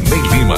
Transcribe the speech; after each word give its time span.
Valdinei 0.00 0.20
Lima. 0.30 0.56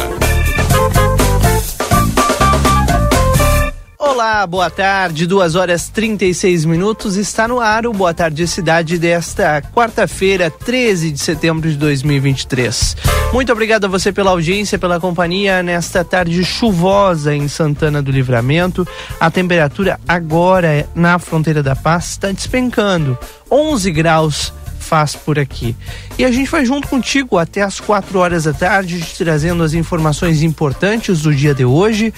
Olá, 3.97 4.45
boa 4.47 4.69
tarde, 4.69 5.27
duas 5.27 5.55
horas 5.55 5.89
36 5.89 6.65
minutos, 6.65 7.17
está 7.17 7.47
no 7.47 7.61
ar 7.61 7.87
o 7.87 7.93
Boa 7.93 8.13
Tarde 8.13 8.49
Cidade 8.49 8.99
desta 8.99 9.63
quarta-feira, 9.63 10.51
13 10.51 11.13
de 11.13 11.21
setembro 11.21 11.71
de 11.71 11.77
2023. 11.77 12.97
Muito 13.33 13.53
obrigado 13.53 13.85
a 13.85 13.89
você 13.89 14.11
pela 14.11 14.31
audiência, 14.31 14.79
pela 14.79 14.99
companhia 14.99 15.63
nesta 15.63 16.03
tarde 16.05 16.43
chuvosa 16.45 17.33
em 17.35 17.47
Santana 17.47 18.03
do 18.03 18.11
Livramento. 18.11 18.87
A 19.21 19.31
temperatura 19.31 20.01
agora 20.09 20.89
na 20.97 21.19
fronteira 21.19 21.63
da 21.63 21.77
paz 21.77 22.11
está 22.13 22.33
despencando, 22.33 23.17
11 23.51 23.93
graus 23.93 24.53
faz 24.89 25.15
por 25.15 25.39
aqui. 25.39 25.77
E 26.19 26.25
a 26.25 26.33
gente 26.33 26.51
vai 26.51 26.65
junto 26.65 26.89
contigo 26.89 27.37
até 27.37 27.61
as 27.61 27.79
4 27.79 28.19
horas 28.19 28.45
da 28.45 28.55
tarde, 28.55 29.05
trazendo 29.19 29.63
as 29.63 29.75
informações 29.75 30.43
importantes 30.43 31.21
do 31.21 31.35
dia 31.35 31.55
de 31.55 31.65
hoje. 31.65 32.13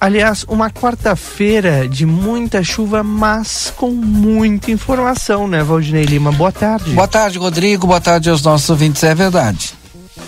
Aliás, 0.00 0.44
uma 0.48 0.70
quarta-feira 0.70 1.88
de 1.88 2.04
muita 2.04 2.64
chuva, 2.64 3.04
mas 3.04 3.72
com 3.76 3.90
muita 3.90 4.72
informação, 4.72 5.46
né, 5.46 5.62
Valdinei 5.62 6.04
Lima? 6.04 6.32
Boa 6.32 6.50
tarde. 6.50 6.90
Boa 6.90 7.06
tarde, 7.06 7.38
Rodrigo. 7.38 7.86
Boa 7.86 8.00
tarde 8.00 8.28
aos 8.28 8.42
nossos 8.42 8.68
ouvintes. 8.68 9.04
É 9.04 9.14
verdade. 9.14 9.74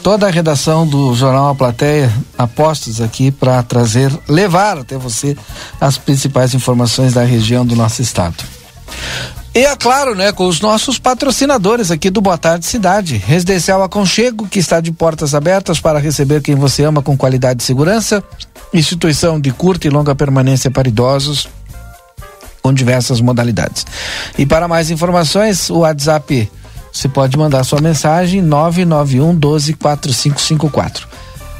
Toda 0.04 0.28
a 0.28 0.30
redação 0.30 0.86
do 0.86 1.14
Jornal 1.14 1.50
A 1.50 1.54
Plateia 1.54 2.10
apostos 2.38 3.00
aqui 3.00 3.30
para 3.30 3.62
trazer, 3.62 4.10
levar 4.28 4.78
até 4.78 4.96
você 4.96 5.36
as 5.80 5.98
principais 5.98 6.54
informações 6.54 7.12
da 7.12 7.24
região 7.24 7.66
do 7.66 7.74
nosso 7.74 8.00
estado. 8.00 8.42
E 9.52 9.64
é 9.64 9.74
claro, 9.74 10.14
né, 10.14 10.30
com 10.30 10.46
os 10.46 10.60
nossos 10.60 10.96
patrocinadores 10.96 11.90
aqui 11.90 12.08
do 12.08 12.20
Boa 12.20 12.38
Tarde 12.38 12.64
Cidade. 12.64 13.16
Residencial 13.16 13.82
Aconchego, 13.82 14.46
que 14.46 14.60
está 14.60 14.80
de 14.80 14.92
portas 14.92 15.34
abertas 15.34 15.80
para 15.80 15.98
receber 15.98 16.40
quem 16.40 16.54
você 16.54 16.84
ama 16.84 17.02
com 17.02 17.16
qualidade 17.16 17.60
e 17.60 17.66
segurança. 17.66 18.22
Instituição 18.72 19.40
de 19.40 19.50
curta 19.50 19.88
e 19.88 19.90
longa 19.90 20.14
permanência 20.14 20.70
para 20.70 20.86
idosos, 20.86 21.48
com 22.62 22.72
diversas 22.72 23.20
modalidades. 23.20 23.84
E 24.38 24.46
para 24.46 24.68
mais 24.68 24.88
informações, 24.88 25.68
o 25.68 25.78
WhatsApp, 25.78 26.48
você 26.92 27.08
pode 27.08 27.36
mandar 27.36 27.64
sua 27.64 27.80
mensagem 27.80 28.40
991 28.40 29.34
12 29.34 29.74
4554. 29.74 31.08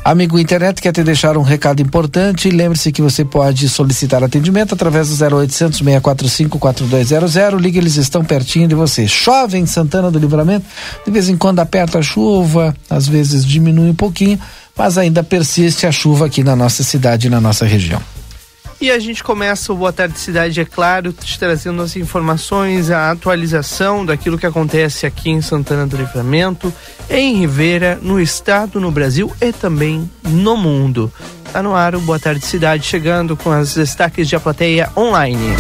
Amigo 0.03 0.39
internet, 0.39 0.81
quer 0.81 0.93
te 0.93 1.05
deixar 1.05 1.37
um 1.37 1.43
recado 1.43 1.83
importante? 1.83 2.49
Lembre-se 2.49 2.91
que 2.91 3.03
você 3.03 3.23
pode 3.23 3.69
solicitar 3.69 4.25
atendimento 4.25 4.75
através 4.75 5.11
do 5.11 5.37
0800 5.37 5.79
645 5.79 6.59
4200. 6.59 7.35
Ligue, 7.61 7.79
eles 7.79 7.97
estão 7.97 8.25
pertinho 8.25 8.67
de 8.67 8.75
você. 8.75 9.07
Chove 9.07 9.59
em 9.59 9.67
Santana 9.67 10.11
do 10.11 10.19
Livramento, 10.19 10.65
de 11.05 11.13
vez 11.13 11.29
em 11.29 11.37
quando 11.37 11.61
aperta 11.61 11.99
a 11.99 12.03
chuva, 12.03 12.75
às 12.89 13.07
vezes 13.07 13.45
diminui 13.45 13.91
um 13.91 13.95
pouquinho, 13.95 14.41
mas 14.75 14.97
ainda 14.97 15.23
persiste 15.23 15.87
a 15.87 15.93
chuva 15.93 16.27
aqui 16.27 16.43
na 16.43 16.57
nossa 16.57 16.83
cidade 16.83 17.27
e 17.27 17.31
na 17.31 17.41
nossa 17.41 17.67
região. 17.67 18.01
E 18.81 18.91
a 18.91 18.99
gente 18.99 19.23
começa 19.23 19.71
o 19.75 19.77
Boa 19.77 19.93
Tarde 19.93 20.19
Cidade, 20.19 20.59
é 20.59 20.65
claro, 20.65 21.13
te 21.13 21.39
trazendo 21.39 21.83
as 21.83 21.97
informações, 21.97 22.91
a 22.91 23.11
atualização 23.11 24.07
daquilo 24.07 24.39
que 24.39 24.47
acontece 24.47 25.05
aqui 25.05 25.29
em 25.29 25.43
Santana 25.43 25.87
do 25.87 25.99
Livramento, 25.99 26.73
em 27.11 27.37
Rivera, 27.37 27.99
no 28.01 28.19
estado, 28.19 28.81
no 28.81 28.91
Brasil 28.91 29.31
e 29.39 29.53
também 29.53 30.11
no 30.27 30.57
mundo. 30.57 31.13
Tá 31.53 31.63
no 31.63 31.75
ar 31.75 31.95
o 31.95 32.01
Boa 32.01 32.19
Tarde 32.19 32.47
Cidade, 32.47 32.87
chegando 32.87 33.37
com 33.37 33.51
as 33.51 33.75
destaques 33.75 34.27
de 34.27 34.35
a 34.35 34.41
plateia 34.41 34.91
online. 34.97 35.57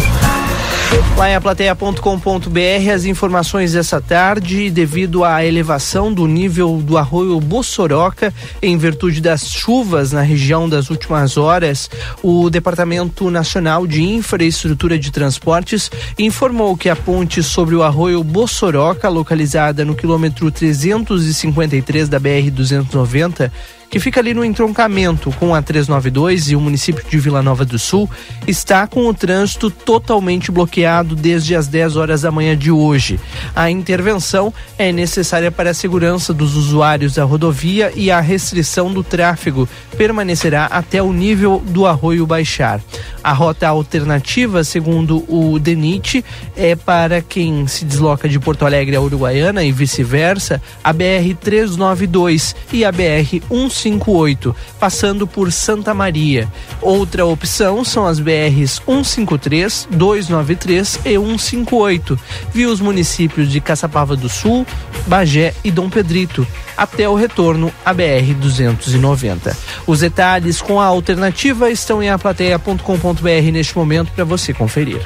Lá 1.16 1.28
em 1.28 1.34
aplateia.com.br 1.34 2.90
as 2.92 3.04
informações 3.04 3.74
dessa 3.74 4.00
tarde, 4.00 4.70
devido 4.70 5.22
à 5.22 5.44
elevação 5.44 6.10
do 6.10 6.26
nível 6.26 6.78
do 6.78 6.96
arroio 6.96 7.38
Bossoroca, 7.38 8.32
em 8.62 8.76
virtude 8.78 9.20
das 9.20 9.50
chuvas 9.50 10.12
na 10.12 10.22
região 10.22 10.66
das 10.66 10.88
últimas 10.88 11.36
horas, 11.36 11.90
o 12.22 12.48
Departamento 12.48 13.30
Nacional 13.30 13.86
de 13.86 14.02
Infraestrutura 14.02 14.98
de 14.98 15.10
Transportes 15.10 15.90
informou 16.18 16.74
que 16.74 16.88
a 16.88 16.96
ponte 16.96 17.42
sobre 17.42 17.74
o 17.74 17.82
arroio 17.82 18.24
Bossoroca, 18.24 19.08
localizada 19.08 19.84
no 19.84 19.94
quilômetro 19.94 20.50
353 20.50 22.08
da 22.08 22.18
BR-290, 22.18 23.50
que 23.90 23.98
fica 23.98 24.20
ali 24.20 24.32
no 24.32 24.44
entroncamento 24.44 25.32
com 25.32 25.52
a 25.52 25.60
392 25.60 26.50
e 26.50 26.56
o 26.56 26.60
município 26.60 27.04
de 27.06 27.18
Vila 27.18 27.42
Nova 27.42 27.64
do 27.64 27.78
Sul, 27.78 28.08
está 28.46 28.86
com 28.86 29.06
o 29.08 29.12
trânsito 29.12 29.68
totalmente 29.68 30.52
bloqueado 30.52 31.16
desde 31.16 31.56
as 31.56 31.66
10 31.66 31.96
horas 31.96 32.22
da 32.22 32.30
manhã 32.30 32.56
de 32.56 32.70
hoje. 32.70 33.18
A 33.54 33.68
intervenção 33.68 34.54
é 34.78 34.92
necessária 34.92 35.50
para 35.50 35.70
a 35.70 35.74
segurança 35.74 36.32
dos 36.32 36.54
usuários 36.54 37.14
da 37.14 37.24
rodovia 37.24 37.92
e 37.96 38.10
a 38.10 38.20
restrição 38.20 38.92
do 38.92 39.02
tráfego 39.02 39.68
permanecerá 39.96 40.66
até 40.66 41.02
o 41.02 41.12
nível 41.12 41.60
do 41.66 41.84
arroio 41.84 42.26
baixar. 42.26 42.80
A 43.22 43.32
rota 43.32 43.68
alternativa, 43.68 44.62
segundo 44.62 45.24
o 45.28 45.58
DENIT, 45.58 46.24
é 46.56 46.76
para 46.76 47.20
quem 47.20 47.66
se 47.66 47.84
desloca 47.84 48.28
de 48.28 48.38
Porto 48.38 48.64
Alegre 48.64 48.94
a 48.94 49.00
Uruguaiana 49.00 49.64
e 49.64 49.72
vice-versa, 49.72 50.62
a 50.82 50.92
BR 50.92 51.34
392 51.40 52.54
e 52.72 52.84
a 52.84 52.92
BR 52.92 53.42
1 53.50 53.68
158, 53.82 54.54
passando 54.78 55.26
por 55.26 55.52
Santa 55.52 55.94
Maria. 55.94 56.48
Outra 56.80 57.26
opção 57.26 57.84
são 57.84 58.06
as 58.06 58.18
BRs 58.18 58.80
153, 58.84 59.88
293 59.90 61.00
e 61.04 61.18
158, 61.18 62.18
via 62.52 62.68
os 62.68 62.80
municípios 62.80 63.50
de 63.50 63.60
Caçapava 63.60 64.16
do 64.16 64.28
Sul, 64.28 64.66
Bagé 65.06 65.54
e 65.64 65.70
Dom 65.70 65.88
Pedrito, 65.88 66.46
até 66.76 67.08
o 67.08 67.14
retorno 67.14 67.72
à 67.84 67.92
BR 67.92 68.34
290. 68.40 69.56
Os 69.86 70.00
detalhes 70.00 70.60
com 70.60 70.80
a 70.80 70.86
alternativa 70.86 71.70
estão 71.70 72.02
em 72.02 72.10
aplateia.com.br 72.10 73.52
neste 73.52 73.76
momento 73.76 74.12
para 74.12 74.24
você 74.24 74.52
conferir. 74.52 75.00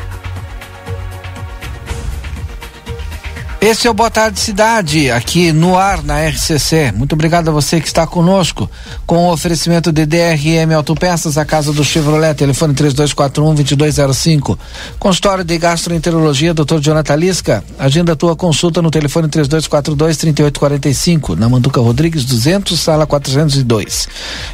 Esse 3.64 3.86
é 3.86 3.90
o 3.90 3.94
Boa 3.94 4.10
Tarde 4.10 4.38
Cidade, 4.38 5.10
aqui 5.10 5.50
no 5.50 5.78
ar 5.78 6.02
na 6.02 6.20
RCC. 6.28 6.92
Muito 6.94 7.14
obrigado 7.14 7.48
a 7.48 7.50
você 7.50 7.80
que 7.80 7.86
está 7.86 8.06
conosco 8.06 8.70
com 9.06 9.26
o 9.26 9.32
oferecimento 9.32 9.90
de 9.90 10.04
DRM 10.04 10.74
Autopeças, 10.76 11.38
a 11.38 11.46
casa 11.46 11.72
do 11.72 11.82
Chevrolet, 11.82 12.34
telefone 12.34 12.74
3241-2205. 12.74 14.58
Consultório 14.98 15.42
de 15.42 15.56
Gastroenterologia, 15.56 16.52
Dr. 16.52 16.78
Jonathan 16.78 17.16
Lisca. 17.16 17.64
Agenda 17.78 18.14
tua 18.14 18.36
consulta 18.36 18.82
no 18.82 18.90
telefone 18.90 19.28
3242-3845, 19.28 21.34
na 21.34 21.48
Manduca 21.48 21.80
Rodrigues 21.80 22.26
200, 22.26 22.78
sala 22.78 23.06
402. 23.06 24.08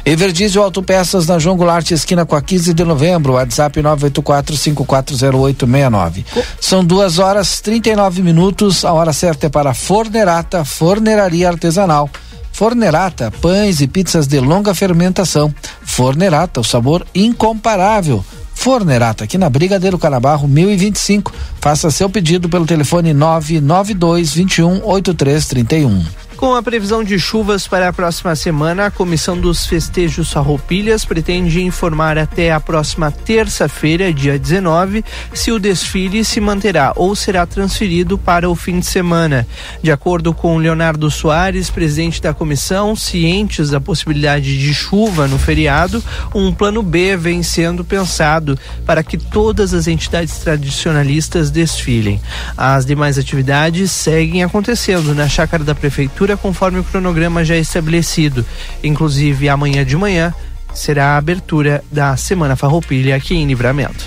Everdizio 0.05 0.63
Autopeças 0.63 1.27
na 1.27 1.37
João 1.37 1.57
Goulart, 1.57 1.91
esquina 1.91 2.25
com 2.25 2.37
a 2.37 2.41
15 2.41 2.73
de 2.73 2.85
novembro, 2.85 3.33
WhatsApp 3.33 3.77
984-540869. 3.81 6.23
São 6.61 6.85
duas 6.85 7.19
horas 7.19 7.59
39 7.59 8.21
minutos, 8.21 8.85
a 8.85 8.93
hora 8.93 9.00
certa 9.11 9.47
é 9.47 9.49
para 9.49 9.73
Fornerata, 9.73 10.63
Forneraria 10.63 11.49
Artesanal. 11.49 12.09
Fornerata, 12.51 13.31
pães 13.41 13.81
e 13.81 13.87
pizzas 13.87 14.27
de 14.27 14.39
longa 14.39 14.75
fermentação. 14.75 15.53
Fornerata, 15.81 16.59
o 16.59 16.63
sabor 16.63 17.05
incomparável. 17.15 18.23
Fornerata, 18.53 19.23
aqui 19.23 19.37
na 19.37 19.49
Brigadeiro 19.49 19.97
Canabarro 19.97 20.47
1025. 20.47 21.33
Faça 21.59 21.89
seu 21.89 22.09
pedido 22.09 22.47
pelo 22.47 22.65
telefone 22.65 23.13
992 23.13 24.33
21 24.33 24.85
8331. 24.85 26.05
Com 26.41 26.55
a 26.55 26.63
previsão 26.63 27.03
de 27.03 27.19
chuvas 27.19 27.67
para 27.67 27.87
a 27.87 27.93
próxima 27.93 28.35
semana, 28.35 28.87
a 28.87 28.91
Comissão 28.91 29.37
dos 29.37 29.67
Festejos 29.67 30.33
Farroupilhas 30.33 31.05
pretende 31.05 31.61
informar 31.61 32.17
até 32.17 32.51
a 32.51 32.59
próxima 32.59 33.11
terça-feira, 33.11 34.11
dia 34.11 34.39
19, 34.39 35.05
se 35.35 35.51
o 35.51 35.59
desfile 35.59 36.25
se 36.25 36.41
manterá 36.41 36.93
ou 36.95 37.15
será 37.15 37.45
transferido 37.45 38.17
para 38.17 38.49
o 38.49 38.55
fim 38.55 38.79
de 38.79 38.87
semana. 38.87 39.45
De 39.83 39.91
acordo 39.91 40.33
com 40.33 40.57
Leonardo 40.57 41.11
Soares, 41.11 41.69
presidente 41.69 42.19
da 42.19 42.33
comissão, 42.33 42.95
cientes 42.95 43.69
da 43.69 43.79
possibilidade 43.79 44.57
de 44.57 44.73
chuva 44.73 45.27
no 45.27 45.37
feriado, 45.37 46.03
um 46.33 46.51
plano 46.51 46.81
B 46.81 47.15
vem 47.15 47.43
sendo 47.43 47.85
pensado 47.85 48.57
para 48.83 49.03
que 49.03 49.15
todas 49.15 49.75
as 49.75 49.87
entidades 49.87 50.39
tradicionalistas 50.39 51.51
desfilem. 51.51 52.19
As 52.57 52.83
demais 52.83 53.19
atividades 53.19 53.91
seguem 53.91 54.43
acontecendo 54.43 55.13
na 55.13 55.29
chácara 55.29 55.63
da 55.63 55.75
prefeitura 55.75 56.30
conforme 56.37 56.79
o 56.79 56.83
cronograma 56.83 57.43
já 57.43 57.55
estabelecido. 57.55 58.45
Inclusive, 58.83 59.49
amanhã 59.49 59.85
de 59.85 59.95
manhã 59.95 60.33
será 60.73 61.09
a 61.09 61.17
abertura 61.17 61.83
da 61.91 62.15
Semana 62.17 62.55
Farroupilha 62.55 63.15
aqui 63.15 63.35
em 63.35 63.45
Livramento. 63.45 64.05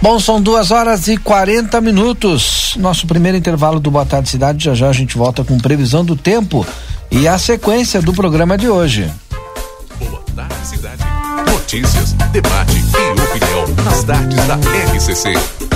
Bom, 0.00 0.20
são 0.20 0.40
duas 0.40 0.70
horas 0.70 1.08
e 1.08 1.16
40 1.16 1.80
minutos. 1.80 2.74
Nosso 2.78 3.06
primeiro 3.06 3.36
intervalo 3.36 3.80
do 3.80 3.90
Boa 3.90 4.04
Tarde 4.04 4.28
Cidade. 4.28 4.64
Já 4.64 4.74
já 4.74 4.88
a 4.88 4.92
gente 4.92 5.16
volta 5.16 5.42
com 5.42 5.58
previsão 5.58 6.04
do 6.04 6.14
tempo 6.14 6.66
e 7.10 7.26
a 7.26 7.38
sequência 7.38 8.02
do 8.02 8.12
programa 8.12 8.58
de 8.58 8.68
hoje. 8.68 9.10
Boa 9.98 10.22
Tarde 10.34 10.66
Cidade. 10.66 11.02
Notícias, 11.50 12.12
debate 12.30 12.76
e 12.76 13.20
opinião 13.20 13.84
nas 13.84 14.04
tardes 14.04 14.46
da 14.46 14.56
RCC. 14.94 15.75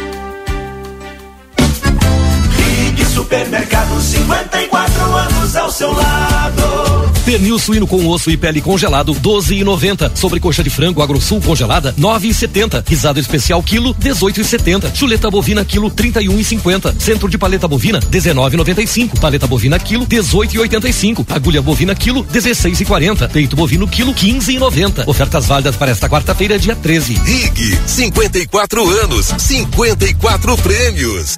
Supermercado 3.21 4.01
54 4.01 5.15
anos 5.15 5.55
ao 5.55 5.71
seu 5.71 5.93
lado. 5.93 7.11
Pernil 7.23 7.59
suíno 7.59 7.85
com 7.85 8.07
osso 8.07 8.31
e 8.31 8.35
pele 8.35 8.59
congelado 8.61 9.13
12,90. 9.13 10.15
Sobrecoxa 10.15 10.63
de 10.63 10.71
frango 10.71 11.03
agrosul 11.03 11.39
congelada 11.39 11.93
9,70. 11.99 12.83
Risado 12.85 13.19
especial 13.19 13.61
quilo 13.61 13.93
18,70. 13.93 14.95
Chuleta 14.95 15.29
bovina 15.29 15.63
quilo 15.63 15.91
31,50. 15.91 16.99
Centro 16.99 17.29
de 17.29 17.37
paleta 17.37 17.67
bovina 17.67 17.99
19,95. 17.99 19.19
Paleta 19.19 19.45
bovina 19.45 19.77
quilo 19.77 20.07
18,85. 20.07 21.23
Agulha 21.29 21.61
bovina 21.61 21.93
quilo 21.93 22.25
16,40. 22.25 23.29
Peito 23.29 23.55
bovino 23.55 23.87
quilo 23.87 24.15
15,90. 24.15 25.07
Ofertas 25.07 25.45
válidas 25.45 25.75
para 25.75 25.91
esta 25.91 26.09
quarta-feira 26.09 26.57
dia 26.57 26.75
13. 26.75 27.13
RIG 27.23 27.79
54 27.85 28.89
anos, 29.03 29.27
54 29.37 30.57
prêmios. 30.57 31.37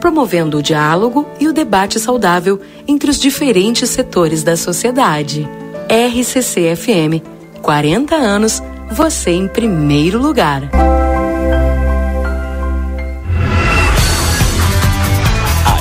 promovendo 0.00 0.58
o 0.58 0.62
diálogo 0.62 1.26
e 1.38 1.46
o 1.46 1.52
debate 1.52 2.00
saudável 2.00 2.60
entre 2.88 3.10
os 3.10 3.18
diferentes 3.18 3.90
setores 3.90 4.42
da 4.42 4.56
sociedade. 4.56 5.48
RCC 5.88 6.74
FM, 6.74 7.22
40 7.62 8.16
anos, 8.16 8.62
você 8.90 9.30
em 9.30 9.46
primeiro 9.46 10.18
lugar. 10.18 10.62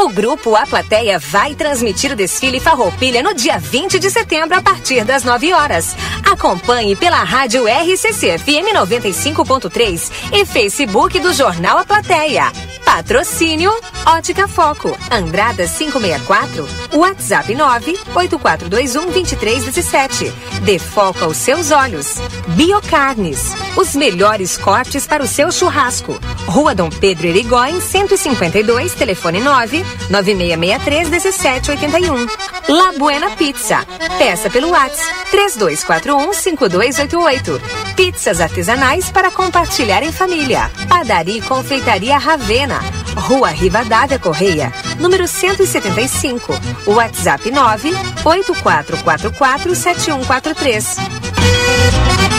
O 0.00 0.08
grupo 0.08 0.56
A 0.56 0.66
Plateia 0.66 1.18
vai 1.18 1.54
transmitir 1.54 2.10
o 2.10 2.16
desfile 2.16 2.58
Farroupilha 2.58 3.22
no 3.22 3.34
dia 3.34 3.58
20 3.58 3.98
de 3.98 4.10
setembro 4.10 4.56
a 4.56 4.62
partir 4.62 5.04
das 5.04 5.24
9 5.24 5.52
horas. 5.52 5.94
Acompanhe 6.30 6.94
pela 6.94 7.24
rádio 7.24 7.66
RCC 7.66 8.38
FM 8.38 8.72
95.3 8.72 10.12
e 10.32 10.46
Facebook 10.46 11.18
do 11.18 11.32
Jornal 11.32 11.78
A 11.78 11.84
Plateia. 11.84 12.52
Patrocínio 12.84 13.74
Ótica 14.06 14.46
Foco, 14.46 14.96
Andrada 15.10 15.66
564, 15.66 16.68
WhatsApp 16.94 17.52
984212317. 17.54 20.32
Dê 20.62 20.78
foco 20.78 21.24
aos 21.24 21.36
seus 21.36 21.72
olhos. 21.72 22.14
Biocarnes, 22.48 23.52
os 23.76 23.96
melhores 23.96 24.56
cortes 24.56 25.06
para 25.06 25.22
o 25.24 25.26
seu 25.26 25.52
churrasco. 25.52 26.18
Rua 26.46 26.74
Dom 26.74 26.88
Pedro 26.90 27.26
Erigóin, 27.26 27.78
152, 27.80 28.94
telefone 28.94 29.40
9 29.40 29.84
9663 30.08 31.10
1781. 31.10 32.26
La 32.68 32.92
Buena 32.92 33.30
Pizza. 33.30 33.84
Peça 34.18 34.48
pelo 34.48 34.70
WhatsApp 34.70 35.28
3241 35.30 36.19
5288. 36.32 37.60
Pizzas 37.96 38.40
artesanais 38.40 39.10
para 39.10 39.30
compartilhar 39.30 40.02
em 40.02 40.12
família. 40.12 40.70
Padaria 40.88 41.38
e 41.38 41.42
Confeitaria 41.42 42.16
Ravena. 42.18 42.80
Rua 43.16 43.48
Rivadavia 43.48 44.18
Correia, 44.18 44.72
número 44.98 45.26
175. 45.26 46.52
WhatsApp 46.86 47.50
9 47.50 47.90
8444 48.24 49.74
7143. 49.74 52.29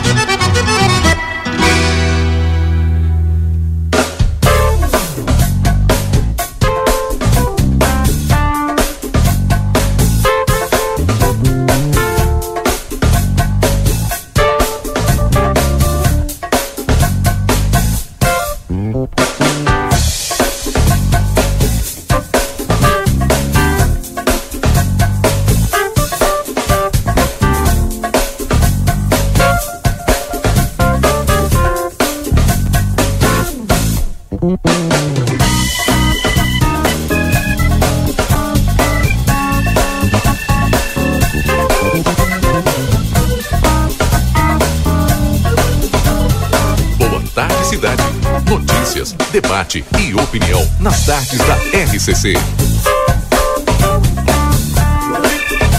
RCC. 52.02 52.34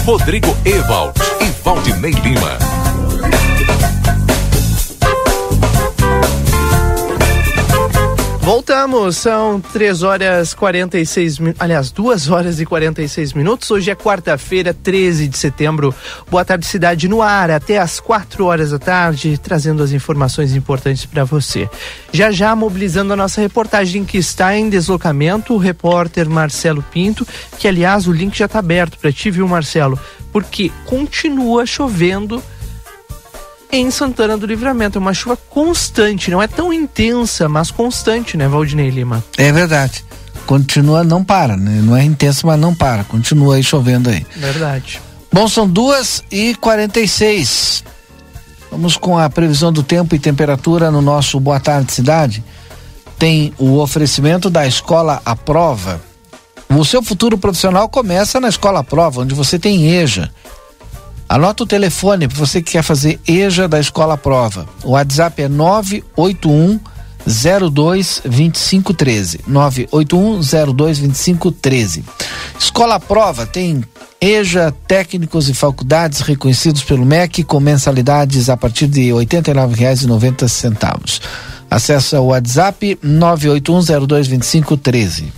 Rodrigo 0.05 0.55
Evald 0.63 1.11
e 1.41 1.51
Valdinei 1.61 2.13
Lima. 2.13 2.82
Voltamos, 8.43 9.15
são 9.15 9.61
3 9.61 10.03
horas 10.03 10.53
46 10.53 11.39
minutos, 11.39 11.61
aliás, 11.61 11.91
2 11.91 12.29
horas 12.29 12.59
e 12.59 12.65
46 12.65 13.31
minutos. 13.31 13.71
Hoje 13.71 13.89
é 13.89 13.95
quarta-feira, 13.95 14.73
13 14.73 15.29
de 15.29 15.37
setembro. 15.37 15.95
Boa 16.29 16.43
tarde, 16.43 16.65
cidade 16.65 17.07
no 17.07 17.21
ar, 17.21 17.49
até 17.49 17.77
às 17.77 18.01
4 18.01 18.45
horas 18.45 18.71
da 18.71 18.77
tarde, 18.77 19.37
trazendo 19.37 19.81
as 19.81 19.93
informações 19.93 20.53
importantes 20.57 21.05
para 21.05 21.23
você. 21.23 21.69
Já 22.11 22.31
já 22.31 22.53
mobilizando 22.53 23.13
a 23.13 23.15
nossa 23.15 23.39
reportagem 23.39 24.03
que 24.03 24.17
está 24.17 24.57
em 24.57 24.69
deslocamento, 24.69 25.53
o 25.53 25.57
repórter 25.57 26.29
Marcelo 26.29 26.83
Pinto, 26.91 27.25
que 27.57 27.65
aliás 27.65 28.07
o 28.07 28.11
link 28.11 28.37
já 28.37 28.45
está 28.45 28.59
aberto 28.59 28.99
para 28.99 29.13
ti, 29.13 29.31
viu, 29.31 29.47
Marcelo? 29.47 29.97
Porque 30.33 30.69
continua 30.85 31.65
chovendo 31.65 32.43
em 33.73 33.89
Santana 33.89 34.37
do 34.37 34.45
Livramento. 34.45 34.97
É 34.97 35.01
uma 35.01 35.13
chuva 35.13 35.35
constante, 35.49 36.29
não 36.29 36.41
é 36.41 36.47
tão 36.47 36.71
intensa, 36.71 37.49
mas 37.49 37.71
constante, 37.71 38.37
né, 38.37 38.47
Valdinei 38.47 38.89
Lima? 38.89 39.23
É 39.37 39.51
verdade. 39.51 40.05
Continua, 40.45 41.03
não 41.03 41.23
para, 41.23 41.57
né? 41.57 41.81
Não 41.83 41.95
é 41.95 42.03
intensa, 42.03 42.45
mas 42.45 42.59
não 42.59 42.75
para. 42.75 43.03
Continua 43.03 43.55
aí 43.55 43.63
chovendo 43.63 44.09
aí. 44.09 44.25
Verdade. 44.35 45.01
Bom, 45.31 45.47
são 45.47 45.67
duas 45.67 46.23
e 46.29 46.53
quarenta 46.55 46.99
e 46.99 47.07
seis. 47.07 47.83
Vamos 48.69 48.97
com 48.97 49.17
a 49.17 49.29
previsão 49.29 49.71
do 49.71 49.81
tempo 49.81 50.13
e 50.13 50.19
temperatura 50.19 50.91
no 50.91 51.01
nosso 51.01 51.39
Boa 51.39 51.59
Tarde 51.59 51.91
Cidade. 51.91 52.43
Tem 53.17 53.53
o 53.57 53.79
oferecimento 53.79 54.49
da 54.49 54.67
Escola 54.67 55.21
à 55.25 55.35
Prova. 55.35 56.01
O 56.69 56.83
seu 56.83 57.01
futuro 57.01 57.37
profissional 57.37 57.87
começa 57.87 58.39
na 58.39 58.49
Escola 58.49 58.79
à 58.79 58.83
Prova, 58.83 59.21
onde 59.21 59.33
você 59.33 59.57
tem 59.57 59.89
EJA 59.89 60.31
Anota 61.33 61.63
o 61.63 61.65
telefone 61.65 62.27
para 62.27 62.37
você 62.37 62.61
que 62.61 62.73
quer 62.73 62.83
fazer 62.83 63.19
EJA 63.27 63.67
da 63.67 63.79
Escola 63.79 64.15
Prova. 64.15 64.67
O 64.83 64.91
WhatsApp 64.91 65.41
é 65.41 65.49
981 65.49 66.79
02 67.71 68.21
2513. 68.23 69.39
981 69.47 70.41
02 70.75 70.99
2513. 70.99 72.03
Escola 72.59 72.99
Prova 72.99 73.47
tem 73.47 73.83
EJA, 74.21 74.71
técnicos 74.87 75.49
e 75.49 75.55
faculdades 75.55 76.19
reconhecidos 76.19 76.83
pelo 76.83 77.03
MEC 77.03 77.43
com 77.43 77.59
mensalidades 77.59 78.47
a 78.47 78.55
partir 78.55 78.85
de 78.85 79.11
R$ 79.11 79.25
89,90. 79.25 81.19
Acesse 81.67 82.15
o 82.15 82.25
WhatsApp 82.25 82.99
981 83.01 84.05
02 84.05 84.27
2513. 84.27 85.33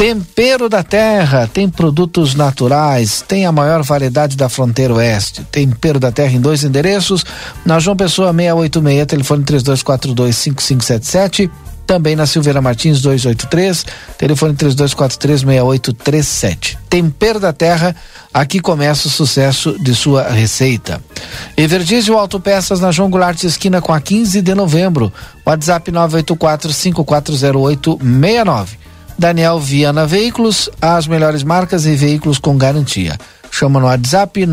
Tempero 0.00 0.68
da 0.70 0.82
Terra 0.82 1.46
tem 1.46 1.68
produtos 1.68 2.34
naturais, 2.34 3.22
tem 3.28 3.44
a 3.44 3.52
maior 3.52 3.82
variedade 3.82 4.34
da 4.34 4.48
fronteira 4.48 4.94
oeste. 4.94 5.44
Tempero 5.52 6.00
da 6.00 6.10
Terra 6.10 6.32
em 6.32 6.40
dois 6.40 6.64
endereços, 6.64 7.22
na 7.66 7.78
João 7.78 7.94
Pessoa 7.94 8.32
686, 8.32 9.06
telefone 9.06 9.44
32425577, 9.44 11.50
também 11.86 12.16
na 12.16 12.24
Silveira 12.24 12.62
Martins 12.62 13.02
283, 13.02 13.84
telefone 14.16 14.54
32436837. 14.54 16.78
Tempero 16.88 17.38
da 17.38 17.52
Terra, 17.52 17.94
aqui 18.32 18.58
começa 18.58 19.06
o 19.06 19.10
sucesso 19.10 19.78
de 19.78 19.94
sua 19.94 20.30
receita. 20.30 20.98
Everdiesel 21.58 22.18
Autopeças 22.18 22.80
na 22.80 22.90
João 22.90 23.10
Goulart 23.10 23.44
esquina 23.44 23.82
com 23.82 23.92
a 23.92 24.00
15 24.00 24.40
de 24.40 24.54
novembro. 24.54 25.12
WhatsApp 25.44 25.92
984 25.92 26.72
540869. 26.72 28.80
Daniel 29.20 29.60
Viana 29.60 30.04
Veículos, 30.06 30.70
as 30.80 31.06
melhores 31.06 31.42
marcas 31.42 31.84
e 31.84 31.94
veículos 31.94 32.38
com 32.38 32.56
garantia. 32.56 33.18
Chama 33.50 33.78
no 33.78 33.84
WhatsApp 33.84 34.46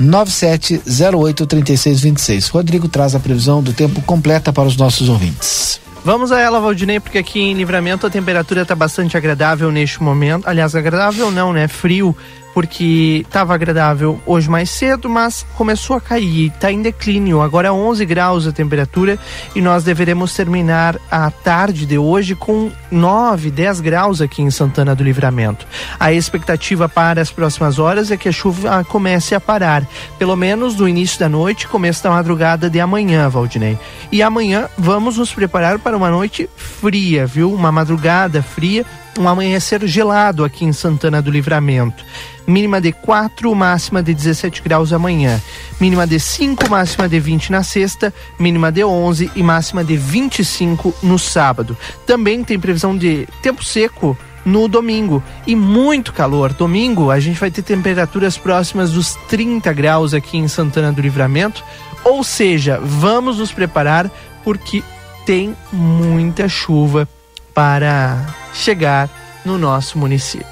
997083626. 0.00 2.50
Rodrigo 2.50 2.88
traz 2.88 3.14
a 3.14 3.20
previsão 3.20 3.62
do 3.62 3.72
tempo 3.72 4.02
completa 4.02 4.52
para 4.52 4.64
os 4.64 4.76
nossos 4.76 5.08
ouvintes. 5.08 5.80
Vamos 6.04 6.32
a 6.32 6.40
ela, 6.40 6.58
Valdinei, 6.58 6.98
porque 6.98 7.18
aqui 7.18 7.38
em 7.38 7.54
Livramento 7.54 8.04
a 8.04 8.10
temperatura 8.10 8.62
está 8.62 8.74
bastante 8.74 9.16
agradável 9.16 9.70
neste 9.70 10.02
momento. 10.02 10.48
Aliás, 10.48 10.74
agradável 10.74 11.30
não, 11.30 11.52
né? 11.52 11.68
Frio 11.68 12.16
porque 12.54 13.22
estava 13.26 13.54
agradável 13.54 14.20
hoje 14.26 14.48
mais 14.48 14.70
cedo, 14.70 15.08
mas 15.08 15.46
começou 15.54 15.96
a 15.96 16.00
cair, 16.00 16.52
está 16.52 16.70
em 16.70 16.82
declínio. 16.82 17.40
Agora 17.40 17.68
é 17.68 17.72
11 17.72 18.04
graus 18.04 18.46
a 18.46 18.52
temperatura 18.52 19.18
e 19.54 19.60
nós 19.60 19.84
deveremos 19.84 20.34
terminar 20.34 20.96
a 21.10 21.30
tarde 21.30 21.86
de 21.86 21.98
hoje 21.98 22.34
com 22.34 22.70
9, 22.90 23.50
10 23.50 23.80
graus 23.80 24.20
aqui 24.20 24.42
em 24.42 24.50
Santana 24.50 24.94
do 24.94 25.02
Livramento. 25.02 25.66
A 25.98 26.12
expectativa 26.12 26.88
para 26.88 27.20
as 27.20 27.30
próximas 27.30 27.78
horas 27.78 28.10
é 28.10 28.16
que 28.16 28.28
a 28.28 28.32
chuva 28.32 28.84
comece 28.84 29.34
a 29.34 29.40
parar, 29.40 29.86
pelo 30.18 30.36
menos 30.36 30.76
no 30.76 30.88
início 30.88 31.18
da 31.18 31.28
noite, 31.28 31.68
começo 31.68 32.02
da 32.02 32.10
madrugada 32.10 32.68
de 32.68 32.80
amanhã, 32.80 33.28
Valdinei. 33.28 33.78
E 34.10 34.22
amanhã 34.22 34.68
vamos 34.76 35.16
nos 35.16 35.32
preparar 35.32 35.78
para 35.78 35.96
uma 35.96 36.10
noite 36.10 36.48
fria, 36.56 37.26
viu? 37.26 37.52
Uma 37.52 37.72
madrugada 37.72 38.42
fria 38.42 38.84
um 39.18 39.28
amanhecer 39.28 39.86
gelado 39.86 40.44
aqui 40.44 40.64
em 40.64 40.72
Santana 40.72 41.20
do 41.20 41.30
Livramento. 41.30 42.04
Mínima 42.46 42.80
de 42.80 42.92
4, 42.92 43.54
máxima 43.54 44.02
de 44.02 44.12
17 44.12 44.62
graus 44.62 44.92
amanhã. 44.92 45.40
Mínima 45.80 46.06
de 46.06 46.18
5, 46.18 46.68
máxima 46.68 47.08
de 47.08 47.20
20 47.20 47.52
na 47.52 47.62
sexta. 47.62 48.12
Mínima 48.38 48.72
de 48.72 48.84
11 48.84 49.30
e 49.34 49.42
máxima 49.42 49.84
de 49.84 49.96
25 49.96 50.94
no 51.02 51.18
sábado. 51.18 51.76
Também 52.06 52.42
tem 52.42 52.58
previsão 52.58 52.96
de 52.96 53.28
tempo 53.42 53.62
seco 53.62 54.16
no 54.44 54.66
domingo 54.66 55.22
e 55.46 55.54
muito 55.54 56.12
calor. 56.12 56.52
Domingo 56.52 57.10
a 57.10 57.20
gente 57.20 57.38
vai 57.38 57.50
ter 57.50 57.62
temperaturas 57.62 58.36
próximas 58.36 58.90
dos 58.90 59.14
30 59.28 59.72
graus 59.72 60.12
aqui 60.12 60.36
em 60.36 60.48
Santana 60.48 60.92
do 60.92 61.00
Livramento. 61.00 61.62
Ou 62.04 62.24
seja, 62.24 62.80
vamos 62.82 63.38
nos 63.38 63.52
preparar 63.52 64.10
porque 64.42 64.82
tem 65.24 65.56
muita 65.72 66.48
chuva 66.48 67.08
para 67.54 68.34
chegar 68.52 69.08
no 69.44 69.58
nosso 69.58 69.98
município. 69.98 70.46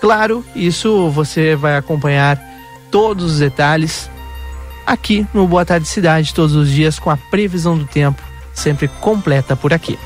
Claro, 0.00 0.44
isso 0.54 1.10
você 1.10 1.56
vai 1.56 1.76
acompanhar 1.76 2.40
todos 2.90 3.32
os 3.32 3.38
detalhes 3.38 4.10
aqui 4.86 5.26
no 5.32 5.48
Boa 5.48 5.64
Tarde 5.64 5.88
Cidade, 5.88 6.34
todos 6.34 6.54
os 6.54 6.68
dias 6.70 6.98
com 6.98 7.10
a 7.10 7.16
previsão 7.16 7.76
do 7.76 7.86
tempo 7.86 8.22
sempre 8.54 8.88
completa 9.00 9.56
por 9.56 9.72
aqui. 9.72 9.98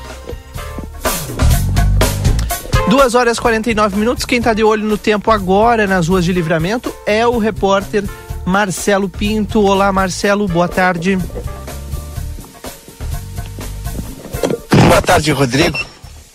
Duas 2.89 3.13
horas 3.13 3.37
e 3.37 3.41
49 3.41 3.97
minutos. 3.97 4.25
Quem 4.25 4.39
está 4.39 4.53
de 4.53 4.63
olho 4.63 4.83
no 4.83 4.97
tempo 4.97 5.29
agora 5.29 5.85
nas 5.85 6.07
ruas 6.07 6.25
de 6.25 6.33
livramento 6.33 6.91
é 7.05 7.25
o 7.27 7.37
repórter 7.37 8.03
Marcelo 8.45 9.07
Pinto. 9.07 9.61
Olá, 9.61 9.93
Marcelo, 9.93 10.47
boa 10.47 10.67
tarde. 10.67 11.17
Boa 14.87 15.01
tarde, 15.03 15.31
Rodrigo. 15.31 15.77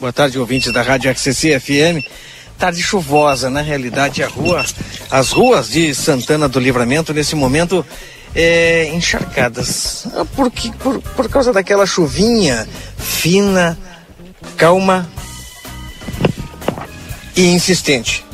Boa 0.00 0.12
tarde, 0.12 0.40
ouvintes 0.40 0.72
da 0.72 0.82
Rádio 0.82 1.08
XCC 1.14 1.60
FM. 1.60 2.04
Tarde 2.58 2.82
chuvosa, 2.82 3.48
na 3.48 3.60
realidade, 3.60 4.24
a 4.24 4.28
rua, 4.28 4.64
as 5.08 5.30
ruas 5.30 5.68
de 5.68 5.94
Santana 5.94 6.48
do 6.48 6.58
Livramento 6.58 7.14
nesse 7.14 7.36
momento 7.36 7.86
é, 8.34 8.90
encharcadas. 8.92 10.08
Ah, 10.16 10.24
por, 10.24 10.50
que, 10.50 10.72
por, 10.78 11.00
por 11.00 11.28
causa 11.28 11.52
daquela 11.52 11.86
chuvinha 11.86 12.68
fina, 12.98 13.78
calma 14.56 15.08
e 17.36 17.46
insistente. 17.52 18.24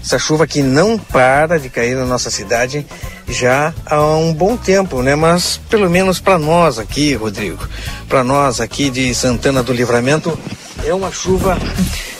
Essa 0.00 0.20
chuva 0.20 0.46
que 0.46 0.62
não 0.62 0.96
para 0.96 1.58
de 1.58 1.68
cair 1.68 1.96
na 1.96 2.06
nossa 2.06 2.30
cidade 2.30 2.86
já 3.28 3.74
há 3.86 4.00
um 4.16 4.32
bom 4.32 4.56
tempo, 4.56 5.02
né? 5.02 5.16
Mas 5.16 5.60
pelo 5.68 5.90
menos 5.90 6.20
para 6.20 6.38
nós 6.38 6.78
aqui, 6.78 7.14
Rodrigo, 7.14 7.68
para 8.08 8.22
nós 8.22 8.60
aqui 8.60 8.88
de 8.88 9.12
Santana 9.14 9.62
do 9.62 9.72
Livramento, 9.72 10.38
é 10.84 10.94
uma 10.94 11.10
chuva 11.10 11.56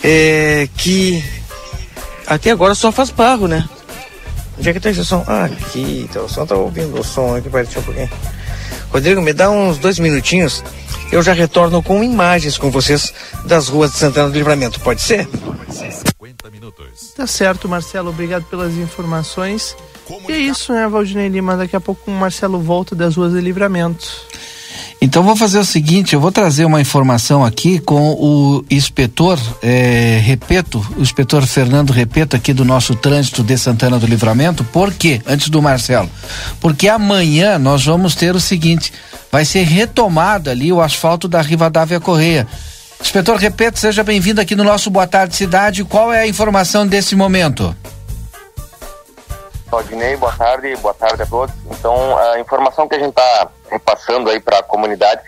é, 0.02 0.68
que 0.76 1.22
até 2.26 2.50
agora 2.50 2.74
só 2.74 2.92
faz 2.92 3.10
barro, 3.10 3.46
né? 3.46 3.68
Onde 4.58 4.68
é 4.68 4.72
que 4.72 4.80
tá 4.80 4.90
esse 4.90 5.04
som? 5.04 5.24
Ah, 5.26 5.44
aqui, 5.44 6.08
tá, 6.12 6.20
o 6.20 6.28
som 6.28 6.46
tá 6.46 6.54
ouvindo 6.54 6.98
o 6.98 7.04
som 7.04 7.36
aqui, 7.36 7.48
para 7.48 7.62
um 7.62 7.82
pouquinho. 7.82 8.10
Rodrigo, 8.90 9.20
me 9.22 9.32
dá 9.32 9.50
uns 9.50 9.78
dois 9.78 9.98
minutinhos, 9.98 10.62
eu 11.10 11.22
já 11.22 11.32
retorno 11.32 11.82
com 11.82 12.04
imagens 12.04 12.58
com 12.58 12.70
vocês 12.70 13.12
das 13.44 13.68
ruas 13.68 13.92
de 13.92 13.98
Santana 13.98 14.28
do 14.28 14.34
Livramento, 14.34 14.80
pode 14.80 15.00
ser? 15.00 15.28
50 15.70 16.50
minutos. 16.50 17.12
Tá 17.16 17.26
certo, 17.26 17.68
Marcelo, 17.68 18.10
obrigado 18.10 18.44
pelas 18.44 18.74
informações. 18.74 19.74
E 20.28 20.32
é 20.32 20.38
isso, 20.38 20.72
né, 20.72 20.86
Valdinei 20.86 21.28
Lima? 21.28 21.56
Daqui 21.56 21.74
a 21.74 21.80
pouco 21.80 22.10
o 22.10 22.14
Marcelo 22.14 22.60
volta 22.60 22.94
das 22.94 23.16
ruas 23.16 23.32
de 23.32 23.40
livramento. 23.40 24.06
Então 25.00 25.22
vou 25.22 25.34
fazer 25.34 25.58
o 25.58 25.64
seguinte, 25.64 26.14
eu 26.14 26.20
vou 26.20 26.30
trazer 26.30 26.64
uma 26.64 26.80
informação 26.80 27.44
aqui 27.44 27.78
com 27.80 28.12
o 28.12 28.64
inspetor 28.70 29.38
é, 29.62 30.20
Repeto, 30.22 30.84
o 30.96 31.02
inspetor 31.02 31.44
Fernando 31.46 31.90
Repeto 31.92 32.36
aqui 32.36 32.52
do 32.52 32.64
nosso 32.64 32.94
trânsito 32.94 33.42
de 33.42 33.58
Santana 33.58 33.98
do 33.98 34.06
Livramento. 34.06 34.62
Por 34.64 34.92
quê? 34.92 35.20
Antes 35.26 35.48
do 35.48 35.60
Marcelo. 35.60 36.08
Porque 36.60 36.88
amanhã 36.88 37.58
nós 37.58 37.84
vamos 37.84 38.14
ter 38.14 38.34
o 38.34 38.40
seguinte, 38.40 38.92
vai 39.30 39.44
ser 39.44 39.64
retomado 39.64 40.50
ali 40.50 40.72
o 40.72 40.80
asfalto 40.80 41.26
da 41.26 41.40
Rivadavia 41.40 41.98
Correia. 41.98 42.46
Inspetor 43.00 43.36
Repeto, 43.36 43.80
seja 43.80 44.04
bem-vindo 44.04 44.40
aqui 44.40 44.54
no 44.54 44.62
nosso 44.62 44.88
Boa 44.88 45.08
Tarde 45.08 45.34
Cidade. 45.34 45.82
Qual 45.82 46.12
é 46.12 46.20
a 46.20 46.28
informação 46.28 46.86
desse 46.86 47.16
momento? 47.16 47.74
Claudinei, 49.72 50.16
boa 50.18 50.32
tarde, 50.32 50.76
boa 50.76 50.92
tarde 50.92 51.22
a 51.22 51.26
todos. 51.26 51.54
Então, 51.70 52.18
a 52.18 52.38
informação 52.38 52.86
que 52.86 52.94
a 52.94 52.98
gente 52.98 53.08
está 53.08 53.48
repassando 53.70 54.28
aí 54.28 54.38
para 54.38 54.58
a 54.58 54.62
comunidade, 54.62 55.22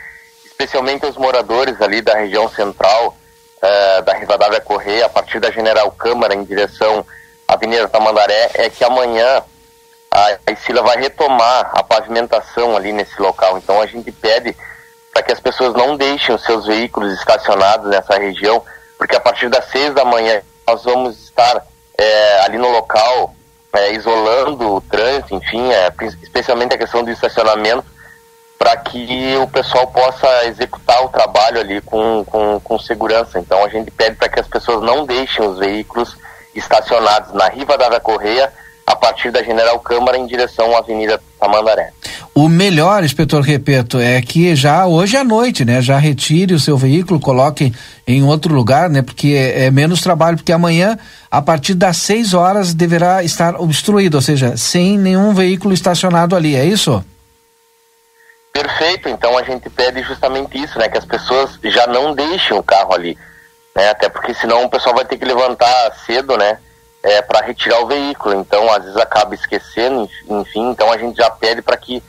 especialmente 0.44 1.06
os 1.06 1.16
moradores 1.16 1.80
ali 1.80 2.02
da 2.02 2.14
região 2.14 2.46
central 2.50 3.16
uh, 3.56 4.02
da 4.02 4.12
Rivadavia 4.12 4.60
Correia, 4.60 5.06
a 5.06 5.08
partir 5.08 5.40
da 5.40 5.50
General 5.50 5.90
Câmara 5.92 6.34
em 6.34 6.44
direção 6.44 7.06
à 7.48 7.54
Avenida 7.54 7.88
Tamandaré, 7.88 8.50
é 8.52 8.68
que 8.68 8.84
amanhã 8.84 9.42
a 10.10 10.52
Isila 10.52 10.82
vai 10.82 10.98
retomar 10.98 11.70
a 11.72 11.82
pavimentação 11.82 12.76
ali 12.76 12.92
nesse 12.92 13.18
local. 13.22 13.56
Então, 13.56 13.80
a 13.80 13.86
gente 13.86 14.12
pede 14.12 14.54
para 15.10 15.22
que 15.22 15.32
as 15.32 15.40
pessoas 15.40 15.72
não 15.72 15.96
deixem 15.96 16.34
os 16.34 16.44
seus 16.44 16.66
veículos 16.66 17.14
estacionados 17.14 17.88
nessa 17.88 18.18
região, 18.18 18.62
porque 18.98 19.16
a 19.16 19.20
partir 19.20 19.48
das 19.48 19.64
seis 19.70 19.94
da 19.94 20.04
manhã 20.04 20.42
nós 20.68 20.84
vamos 20.84 21.18
estar 21.18 21.66
é, 21.96 22.40
ali 22.40 22.58
no 22.58 22.68
local 22.68 23.34
é, 23.74 23.92
isolando 23.92 24.74
o 24.74 24.80
trânsito, 24.80 25.34
enfim, 25.34 25.72
é, 25.72 25.92
especialmente 26.22 26.74
a 26.74 26.78
questão 26.78 27.02
do 27.02 27.10
estacionamento, 27.10 27.84
para 28.58 28.76
que 28.76 29.36
o 29.36 29.48
pessoal 29.48 29.86
possa 29.88 30.46
executar 30.46 31.04
o 31.04 31.08
trabalho 31.08 31.60
ali 31.60 31.80
com, 31.80 32.24
com, 32.24 32.60
com 32.60 32.78
segurança. 32.78 33.38
Então 33.38 33.64
a 33.64 33.68
gente 33.68 33.90
pede 33.90 34.16
para 34.16 34.28
que 34.28 34.40
as 34.40 34.48
pessoas 34.48 34.82
não 34.82 35.04
deixem 35.04 35.44
os 35.44 35.58
veículos 35.58 36.16
estacionados 36.54 37.32
na 37.32 37.48
Riva 37.48 37.76
da 37.76 38.00
Correia 38.00 38.52
a 38.86 38.94
partir 38.94 39.30
da 39.30 39.42
General 39.42 39.78
Câmara 39.80 40.18
em 40.18 40.26
direção 40.26 40.74
à 40.76 40.78
Avenida 40.78 41.20
Tamandaré. 41.40 41.90
O 42.34 42.48
melhor, 42.48 43.02
inspetor 43.04 43.42
Repeto, 43.42 43.98
é 43.98 44.20
que 44.20 44.54
já 44.54 44.86
hoje 44.86 45.16
à 45.16 45.24
noite, 45.24 45.64
né, 45.64 45.80
já 45.80 45.96
retire 45.98 46.52
o 46.52 46.60
seu 46.60 46.76
veículo, 46.76 47.20
coloque 47.20 47.72
em 48.06 48.22
outro 48.24 48.52
lugar, 48.52 48.90
né, 48.90 49.02
porque 49.02 49.28
é, 49.28 49.66
é 49.66 49.70
menos 49.70 50.00
trabalho, 50.00 50.36
porque 50.36 50.52
amanhã, 50.52 50.98
a 51.30 51.40
partir 51.40 51.74
das 51.74 51.96
6 51.98 52.34
horas, 52.34 52.74
deverá 52.74 53.22
estar 53.22 53.54
obstruído, 53.54 54.16
ou 54.16 54.22
seja, 54.22 54.56
sem 54.56 54.98
nenhum 54.98 55.32
veículo 55.32 55.72
estacionado 55.72 56.36
ali, 56.36 56.56
é 56.56 56.64
isso? 56.64 57.04
Perfeito, 58.52 59.08
então 59.08 59.38
a 59.38 59.42
gente 59.42 59.70
pede 59.70 60.02
justamente 60.02 60.62
isso, 60.62 60.78
né, 60.78 60.88
que 60.88 60.98
as 60.98 61.04
pessoas 61.04 61.58
já 61.62 61.86
não 61.86 62.14
deixem 62.14 62.56
o 62.56 62.62
carro 62.62 62.92
ali, 62.92 63.16
né, 63.74 63.88
até 63.90 64.08
porque 64.08 64.34
senão 64.34 64.64
o 64.64 64.68
pessoal 64.68 64.94
vai 64.94 65.04
ter 65.04 65.16
que 65.16 65.24
levantar 65.24 65.92
cedo, 66.04 66.36
né, 66.36 66.58
é, 67.04 67.20
para 67.20 67.44
retirar 67.44 67.80
o 67.80 67.86
veículo. 67.86 68.34
Então, 68.34 68.72
às 68.72 68.82
vezes 68.82 68.96
acaba 68.96 69.34
esquecendo, 69.34 70.08
enfim. 70.28 70.70
Então, 70.70 70.90
a 70.90 70.96
gente 70.96 71.18
já 71.18 71.30
pede 71.30 71.60
para 71.60 71.76
que 71.76 72.02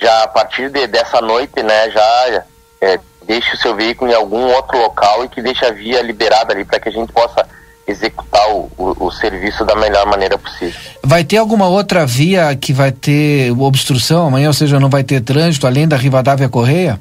já 0.00 0.24
a 0.24 0.28
partir 0.28 0.68
de, 0.70 0.86
dessa 0.88 1.20
noite, 1.20 1.62
né, 1.62 1.90
já 1.90 2.44
é, 2.80 2.98
deixe 3.22 3.54
o 3.54 3.58
seu 3.58 3.76
veículo 3.76 4.10
em 4.10 4.14
algum 4.14 4.52
outro 4.54 4.76
local 4.78 5.24
e 5.24 5.28
que 5.28 5.40
deixe 5.40 5.64
a 5.64 5.70
via 5.70 6.02
liberada 6.02 6.52
ali 6.52 6.64
para 6.64 6.80
que 6.80 6.88
a 6.88 6.92
gente 6.92 7.12
possa 7.12 7.46
executar 7.86 8.50
o, 8.50 8.70
o, 8.76 9.06
o, 9.06 9.10
serviço 9.10 9.64
da 9.64 9.74
melhor 9.74 10.06
maneira 10.06 10.38
possível. 10.38 10.80
Vai 11.02 11.24
ter 11.24 11.38
alguma 11.38 11.68
outra 11.68 12.06
via 12.06 12.54
que 12.56 12.72
vai 12.72 12.92
ter 12.92 13.50
obstrução 13.52 14.26
amanhã, 14.26 14.48
ou 14.48 14.54
seja, 14.54 14.80
não 14.80 14.88
vai 14.88 15.02
ter 15.02 15.20
trânsito 15.20 15.66
além 15.66 15.88
da 15.88 15.96
Rivadavia 15.96 16.48
Correia? 16.48 17.00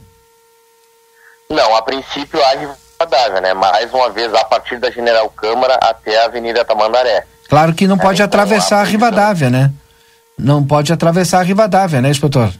Não, 1.49 1.75
a 1.75 1.81
princípio 1.81 2.43
a 2.43 2.49
Rivadavia, 2.49 3.41
né? 3.41 3.53
Mais 3.53 3.93
uma 3.93 4.09
vez 4.09 4.33
a 4.33 4.43
partir 4.43 4.77
da 4.77 4.89
General 4.89 5.29
Câmara 5.29 5.75
até 5.75 6.19
a 6.19 6.25
Avenida 6.25 6.65
Tamandaré. 6.65 7.25
Claro 7.49 7.73
que 7.73 7.87
não 7.87 7.95
é, 7.95 7.99
pode 7.99 8.21
então, 8.21 8.25
atravessar 8.25 8.81
a 8.81 8.83
Rivadavia, 8.83 9.49
né? 9.49 9.71
Não 10.37 10.63
pode 10.63 10.93
atravessar 10.93 11.39
a 11.39 11.43
Rivadavia, 11.43 11.99
né, 12.01 12.09
inspetor? 12.09 12.53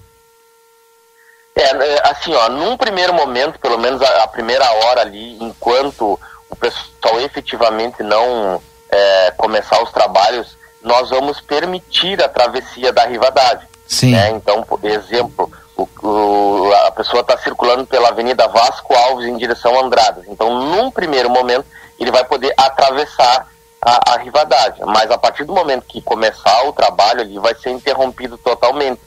É, 1.56 1.62
é, 1.62 2.10
assim, 2.10 2.34
ó, 2.34 2.50
num 2.50 2.76
primeiro 2.76 3.14
momento, 3.14 3.60
pelo 3.60 3.78
menos 3.78 4.02
a, 4.02 4.24
a 4.24 4.28
primeira 4.28 4.66
hora 4.72 5.02
ali, 5.02 5.38
enquanto 5.42 6.20
o 6.50 6.56
pessoal 6.56 7.22
efetivamente 7.22 8.02
não 8.02 8.62
é, 8.90 9.32
começar 9.38 9.82
os 9.84 9.92
trabalhos, 9.92 10.58
nós 10.82 11.10
vamos 11.10 11.40
permitir 11.40 12.22
a 12.24 12.30
travessia 12.30 12.92
da 12.92 13.06
Rivadavia. 13.06 13.68
Sim. 13.88 14.12
Né? 14.12 14.30
Então, 14.32 14.64
por 14.64 14.84
exemplo, 14.84 15.52
o, 15.76 15.88
o, 16.02 16.74
a 16.88 16.92
pessoa 16.92 17.22
está 17.22 17.38
circulando 17.38 17.86
pela 17.86 18.10
Avenida 18.10 18.48
Vasco 18.48 18.94
Alves 18.96 19.28
em 19.28 19.38
direção 19.38 19.78
a 19.78 19.84
Andradas. 19.84 20.26
Então, 20.28 20.54
num 20.54 20.90
primeiro 20.90 21.30
momento, 21.30 21.66
ele 22.00 22.12
vai 22.12 22.24
poder 22.24 22.54
atravessar 22.58 23.48
a, 23.82 24.14
a 24.14 24.18
Rivadavia. 24.18 24.86
Mas 24.86 25.10
a 25.12 25.18
partir 25.18 25.44
do 25.44 25.54
momento 25.54 25.86
que 25.88 26.02
começar 26.02 26.64
o 26.66 26.74
trabalho 26.74 27.22
ali, 27.22 27.40
vai 27.40 27.56
ser 27.56 27.72
interrompido 27.72 28.38
totalmente. 28.38 29.02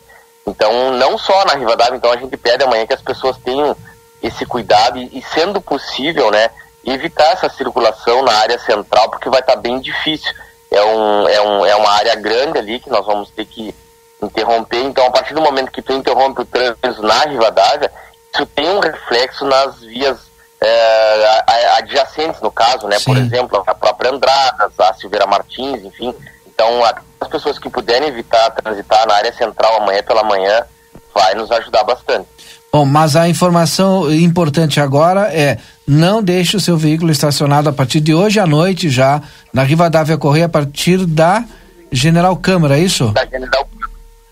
Então, 0.47 0.93
não 0.93 1.17
só 1.19 1.45
na 1.45 1.55
Rivadavia, 1.55 1.97
então 1.97 2.13
a 2.13 2.17
gente 2.17 2.37
pede 2.37 2.65
amanhã 2.65 2.87
que 2.87 2.95
as 2.95 3.03
pessoas 3.03 3.37
tenham 3.39 3.77
esse 4.23 4.47
cuidado 4.47 4.99
e, 4.99 5.19
e 5.19 5.23
sendo 5.23 5.61
possível, 5.61 6.31
né, 6.31 6.51
evitar 6.85 7.33
essa 7.33 7.49
circulação 7.49 8.23
na 8.23 8.33
área 8.33 8.59
central, 8.59 9.09
porque 9.11 9.29
vai 9.29 9.41
estar 9.41 9.55
tá 9.55 9.61
bem 9.61 9.81
difícil. 9.81 10.33
É, 10.71 10.83
um, 10.83 11.29
é, 11.29 11.41
um, 11.43 11.67
é 11.67 11.77
uma 11.77 11.91
área 11.91 12.15
grande 12.17 12.59
ali 12.59 12.81
que 12.81 12.89
nós 12.89 13.05
vamos 13.05 13.31
ter 13.31 13.45
que 13.45 13.75
interromper. 14.23 14.83
Então, 14.85 15.07
a 15.07 15.11
partir 15.11 15.35
do 15.35 15.43
momento 15.43 15.71
que 15.71 15.83
tu 15.83 15.93
interrompe 15.93 16.41
o 16.41 16.47
trânsito 16.47 17.03
na 17.03 17.25
Rivadavia, 17.25 17.93
isso 18.33 18.47
tem 18.47 18.69
um 18.71 18.81
reflexo 18.81 19.45
nas 19.45 19.81
vias 19.81 20.32
é, 20.65 21.79
adjacentes, 21.79 22.41
no 22.41 22.51
caso, 22.51 22.87
né? 22.87 22.99
Sim. 22.99 23.05
Por 23.05 23.17
exemplo, 23.17 23.63
a 23.67 23.75
própria 23.75 24.11
Andradas, 24.11 24.73
a 24.79 24.95
Silveira 24.95 25.27
Martins, 25.27 25.85
enfim. 25.85 26.15
Então, 26.47 26.83
as 27.21 27.29
pessoas 27.29 27.59
que 27.59 27.69
puderem 27.69 28.09
evitar 28.09 28.51
transitar 28.51 29.07
na 29.07 29.15
área 29.15 29.33
central 29.33 29.83
amanhã 29.83 30.03
pela 30.03 30.23
manhã, 30.23 30.65
vai 31.15 31.35
nos 31.35 31.51
ajudar 31.51 31.85
bastante. 31.85 32.29
Bom, 32.73 32.87
mas 32.87 33.17
a 33.17 33.29
informação 33.29 34.11
importante 34.11 34.81
agora 34.81 35.31
é 35.35 35.59
não 35.87 36.23
deixe 36.23 36.57
o 36.57 36.61
seu 36.61 36.77
veículo 36.77 37.13
estacionado 37.13 37.69
a 37.69 37.73
partir 37.73 38.01
de 38.01 38.15
hoje 38.15 38.41
à 38.41 38.47
noite 38.47 38.89
já 38.89 39.21
na 39.53 39.63
Rivadavia 39.63 40.17
Correia 40.17 40.47
a 40.47 40.49
partir 40.49 41.05
da 41.05 41.45
General 41.91 42.35
Câmara, 42.37 42.79
é 42.79 42.81
isso? 42.81 43.09
Da 43.09 43.27
General 43.27 43.69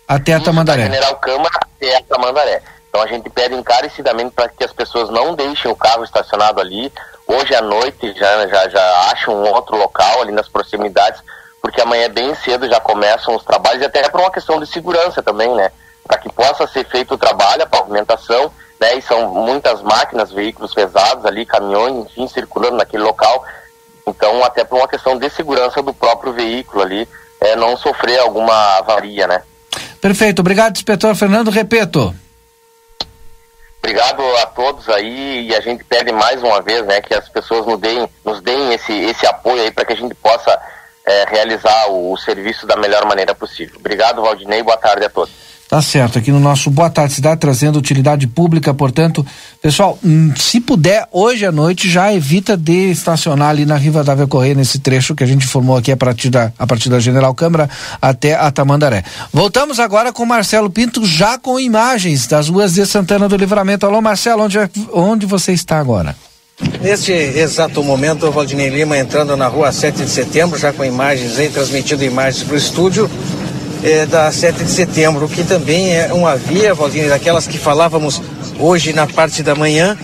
Até 0.09 0.33
a 0.33 0.41
Tamandaré. 0.41 0.89
Da 0.89 0.95
General 0.95 1.17
Câmara 1.17 1.61
até 1.61 1.97
a 1.97 2.03
Tamandaré. 2.03 2.63
Então 2.91 3.01
a 3.01 3.07
gente 3.07 3.31
pede 3.31 3.55
encarecidamente 3.55 4.33
para 4.33 4.49
que 4.49 4.65
as 4.65 4.73
pessoas 4.73 5.09
não 5.11 5.33
deixem 5.35 5.71
o 5.71 5.77
carro 5.77 6.03
estacionado 6.03 6.61
ali. 6.61 6.93
Hoje 7.25 7.55
à 7.55 7.63
noite 7.63 8.13
já, 8.19 8.49
já, 8.49 8.69
já 8.69 9.11
acham 9.13 9.33
um 9.33 9.49
outro 9.49 9.77
local 9.77 10.23
ali 10.23 10.33
nas 10.33 10.49
proximidades, 10.49 11.23
porque 11.63 11.81
amanhã 11.81 12.11
bem 12.11 12.35
cedo 12.35 12.69
já 12.69 12.81
começam 12.81 13.37
os 13.37 13.45
trabalhos, 13.45 13.81
e 13.81 13.87
até 13.87 14.09
por 14.09 14.21
uma 14.21 14.31
questão 14.31 14.59
de 14.59 14.67
segurança 14.67 15.23
também, 15.23 15.55
né? 15.55 15.71
Para 16.05 16.19
que 16.19 16.33
possa 16.33 16.67
ser 16.67 16.85
feito 16.87 17.15
o 17.15 17.19
trabalho, 17.19 17.63
a 17.63 17.67
pavimentação, 17.67 18.51
né? 18.81 18.97
E 18.97 19.03
são 19.03 19.33
muitas 19.33 19.81
máquinas, 19.83 20.33
veículos 20.33 20.75
pesados 20.75 21.25
ali, 21.25 21.47
caminhões, 21.47 22.07
enfim, 22.07 22.27
circulando 22.27 22.77
naquele 22.77 23.05
local. 23.05 23.45
Então, 24.05 24.43
até 24.43 24.65
por 24.65 24.79
uma 24.79 24.89
questão 24.89 25.17
de 25.17 25.31
segurança 25.31 25.81
do 25.81 25.95
próprio 25.95 26.33
veículo 26.33 26.83
ali, 26.83 27.09
é, 27.41 27.55
não 27.55 27.77
sofrer 27.77 28.19
alguma 28.19 28.79
avaria, 28.79 29.29
né? 29.29 29.43
Perfeito. 30.01 30.41
Obrigado, 30.41 30.75
inspetor 30.75 31.15
Fernando. 31.15 31.53
Repito. 31.53 32.13
Obrigado 33.83 34.23
a 34.37 34.47
todos 34.47 34.89
aí 34.91 35.49
e 35.49 35.55
a 35.55 35.61
gente 35.61 35.83
pede 35.85 36.13
mais 36.13 36.43
uma 36.43 36.61
vez, 36.61 36.85
né, 36.85 37.01
que 37.01 37.15
as 37.15 37.29
pessoas 37.29 37.67
nos 37.67 37.81
deem, 37.81 38.09
nos 38.25 38.41
deem 38.43 38.75
esse, 38.75 38.93
esse 38.93 39.27
apoio 39.27 39.63
aí 39.63 39.71
para 39.71 39.87
que 39.87 39.95
a 39.95 39.97
gente 39.97 40.15
possa 40.15 40.61
é, 41.07 41.25
realizar 41.25 41.89
o, 41.89 42.13
o 42.13 42.17
serviço 42.19 42.67
da 42.67 42.77
melhor 42.77 43.07
maneira 43.07 43.35
possível. 43.35 43.77
Obrigado, 43.79 44.21
Valdinei, 44.21 44.63
boa 44.63 44.77
tarde 44.77 45.07
a 45.07 45.11
todos. 45.11 45.50
Tá 45.71 45.81
certo, 45.81 46.19
aqui 46.19 46.33
no 46.33 46.41
nosso 46.41 46.69
Boa 46.69 46.91
Tarde 46.91 47.15
Cidade, 47.15 47.39
trazendo 47.39 47.79
utilidade 47.79 48.27
pública, 48.27 48.75
portanto, 48.75 49.25
pessoal, 49.63 49.97
hum, 50.05 50.33
se 50.37 50.61
puder, 50.61 51.07
hoje 51.13 51.47
à 51.47 51.53
noite 51.53 51.89
já 51.89 52.13
evita 52.13 52.57
de 52.57 52.91
estacionar 52.91 53.51
ali 53.51 53.65
na 53.65 53.77
Riva 53.77 54.03
da 54.03 54.27
Correia, 54.27 54.53
nesse 54.53 54.81
trecho 54.81 55.15
que 55.15 55.23
a 55.23 55.27
gente 55.29 55.45
informou 55.45 55.77
aqui 55.77 55.93
a 55.93 55.97
partir 55.97 56.29
da, 56.29 56.53
a 56.59 56.67
partir 56.67 56.89
da 56.89 56.99
General 56.99 57.33
Câmara 57.37 57.71
até 58.03 58.35
a 58.35 58.51
Tamandaré. 58.51 59.05
Voltamos 59.33 59.79
agora 59.79 60.13
com 60.13 60.27
Marcelo 60.27 60.69
Pinto, 60.69 61.07
já 61.07 61.39
com 61.39 61.61
imagens 61.61 62.27
das 62.27 62.49
ruas 62.49 62.73
de 62.73 62.85
Santana 62.85 63.29
do 63.29 63.37
Livramento. 63.37 63.87
Alô, 63.87 64.01
Marcelo, 64.01 64.43
onde, 64.43 64.59
é, 64.59 64.69
onde 64.93 65.25
você 65.25 65.53
está 65.53 65.79
agora? 65.79 66.17
Neste 66.83 67.13
exato 67.13 67.85
momento, 67.85 68.27
o 68.27 68.33
Valdinei 68.33 68.71
Lima 68.71 68.99
entrando 68.99 69.37
na 69.37 69.47
rua 69.47 69.71
7 69.71 70.03
de 70.03 70.11
setembro, 70.11 70.59
já 70.59 70.73
com 70.73 70.85
imagens 70.85 71.39
aí, 71.39 71.49
transmitindo 71.49 72.03
imagens 72.03 72.43
para 72.43 72.55
o 72.55 72.59
estúdio 72.59 73.09
é, 73.83 74.07
da 74.07 74.31
7 74.31 74.65
de 74.65 74.71
setembro, 74.71 75.29
que 75.29 75.45
também 75.45 75.97
é 75.97 76.13
uma 76.13 76.37
via, 76.37 76.75
Valdinei, 76.75 77.09
daquelas 77.09 77.47
que 77.47 77.59
falávamos 77.59 78.21
hoje 78.59 78.93
na 78.93 79.07
parte 79.07 79.43
da 79.43 79.55
manhã, 79.55 79.97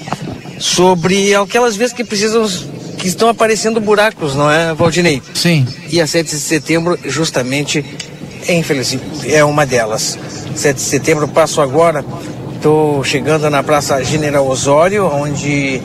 sobre 0.58 1.34
aquelas 1.34 1.76
vias 1.76 1.92
que 1.92 2.04
precisam, 2.04 2.46
que 2.98 3.06
estão 3.06 3.28
aparecendo 3.28 3.80
buracos, 3.80 4.34
não 4.34 4.50
é, 4.50 4.72
Valdinei? 4.74 5.22
Sim. 5.34 5.66
E 5.90 6.00
a 6.00 6.06
7 6.06 6.30
de 6.30 6.40
setembro, 6.40 6.98
justamente, 7.04 7.84
é, 8.48 8.54
infeliz, 8.54 8.96
é 9.26 9.44
uma 9.44 9.66
delas. 9.66 10.18
7 10.54 10.76
de 10.76 10.82
setembro, 10.82 11.28
passo 11.28 11.60
agora, 11.60 12.04
estou 12.54 13.04
chegando 13.04 13.48
na 13.50 13.62
Praça 13.62 14.02
General 14.02 14.46
Osório, 14.46 15.06
onde 15.06 15.82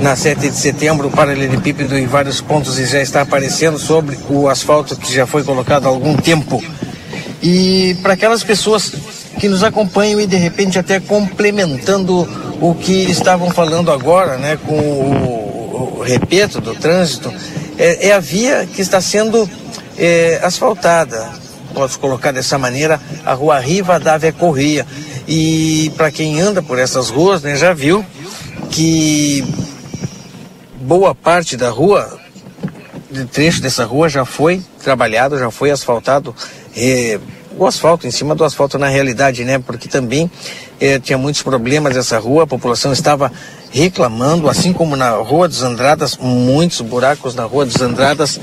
na 0.00 0.16
7 0.16 0.50
de 0.50 0.56
setembro 0.56 1.08
o 1.08 1.10
paralelepípedo 1.10 1.96
em 1.96 2.06
vários 2.06 2.40
pontos 2.40 2.76
já 2.76 3.00
está 3.00 3.22
aparecendo 3.22 3.78
sobre 3.78 4.18
o 4.28 4.48
asfalto 4.48 4.96
que 4.96 5.12
já 5.12 5.26
foi 5.26 5.42
colocado 5.42 5.86
há 5.86 5.88
algum 5.88 6.16
tempo 6.16 6.62
e 7.42 7.96
para 8.02 8.14
aquelas 8.14 8.42
pessoas 8.42 8.92
que 9.38 9.48
nos 9.48 9.62
acompanham 9.62 10.20
e 10.20 10.26
de 10.26 10.36
repente 10.36 10.78
até 10.78 10.98
complementando 10.98 12.28
o 12.60 12.74
que 12.74 13.10
estavam 13.10 13.50
falando 13.50 13.92
agora, 13.92 14.36
né, 14.36 14.58
com 14.66 14.74
o, 14.74 16.00
o 16.00 16.60
do 16.60 16.74
trânsito, 16.74 17.32
é, 17.78 18.08
é, 18.08 18.12
a 18.12 18.18
via 18.18 18.66
que 18.66 18.82
está 18.82 19.00
sendo 19.00 19.48
é, 19.96 20.40
asfaltada. 20.42 21.30
posso 21.72 21.98
colocar 22.00 22.32
dessa 22.32 22.58
maneira, 22.58 23.00
a 23.24 23.34
rua 23.34 23.60
Riva 23.60 24.00
Dávia 24.00 24.32
Correia. 24.32 24.84
E 25.28 25.92
para 25.96 26.10
quem 26.10 26.40
anda 26.40 26.62
por 26.62 26.78
essas 26.78 27.10
ruas, 27.10 27.42
né, 27.42 27.54
já 27.54 27.72
viu 27.72 28.04
que 28.70 29.44
boa 30.80 31.14
parte 31.14 31.56
da 31.56 31.70
rua, 31.70 32.18
de 33.10 33.24
trecho 33.26 33.60
dessa 33.60 33.84
rua 33.84 34.08
já 34.08 34.24
foi 34.24 34.62
trabalhado, 34.82 35.38
já 35.38 35.50
foi 35.50 35.70
asfaltado. 35.70 36.34
Eh, 36.78 37.18
o 37.58 37.66
asfalto, 37.66 38.06
em 38.06 38.10
cima 38.10 38.36
do 38.36 38.44
asfalto 38.44 38.78
na 38.78 38.86
realidade, 38.86 39.44
né? 39.44 39.58
Porque 39.58 39.88
também 39.88 40.30
eh, 40.80 41.00
tinha 41.00 41.18
muitos 41.18 41.42
problemas 41.42 41.96
essa 41.96 42.16
rua, 42.18 42.44
a 42.44 42.46
população 42.46 42.92
estava 42.92 43.32
reclamando, 43.70 44.48
assim 44.48 44.72
como 44.72 44.94
na 44.96 45.10
Rua 45.10 45.48
dos 45.48 45.62
Andradas, 45.62 46.16
muitos 46.16 46.80
buracos 46.80 47.34
na 47.34 47.44
Rua 47.44 47.66
dos 47.66 47.80
Andradas. 47.80 48.40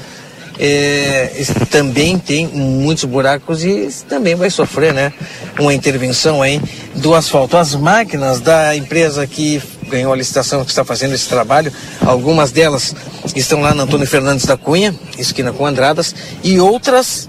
É, 0.57 1.31
também 1.69 2.17
tem 2.17 2.47
muitos 2.47 3.03
buracos 3.03 3.65
e 3.65 3.89
também 4.07 4.35
vai 4.35 4.49
sofrer, 4.49 4.93
né? 4.93 5.11
Uma 5.59 5.73
intervenção 5.73 6.41
aí 6.41 6.61
do 6.95 7.13
asfalto. 7.13 7.57
As 7.57 7.75
máquinas 7.75 8.39
da 8.39 8.73
empresa 8.75 9.27
que 9.27 9.61
ganhou 9.89 10.13
a 10.13 10.15
licitação 10.15 10.63
que 10.63 10.71
está 10.71 10.85
fazendo 10.85 11.13
esse 11.13 11.27
trabalho, 11.27 11.73
algumas 12.05 12.51
delas 12.51 12.95
estão 13.35 13.59
lá 13.59 13.73
na 13.73 13.83
Antônio 13.83 14.07
Fernandes 14.07 14.45
da 14.45 14.55
Cunha, 14.55 14.95
esquina 15.17 15.51
com 15.51 15.65
Andradas, 15.65 16.15
e 16.41 16.59
outras 16.59 17.27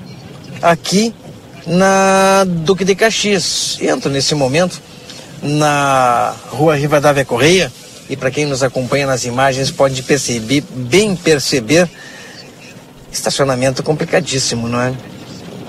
aqui 0.63 1.15
na 1.67 2.45
Duque 2.45 2.85
de 2.85 2.95
Caxias. 2.95 3.79
Entro 3.81 4.11
nesse 4.11 4.35
momento 4.35 4.81
na 5.43 6.35
rua 6.51 6.77
Rivadavia 6.77 7.25
Correia 7.25 7.73
e 8.09 8.17
para 8.17 8.31
quem 8.31 8.47
nos 8.47 8.63
acompanha 8.63 9.07
nas 9.07 9.25
imagens 9.25 9.71
pode 9.71 10.03
perceber, 10.03 10.63
bem 10.71 11.17
perceber, 11.17 11.89
estacionamento 13.13 13.83
complicadíssimo, 13.83 14.69
não 14.69 14.81
é? 14.81 14.95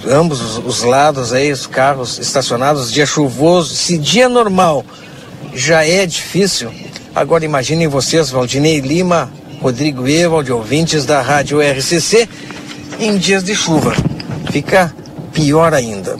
Ambos 0.09 0.41
os, 0.41 0.57
os 0.65 0.83
lados 0.83 1.33
aí, 1.33 1.51
os 1.51 1.65
carros 1.65 2.19
estacionados, 2.19 2.91
dia 2.91 3.05
chuvoso, 3.05 3.75
se 3.75 3.97
dia 3.97 4.29
normal 4.29 4.85
já 5.53 5.83
é 5.83 6.05
difícil, 6.05 6.71
agora 7.15 7.43
imaginem 7.43 7.87
vocês, 7.87 8.29
Valdinei 8.29 8.79
Lima, 8.79 9.31
Rodrigo 9.59 10.07
Evald, 10.07 10.51
ouvintes 10.51 11.05
da 11.05 11.21
Rádio 11.21 11.59
RCC, 11.59 12.29
em 12.99 13.17
dias 13.17 13.43
de 13.43 13.55
chuva. 13.55 13.95
Fica 14.57 14.91
pior 15.33 15.71
ainda. 15.71 16.17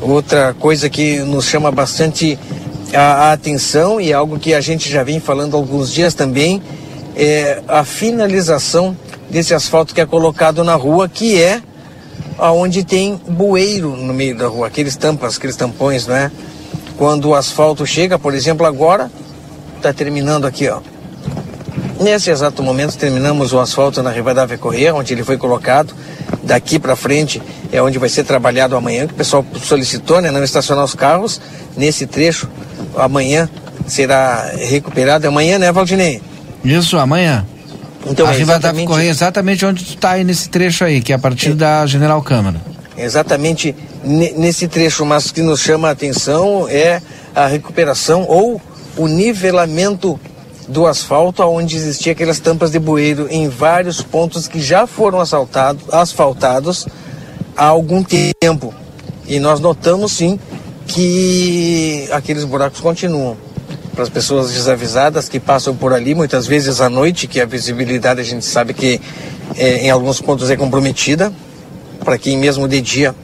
Outra 0.00 0.54
coisa 0.54 0.88
que 0.88 1.18
nos 1.18 1.44
chama 1.44 1.70
bastante 1.70 2.38
a, 2.94 3.00
a 3.00 3.32
atenção 3.32 4.00
e 4.00 4.14
algo 4.14 4.38
que 4.38 4.54
a 4.54 4.62
gente 4.62 4.88
já 4.90 5.04
vem 5.04 5.20
falando 5.20 5.54
alguns 5.54 5.92
dias 5.92 6.14
também 6.14 6.62
é 7.14 7.60
a 7.68 7.84
finalização 7.84 8.96
desse 9.28 9.52
asfalto 9.52 9.94
que 9.94 10.00
é 10.00 10.06
colocado 10.06 10.64
na 10.64 10.74
rua, 10.74 11.06
que 11.06 11.38
é 11.38 11.60
aonde 12.38 12.82
tem 12.82 13.20
bueiro 13.28 13.94
no 13.94 14.14
meio 14.14 14.34
da 14.38 14.46
rua, 14.46 14.68
aqueles 14.68 14.96
tampas, 14.96 15.36
aqueles 15.36 15.54
tampões, 15.54 16.06
não 16.06 16.16
é? 16.16 16.30
Quando 16.96 17.28
o 17.28 17.34
asfalto 17.34 17.86
chega, 17.86 18.18
por 18.18 18.32
exemplo, 18.32 18.64
agora 18.64 19.10
está 19.76 19.92
terminando 19.92 20.46
aqui, 20.46 20.66
ó. 20.66 20.80
Nesse 22.00 22.30
exato 22.30 22.62
momento 22.62 22.96
terminamos 22.96 23.52
o 23.52 23.58
asfalto 23.58 24.02
na 24.02 24.10
Rivadavia 24.10 24.58
Correia, 24.58 24.94
onde 24.94 25.12
ele 25.14 25.24
foi 25.24 25.38
colocado. 25.38 25.94
Daqui 26.42 26.78
para 26.78 26.94
frente 26.94 27.40
é 27.72 27.80
onde 27.82 27.98
vai 27.98 28.08
ser 28.08 28.24
trabalhado 28.24 28.76
amanhã, 28.76 29.06
que 29.06 29.14
o 29.14 29.16
pessoal 29.16 29.44
solicitou, 29.62 30.20
né, 30.20 30.30
não 30.30 30.42
estacionar 30.44 30.84
os 30.84 30.94
carros 30.94 31.40
nesse 31.76 32.06
trecho. 32.06 32.48
Amanhã 32.96 33.48
será 33.86 34.52
recuperado. 34.58 35.26
Amanhã, 35.26 35.58
né, 35.58 35.72
Valdinei? 35.72 36.20
Isso, 36.64 36.98
amanhã. 36.98 37.46
Então, 38.08 38.26
a 38.26 38.30
é 38.32 38.36
Rivadavia 38.36 38.42
exatamente- 38.68 38.86
Correia 38.88 39.10
exatamente 39.10 39.66
onde 39.66 39.84
tu 39.84 39.96
tá 39.96 40.10
aí 40.12 40.24
nesse 40.24 40.48
trecho 40.48 40.84
aí, 40.84 41.00
que 41.00 41.12
é 41.12 41.16
a 41.16 41.18
partir 41.18 41.54
da 41.54 41.84
General 41.86 42.20
Câmara. 42.22 42.60
Exatamente 42.96 43.74
ne- 44.04 44.32
nesse 44.36 44.68
trecho, 44.68 45.04
mas 45.04 45.30
que 45.32 45.42
nos 45.42 45.60
chama 45.60 45.88
a 45.88 45.90
atenção 45.92 46.66
é 46.68 47.00
a 47.34 47.46
recuperação 47.46 48.24
ou 48.28 48.60
o 48.96 49.06
nivelamento 49.08 50.18
do 50.68 50.86
asfalto, 50.86 51.42
onde 51.42 51.76
existia 51.76 52.12
aquelas 52.12 52.40
tampas 52.40 52.70
de 52.70 52.78
bueiro 52.78 53.26
em 53.30 53.48
vários 53.48 54.02
pontos 54.02 54.48
que 54.48 54.60
já 54.60 54.86
foram 54.86 55.20
assaltado, 55.20 55.78
asfaltados 55.92 56.86
há 57.56 57.66
algum 57.66 58.02
tempo. 58.02 58.74
E 59.26 59.38
nós 59.38 59.60
notamos 59.60 60.12
sim 60.12 60.38
que 60.86 62.08
aqueles 62.12 62.44
buracos 62.44 62.80
continuam. 62.80 63.36
Para 63.94 64.02
as 64.02 64.10
pessoas 64.10 64.52
desavisadas 64.52 65.28
que 65.28 65.40
passam 65.40 65.74
por 65.74 65.92
ali, 65.92 66.14
muitas 66.14 66.46
vezes 66.46 66.80
à 66.82 66.90
noite, 66.90 67.26
que 67.26 67.40
a 67.40 67.46
visibilidade 67.46 68.20
a 68.20 68.24
gente 68.24 68.44
sabe 68.44 68.74
que 68.74 69.00
eh, 69.56 69.86
em 69.86 69.90
alguns 69.90 70.20
pontos 70.20 70.50
é 70.50 70.56
comprometida, 70.56 71.32
para 72.04 72.18
quem 72.18 72.36
mesmo 72.36 72.68
de 72.68 72.80
dia 72.80 73.14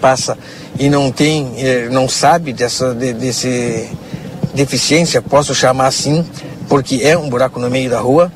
passa 0.00 0.38
e 0.78 0.88
não 0.88 1.10
tem, 1.10 1.54
eh, 1.56 1.88
não 1.90 2.08
sabe 2.08 2.52
dessa 2.52 2.94
de, 2.94 3.12
desse 3.14 3.88
deficiência, 4.54 5.20
posso 5.20 5.54
chamar 5.54 5.88
assim, 5.88 6.24
porque 6.68 7.00
é 7.02 7.16
um 7.16 7.28
buraco 7.28 7.58
no 7.58 7.70
meio 7.70 7.90
da 7.90 7.98
rua, 7.98 8.32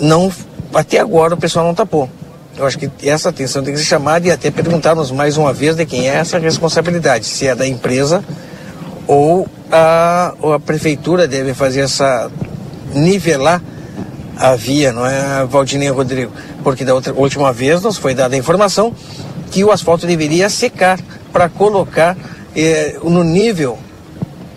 não 0.00 0.32
até 0.74 0.98
agora 0.98 1.34
o 1.34 1.36
pessoal 1.36 1.66
não 1.66 1.74
tapou. 1.74 2.08
Eu 2.56 2.66
acho 2.66 2.78
que 2.78 2.90
essa 3.02 3.30
atenção 3.30 3.62
tem 3.62 3.72
que 3.72 3.80
ser 3.80 3.86
chamada 3.86 4.26
e 4.26 4.30
até 4.30 4.50
perguntarmos 4.50 5.10
mais 5.10 5.36
uma 5.36 5.52
vez 5.52 5.74
de 5.74 5.86
quem 5.86 6.08
é 6.08 6.14
essa 6.14 6.38
responsabilidade, 6.38 7.24
se 7.24 7.46
é 7.46 7.54
da 7.54 7.66
empresa 7.66 8.22
ou 9.06 9.48
a, 9.70 10.34
ou 10.40 10.52
a 10.52 10.60
prefeitura 10.60 11.26
deve 11.26 11.54
fazer 11.54 11.80
essa 11.80 12.30
nivelar 12.94 13.60
a 14.36 14.54
via, 14.54 14.92
não 14.92 15.06
é, 15.06 15.44
Valdinei 15.46 15.88
Rodrigo? 15.88 16.32
Porque 16.62 16.84
da 16.84 16.94
outra, 16.94 17.12
última 17.14 17.52
vez 17.52 17.82
nos 17.82 17.96
foi 17.96 18.14
dada 18.14 18.34
a 18.34 18.38
informação 18.38 18.94
que 19.50 19.64
o 19.64 19.70
asfalto 19.70 20.06
deveria 20.06 20.48
secar 20.48 20.98
para 21.32 21.48
colocar 21.48 22.16
eh, 22.56 22.96
no 23.02 23.22
nível 23.22 23.78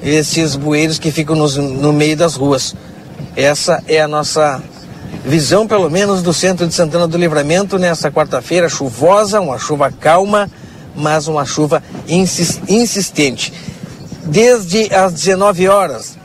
esses 0.05 0.55
bueiros 0.55 0.99
que 0.99 1.11
ficam 1.11 1.35
nos- 1.35 1.57
no 1.57 1.91
meio 1.91 2.15
das 2.15 2.35
ruas. 2.35 2.75
Essa 3.35 3.83
é 3.87 3.99
a 3.99 4.07
nossa 4.07 4.61
visão, 5.25 5.67
pelo 5.67 5.89
menos, 5.89 6.21
do 6.21 6.31
centro 6.33 6.67
de 6.67 6.73
Santana 6.73 7.07
do 7.07 7.17
Livramento 7.17 7.79
nessa 7.79 8.11
quarta-feira 8.11 8.69
chuvosa, 8.69 9.41
uma 9.41 9.57
chuva 9.57 9.91
calma, 9.91 10.49
mas 10.95 11.27
uma 11.27 11.43
chuva 11.45 11.83
insis- 12.07 12.61
insistente. 12.69 13.51
Desde 14.23 14.93
as 14.93 15.11
19 15.13 15.67
horas 15.67 16.15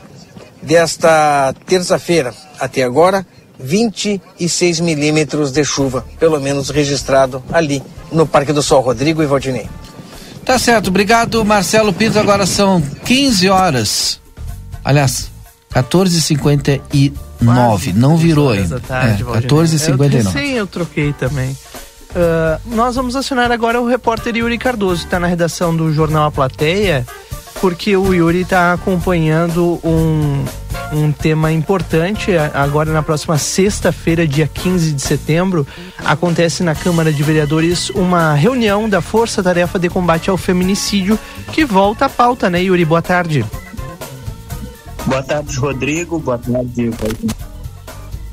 desta 0.61 1.53
terça-feira 1.65 2.33
até 2.59 2.83
agora, 2.83 3.25
26 3.59 4.79
milímetros 4.79 5.51
de 5.51 5.63
chuva, 5.63 6.05
pelo 6.19 6.39
menos 6.39 6.69
registrado 6.69 7.43
ali 7.51 7.81
no 8.11 8.25
Parque 8.25 8.53
do 8.53 8.61
Sol. 8.63 8.81
Rodrigo 8.81 9.21
e 9.21 9.25
Valdinei. 9.25 9.67
Tá 10.51 10.59
certo, 10.59 10.89
obrigado 10.89 11.45
Marcelo 11.45 11.93
Pinto. 11.93 12.19
Agora 12.19 12.45
são 12.45 12.81
15 12.81 13.47
horas. 13.47 14.19
Aliás, 14.83 15.31
14h59. 15.73 17.93
Não 17.93 18.17
virou 18.17 18.49
ainda. 18.49 18.77
tarde, 18.81 19.21
é, 19.21 19.25
Valdinei. 19.25 19.47
14h59. 19.47 20.13
Eu, 20.13 20.25
sim, 20.29 20.51
eu 20.51 20.67
troquei 20.67 21.13
também. 21.13 21.55
Ah, 22.13 22.59
nós 22.65 22.97
vamos 22.97 23.15
acionar 23.15 23.49
agora 23.49 23.79
o 23.79 23.87
repórter 23.87 24.35
Yuri 24.35 24.57
Cardoso, 24.57 25.03
que 25.03 25.07
está 25.07 25.21
na 25.21 25.27
redação 25.27 25.73
do 25.73 25.93
jornal 25.93 26.25
A 26.25 26.31
Plateia, 26.31 27.07
porque 27.61 27.95
o 27.95 28.13
Yuri 28.13 28.41
está 28.41 28.73
acompanhando 28.73 29.79
um, 29.85 30.43
um 30.91 31.11
tema 31.11 31.51
importante. 31.51 32.35
A- 32.35 32.51
Agora, 32.61 32.91
na 32.91 33.01
próxima 33.01 33.37
sexta-feira, 33.37 34.27
dia 34.27 34.47
15 34.47 34.91
de 34.93 35.01
setembro, 35.01 35.65
acontece 36.03 36.63
na 36.63 36.75
Câmara 36.75 37.11
de 37.11 37.23
Vereadores 37.23 37.89
uma 37.91 38.33
reunião 38.33 38.87
da 38.89 39.01
Força 39.01 39.41
Tarefa 39.41 39.79
de 39.79 39.89
Combate 39.89 40.29
ao 40.29 40.37
Feminicídio, 40.37 41.17
que 41.51 41.65
volta 41.65 42.05
à 42.05 42.09
pauta, 42.09 42.49
né, 42.49 42.61
Yuri? 42.63 42.85
Boa 42.85 43.01
tarde. 43.01 43.45
Boa 45.05 45.23
tarde, 45.23 45.57
Rodrigo. 45.57 46.19
Boa 46.19 46.37
tarde, 46.37 46.91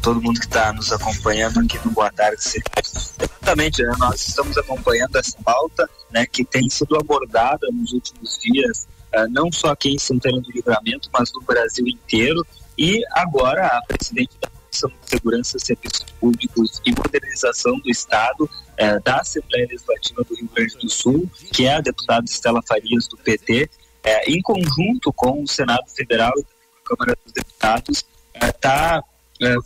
todo 0.02 0.20
mundo 0.22 0.38
que 0.38 0.46
está 0.46 0.72
nos 0.72 0.92
acompanhando 0.92 1.60
aqui 1.60 1.78
no 1.84 1.90
Boa 1.90 2.10
Tarde. 2.10 2.36
Exatamente, 3.20 3.82
né? 3.82 3.92
nós 3.98 4.26
estamos 4.28 4.56
acompanhando 4.56 5.16
essa 5.16 5.36
pauta 5.44 5.88
né, 6.12 6.24
que 6.30 6.44
tem 6.44 6.68
sido 6.70 6.96
abordada 6.96 7.66
nos 7.72 7.92
últimos 7.92 8.38
dias, 8.40 8.86
eh, 9.12 9.26
não 9.28 9.50
só 9.50 9.68
aqui 9.68 9.90
em 9.90 9.98
Santana 9.98 10.40
do 10.40 10.50
Livramento, 10.50 11.08
mas 11.12 11.32
no 11.32 11.40
Brasil 11.42 11.86
inteiro. 11.86 12.46
E 12.76 13.02
agora 13.12 13.66
a 13.66 13.82
presidente 13.82 14.30
da 14.40 14.48
Comissão 14.48 14.90
de 14.90 15.08
Segurança, 15.08 15.58
Serviços 15.58 16.04
Públicos 16.20 16.80
e 16.86 16.92
Modernização 16.92 17.78
do 17.80 17.90
Estado 17.90 18.48
eh, 18.76 19.00
da 19.00 19.16
Assembleia 19.16 19.66
Legislativa 19.68 20.22
do 20.24 20.34
Rio 20.34 20.48
Grande 20.54 20.76
do 20.78 20.88
Sul, 20.88 21.28
que 21.52 21.66
é 21.66 21.74
a 21.74 21.80
deputada 21.80 22.24
Estela 22.24 22.62
Farias 22.62 23.08
do 23.08 23.16
PT, 23.16 23.68
eh, 24.04 24.30
em 24.30 24.40
conjunto 24.40 25.12
com 25.12 25.42
o 25.42 25.48
Senado 25.48 25.88
Federal 25.88 26.32
e 26.36 26.42
a 26.42 26.88
Câmara 26.88 27.18
dos 27.24 27.32
Deputados, 27.32 28.04
está 28.34 29.02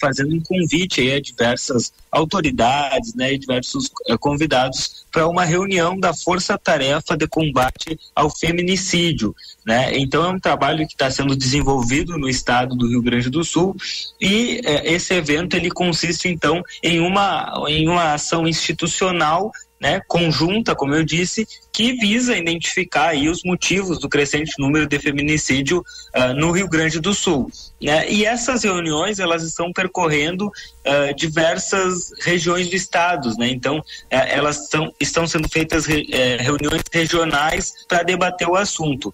fazendo 0.01 0.35
um 0.35 0.41
convite 0.41 1.11
a 1.11 1.21
diversas 1.21 1.93
autoridades 2.11 3.15
né, 3.15 3.33
e 3.33 3.39
diversos 3.39 3.91
eh, 4.07 4.17
convidados 4.19 5.07
para 5.11 5.27
uma 5.27 5.45
reunião 5.45 5.99
da 5.99 6.13
Força 6.13 6.59
Tarefa 6.59 7.17
de 7.17 7.27
Combate 7.27 7.99
ao 8.15 8.29
Feminicídio. 8.31 9.35
Né? 9.67 9.97
Então 9.99 10.25
é 10.25 10.29
um 10.29 10.39
trabalho 10.39 10.87
que 10.87 10.93
está 10.93 11.11
sendo 11.11 11.35
desenvolvido 11.35 12.19
no 12.19 12.29
estado 12.29 12.77
do 12.77 12.89
Rio 12.89 13.03
Grande 13.03 13.31
do 13.31 13.43
Sul 13.43 13.75
e 14.21 14.61
eh, 14.65 14.93
esse 14.93 15.15
evento 15.15 15.57
ele 15.57 15.71
consiste 15.71 16.29
então 16.29 16.63
em 16.83 17.01
uma, 17.01 17.65
em 17.69 17.89
uma 17.89 18.13
ação 18.13 18.47
institucional 18.47 19.51
né, 19.83 20.01
conjunta, 20.07 20.77
como 20.77 20.95
eu 20.95 21.05
disse, 21.05 21.47
que 21.73 21.95
visa 21.95 22.37
identificar 22.37 23.09
aí 23.09 23.29
os 23.29 23.43
motivos 23.43 23.99
do 23.99 24.09
crescente 24.09 24.53
número 24.57 24.87
de 24.87 24.97
feminicídio 25.01 25.81
uh, 26.15 26.33
no 26.35 26.53
Rio 26.53 26.69
Grande 26.69 27.01
do 27.01 27.13
Sul. 27.13 27.51
Né? 27.83 28.09
E 28.09 28.25
essas 28.25 28.63
reuniões 28.63 29.19
elas 29.19 29.43
estão 29.43 29.73
percorrendo 29.73 30.47
uh, 30.47 31.15
diversas 31.17 32.13
regiões 32.21 32.69
do 32.69 32.77
estado, 32.77 33.35
né? 33.37 33.49
Então 33.49 33.79
uh, 33.79 33.83
elas 34.11 34.69
estão 35.01 35.27
sendo 35.27 35.49
feitas 35.49 35.85
re, 35.85 36.03
uh, 36.03 36.43
reuniões 36.43 36.83
regionais 36.93 37.75
para 37.89 38.05
debater 38.05 38.49
o 38.49 38.55
assunto. 38.55 39.13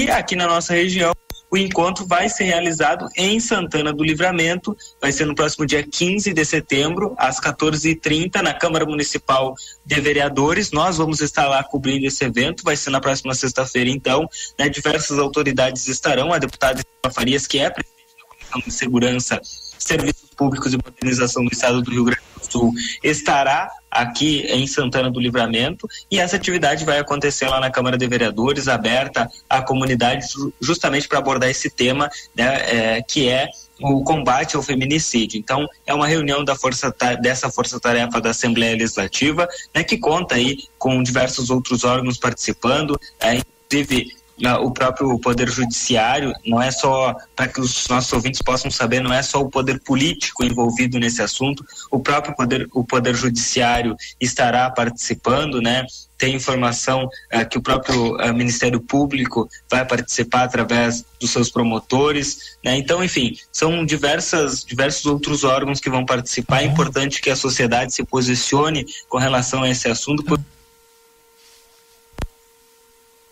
E 0.00 0.10
aqui 0.10 0.34
na 0.34 0.46
nossa 0.46 0.74
região 0.74 1.12
o 1.56 1.58
encontro 1.58 2.06
vai 2.06 2.28
ser 2.28 2.44
realizado 2.44 3.08
em 3.16 3.40
Santana 3.40 3.92
do 3.92 4.04
Livramento, 4.04 4.76
vai 5.00 5.10
ser 5.10 5.24
no 5.24 5.34
próximo 5.34 5.64
dia 5.64 5.82
15 5.82 6.32
de 6.32 6.44
setembro, 6.44 7.14
às 7.16 7.40
14h30, 7.40 8.42
na 8.42 8.52
Câmara 8.52 8.84
Municipal 8.84 9.54
de 9.84 10.00
Vereadores. 10.00 10.70
Nós 10.70 10.98
vamos 10.98 11.20
estar 11.20 11.48
lá 11.48 11.64
cobrindo 11.64 12.06
esse 12.06 12.24
evento, 12.24 12.62
vai 12.62 12.76
ser 12.76 12.90
na 12.90 13.00
próxima 13.00 13.34
sexta-feira, 13.34 13.88
então. 13.88 14.28
Né, 14.58 14.68
diversas 14.68 15.18
autoridades 15.18 15.88
estarão, 15.88 16.32
a 16.32 16.38
deputada 16.38 16.82
Farias, 17.12 17.46
que 17.46 17.58
é 17.58 17.70
presidente 17.70 18.14
da 18.18 18.28
Comissão 18.28 18.60
de 18.60 18.70
Segurança, 18.72 19.40
Serviços 19.78 20.30
Públicos 20.36 20.74
e 20.74 20.76
Modernização 20.76 21.44
do 21.44 21.52
Estado 21.52 21.80
do 21.80 21.90
Rio 21.90 22.04
Grande 22.04 22.22
do 22.38 22.52
Sul, 22.52 22.72
estará 23.02 23.70
aqui 23.96 24.46
em 24.48 24.66
Santana 24.66 25.10
do 25.10 25.18
Livramento 25.18 25.88
e 26.10 26.18
essa 26.18 26.36
atividade 26.36 26.84
vai 26.84 26.98
acontecer 26.98 27.48
lá 27.48 27.58
na 27.60 27.70
Câmara 27.70 27.96
de 27.96 28.06
Vereadores, 28.06 28.68
aberta 28.68 29.30
à 29.48 29.62
comunidade, 29.62 30.26
justamente 30.60 31.08
para 31.08 31.18
abordar 31.18 31.48
esse 31.48 31.70
tema, 31.70 32.10
né, 32.34 32.96
é, 32.96 33.02
que 33.02 33.28
é 33.28 33.48
o 33.80 34.02
combate 34.04 34.56
ao 34.56 34.62
feminicídio. 34.62 35.38
Então, 35.38 35.66
é 35.86 35.92
uma 35.92 36.06
reunião 36.06 36.44
da 36.44 36.54
força 36.54 36.94
dessa 37.20 37.50
força-tarefa 37.50 38.20
da 38.20 38.30
Assembleia 38.30 38.76
Legislativa, 38.76 39.48
né, 39.74 39.82
que 39.82 39.98
conta 39.98 40.34
aí 40.34 40.58
com 40.78 41.02
diversos 41.02 41.50
outros 41.50 41.84
órgãos 41.84 42.18
participando, 42.18 42.98
é, 43.20 43.40
inclusive 43.66 44.15
o 44.62 44.70
próprio 44.70 45.18
poder 45.18 45.48
judiciário, 45.48 46.32
não 46.44 46.60
é 46.60 46.70
só 46.70 47.14
para 47.34 47.48
que 47.48 47.60
os 47.60 47.88
nossos 47.88 48.12
ouvintes 48.12 48.42
possam 48.42 48.70
saber, 48.70 49.00
não 49.00 49.12
é 49.12 49.22
só 49.22 49.40
o 49.40 49.48
poder 49.48 49.80
político 49.80 50.44
envolvido 50.44 50.98
nesse 50.98 51.22
assunto, 51.22 51.64
o 51.90 51.98
próprio 51.98 52.34
poder, 52.34 52.68
o 52.72 52.84
poder 52.84 53.14
judiciário 53.14 53.96
estará 54.20 54.68
participando, 54.70 55.60
né? 55.60 55.86
Tem 56.18 56.34
informação 56.34 57.04
uh, 57.04 57.48
que 57.48 57.58
o 57.58 57.62
próprio 57.62 58.16
uh, 58.16 58.32
Ministério 58.32 58.80
Público 58.80 59.48
vai 59.70 59.84
participar 59.84 60.44
através 60.44 61.04
dos 61.20 61.30
seus 61.30 61.50
promotores, 61.50 62.56
né? 62.64 62.76
Então, 62.76 63.02
enfim, 63.02 63.36
são 63.52 63.84
diversas, 63.84 64.64
diversos 64.64 65.06
outros 65.06 65.44
órgãos 65.44 65.80
que 65.80 65.90
vão 65.90 66.04
participar. 66.04 66.62
É 66.62 66.66
importante 66.66 67.20
que 67.20 67.30
a 67.30 67.36
sociedade 67.36 67.94
se 67.94 68.04
posicione 68.04 68.86
com 69.08 69.18
relação 69.18 69.62
a 69.62 69.68
esse 69.68 69.88
assunto. 69.88 70.24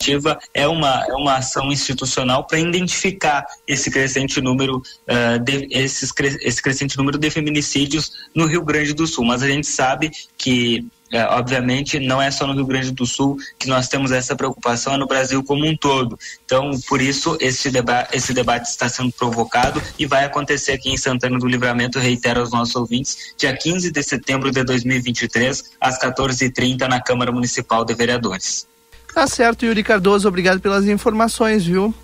Porque 0.04 0.38
é 0.52 0.68
uma, 0.68 1.04
é 1.08 1.14
uma 1.14 1.36
ação 1.36 1.72
institucional 1.72 2.44
para 2.44 2.58
identificar 2.58 3.46
esse 3.66 3.90
crescente 3.90 4.40
número 4.40 4.78
uh, 4.78 5.38
de, 5.42 5.66
esses, 5.70 6.12
esse 6.42 6.62
crescente 6.62 6.96
número 6.98 7.16
de 7.16 7.30
feminicídios 7.30 8.12
no 8.34 8.44
Rio 8.44 8.62
Grande 8.62 8.92
do 8.92 9.06
Sul. 9.06 9.24
Mas 9.24 9.42
a 9.42 9.48
gente 9.48 9.66
sabe 9.66 10.10
que 10.36 10.86
é, 11.10 11.24
obviamente, 11.26 12.00
não 12.00 12.20
é 12.20 12.30
só 12.30 12.44
no 12.44 12.54
Rio 12.54 12.66
Grande 12.66 12.90
do 12.90 13.06
Sul 13.06 13.38
que 13.58 13.68
nós 13.68 13.88
temos 13.88 14.10
essa 14.10 14.34
preocupação, 14.34 14.94
é 14.94 14.96
no 14.98 15.06
Brasil 15.06 15.42
como 15.44 15.64
um 15.64 15.76
todo. 15.76 16.18
Então, 16.44 16.72
por 16.88 17.00
isso, 17.00 17.38
esse, 17.40 17.70
deba 17.70 18.08
esse 18.12 18.34
debate 18.34 18.68
está 18.68 18.88
sendo 18.88 19.12
provocado 19.12 19.80
e 19.96 20.06
vai 20.06 20.24
acontecer 20.24 20.72
aqui 20.72 20.90
em 20.90 20.96
Santana 20.96 21.38
do 21.38 21.46
Livramento, 21.46 22.00
reitero 22.00 22.40
aos 22.40 22.50
nossos 22.50 22.74
ouvintes, 22.74 23.32
dia 23.38 23.56
15 23.56 23.92
de 23.92 24.02
setembro 24.02 24.50
de 24.50 24.64
2023, 24.64 25.76
às 25.80 26.00
14h30, 26.00 26.88
na 26.88 27.00
Câmara 27.00 27.30
Municipal 27.30 27.84
de 27.84 27.94
Vereadores. 27.94 28.66
Tá 29.14 29.29
certo, 29.29 29.64
Yuri 29.64 29.85
Cardoso, 29.85 30.27
obrigado 30.27 30.61
pelas 30.61 30.87
informações, 30.87 31.64
viu? 31.64 31.94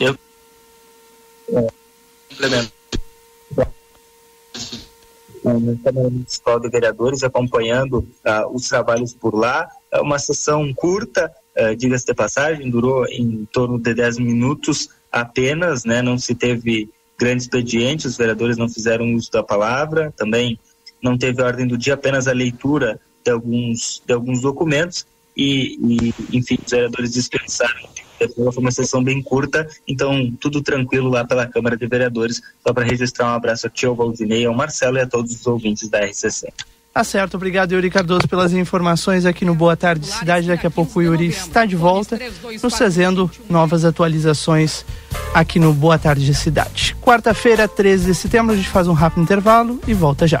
Eu. 0.00 0.16
Municipal 5.92 6.58
de 6.58 6.70
Vereadores, 6.70 7.22
acompanhando 7.22 7.98
uh, 7.98 8.54
os 8.54 8.68
trabalhos 8.68 9.12
por 9.12 9.34
lá. 9.34 9.68
É 9.92 10.00
uma 10.00 10.18
sessão 10.18 10.72
curta, 10.72 11.30
uh, 11.58 11.76
diga-se 11.76 12.06
de 12.06 12.14
passagem, 12.14 12.70
durou 12.70 13.06
em 13.06 13.46
torno 13.52 13.78
de 13.78 13.92
10 13.92 14.18
minutos 14.18 14.88
apenas, 15.12 15.84
né? 15.84 16.00
Não 16.00 16.16
se 16.16 16.34
teve 16.34 16.88
grande 17.18 17.42
expediente, 17.42 18.06
os 18.06 18.16
vereadores 18.16 18.56
não 18.56 18.68
fizeram 18.68 19.14
uso 19.14 19.30
da 19.30 19.42
palavra, 19.42 20.10
também 20.16 20.58
não 21.02 21.18
teve 21.18 21.42
ordem 21.42 21.66
do 21.66 21.76
dia, 21.76 21.94
apenas 21.94 22.26
a 22.26 22.32
leitura 22.32 22.98
de 23.26 23.30
alguns, 23.30 24.02
de 24.06 24.12
alguns 24.12 24.40
documentos 24.40 25.04
e, 25.36 25.78
e 25.82 26.36
enfim, 26.36 26.56
os 26.64 26.70
vereadores 26.70 27.12
dispensaram. 27.12 27.88
Foi 28.34 28.62
uma 28.62 28.70
sessão 28.70 29.04
bem 29.04 29.22
curta, 29.22 29.68
então 29.86 30.32
tudo 30.40 30.62
tranquilo 30.62 31.10
lá 31.10 31.24
pela 31.24 31.46
Câmara 31.46 31.76
de 31.76 31.86
Vereadores. 31.86 32.40
Só 32.66 32.72
para 32.72 32.84
registrar 32.84 33.26
um 33.26 33.34
abraço 33.34 33.66
ao 33.66 33.70
tio 33.70 33.94
Valdinei, 33.94 34.46
ao 34.46 34.54
Marcelo 34.54 34.96
e 34.96 35.00
a 35.00 35.06
todos 35.06 35.32
os 35.32 35.46
ouvintes 35.46 35.88
da 35.90 35.98
RCC. 35.98 36.50
Tá 36.94 37.04
certo, 37.04 37.34
obrigado 37.34 37.72
Yuri 37.72 37.90
Cardoso 37.90 38.26
pelas 38.26 38.54
informações 38.54 39.26
aqui 39.26 39.44
no 39.44 39.54
Boa 39.54 39.76
Tarde 39.76 40.06
Cidade. 40.06 40.48
Daqui 40.48 40.66
a 40.66 40.70
pouco 40.70 40.98
o 40.98 41.02
Yuri 41.02 41.26
está 41.26 41.66
de 41.66 41.76
volta, 41.76 42.18
nos 42.62 42.72
trazendo 42.72 43.30
novas 43.50 43.84
atualizações 43.84 44.82
aqui 45.34 45.58
no 45.58 45.74
Boa 45.74 45.98
Tarde 45.98 46.34
Cidade. 46.34 46.96
Quarta-feira, 47.02 47.68
13 47.68 48.06
de 48.06 48.14
setembro, 48.14 48.54
a 48.54 48.56
gente 48.56 48.70
faz 48.70 48.88
um 48.88 48.94
rápido 48.94 49.22
intervalo 49.22 49.78
e 49.86 49.92
volta 49.92 50.26
já. 50.26 50.40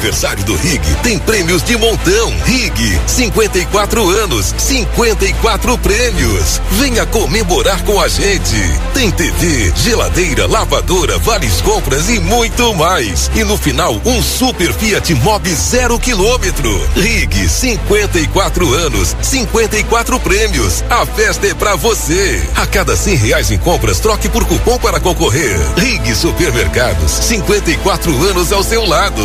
Aniversário 0.00 0.42
do 0.44 0.56
Rig 0.56 0.80
tem 1.02 1.18
prêmios 1.18 1.62
de 1.62 1.76
montão. 1.76 2.34
Rig, 2.46 2.98
54 3.06 4.08
anos, 4.08 4.54
54 4.56 5.76
prêmios. 5.76 6.58
Venha 6.70 7.04
comemorar 7.04 7.84
com 7.84 8.00
a 8.00 8.08
gente. 8.08 8.56
Tem 8.94 9.10
TV, 9.10 9.70
geladeira, 9.76 10.46
lavadora, 10.46 11.18
várias 11.18 11.60
compras 11.60 12.08
e 12.08 12.18
muito 12.18 12.74
mais. 12.76 13.30
E 13.34 13.44
no 13.44 13.58
final, 13.58 14.00
um 14.06 14.22
super 14.22 14.72
Fiat 14.72 15.12
Mobi 15.16 15.54
zero 15.54 15.98
quilômetro. 15.98 16.70
Rig, 16.96 17.46
54 17.46 18.72
anos, 18.72 19.14
54 19.20 20.18
prêmios. 20.18 20.82
A 20.88 21.04
festa 21.04 21.46
é 21.46 21.52
pra 21.52 21.76
você. 21.76 22.42
A 22.56 22.66
cada 22.66 22.96
100 22.96 23.16
reais 23.16 23.50
em 23.50 23.58
compras, 23.58 24.00
troque 24.00 24.30
por 24.30 24.46
cupom 24.46 24.78
para 24.78 24.98
concorrer. 24.98 25.58
Rig 25.76 26.14
Supermercados, 26.14 27.10
54 27.10 28.10
anos 28.30 28.50
ao 28.50 28.64
seu 28.64 28.86
lado. 28.86 29.20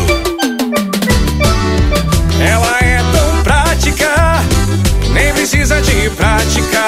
Ela 2.56 2.78
é 2.80 2.98
tão 3.12 3.44
prática, 3.44 4.10
nem 5.12 5.34
precisa 5.34 5.82
de 5.82 6.10
prática. 6.12 6.80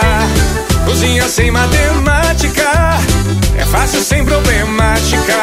Cozinha 0.86 1.28
sem 1.28 1.52
matemática, 1.52 2.72
é 3.58 3.66
fácil 3.66 4.02
sem 4.02 4.24
problemática. 4.24 5.36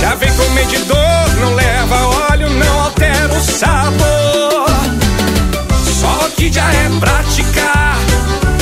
Já 0.00 0.14
vem 0.14 0.32
com 0.32 0.48
medidor, 0.54 1.28
não 1.40 1.54
leva 1.54 2.06
óleo, 2.30 2.48
não 2.48 2.80
altera 2.84 3.34
o 3.34 3.40
sabor. 3.42 4.66
Só 6.00 6.30
que 6.34 6.50
já 6.50 6.72
é 6.72 6.88
prática, 6.98 7.96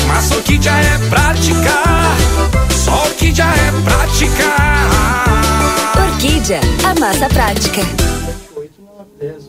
mas 0.08 0.24
só 0.24 0.34
que 0.40 0.60
já 0.60 0.76
é 0.76 0.98
prática. 1.08 1.74
Só 2.84 3.08
que 3.16 3.32
já 3.32 3.46
é 3.46 3.72
prática. 3.84 4.50
Orquídea, 5.96 6.60
a 6.82 6.98
massa 6.98 7.28
prática. 7.28 7.82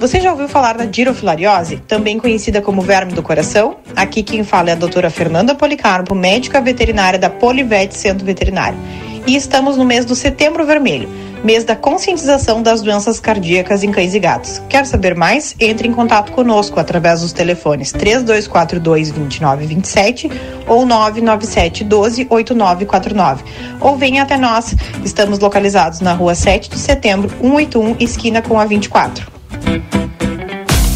Você 0.00 0.18
já 0.18 0.30
ouviu 0.30 0.48
falar 0.48 0.78
da 0.78 0.90
girofilariose, 0.90 1.76
também 1.86 2.18
conhecida 2.18 2.62
como 2.62 2.80
verme 2.80 3.12
do 3.12 3.22
coração? 3.22 3.76
Aqui 3.94 4.22
quem 4.22 4.42
fala 4.42 4.70
é 4.70 4.72
a 4.72 4.76
doutora 4.76 5.10
Fernanda 5.10 5.54
Policarpo, 5.54 6.14
médica 6.14 6.58
veterinária 6.58 7.18
da 7.18 7.28
Polivete 7.28 7.94
Centro 7.98 8.24
Veterinário. 8.24 8.78
E 9.26 9.36
estamos 9.36 9.76
no 9.76 9.84
mês 9.84 10.06
do 10.06 10.14
Setembro 10.14 10.64
Vermelho, 10.64 11.06
mês 11.44 11.64
da 11.64 11.76
conscientização 11.76 12.62
das 12.62 12.80
doenças 12.80 13.20
cardíacas 13.20 13.84
em 13.84 13.90
cães 13.90 14.14
e 14.14 14.18
gatos. 14.18 14.62
Quer 14.70 14.86
saber 14.86 15.14
mais? 15.14 15.54
Entre 15.60 15.86
em 15.86 15.92
contato 15.92 16.32
conosco 16.32 16.80
através 16.80 17.20
dos 17.20 17.34
telefones 17.34 17.92
3242 17.92 19.10
2927 19.10 20.30
ou 20.66 20.86
997 20.86 21.84
12 21.84 22.26
8949. 22.30 23.44
Ou 23.78 23.98
venha 23.98 24.22
até 24.22 24.38
nós. 24.38 24.74
Estamos 25.04 25.38
localizados 25.38 26.00
na 26.00 26.14
rua 26.14 26.34
7 26.34 26.70
de 26.70 26.78
setembro, 26.78 27.28
181, 27.42 27.96
esquina 28.00 28.40
com 28.40 28.58
a 28.58 28.64
24. 28.64 29.39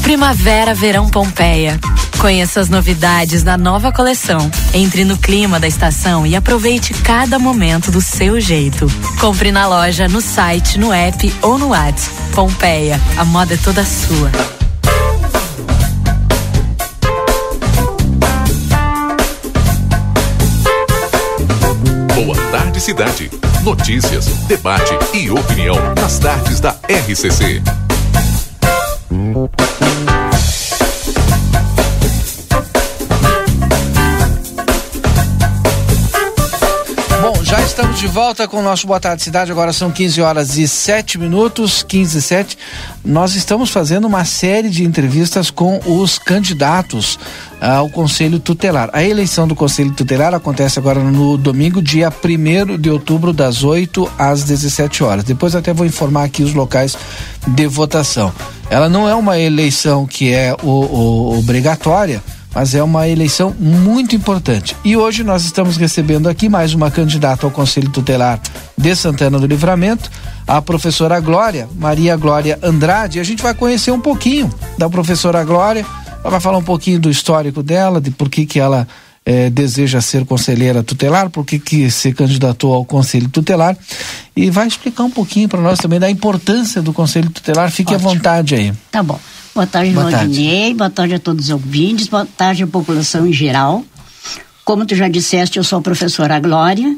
Primavera 0.03 0.75
Verão 0.75 1.09
Pompeia. 1.09 1.81
Conheça 2.19 2.61
as 2.61 2.69
novidades 2.69 3.43
da 3.43 3.59
nova 3.59 3.93
coleção. 3.93 4.51
Entre 4.73 5.05
no 5.05 5.19
clima 5.19 5.61
da 5.61 5.69
estação 5.69 6.27
e 6.27 6.35
aproveite 6.35 6.95
cada 6.95 7.39
momento 7.39 7.91
do 7.91 8.01
seu 8.01 8.41
jeito. 8.41 8.87
Compre 9.21 9.53
na 9.53 9.67
loja, 9.67 10.09
no 10.09 10.21
site, 10.21 10.79
no 10.79 10.93
app 10.93 11.35
ou 11.43 11.59
no 11.59 11.69
WhatsApp. 11.69 12.15
Pompeia, 12.35 13.01
a 13.19 13.25
moda 13.25 13.55
é 13.55 13.57
toda 13.59 13.85
sua. 13.85 14.31
Boa 22.15 22.37
tarde, 22.51 22.81
cidade. 22.81 23.31
Notícias, 23.63 24.27
debate 24.47 24.95
e 25.13 25.31
opinião 25.31 25.77
nas 25.95 26.19
tardes 26.19 26.61
da 26.61 26.77
RCC. 26.89 27.63
Mm-hmm. 29.15 30.04
Estamos 37.95 38.01
de 38.01 38.07
volta 38.09 38.49
com 38.49 38.59
o 38.59 38.63
nosso 38.63 38.87
Boa 38.87 38.99
Tarde 38.99 39.23
Cidade. 39.23 39.53
Agora 39.53 39.73
são 39.73 39.91
15 39.91 40.21
horas 40.21 40.57
e 40.57 40.67
7 40.67 41.19
minutos, 41.19 41.83
15 41.83 42.19
e 42.19 42.23
7. 42.23 42.59
Nós 43.05 43.35
estamos 43.35 43.71
fazendo 43.71 44.07
uma 44.07 44.25
série 44.25 44.69
de 44.69 44.85
entrevistas 44.85 45.51
com 45.51 45.81
os 45.87 46.19
candidatos 46.19 47.19
ao 47.61 47.89
Conselho 47.89 48.39
Tutelar. 48.39 48.91
A 48.93 49.03
eleição 49.03 49.47
do 49.47 49.55
Conselho 49.55 49.93
Tutelar 49.93 50.35
acontece 50.35 50.79
agora 50.79 51.01
no 51.01 51.37
domingo, 51.37 51.81
dia 51.81 52.11
1 52.11 52.79
de 52.79 52.91
outubro, 52.91 53.33
das 53.33 53.63
8 53.63 54.11
às 54.19 54.43
17 54.45 55.05
horas. 55.05 55.25
Depois 55.25 55.55
até 55.55 55.73
vou 55.73 55.87
informar 55.87 56.25
aqui 56.25 56.43
os 56.43 56.55
locais 56.55 56.97
de 57.47 57.67
votação. 57.67 58.33
Ela 58.71 58.89
não 58.89 59.09
é 59.09 59.15
uma 59.15 59.39
eleição 59.39 60.07
que 60.07 60.33
é 60.33 60.55
o, 60.63 60.69
o, 60.69 61.39
obrigatória, 61.39 62.23
mas 62.55 62.75
é 62.75 62.83
uma 62.83 63.09
eleição 63.09 63.55
muito 63.59 64.15
importante. 64.15 64.77
E 64.85 64.97
hoje 64.97 65.25
nós 65.25 65.45
estamos 65.45 65.77
recebendo 65.77 66.29
aqui 66.29 66.49
mais 66.49 66.73
uma 66.73 66.91
candidata 66.91 67.47
ao 67.47 67.51
Conselho 67.51 67.91
Tutelar 67.91 68.41
de 68.77 68.95
Santana 68.95 69.39
do 69.39 69.47
Livramento, 69.47 70.11
a 70.47 70.63
professora 70.63 71.19
Glória, 71.21 71.69
Maria 71.77 72.17
Glória 72.17 72.59
Andrade. 72.63 73.19
E 73.19 73.21
a 73.21 73.25
gente 73.25 73.43
vai 73.43 73.55
conhecer 73.55 73.91
um 73.91 74.01
pouquinho 74.01 74.53
da 74.79 74.89
professora 74.89 75.43
Glória. 75.43 75.85
Ela 76.21 76.31
vai 76.31 76.41
falar 76.41 76.59
um 76.59 76.65
pouquinho 76.65 77.01
do 77.01 77.11
histórico 77.11 77.63
dela, 77.63 78.01
de 78.01 78.11
por 78.11 78.29
que, 78.29 78.47
que 78.47 78.61
ela 78.61 78.87
eh, 79.27 79.51
deseja 79.51 80.01
ser 80.01 80.25
conselheira 80.25 80.83
tutelar, 80.83 81.31
por 81.31 81.45
que, 81.45 81.59
que 81.59 81.91
se 81.91 82.13
candidatou 82.13 82.75
ao 82.75 82.85
Conselho 82.85 83.29
Tutelar 83.29 83.77
e 84.37 84.51
vai 84.51 84.67
explicar 84.67 85.05
um 85.05 85.11
pouquinho 85.11 85.49
para 85.49 85.61
nós 85.61 85.79
também 85.79 85.99
da 85.99 86.11
importância 86.11 86.83
do 86.83 86.93
Conselho 86.93 87.31
Tutelar. 87.31 87.71
Fique 87.71 87.95
Ótimo. 87.95 88.11
à 88.11 88.13
vontade 88.13 88.55
aí. 88.55 88.73
Tá 88.91 89.03
bom. 89.03 89.19
Boa 89.55 89.67
tarde, 89.67 89.91
Boa 89.93 90.11
Rodinei. 90.11 90.75
Boa 90.75 90.91
tarde 90.91 91.15
a 91.15 91.19
todos 91.19 91.45
os 91.47 91.51
ouvintes. 91.51 92.09
Boa 92.09 92.27
tarde 92.27 92.63
à 92.65 92.67
população 92.67 93.27
em 93.27 93.33
geral. 93.33 93.85
Como 94.65 94.85
tu 94.85 94.95
já 94.95 95.09
disseste, 95.09 95.59
eu 95.59 95.65
sou 95.65 95.79
a 95.79 95.83
professora 95.83 96.41
Glória. 96.41 96.97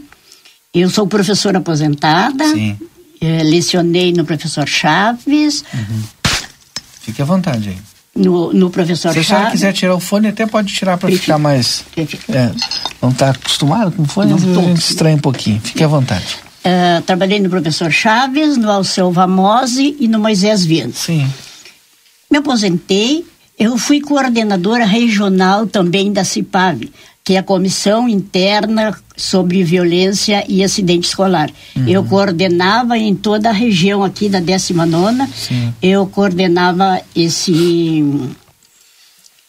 Eu 0.72 0.88
sou 0.88 1.06
professora 1.06 1.58
aposentada. 1.58 2.46
Sim. 2.48 2.78
Eh, 3.20 3.42
lecionei 3.44 4.12
no 4.12 4.24
professor 4.24 4.68
Chaves, 4.68 5.64
Fique 7.00 7.22
à 7.22 7.24
vontade 7.24 7.70
aí. 7.70 7.76
no, 8.14 8.52
no 8.52 8.68
professor 8.68 9.12
Se 9.12 9.20
a 9.20 9.24
senhora 9.24 9.44
Chaves. 9.44 9.52
quiser 9.60 9.72
tirar 9.72 9.94
o 9.94 10.00
fone, 10.00 10.28
até 10.28 10.46
pode 10.46 10.72
tirar 10.74 10.98
para 10.98 11.10
ficar 11.10 11.38
mais. 11.38 11.82
É, 11.96 12.50
não 13.00 13.08
está 13.10 13.30
acostumado 13.30 13.92
com 13.92 14.02
o 14.02 14.06
fone, 14.06 14.32
Não 14.32 14.36
a 14.38 14.54
tô. 14.54 14.62
gente 14.68 14.78
estranha 14.80 15.16
um 15.16 15.20
pouquinho. 15.20 15.60
Fique 15.62 15.82
à 15.82 15.86
vontade. 15.88 16.26
Eh, 16.62 17.00
trabalhei 17.06 17.40
no 17.40 17.48
professor 17.48 17.90
Chaves, 17.90 18.56
no 18.58 18.70
Alceu 18.70 19.10
Vamose 19.10 19.96
e 19.98 20.06
no 20.08 20.18
Moisés 20.18 20.64
Viana. 20.66 20.92
Sim. 20.94 21.26
Me 22.30 22.38
aposentei, 22.38 23.24
eu 23.58 23.78
fui 23.78 24.00
coordenadora 24.00 24.84
regional 24.84 25.66
também 25.66 26.12
da 26.12 26.24
CIPAV, 26.24 26.90
que 27.24 27.34
é 27.34 27.38
a 27.38 27.42
Comissão 27.42 28.08
Interna 28.08 28.96
sobre 29.16 29.64
Violência 29.64 30.44
e 30.48 30.62
Acidente 30.62 31.08
Escolar. 31.08 31.50
Uhum. 31.74 31.88
Eu 31.88 32.04
coordenava 32.04 32.98
em 32.98 33.14
toda 33.14 33.48
a 33.48 33.52
região 33.52 34.04
aqui 34.04 34.28
da 34.28 34.40
19 34.40 35.26
Sim. 35.34 35.74
eu 35.82 36.06
coordenava 36.06 37.00
esse 37.14 38.04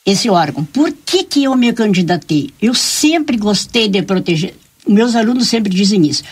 esse 0.05 0.29
órgão. 0.29 0.63
Por 0.63 0.93
que 1.05 1.23
que 1.23 1.43
eu 1.43 1.55
me 1.55 1.73
candidatei? 1.73 2.51
Eu 2.61 2.73
sempre 2.73 3.35
gostei 3.35 3.89
de 3.89 4.01
proteger, 4.01 4.55
meus 4.87 5.15
alunos 5.15 5.49
sempre 5.49 5.69
dizem 5.69 6.07
isso. 6.07 6.23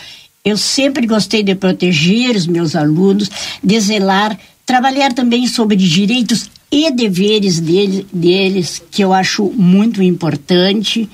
Eu 0.42 0.56
sempre 0.56 1.06
gostei 1.06 1.42
de 1.42 1.54
proteger 1.54 2.34
os 2.34 2.46
meus 2.46 2.74
alunos, 2.74 3.28
de 3.62 3.78
zelar, 3.80 4.38
trabalhar 4.66 5.12
também 5.12 5.46
sobre 5.46 5.76
direitos 5.76 6.50
e 6.70 6.90
deveres 6.90 7.60
dele, 7.60 8.06
deles, 8.12 8.82
que 8.90 9.02
eu 9.02 9.12
acho 9.12 9.44
muito 9.54 10.02
importante. 10.02 11.08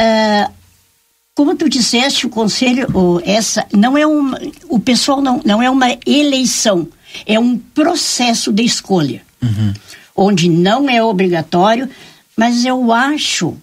Ah, 0.00 0.50
como 1.34 1.56
tu 1.56 1.68
disseste, 1.68 2.26
o 2.26 2.30
conselho, 2.30 2.86
o, 2.96 3.20
essa 3.24 3.66
não 3.72 3.98
é 3.98 4.06
uma, 4.06 4.38
o 4.68 4.78
pessoal 4.78 5.20
não, 5.20 5.40
não 5.44 5.62
é 5.62 5.68
uma 5.68 5.96
eleição, 6.06 6.86
é 7.26 7.38
um 7.38 7.58
processo 7.58 8.52
de 8.52 8.62
escolha, 8.62 9.22
onde 10.14 10.48
não 10.48 10.88
é 10.88 11.02
obrigatório, 11.02 11.88
mas 12.36 12.66
eu 12.66 12.92
acho, 12.92 13.56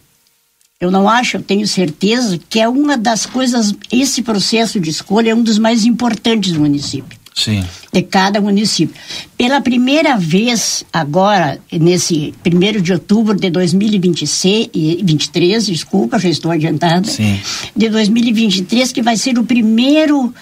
eu 0.82 0.90
não 0.90 1.08
acho, 1.08 1.38
eu 1.38 1.44
tenho 1.44 1.68
certeza 1.68 2.40
que 2.50 2.60
é 2.60 2.68
uma 2.68 2.98
das 2.98 3.28
coisas, 3.28 3.74
esse 3.92 4.24
processo 4.24 4.80
de 4.80 4.90
escolha 4.90 5.30
é 5.30 5.36
um 5.36 5.44
dos 5.44 5.60
mais 5.60 5.86
importantes 5.86 6.54
do 6.54 6.62
município 6.62 7.19
Sim. 7.44 7.64
de 7.92 8.02
cada 8.02 8.42
município. 8.42 8.96
Pela 9.38 9.62
primeira 9.62 10.18
vez, 10.18 10.84
agora, 10.92 11.60
nesse 11.72 12.34
1 12.46 12.82
de 12.82 12.94
outubro 12.94 13.36
de 13.36 13.50
2026, 13.50 14.70
e 14.74 15.00
23, 15.04 15.66
desculpa, 15.66 16.20
já 16.20 16.30
estou 16.30 16.52
adiantada, 16.52 17.08
Sim. 17.08 17.40
de 17.76 17.90
2023, 17.90 18.92
que 18.92 19.02
vai 19.02 19.18
ser 19.18 19.38
o 19.40 19.44
primeiro, 19.44 20.34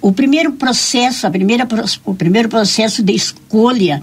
o 0.00 0.12
primeiro 0.12 0.52
processo, 0.52 1.26
a 1.26 1.30
primeira, 1.30 1.66
o 2.04 2.14
primeiro 2.14 2.48
processo 2.48 3.02
de 3.02 3.12
escolha 3.12 4.02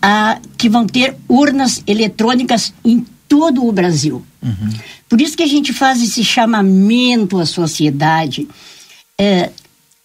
a, 0.00 0.38
que 0.56 0.68
vão 0.68 0.86
ter 0.86 1.16
urnas 1.28 1.82
eletrônicas 1.86 2.72
em 2.84 3.04
todo 3.28 3.66
o 3.66 3.72
Brasil. 3.72 4.24
Por 5.08 5.20
isso 5.20 5.36
que 5.36 5.42
a 5.42 5.48
gente 5.48 5.72
faz 5.72 6.02
esse 6.02 6.22
chamamento 6.24 7.38
à 7.38 7.46
sociedade. 7.46 8.48
É, 9.18 9.50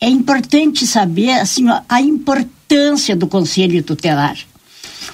é 0.04 0.10
importante 0.10 0.86
saber 0.86 1.32
assim, 1.32 1.64
a 1.88 2.02
importância 2.02 3.16
do 3.16 3.26
Conselho 3.26 3.82
Tutelar. 3.82 4.38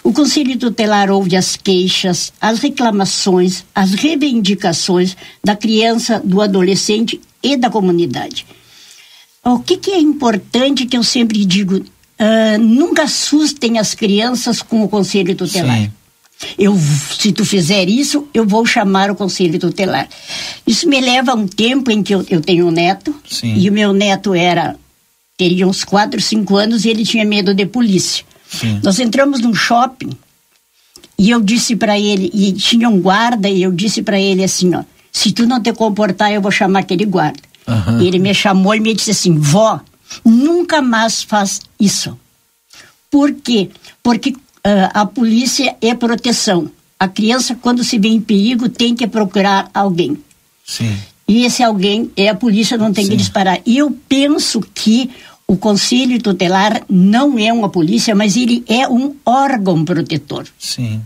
O 0.03 0.11
Conselho 0.11 0.57
Tutelar 0.57 1.11
ouve 1.11 1.35
as 1.35 1.55
queixas, 1.55 2.33
as 2.41 2.57
reclamações, 2.57 3.63
as 3.75 3.93
reivindicações 3.93 5.15
da 5.43 5.55
criança, 5.55 6.19
do 6.25 6.41
adolescente 6.41 7.21
e 7.43 7.55
da 7.55 7.69
comunidade. 7.69 8.47
O 9.43 9.59
que, 9.59 9.77
que 9.77 9.91
é 9.91 9.99
importante 9.99 10.87
que 10.87 10.97
eu 10.97 11.03
sempre 11.03 11.45
digo? 11.45 11.75
Uh, 11.77 12.57
nunca 12.59 13.03
assustem 13.03 13.77
as 13.77 13.93
crianças 13.93 14.63
com 14.63 14.83
o 14.83 14.89
Conselho 14.89 15.35
Tutelar. 15.35 15.81
Sim. 15.81 15.91
Eu, 16.57 16.77
se 16.77 17.31
tu 17.33 17.43
fizer 17.43 17.89
isso, 17.89 18.27
eu 18.33 18.45
vou 18.45 18.65
chamar 18.65 19.11
o 19.11 19.15
conselho 19.15 19.59
tutelar. 19.59 20.07
Isso 20.65 20.87
me 20.87 20.99
leva 21.01 21.31
a 21.31 21.35
um 21.35 21.47
tempo 21.47 21.91
em 21.91 22.01
que 22.01 22.15
eu, 22.15 22.25
eu 22.29 22.41
tenho 22.41 22.67
um 22.67 22.71
neto 22.71 23.13
Sim. 23.29 23.55
e 23.57 23.69
o 23.69 23.73
meu 23.73 23.91
neto 23.91 24.33
era 24.33 24.75
teria 25.37 25.67
uns 25.67 25.83
4, 25.83 26.19
5 26.19 26.55
anos 26.57 26.83
e 26.83 26.89
ele 26.89 27.05
tinha 27.05 27.23
medo 27.25 27.53
de 27.53 27.65
polícia. 27.65 28.25
Sim. 28.49 28.79
Nós 28.83 28.99
entramos 28.99 29.39
num 29.39 29.53
shopping 29.53 30.09
e 31.17 31.29
eu 31.29 31.41
disse 31.41 31.75
para 31.75 31.99
ele 31.99 32.29
e 32.33 32.53
tinha 32.53 32.89
um 32.89 32.99
guarda 32.99 33.49
e 33.49 33.61
eu 33.61 33.71
disse 33.71 34.01
para 34.01 34.19
ele 34.19 34.43
assim, 34.43 34.73
ó, 34.75 34.83
se 35.11 35.31
tu 35.31 35.45
não 35.45 35.61
te 35.61 35.71
comportar 35.73 36.31
eu 36.31 36.41
vou 36.41 36.51
chamar 36.51 36.79
aquele 36.79 37.05
guarda. 37.05 37.39
Uhum. 37.67 38.01
Ele 38.01 38.19
me 38.19 38.33
chamou 38.33 38.73
e 38.75 38.79
me 38.79 38.93
disse 38.93 39.11
assim, 39.11 39.37
vó, 39.37 39.79
nunca 40.25 40.81
mais 40.81 41.21
faz 41.21 41.61
isso. 41.79 42.17
Por 43.11 43.33
quê? 43.33 43.69
Porque 44.03 44.35
a 44.63 45.05
polícia 45.05 45.75
é 45.81 45.93
proteção. 45.93 46.69
A 46.99 47.07
criança, 47.07 47.55
quando 47.55 47.83
se 47.83 47.97
vê 47.97 48.09
em 48.09 48.19
perigo, 48.19 48.67
tem 48.67 48.93
que 48.93 49.07
procurar 49.07 49.69
alguém. 49.73 50.17
Sim. 50.65 50.97
E 51.27 51.45
esse 51.45 51.63
alguém 51.63 52.11
é 52.17 52.27
a 52.27 52.35
polícia, 52.35 52.77
não 52.77 52.91
tem 52.91 53.05
Sim. 53.05 53.11
que 53.11 53.17
disparar. 53.17 53.61
E 53.65 53.77
eu 53.77 53.95
penso 54.07 54.59
que 54.73 55.09
o 55.47 55.55
Conselho 55.55 56.21
Tutelar 56.21 56.83
não 56.89 57.39
é 57.39 57.53
uma 57.53 57.69
polícia, 57.69 58.13
mas 58.13 58.35
ele 58.35 58.63
é 58.67 58.87
um 58.87 59.15
órgão 59.25 59.85
protetor. 59.85 60.45
Sim. 60.59 61.01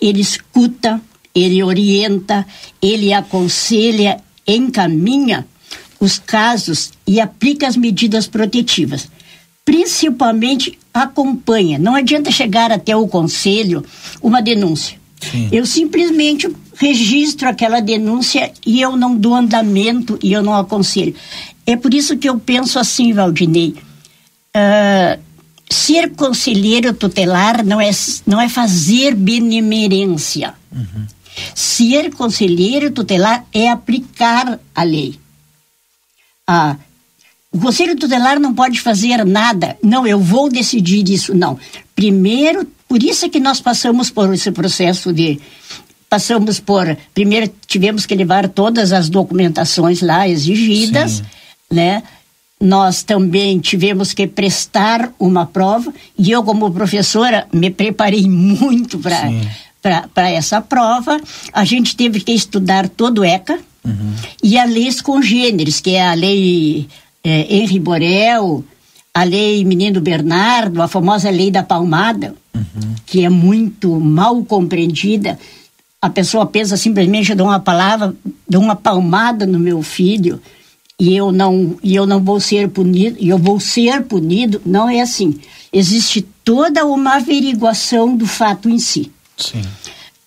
Ele 0.00 0.20
escuta, 0.20 1.00
ele 1.34 1.62
orienta, 1.62 2.46
ele 2.80 3.12
aconselha, 3.12 4.20
encaminha 4.46 5.46
os 5.98 6.18
casos 6.18 6.90
e 7.06 7.20
aplica 7.20 7.66
as 7.66 7.76
medidas 7.76 8.26
protetivas 8.26 9.08
principalmente 9.64 10.78
acompanha. 10.92 11.78
Não 11.78 11.94
adianta 11.94 12.30
chegar 12.30 12.70
até 12.70 12.96
o 12.96 13.08
conselho 13.08 13.84
uma 14.20 14.42
denúncia. 14.42 15.00
Sim. 15.20 15.48
Eu 15.52 15.64
simplesmente 15.64 16.50
registro 16.76 17.48
aquela 17.48 17.80
denúncia 17.80 18.52
e 18.66 18.80
eu 18.80 18.96
não 18.96 19.16
dou 19.16 19.34
andamento 19.34 20.18
e 20.22 20.32
eu 20.32 20.42
não 20.42 20.54
aconselho. 20.54 21.14
É 21.64 21.76
por 21.76 21.94
isso 21.94 22.16
que 22.16 22.28
eu 22.28 22.38
penso 22.38 22.78
assim, 22.78 23.12
Valdinei. 23.12 23.76
Uh, 24.54 25.20
ser 25.70 26.10
conselheiro 26.10 26.92
tutelar 26.92 27.64
não 27.64 27.80
é, 27.80 27.90
não 28.26 28.40
é 28.40 28.48
fazer 28.48 29.14
benemerência. 29.14 30.54
Uhum. 30.70 31.06
Ser 31.54 32.12
conselheiro 32.14 32.90
tutelar 32.90 33.44
é 33.52 33.70
aplicar 33.70 34.60
a 34.74 34.82
lei. 34.82 35.18
Ah, 36.46 36.76
o 37.52 37.58
Conselho 37.60 37.94
Tutelar 37.94 38.40
não 38.40 38.54
pode 38.54 38.80
fazer 38.80 39.24
nada. 39.26 39.76
Não, 39.82 40.06
eu 40.06 40.18
vou 40.18 40.48
decidir 40.48 41.06
isso. 41.10 41.34
Não. 41.34 41.58
Primeiro, 41.94 42.66
por 42.88 43.02
isso 43.02 43.26
é 43.26 43.28
que 43.28 43.38
nós 43.38 43.60
passamos 43.60 44.10
por 44.10 44.32
esse 44.32 44.50
processo 44.50 45.12
de. 45.12 45.38
Passamos 46.08 46.58
por. 46.58 46.96
Primeiro, 47.14 47.52
tivemos 47.66 48.06
que 48.06 48.14
levar 48.14 48.48
todas 48.48 48.90
as 48.92 49.10
documentações 49.10 50.00
lá 50.00 50.26
exigidas, 50.26 51.12
Sim. 51.12 51.22
né? 51.70 52.02
Nós 52.58 53.02
também 53.02 53.58
tivemos 53.58 54.14
que 54.14 54.26
prestar 54.26 55.12
uma 55.18 55.44
prova 55.44 55.92
e 56.16 56.30
eu, 56.30 56.42
como 56.44 56.70
professora, 56.70 57.46
me 57.52 57.70
preparei 57.70 58.28
muito 58.28 58.98
para 58.98 60.30
essa 60.30 60.60
prova. 60.60 61.20
A 61.52 61.64
gente 61.64 61.96
teve 61.96 62.20
que 62.20 62.32
estudar 62.32 62.88
todo 62.88 63.18
o 63.18 63.24
ECA, 63.24 63.58
Uhum. 63.84 64.14
E 64.42 64.56
a 64.56 64.64
leis 64.64 65.00
congêneres, 65.00 65.80
que 65.80 65.96
é 65.96 66.06
a 66.06 66.14
lei 66.14 66.86
é, 67.24 67.54
Henri 67.54 67.78
Borel, 67.78 68.64
a 69.14 69.24
lei 69.24 69.64
Menino 69.64 70.00
Bernardo, 70.00 70.80
a 70.80 70.88
famosa 70.88 71.30
lei 71.30 71.50
da 71.50 71.62
palmada, 71.62 72.34
uhum. 72.54 72.94
que 73.06 73.24
é 73.24 73.28
muito 73.28 74.00
mal 74.00 74.42
compreendida. 74.44 75.38
A 76.00 76.08
pessoa 76.10 76.46
pensa 76.46 76.76
simplesmente, 76.76 77.30
eu 77.30 77.36
dou 77.36 77.46
uma 77.46 77.60
palavra, 77.60 78.14
dou 78.48 78.60
uma 78.60 78.74
palmada 78.74 79.46
no 79.46 79.58
meu 79.58 79.82
filho 79.82 80.40
e 80.98 81.16
eu 81.16 81.32
não 81.32 81.76
e 81.82 81.94
eu 81.94 82.06
não 82.06 82.22
vou 82.22 82.38
ser 82.40 82.68
punido, 82.68 83.16
e 83.20 83.28
eu 83.28 83.38
vou 83.38 83.58
ser 83.58 84.02
punido, 84.02 84.60
não 84.64 84.88
é 84.88 85.00
assim. 85.00 85.38
Existe 85.72 86.22
toda 86.44 86.84
uma 86.84 87.16
averiguação 87.16 88.16
do 88.16 88.26
fato 88.26 88.68
em 88.68 88.78
si. 88.78 89.10
Sim. 89.36 89.62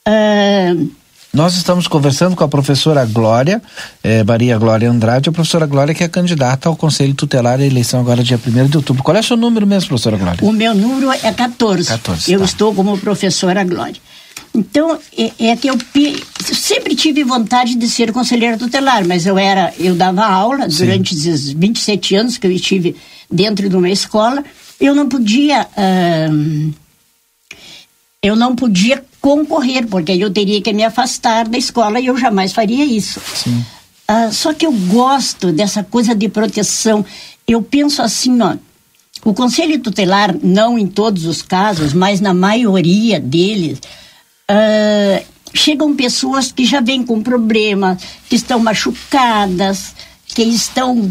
Uh, 0.07 0.89
nós 1.35 1.57
estamos 1.57 1.85
conversando 1.85 2.33
com 2.33 2.45
a 2.45 2.47
professora 2.47 3.05
Glória, 3.05 3.61
eh, 4.01 4.23
Maria 4.23 4.57
Glória 4.57 4.89
Andrade, 4.89 5.27
a 5.27 5.33
professora 5.33 5.65
Glória 5.65 5.93
que 5.93 6.01
é 6.01 6.07
candidata 6.07 6.69
ao 6.69 6.77
Conselho 6.77 7.13
Tutelar 7.13 7.59
à 7.59 7.65
eleição 7.65 7.99
agora 7.99 8.23
dia 8.23 8.39
1 8.39 8.67
de 8.67 8.77
outubro. 8.77 9.03
Qual 9.03 9.17
é 9.17 9.19
o 9.19 9.23
seu 9.23 9.35
número 9.35 9.67
mesmo, 9.67 9.89
professora 9.89 10.15
Glória? 10.15 10.39
O 10.41 10.53
meu 10.53 10.73
número 10.73 11.11
é 11.11 11.33
14. 11.33 11.89
14 11.89 12.31
eu 12.31 12.39
tá. 12.39 12.45
estou 12.45 12.73
como 12.73 12.97
professora 12.97 13.65
Glória. 13.65 13.99
Então, 14.53 14.97
é, 15.17 15.47
é 15.47 15.55
que 15.57 15.69
eu, 15.69 15.77
eu, 15.93 16.55
sempre 16.55 16.95
tive 16.95 17.25
vontade 17.25 17.75
de 17.75 17.89
ser 17.89 18.13
conselheira 18.13 18.57
tutelar, 18.57 19.05
mas 19.05 19.25
eu 19.25 19.37
era, 19.37 19.73
eu 19.77 19.93
dava 19.93 20.25
aula 20.25 20.69
Sim. 20.69 20.85
durante 20.85 21.13
esses 21.13 21.51
27 21.51 22.15
anos 22.15 22.37
que 22.37 22.47
eu 22.47 22.51
estive 22.51 22.95
dentro 23.29 23.67
de 23.67 23.75
uma 23.75 23.89
escola, 23.89 24.41
eu 24.79 24.95
não 24.95 25.09
podia. 25.09 25.67
Eu 28.23 28.35
não 28.35 28.55
podia 28.55 29.03
concorrer, 29.25 29.87
porque 29.87 30.11
aí 30.11 30.21
eu 30.21 30.29
teria 30.29 30.61
que 30.61 30.71
me 30.71 30.83
afastar 30.83 31.47
da 31.47 31.57
escola 31.57 31.99
e 31.99 32.05
eu 32.05 32.15
jamais 32.15 32.53
faria 32.53 32.85
isso. 32.85 33.19
Ah, 34.07 34.29
só 34.31 34.53
que 34.53 34.67
eu 34.67 34.71
gosto 34.71 35.51
dessa 35.51 35.83
coisa 35.83 36.13
de 36.13 36.29
proteção. 36.29 37.03
Eu 37.47 37.59
penso 37.59 38.03
assim, 38.03 38.39
ó, 38.39 38.55
o 39.23 39.33
conselho 39.33 39.79
tutelar, 39.79 40.35
não 40.43 40.77
em 40.77 40.85
todos 40.85 41.25
os 41.25 41.41
casos, 41.41 41.91
mas 41.91 42.21
na 42.21 42.35
maioria 42.35 43.19
deles, 43.19 43.81
ah, 44.47 45.23
chegam 45.55 45.95
pessoas 45.95 46.51
que 46.51 46.63
já 46.63 46.79
vêm 46.79 47.03
com 47.03 47.23
problema, 47.23 47.97
que 48.29 48.35
estão 48.35 48.59
machucadas, 48.59 49.95
que 50.27 50.43
estão 50.43 51.09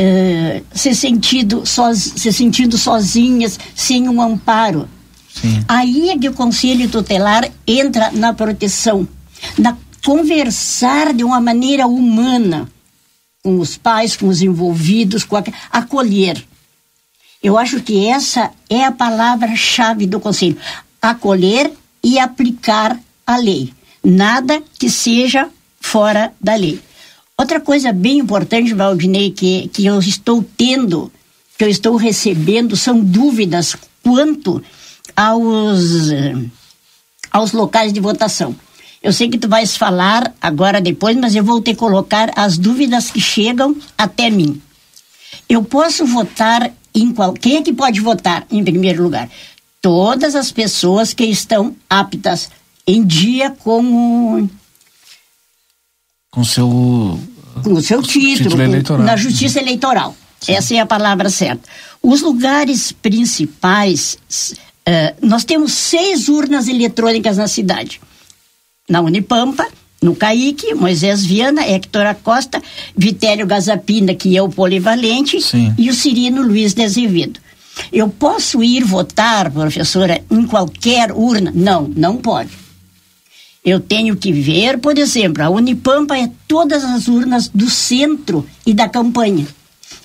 ah, 0.00 0.62
se, 0.72 0.94
sentindo 0.94 1.66
soz, 1.66 2.14
se 2.16 2.32
sentindo 2.32 2.78
sozinhas, 2.78 3.60
sem 3.74 4.08
um 4.08 4.22
amparo. 4.22 4.88
Sim. 5.34 5.64
Aí 5.66 6.10
é 6.10 6.18
que 6.18 6.28
o 6.28 6.32
conselho 6.32 6.88
tutelar 6.88 7.50
entra 7.66 8.10
na 8.12 8.32
proteção, 8.32 9.06
na 9.58 9.76
conversar 10.04 11.12
de 11.12 11.24
uma 11.24 11.40
maneira 11.40 11.86
humana 11.86 12.70
com 13.42 13.58
os 13.58 13.76
pais, 13.76 14.16
com 14.16 14.28
os 14.28 14.42
envolvidos, 14.42 15.24
com 15.24 15.36
a, 15.36 15.44
acolher. 15.72 16.42
Eu 17.42 17.58
acho 17.58 17.82
que 17.82 18.06
essa 18.06 18.50
é 18.70 18.84
a 18.84 18.92
palavra-chave 18.92 20.06
do 20.06 20.20
conselho: 20.20 20.56
acolher 21.02 21.72
e 22.02 22.18
aplicar 22.18 22.98
a 23.26 23.36
lei. 23.36 23.72
Nada 24.02 24.62
que 24.78 24.88
seja 24.88 25.48
fora 25.80 26.32
da 26.40 26.54
lei. 26.54 26.80
Outra 27.36 27.60
coisa 27.60 27.92
bem 27.92 28.18
importante, 28.18 28.72
Valdinei, 28.72 29.30
que, 29.30 29.68
que 29.68 29.84
eu 29.84 29.98
estou 29.98 30.44
tendo, 30.56 31.10
que 31.58 31.64
eu 31.64 31.68
estou 31.68 31.96
recebendo, 31.96 32.76
são 32.76 33.00
dúvidas 33.00 33.74
quanto 34.02 34.62
aos, 35.16 36.10
aos 37.30 37.52
locais 37.52 37.92
de 37.92 38.00
votação. 38.00 38.54
Eu 39.02 39.12
sei 39.12 39.28
que 39.28 39.36
tu 39.36 39.48
vais 39.48 39.76
falar 39.76 40.32
agora 40.40 40.80
depois, 40.80 41.14
mas 41.16 41.34
eu 41.34 41.44
vou 41.44 41.60
te 41.60 41.74
colocar 41.74 42.30
as 42.34 42.56
dúvidas 42.56 43.10
que 43.10 43.20
chegam 43.20 43.76
até 43.98 44.30
mim. 44.30 44.62
Eu 45.46 45.62
posso 45.62 46.06
votar 46.06 46.72
em 46.94 47.12
qual? 47.12 47.34
Quem 47.34 47.56
é 47.56 47.62
que 47.62 47.72
pode 47.72 48.00
votar 48.00 48.46
em 48.50 48.64
primeiro 48.64 49.02
lugar? 49.02 49.28
Todas 49.82 50.34
as 50.34 50.50
pessoas 50.50 51.12
que 51.12 51.24
estão 51.24 51.76
aptas 51.90 52.48
em 52.86 53.04
dia 53.04 53.50
com 53.50 54.40
o 54.40 54.50
com 56.30 56.44
seu 56.44 57.20
com 57.62 57.74
o 57.74 57.82
seu 57.82 58.02
título, 58.02 58.56
título 58.56 59.02
na 59.02 59.16
justiça 59.16 59.60
eleitoral. 59.60 60.16
Sim. 60.40 60.52
Essa 60.52 60.74
é 60.74 60.78
a 60.78 60.86
palavra 60.86 61.28
certa. 61.28 61.68
Os 62.02 62.20
lugares 62.22 62.92
principais 62.92 64.18
Uh, 64.86 65.26
nós 65.26 65.44
temos 65.44 65.72
seis 65.72 66.28
urnas 66.28 66.68
eletrônicas 66.68 67.38
na 67.38 67.48
cidade. 67.48 68.00
Na 68.88 69.00
Unipampa, 69.00 69.66
no 70.02 70.14
Caíque, 70.14 70.74
Moisés 70.74 71.24
Viana, 71.24 71.64
Héctor 71.64 72.04
Acosta, 72.04 72.62
Vitélio 72.94 73.46
Gazapina, 73.46 74.14
que 74.14 74.36
é 74.36 74.42
o 74.42 74.50
polivalente, 74.50 75.40
Sim. 75.40 75.74
e 75.78 75.88
o 75.88 75.94
Cirino 75.94 76.42
Luiz 76.42 76.74
de 76.74 76.82
Azevedo. 76.82 77.40
Eu 77.90 78.08
posso 78.08 78.62
ir 78.62 78.84
votar, 78.84 79.50
professora, 79.50 80.22
em 80.30 80.46
qualquer 80.46 81.10
urna? 81.12 81.50
Não, 81.54 81.90
não 81.96 82.18
pode. 82.18 82.50
Eu 83.64 83.80
tenho 83.80 84.14
que 84.14 84.30
ver, 84.30 84.78
por 84.78 84.98
exemplo, 84.98 85.42
a 85.42 85.48
Unipampa 85.48 86.18
é 86.18 86.30
todas 86.46 86.84
as 86.84 87.08
urnas 87.08 87.48
do 87.48 87.70
centro 87.70 88.46
e 88.66 88.74
da 88.74 88.86
campanha. 88.86 89.46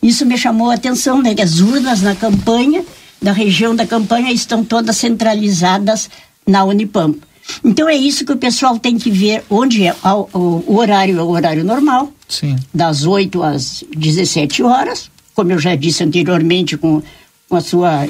Isso 0.01 0.25
me 0.25 0.37
chamou 0.37 0.71
a 0.71 0.75
atenção, 0.75 1.21
né? 1.21 1.35
Que 1.35 1.41
as 1.41 1.59
urnas 1.59 2.01
na 2.01 2.15
campanha 2.15 2.85
da 3.21 3.31
região 3.31 3.75
da 3.75 3.85
campanha 3.85 4.31
estão 4.31 4.63
todas 4.63 4.97
centralizadas 4.97 6.09
na 6.47 6.63
Unipampa. 6.63 7.27
Então 7.63 7.89
é 7.89 7.95
isso 7.95 8.25
que 8.25 8.31
o 8.31 8.37
pessoal 8.37 8.77
tem 8.77 8.97
que 8.97 9.09
ver 9.09 9.43
onde 9.49 9.83
é 9.85 9.95
o, 10.03 10.37
o, 10.37 10.63
o 10.67 10.77
horário 10.77 11.19
é 11.19 11.23
o 11.23 11.29
horário 11.29 11.63
normal, 11.63 12.13
Sim. 12.27 12.55
das 12.73 13.05
8 13.05 13.43
às 13.43 13.83
17 13.95 14.63
horas, 14.63 15.09
como 15.33 15.51
eu 15.51 15.59
já 15.59 15.75
disse 15.75 16.03
anteriormente, 16.03 16.77
com, 16.77 17.01
com, 17.47 17.55
a, 17.55 17.61
sua, 17.61 18.07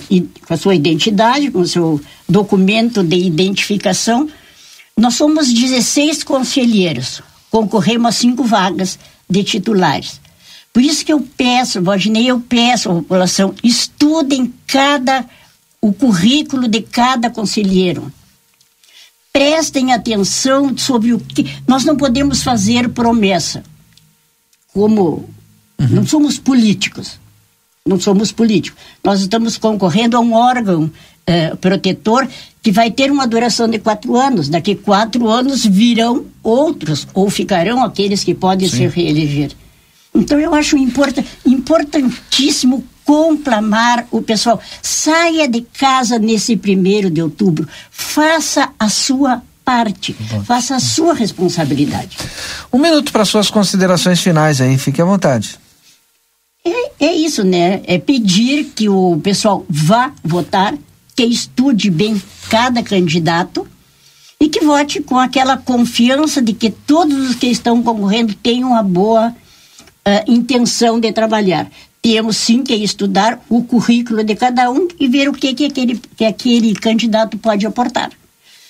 com 0.47 0.53
a 0.53 0.57
sua 0.57 0.75
identidade, 0.75 1.51
com 1.51 1.59
o 1.59 1.67
seu 1.67 2.01
documento 2.27 3.01
de 3.03 3.15
identificação. 3.15 4.27
Nós 4.97 5.15
somos 5.15 5.51
16 5.53 6.23
conselheiros, 6.23 7.21
concorremos 7.49 8.09
a 8.09 8.11
cinco 8.11 8.43
vagas 8.43 8.99
de 9.29 9.43
titulares. 9.43 10.19
Por 10.79 10.85
isso 10.85 11.03
que 11.03 11.11
eu 11.11 11.19
peço, 11.35 11.81
Valdinei, 11.81 12.31
eu 12.31 12.39
peço 12.39 12.89
à 12.89 12.93
população, 12.93 13.53
estudem 13.61 14.53
cada, 14.65 15.25
o 15.81 15.91
currículo 15.91 16.69
de 16.69 16.81
cada 16.81 17.29
conselheiro 17.29 18.09
prestem 19.33 19.91
atenção 19.91 20.77
sobre 20.77 21.11
o 21.11 21.19
que. 21.19 21.53
Nós 21.67 21.83
não 21.83 21.97
podemos 21.97 22.43
fazer 22.43 22.87
promessa. 22.87 23.61
Como 24.73 25.29
uhum. 25.77 25.87
não 25.89 26.07
somos 26.07 26.39
políticos. 26.39 27.19
Não 27.85 27.99
somos 27.99 28.31
políticos. 28.31 28.81
Nós 29.03 29.19
estamos 29.19 29.57
concorrendo 29.57 30.15
a 30.15 30.21
um 30.21 30.31
órgão 30.31 30.89
eh, 31.27 31.55
protetor 31.55 32.25
que 32.63 32.71
vai 32.71 32.89
ter 32.89 33.11
uma 33.11 33.27
duração 33.27 33.67
de 33.67 33.79
quatro 33.79 34.15
anos. 34.15 34.47
Daqui 34.47 34.75
quatro 34.75 35.27
anos 35.27 35.65
virão 35.65 36.25
outros, 36.41 37.05
ou 37.13 37.29
ficarão 37.29 37.83
aqueles 37.83 38.23
que 38.23 38.33
podem 38.33 38.69
Sim. 38.69 38.77
se 38.77 38.87
reeleger. 38.87 39.51
Então 40.13 40.39
eu 40.39 40.53
acho 40.53 40.77
import, 40.77 41.17
importantíssimo 41.45 42.83
conclamar 43.05 44.05
o 44.11 44.21
pessoal. 44.21 44.61
Saia 44.81 45.47
de 45.47 45.61
casa 45.61 46.19
nesse 46.19 46.55
primeiro 46.55 47.09
de 47.09 47.21
outubro. 47.21 47.67
Faça 47.89 48.69
a 48.77 48.89
sua 48.89 49.41
parte. 49.65 50.15
Bom. 50.31 50.43
Faça 50.43 50.75
a 50.75 50.79
sua 50.79 51.13
responsabilidade. 51.13 52.17
Um 52.71 52.79
minuto 52.79 53.11
para 53.11 53.25
suas 53.25 53.49
considerações 53.49 54.19
finais 54.19 54.61
aí, 54.61 54.77
fique 54.77 55.01
à 55.01 55.05
vontade. 55.05 55.59
É, 56.65 57.05
é 57.05 57.13
isso, 57.15 57.43
né? 57.43 57.81
É 57.85 57.97
pedir 57.97 58.65
que 58.75 58.89
o 58.89 59.19
pessoal 59.23 59.65
vá 59.69 60.11
votar, 60.23 60.75
que 61.15 61.23
estude 61.23 61.89
bem 61.89 62.21
cada 62.49 62.83
candidato 62.83 63.67
e 64.39 64.49
que 64.49 64.63
vote 64.63 65.01
com 65.01 65.17
aquela 65.17 65.57
confiança 65.57 66.41
de 66.41 66.53
que 66.53 66.69
todos 66.69 67.29
os 67.29 67.35
que 67.35 67.47
estão 67.47 67.81
concorrendo 67.81 68.33
tenham 68.35 68.69
uma 68.69 68.83
boa 68.83 69.35
uh, 70.09 70.31
intenção 70.31 70.99
de 70.99 71.11
trabalhar 71.11 71.69
temos 72.01 72.37
sim 72.37 72.63
que 72.63 72.73
estudar 72.75 73.43
o 73.49 73.63
currículo 73.63 74.23
de 74.23 74.35
cada 74.35 74.71
um 74.71 74.87
e 74.99 75.07
ver 75.07 75.27
o 75.27 75.33
que, 75.33 75.53
que, 75.53 75.65
aquele, 75.65 76.01
que 76.15 76.25
aquele 76.25 76.73
candidato 76.73 77.37
pode 77.37 77.65
aportar. 77.65 78.09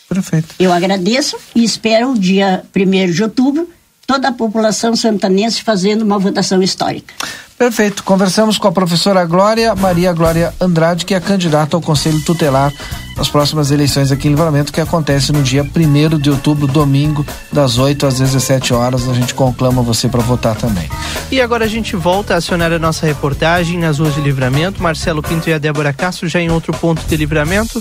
Perfeito. 0.07 0.55
Eu 0.59 0.73
agradeço 0.73 1.37
e 1.55 1.63
espero 1.63 2.11
o 2.11 2.17
dia 2.19 2.63
1 2.75 3.11
de 3.11 3.23
outubro 3.23 3.69
toda 4.09 4.29
a 4.29 4.31
população 4.31 4.95
santanense 4.95 5.61
fazendo 5.61 6.01
uma 6.01 6.17
votação 6.17 6.63
histórica. 6.63 7.13
Perfeito. 7.55 8.03
Conversamos 8.03 8.57
com 8.57 8.67
a 8.67 8.71
professora 8.71 9.23
Glória 9.23 9.75
Maria 9.75 10.11
Glória 10.13 10.51
Andrade, 10.59 11.05
que 11.05 11.13
é 11.13 11.19
candidata 11.19 11.77
ao 11.77 11.81
Conselho 11.81 12.19
Tutelar 12.21 12.73
nas 13.15 13.29
próximas 13.29 13.69
eleições 13.69 14.11
aqui 14.11 14.27
em 14.27 14.31
Livramento, 14.31 14.73
que 14.73 14.81
acontece 14.81 15.31
no 15.31 15.43
dia 15.43 15.61
1 15.61 16.17
de 16.17 16.31
outubro, 16.31 16.65
domingo, 16.65 17.23
das 17.53 17.77
8 17.77 18.07
às 18.07 18.17
17 18.17 18.73
horas. 18.73 19.07
A 19.07 19.13
gente 19.13 19.35
conclama 19.35 19.83
você 19.83 20.07
para 20.07 20.21
votar 20.21 20.55
também. 20.55 20.89
E 21.29 21.39
agora 21.39 21.65
a 21.65 21.67
gente 21.67 21.95
volta 21.95 22.33
a 22.33 22.37
acionar 22.37 22.73
a 22.73 22.79
nossa 22.79 23.05
reportagem 23.05 23.77
nas 23.77 23.99
ruas 23.99 24.15
de 24.15 24.21
Livramento. 24.21 24.81
Marcelo 24.81 25.21
Pinto 25.21 25.51
e 25.51 25.53
a 25.53 25.59
Débora 25.59 25.93
Castro 25.93 26.27
já 26.27 26.41
em 26.41 26.49
outro 26.49 26.73
ponto 26.73 27.05
de 27.05 27.15
livramento, 27.15 27.79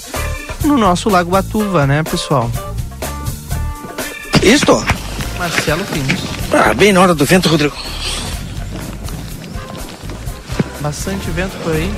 no 0.62 0.76
nosso 0.76 1.08
Lago 1.08 1.30
Batuva, 1.30 1.86
né, 1.86 2.02
pessoal? 2.02 2.50
Isto? 4.42 4.84
Marcelo 5.38 5.84
Pinto. 5.84 6.22
Ah, 6.52 6.74
bem 6.74 6.92
na 6.92 7.00
hora 7.00 7.14
do 7.14 7.24
vento, 7.24 7.48
Rodrigo. 7.48 7.76
Bastante 10.80 11.30
vento 11.30 11.56
por 11.62 11.72
aí. 11.72 11.92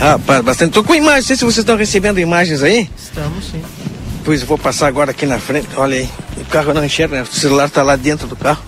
Ah, 0.00 0.18
bastante. 0.42 0.72
Tô 0.72 0.82
com 0.82 0.94
imagens, 0.94 1.22
não 1.22 1.26
sei 1.28 1.36
se 1.36 1.44
vocês 1.44 1.58
estão 1.58 1.76
recebendo 1.76 2.18
imagens 2.18 2.62
aí. 2.62 2.90
Estamos 2.96 3.44
sim. 3.44 3.62
Pois 4.24 4.40
eu 4.40 4.46
vou 4.46 4.58
passar 4.58 4.88
agora 4.88 5.12
aqui 5.12 5.26
na 5.26 5.38
frente. 5.38 5.68
Olha 5.76 5.96
aí. 5.96 6.10
O 6.36 6.44
carro 6.46 6.74
não 6.74 6.84
enxerga, 6.84 7.16
né? 7.16 7.22
O 7.22 7.26
celular 7.26 7.70
tá 7.70 7.82
lá 7.82 7.96
dentro 7.96 8.26
do 8.26 8.36
carro. 8.36 8.62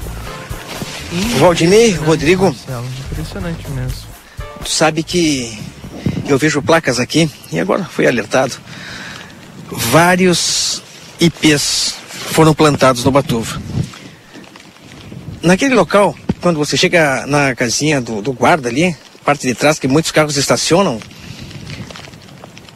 Valdinei, 1.39 1.93
Rodrigo. 1.93 2.47
Marcelo, 2.47 2.89
impressionante 3.11 3.71
mesmo. 3.71 3.99
Tu 4.63 4.71
sabe 4.71 5.03
que 5.03 5.59
eu 6.27 6.39
vejo 6.39 6.63
placas 6.63 6.99
aqui 6.99 7.31
e 7.53 7.61
agora 7.61 7.85
fui 7.85 8.07
alertado. 8.07 8.55
Vários 9.71 10.83
IPs 11.21 11.95
foram 12.35 12.53
plantados 12.53 13.05
no 13.05 13.13
Batuva. 13.13 13.63
Naquele 15.41 15.73
local, 15.73 16.17
quando 16.41 16.59
você 16.59 16.77
chega 16.77 17.25
na 17.29 17.55
casinha 17.55 18.01
do, 18.01 18.21
do 18.21 18.33
guarda 18.33 18.69
ali, 18.69 18.97
parte 19.25 19.47
de 19.47 19.55
trás, 19.55 19.79
que 19.79 19.87
muitos 19.87 20.11
carros 20.11 20.37
estacionam, 20.37 20.99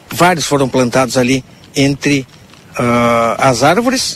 vários 0.09 0.45
foram 0.45 0.69
plantados 0.69 1.17
ali 1.17 1.43
entre 1.75 2.21
uh, 2.21 3.35
as 3.37 3.61
árvores 3.61 4.15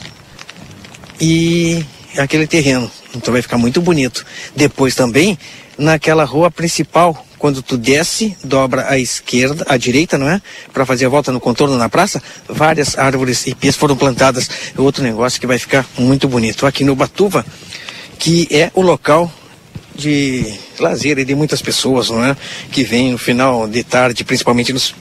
e 1.19 1.85
aquele 2.17 2.47
terreno. 2.47 2.89
Então 3.13 3.33
vai 3.33 3.41
ficar 3.41 3.57
muito 3.57 3.81
bonito. 3.81 4.25
Depois 4.55 4.95
também, 4.95 5.37
naquela 5.77 6.23
rua 6.23 6.49
principal, 6.49 7.27
quando 7.43 7.61
tu 7.61 7.77
desce, 7.77 8.37
dobra 8.41 8.87
à 8.87 8.97
esquerda, 8.97 9.65
à 9.67 9.75
direita, 9.75 10.17
não 10.17 10.29
é? 10.29 10.41
Para 10.71 10.85
fazer 10.85 11.07
a 11.07 11.09
volta 11.09 11.29
no 11.29 11.41
contorno 11.41 11.77
na 11.77 11.89
praça, 11.89 12.23
várias 12.47 12.97
árvores 12.97 13.45
e 13.45 13.53
pias 13.53 13.75
foram 13.75 13.97
plantadas. 13.97 14.49
É 14.73 14.79
outro 14.79 15.03
negócio 15.03 15.41
que 15.41 15.45
vai 15.45 15.59
ficar 15.59 15.85
muito 15.97 16.25
bonito. 16.25 16.65
Aqui 16.65 16.85
no 16.85 16.95
Batuva, 16.95 17.45
que 18.17 18.47
é 18.49 18.71
o 18.73 18.81
local 18.81 19.29
de 19.93 20.53
lazer 20.79 21.19
e 21.19 21.25
de 21.25 21.35
muitas 21.35 21.61
pessoas, 21.61 22.09
não 22.09 22.23
é? 22.23 22.37
Que 22.71 22.81
vêm 22.81 23.11
no 23.11 23.17
final 23.17 23.67
de 23.67 23.83
tarde, 23.83 24.23
principalmente 24.23 24.71
nos 24.71 24.95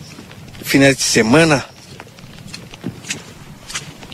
finais 0.64 0.96
de 0.96 1.04
semana. 1.04 1.64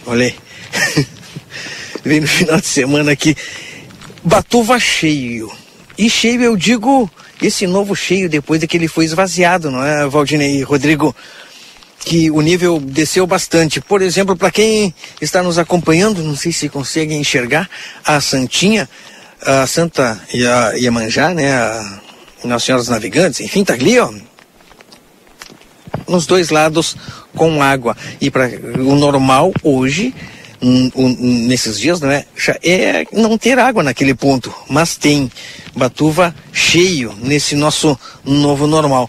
Olha 0.05 0.27
aí. 0.27 1.07
Vem 2.05 2.21
no 2.21 2.29
final 2.29 2.61
de 2.61 2.67
semana 2.67 3.11
aqui. 3.11 3.35
Batuva 4.23 4.79
cheio. 4.79 5.51
E 5.97 6.11
cheio 6.11 6.43
eu 6.43 6.59
digo 6.59 7.11
esse 7.41 7.67
novo 7.67 7.95
cheio 7.95 8.29
depois 8.29 8.61
de 8.61 8.67
que 8.67 8.77
ele 8.77 8.89
foi 8.89 9.05
esvaziado, 9.05 9.71
não 9.71 9.85
é, 9.85 10.07
Valdinei 10.07 10.59
e 10.59 10.63
Rodrigo? 10.63 11.15
Que 12.01 12.31
o 12.31 12.41
nível 12.41 12.79
desceu 12.81 13.27
bastante. 13.27 13.81
Por 13.81 14.01
exemplo, 14.03 14.37
para 14.37 14.51
quem 14.51 14.95
está 15.21 15.43
nos 15.43 15.59
acompanhando, 15.59 16.23
não 16.23 16.37
sei 16.37 16.53
se 16.53 16.69
conseguem 16.69 17.21
enxergar, 17.21 17.69
a 18.05 18.21
Santinha 18.21 18.89
a 19.43 19.67
Santa 19.67 20.21
Iemanjá, 20.77 21.33
né, 21.33 21.53
a 21.53 22.01
Nossa 22.45 22.67
Senhora 22.67 22.83
dos 22.83 22.91
Navegantes, 22.91 23.41
enfim, 23.41 23.65
tá 23.65 23.75
ali, 23.75 23.99
ó, 23.99 24.13
nos 26.09 26.27
dois 26.27 26.51
lados 26.51 26.97
com 27.35 27.63
água. 27.63 27.97
E 28.21 28.31
para 28.31 28.49
o 28.49 28.95
normal 28.95 29.53
hoje, 29.63 30.15
um, 30.61 30.91
um, 30.95 31.09
nesses 31.47 31.79
dias, 31.79 32.01
não 32.01 32.11
é, 32.11 32.27
é 32.63 33.07
não 33.13 33.39
ter 33.39 33.59
água 33.59 33.83
naquele 33.83 34.15
ponto, 34.15 34.53
mas 34.69 34.97
tem 34.97 35.31
Batuva 35.75 36.35
cheio 36.53 37.15
nesse 37.23 37.55
nosso 37.55 37.99
novo 38.25 38.67
normal. 38.67 39.09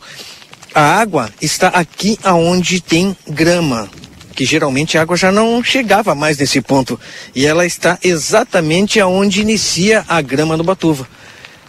A 0.73 0.99
água 0.99 1.29
está 1.41 1.69
aqui 1.69 2.17
aonde 2.23 2.79
tem 2.79 3.17
grama, 3.27 3.89
que 4.35 4.45
geralmente 4.45 4.97
a 4.97 5.01
água 5.01 5.17
já 5.17 5.31
não 5.31 5.63
chegava 5.63 6.13
mais 6.13 6.37
nesse 6.37 6.61
ponto. 6.61 6.99
E 7.35 7.45
ela 7.45 7.65
está 7.65 7.97
exatamente 8.03 8.99
aonde 8.99 9.41
inicia 9.41 10.05
a 10.07 10.21
grama 10.21 10.55
no 10.55 10.63
Batuva. 10.63 11.07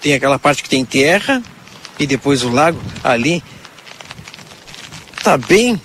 Tem 0.02 0.14
aquela 0.14 0.38
parte 0.38 0.62
que 0.62 0.68
tem 0.68 0.84
terra 0.84 1.42
e 1.98 2.06
depois 2.06 2.42
o 2.42 2.50
lago 2.50 2.80
ali. 3.02 3.42
Tá 5.22 5.36
bem, 5.36 5.80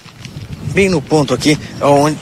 bem 0.74 0.89
no 0.89 1.02
ponto 1.02 1.34
aqui, 1.34 1.58
onde, 1.82 2.18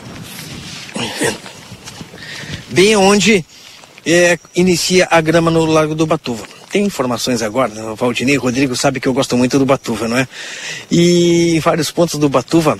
bem 2.74 2.96
onde 2.96 3.46
é, 4.06 4.38
inicia 4.56 5.08
a 5.10 5.22
grama 5.22 5.50
no 5.50 5.66
lago 5.66 5.96
do 5.96 6.06
Batuva 6.06 6.46
tem 6.74 6.86
informações 6.86 7.44
agora, 7.44 7.72
né? 7.72 7.84
o 7.84 7.96
Valdinei 7.96 8.36
Rodrigo 8.36 8.76
sabe 8.76 9.00
que 9.00 9.08
eu 9.08 9.14
gosto 9.14 9.38
muito 9.38 9.60
do 9.60 9.66
Batuva, 9.66 10.08
não 10.08 10.18
é? 10.18 10.28
E 10.90 11.60
vários 11.60 11.92
pontos 11.92 12.20
do 12.20 12.28
Batuva 12.28 12.80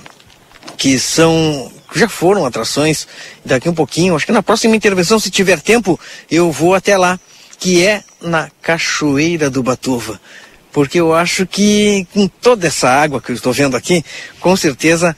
que 0.76 0.98
são 0.98 1.70
já 1.94 2.08
foram 2.08 2.44
atrações. 2.44 3.06
Daqui 3.44 3.68
um 3.68 3.74
pouquinho, 3.74 4.16
acho 4.16 4.26
que 4.26 4.32
na 4.32 4.42
próxima 4.42 4.74
intervenção, 4.74 5.20
se 5.20 5.30
tiver 5.30 5.60
tempo, 5.60 5.98
eu 6.28 6.50
vou 6.50 6.74
até 6.74 6.98
lá, 6.98 7.20
que 7.60 7.86
é 7.86 8.02
na 8.20 8.50
Cachoeira 8.60 9.48
do 9.48 9.62
Batuva. 9.62 10.20
Porque 10.72 10.98
eu 10.98 11.14
acho 11.14 11.46
que 11.46 12.04
com 12.12 12.26
toda 12.26 12.66
essa 12.66 12.88
água 12.88 13.20
que 13.20 13.30
eu 13.30 13.36
estou 13.36 13.52
vendo 13.52 13.76
aqui, 13.76 14.04
com 14.40 14.56
certeza 14.56 15.16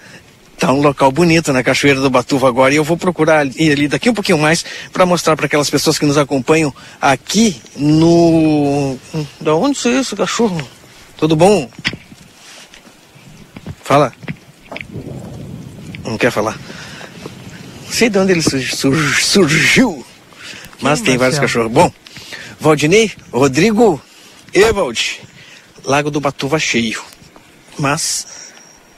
tá 0.59 0.73
um 0.73 0.81
local 0.81 1.13
bonito 1.13 1.53
na 1.53 1.63
Cachoeira 1.63 2.01
do 2.01 2.09
Batuva 2.09 2.49
agora 2.49 2.73
e 2.73 2.77
eu 2.77 2.85
vou 2.85 2.97
procurar 2.97 3.47
ir 3.47 3.73
ali 3.73 3.89
daqui 3.89 4.09
um 4.09 4.15
pouquinho 4.15 4.39
mais 4.39 4.65
para 4.93 5.05
mostrar 5.05 5.37
para 5.37 5.47
aquelas 5.47 5.69
pessoas 5.69 5.99
que 5.99 6.07
nos 6.07 6.17
acompanham 6.17 6.75
aqui 7.01 7.61
no 7.77 8.99
da 9.41 9.55
onde 9.55 9.79
é 9.87 10.01
isso, 10.01 10.17
cachorro? 10.17 10.67
Tudo 11.17 11.37
bom? 11.37 11.69
Fala. 13.83 14.13
Não 16.05 16.17
quer 16.17 16.31
falar. 16.31 16.59
Sei 17.91 18.09
de 18.09 18.19
onde 18.19 18.33
ele 18.33 18.43
surgiu, 18.43 20.05
mas 20.81 21.01
tem 21.01 21.17
vários 21.17 21.39
cachorros. 21.39 21.71
Bom, 21.71 21.91
Valdinei, 22.59 23.13
Rodrigo, 23.33 24.01
Evald, 24.53 25.21
Lago 25.85 26.11
do 26.11 26.21
Batuva 26.21 26.59
cheio. 26.59 27.03
Mas 27.79 28.46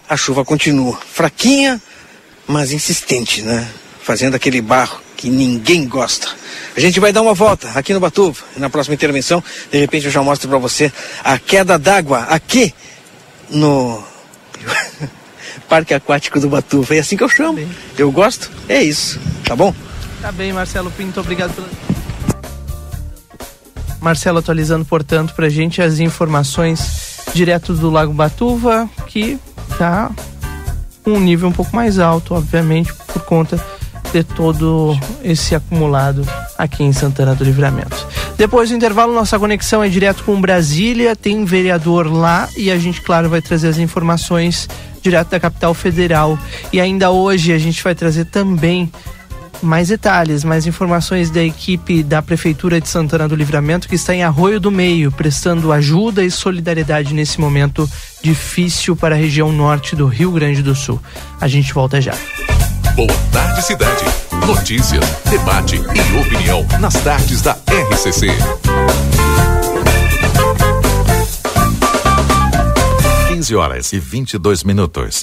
a 0.08 0.16
chuva 0.16 0.44
continua. 0.44 0.98
Fraquinha, 1.12 1.80
mas 2.46 2.72
insistente, 2.72 3.42
né? 3.42 3.68
Fazendo 4.02 4.34
aquele 4.34 4.60
barro 4.60 5.00
que 5.16 5.28
ninguém 5.28 5.86
gosta. 5.86 6.28
A 6.76 6.80
gente 6.80 6.98
vai 7.00 7.12
dar 7.12 7.22
uma 7.22 7.34
volta 7.34 7.70
aqui 7.74 7.92
no 7.92 8.00
Batuva. 8.00 8.42
Na 8.56 8.70
próxima 8.70 8.94
intervenção, 8.94 9.42
de 9.70 9.78
repente 9.78 10.06
eu 10.06 10.12
já 10.12 10.22
mostro 10.22 10.48
para 10.48 10.58
você 10.58 10.92
a 11.22 11.38
queda 11.38 11.78
d'água 11.78 12.20
aqui 12.30 12.72
no 13.50 14.02
Parque 15.68 15.92
Aquático 15.92 16.40
do 16.40 16.48
Batuva. 16.48 16.94
É 16.94 17.00
assim 17.00 17.16
que 17.16 17.24
eu 17.24 17.28
chamo. 17.28 17.58
Eu 17.98 18.10
gosto. 18.10 18.50
É 18.68 18.82
isso. 18.82 19.20
Tá 19.44 19.54
bom? 19.54 19.74
Tá 20.22 20.32
bem, 20.32 20.52
Marcelo 20.52 20.90
Pinto. 20.90 21.20
Obrigado 21.20 21.52
pela. 21.54 21.68
Marcelo 24.00 24.38
atualizando, 24.38 24.84
portanto, 24.84 25.34
pra 25.34 25.48
gente 25.48 25.82
as 25.82 25.98
informações 25.98 26.97
direto 27.34 27.74
do 27.74 27.90
Lago 27.90 28.12
Batuva, 28.12 28.88
que 29.06 29.38
tá 29.76 30.10
com 31.02 31.12
um 31.12 31.20
nível 31.20 31.48
um 31.48 31.52
pouco 31.52 31.74
mais 31.74 31.98
alto, 31.98 32.34
obviamente, 32.34 32.92
por 32.92 33.22
conta 33.24 33.62
de 34.12 34.22
todo 34.22 34.98
esse 35.22 35.54
acumulado 35.54 36.26
aqui 36.56 36.82
em 36.82 36.92
Santana 36.92 37.34
do 37.34 37.44
Livramento. 37.44 38.06
Depois 38.36 38.70
do 38.70 38.76
intervalo, 38.76 39.12
nossa 39.12 39.38
conexão 39.38 39.82
é 39.82 39.88
direto 39.88 40.24
com 40.24 40.40
Brasília, 40.40 41.14
tem 41.14 41.44
vereador 41.44 42.06
lá 42.06 42.48
e 42.56 42.70
a 42.70 42.78
gente, 42.78 43.02
claro, 43.02 43.28
vai 43.28 43.42
trazer 43.42 43.68
as 43.68 43.78
informações 43.78 44.68
direto 45.02 45.30
da 45.30 45.40
capital 45.40 45.74
federal. 45.74 46.38
E 46.72 46.80
ainda 46.80 47.10
hoje 47.10 47.52
a 47.52 47.58
gente 47.58 47.82
vai 47.82 47.94
trazer 47.94 48.26
também 48.26 48.90
mais 49.62 49.88
detalhes, 49.88 50.44
mais 50.44 50.66
informações 50.66 51.30
da 51.30 51.42
equipe 51.42 52.02
da 52.02 52.22
Prefeitura 52.22 52.80
de 52.80 52.88
Santana 52.88 53.28
do 53.28 53.34
Livramento 53.34 53.88
que 53.88 53.94
está 53.94 54.14
em 54.14 54.22
Arroio 54.22 54.60
do 54.60 54.70
Meio, 54.70 55.10
prestando 55.10 55.72
ajuda 55.72 56.24
e 56.24 56.30
solidariedade 56.30 57.14
nesse 57.14 57.40
momento 57.40 57.88
difícil 58.22 58.96
para 58.96 59.14
a 59.14 59.18
região 59.18 59.52
norte 59.52 59.96
do 59.96 60.06
Rio 60.06 60.30
Grande 60.32 60.62
do 60.62 60.74
Sul. 60.74 61.00
A 61.40 61.48
gente 61.48 61.72
volta 61.72 62.00
já. 62.00 62.14
Boa 62.94 63.08
tarde, 63.32 63.62
cidade. 63.64 64.04
Notícias, 64.46 65.04
debate 65.30 65.76
e 65.76 66.18
opinião 66.18 66.66
nas 66.80 66.94
tardes 66.94 67.42
da 67.42 67.56
RCC. 67.92 68.28
15 73.28 73.54
horas 73.54 73.92
e 73.92 74.00
22 74.00 74.64
minutos. 74.64 75.22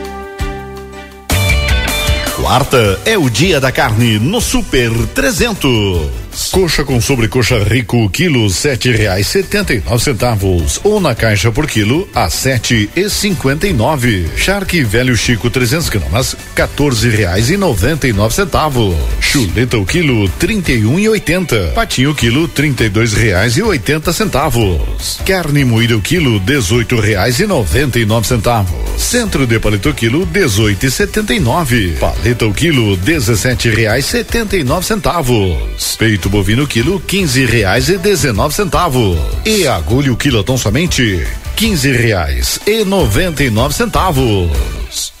Quarta 2.41 2.99
é 3.05 3.15
o 3.15 3.29
dia 3.29 3.59
da 3.59 3.71
carne 3.71 4.17
no 4.17 4.41
Super 4.41 4.89
300. 5.13 6.20
Coxa 6.51 6.83
com 6.83 6.99
sobrecoxa 6.99 7.63
rico, 7.63 8.09
quilo 8.09 8.49
sete 8.49 8.91
reais 8.91 9.27
setenta 9.27 9.73
e 9.73 9.81
nove 9.85 10.03
centavos 10.03 10.81
ou 10.83 10.99
na 10.99 11.15
caixa 11.15 11.51
por 11.51 11.65
quilo 11.65 12.07
a 12.13 12.29
sete 12.29 12.89
e 12.95 13.09
cinquenta 13.09 13.67
e 13.67 13.73
nove. 13.73 14.29
Charque 14.35 14.83
velho 14.83 15.15
Chico 15.15 15.49
300 15.49 15.89
gramas, 15.89 16.35
14 16.55 17.09
reais 17.09 17.49
e 17.49 17.57
noventa 17.57 18.07
e 18.07 18.13
nove 18.13 18.35
centavos. 18.35 18.95
Chuleta 19.31 19.77
o 19.77 19.85
quilo 19.85 20.27
trinta 20.29 20.71
e 20.71 20.85
um 20.85 20.99
e 20.99 21.07
oitenta. 21.07 21.71
Patinho 21.73 22.13
quilo 22.13 22.47
trinta 22.47 22.83
e 22.83 22.89
dois 22.89 23.13
reais 23.13 23.55
e 23.55 23.61
oitenta 23.61 24.11
centavos. 24.11 25.19
Carne 25.25 25.63
moída 25.63 25.95
o 25.95 26.01
quilo 26.01 26.39
dezoito 26.39 26.99
reais 26.99 27.39
e 27.39 27.45
noventa 27.45 27.97
e 27.97 28.05
nove 28.05 28.27
centavos. 28.27 28.75
Centro 28.97 29.47
de 29.47 29.57
paleta 29.59 29.93
quilo 29.93 30.25
dezoito 30.25 30.85
e 30.85 30.91
setenta 30.91 31.33
e 31.33 31.39
nove. 31.39 31.95
Paleta 31.99 32.45
o 32.45 32.53
quilo 32.53 32.97
dezessete 32.97 33.69
reais 33.69 34.05
setenta 34.05 34.57
e 34.57 34.63
nove 34.63 34.85
centavos. 34.85 35.95
Peito 35.97 36.20
bovino 36.29 36.67
quilo 36.67 36.99
quinze 36.99 37.45
reais 37.45 37.89
e 37.89 37.97
dezenove 37.97 38.53
centavos. 38.53 39.17
E 39.45 39.67
agulha 39.67 40.11
o 40.11 40.17
quilotão 40.17 40.57
somente 40.57 41.25
quinze 41.55 41.91
reais 41.91 42.59
e 42.65 42.83
noventa 42.83 43.43
e 43.43 43.49
nove 43.49 43.73
centavos. 43.73 45.20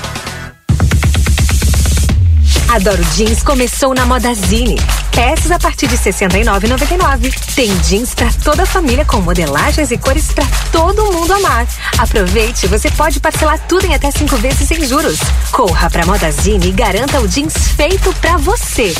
Adoro 2.71 3.03
Jeans 3.15 3.43
começou 3.43 3.93
na 3.93 4.05
Modazine. 4.05 4.77
Peças 5.13 5.51
a 5.51 5.59
partir 5.59 5.87
de 5.87 5.97
R$ 5.97 6.03
69,99. 6.09 7.53
Tem 7.53 7.69
jeans 7.83 8.15
para 8.15 8.31
toda 8.45 8.63
a 8.63 8.65
família 8.65 9.03
com 9.03 9.19
modelagens 9.19 9.91
e 9.91 9.97
cores 9.97 10.31
para 10.31 10.45
todo 10.71 11.11
mundo 11.11 11.33
amar. 11.33 11.67
Aproveite, 11.97 12.67
você 12.67 12.89
pode 12.91 13.19
parcelar 13.19 13.59
tudo 13.67 13.85
em 13.85 13.93
até 13.93 14.09
cinco 14.09 14.37
vezes 14.37 14.69
sem 14.69 14.85
juros. 14.85 15.19
Corra 15.51 15.89
para 15.89 16.05
Modazine 16.05 16.69
e 16.69 16.71
garanta 16.71 17.19
o 17.19 17.27
jeans 17.27 17.53
feito 17.75 18.13
para 18.21 18.37
você. 18.37 18.95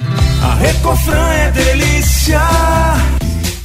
A 0.00 0.54
Recofran 0.54 1.28
é 1.34 1.50
delícia. 1.50 2.40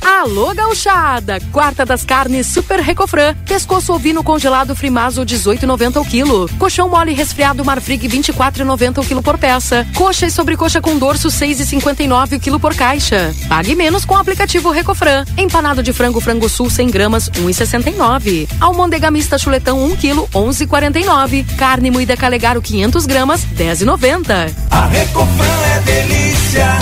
Alô, 0.07 0.53
gauchada! 0.53 1.37
Quarta 1.51 1.85
das 1.85 2.05
carnes 2.05 2.47
Super 2.47 2.79
Recofran. 2.79 3.35
Pescoço 3.45 3.91
ovino 3.91 4.23
congelado 4.23 4.73
Frimazo 4.73 5.23
18,90 5.23 6.01
o 6.01 6.05
quilo. 6.05 6.49
Colchão 6.57 6.87
mole 6.87 7.11
resfriado 7.11 7.65
Marfrig 7.65 8.07
24,90 8.07 8.99
o 8.99 9.05
quilo 9.05 9.21
por 9.21 9.37
peça. 9.37 9.85
Coxa 9.93 10.25
e 10.25 10.31
sobrecoxa 10.31 10.79
com 10.79 10.97
dorso 10.97 11.27
6,59 11.27 12.37
o 12.37 12.39
quilo 12.39 12.57
por 12.57 12.73
caixa. 12.73 13.35
Pague 13.49 13.75
menos 13.75 14.05
com 14.05 14.13
o 14.15 14.17
aplicativo 14.17 14.71
Recofran. 14.71 15.25
Empanado 15.37 15.83
de 15.83 15.91
frango 15.91 16.21
frango 16.21 16.47
sul 16.47 16.69
100 16.69 16.87
gramas 16.89 17.29
1,69. 17.31 18.47
Almôndega 18.61 19.11
mista 19.11 19.37
chuletão 19.37 19.83
1 19.87 19.95
quilo 19.97 20.25
11,49. 20.33 21.45
Carne 21.57 21.91
moída 21.91 22.15
calegaro 22.15 22.61
500 22.61 23.05
gramas 23.05 23.45
10,90. 23.57 24.53
A 24.71 24.85
Recofran 24.85 25.65
é 25.75 25.79
delícia. 25.81 26.77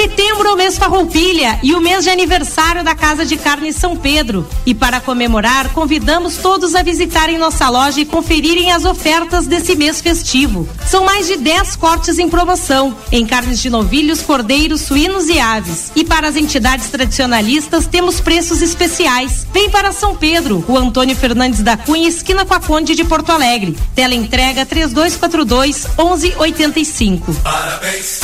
Setembro 0.00 0.48
é 0.48 0.52
o 0.52 0.56
mês 0.56 0.78
Farroupilha 0.78 1.60
e 1.62 1.74
o 1.74 1.80
mês 1.80 2.04
de 2.04 2.08
aniversário 2.08 2.82
da 2.82 2.94
Casa 2.94 3.26
de 3.26 3.36
Carne 3.36 3.70
São 3.70 3.94
Pedro. 3.94 4.48
E 4.64 4.74
para 4.74 4.98
comemorar, 4.98 5.74
convidamos 5.74 6.38
todos 6.38 6.74
a 6.74 6.82
visitarem 6.82 7.36
nossa 7.36 7.68
loja 7.68 8.00
e 8.00 8.06
conferirem 8.06 8.72
as 8.72 8.86
ofertas 8.86 9.46
desse 9.46 9.76
mês 9.76 10.00
festivo. 10.00 10.66
São 10.86 11.04
mais 11.04 11.26
de 11.26 11.36
10 11.36 11.76
cortes 11.76 12.18
em 12.18 12.30
promoção, 12.30 12.96
em 13.12 13.26
carnes 13.26 13.60
de 13.60 13.68
novilhos, 13.68 14.22
cordeiros, 14.22 14.80
suínos 14.80 15.28
e 15.28 15.38
aves. 15.38 15.92
E 15.94 16.02
para 16.02 16.28
as 16.28 16.36
entidades 16.36 16.88
tradicionalistas, 16.88 17.86
temos 17.86 18.22
preços 18.22 18.62
especiais. 18.62 19.46
Vem 19.52 19.68
para 19.68 19.92
São 19.92 20.16
Pedro, 20.16 20.64
o 20.66 20.78
Antônio 20.78 21.14
Fernandes 21.14 21.62
da 21.62 21.76
Cunha, 21.76 22.08
esquina 22.08 22.46
com 22.46 22.54
a 22.54 22.60
Conde 22.60 22.94
de 22.94 23.04
Porto 23.04 23.32
Alegre. 23.32 23.76
Tela 23.94 24.14
entrega 24.14 24.64
3242 24.64 25.88
1185. 25.98 27.34
Parabéns, 27.34 28.20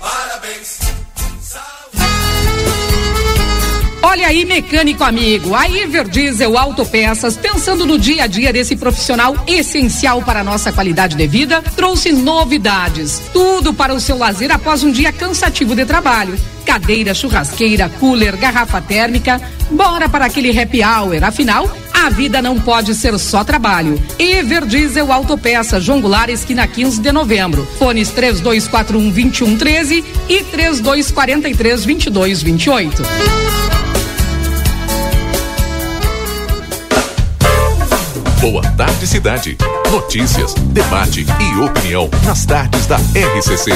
parabéns. 0.00 0.99
Olha 4.02 4.28
aí, 4.28 4.46
mecânico 4.46 5.04
amigo, 5.04 5.54
a 5.54 5.68
Everdiesel 5.68 6.56
Autopeças, 6.56 7.36
pensando 7.36 7.84
no 7.84 7.98
dia 7.98 8.24
a 8.24 8.26
dia 8.26 8.50
desse 8.50 8.74
profissional 8.74 9.36
essencial 9.46 10.22
para 10.22 10.40
a 10.40 10.44
nossa 10.44 10.72
qualidade 10.72 11.14
de 11.14 11.26
vida, 11.26 11.62
trouxe 11.76 12.10
novidades. 12.10 13.20
Tudo 13.30 13.74
para 13.74 13.92
o 13.92 14.00
seu 14.00 14.16
lazer 14.16 14.50
após 14.50 14.82
um 14.82 14.90
dia 14.90 15.12
cansativo 15.12 15.76
de 15.76 15.84
trabalho. 15.84 16.34
Cadeira, 16.64 17.12
churrasqueira, 17.12 17.90
cooler, 18.00 18.38
garrafa 18.38 18.80
térmica. 18.80 19.40
Bora 19.70 20.08
para 20.08 20.24
aquele 20.24 20.58
happy 20.58 20.82
hour, 20.82 21.22
afinal, 21.22 21.70
a 22.06 22.08
vida 22.08 22.40
não 22.40 22.58
pode 22.58 22.94
ser 22.94 23.18
só 23.18 23.44
trabalho. 23.44 24.00
Everdiesel 24.18 25.12
Autopeças, 25.12 25.84
João 25.84 26.00
Goulart, 26.00 26.30
esquina 26.30 26.66
15 26.66 27.00
de 27.00 27.12
novembro. 27.12 27.66
Fones 27.78 28.10
3241 28.10 29.10
2113 29.10 30.04
e 30.28 30.42
3243 30.44 31.84
2228. 31.84 33.02
Boa 38.40 38.62
Tarde 38.72 39.06
Cidade. 39.06 39.58
Notícias, 39.90 40.54
debate 40.54 41.26
e 41.26 41.60
opinião 41.60 42.08
nas 42.24 42.46
tardes 42.46 42.86
da 42.86 42.96
RCC. 42.96 43.72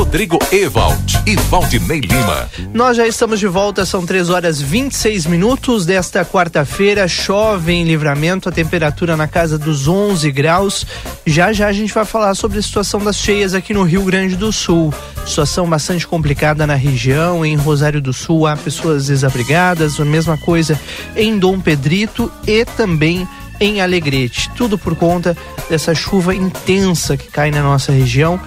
Rodrigo 0.00 0.38
Ewald 0.50 1.22
e 1.26 1.36
Valdinei 1.36 2.00
Lima. 2.00 2.48
Nós 2.72 2.96
já 2.96 3.06
estamos 3.06 3.38
de 3.38 3.46
volta, 3.46 3.84
são 3.84 4.06
3 4.06 4.30
horas 4.30 4.58
26 4.58 5.26
minutos 5.26 5.84
desta 5.84 6.24
quarta-feira. 6.24 7.06
Chove 7.06 7.74
em 7.74 7.84
livramento, 7.84 8.48
a 8.48 8.52
temperatura 8.52 9.14
na 9.14 9.28
casa 9.28 9.58
dos 9.58 9.86
11 9.86 10.32
graus. 10.32 10.86
Já 11.26 11.52
já 11.52 11.66
a 11.66 11.72
gente 11.72 11.92
vai 11.92 12.06
falar 12.06 12.34
sobre 12.34 12.58
a 12.58 12.62
situação 12.62 12.98
das 13.00 13.16
cheias 13.16 13.52
aqui 13.52 13.74
no 13.74 13.82
Rio 13.82 14.02
Grande 14.02 14.36
do 14.36 14.50
Sul. 14.50 14.92
Situação 15.26 15.68
bastante 15.68 16.06
complicada 16.06 16.66
na 16.66 16.76
região. 16.76 17.44
Em 17.44 17.54
Rosário 17.54 18.00
do 18.00 18.14
Sul 18.14 18.46
há 18.46 18.56
pessoas 18.56 19.08
desabrigadas, 19.08 20.00
a 20.00 20.04
mesma 20.06 20.38
coisa 20.38 20.80
em 21.14 21.38
Dom 21.38 21.60
Pedrito 21.60 22.32
e 22.46 22.64
também 22.64 23.28
em 23.60 23.82
Alegrete. 23.82 24.50
Tudo 24.56 24.78
por 24.78 24.96
conta 24.96 25.36
dessa 25.68 25.94
chuva 25.94 26.34
intensa 26.34 27.18
que 27.18 27.28
cai 27.28 27.50
na 27.50 27.62
nossa 27.62 27.92
região 27.92 28.40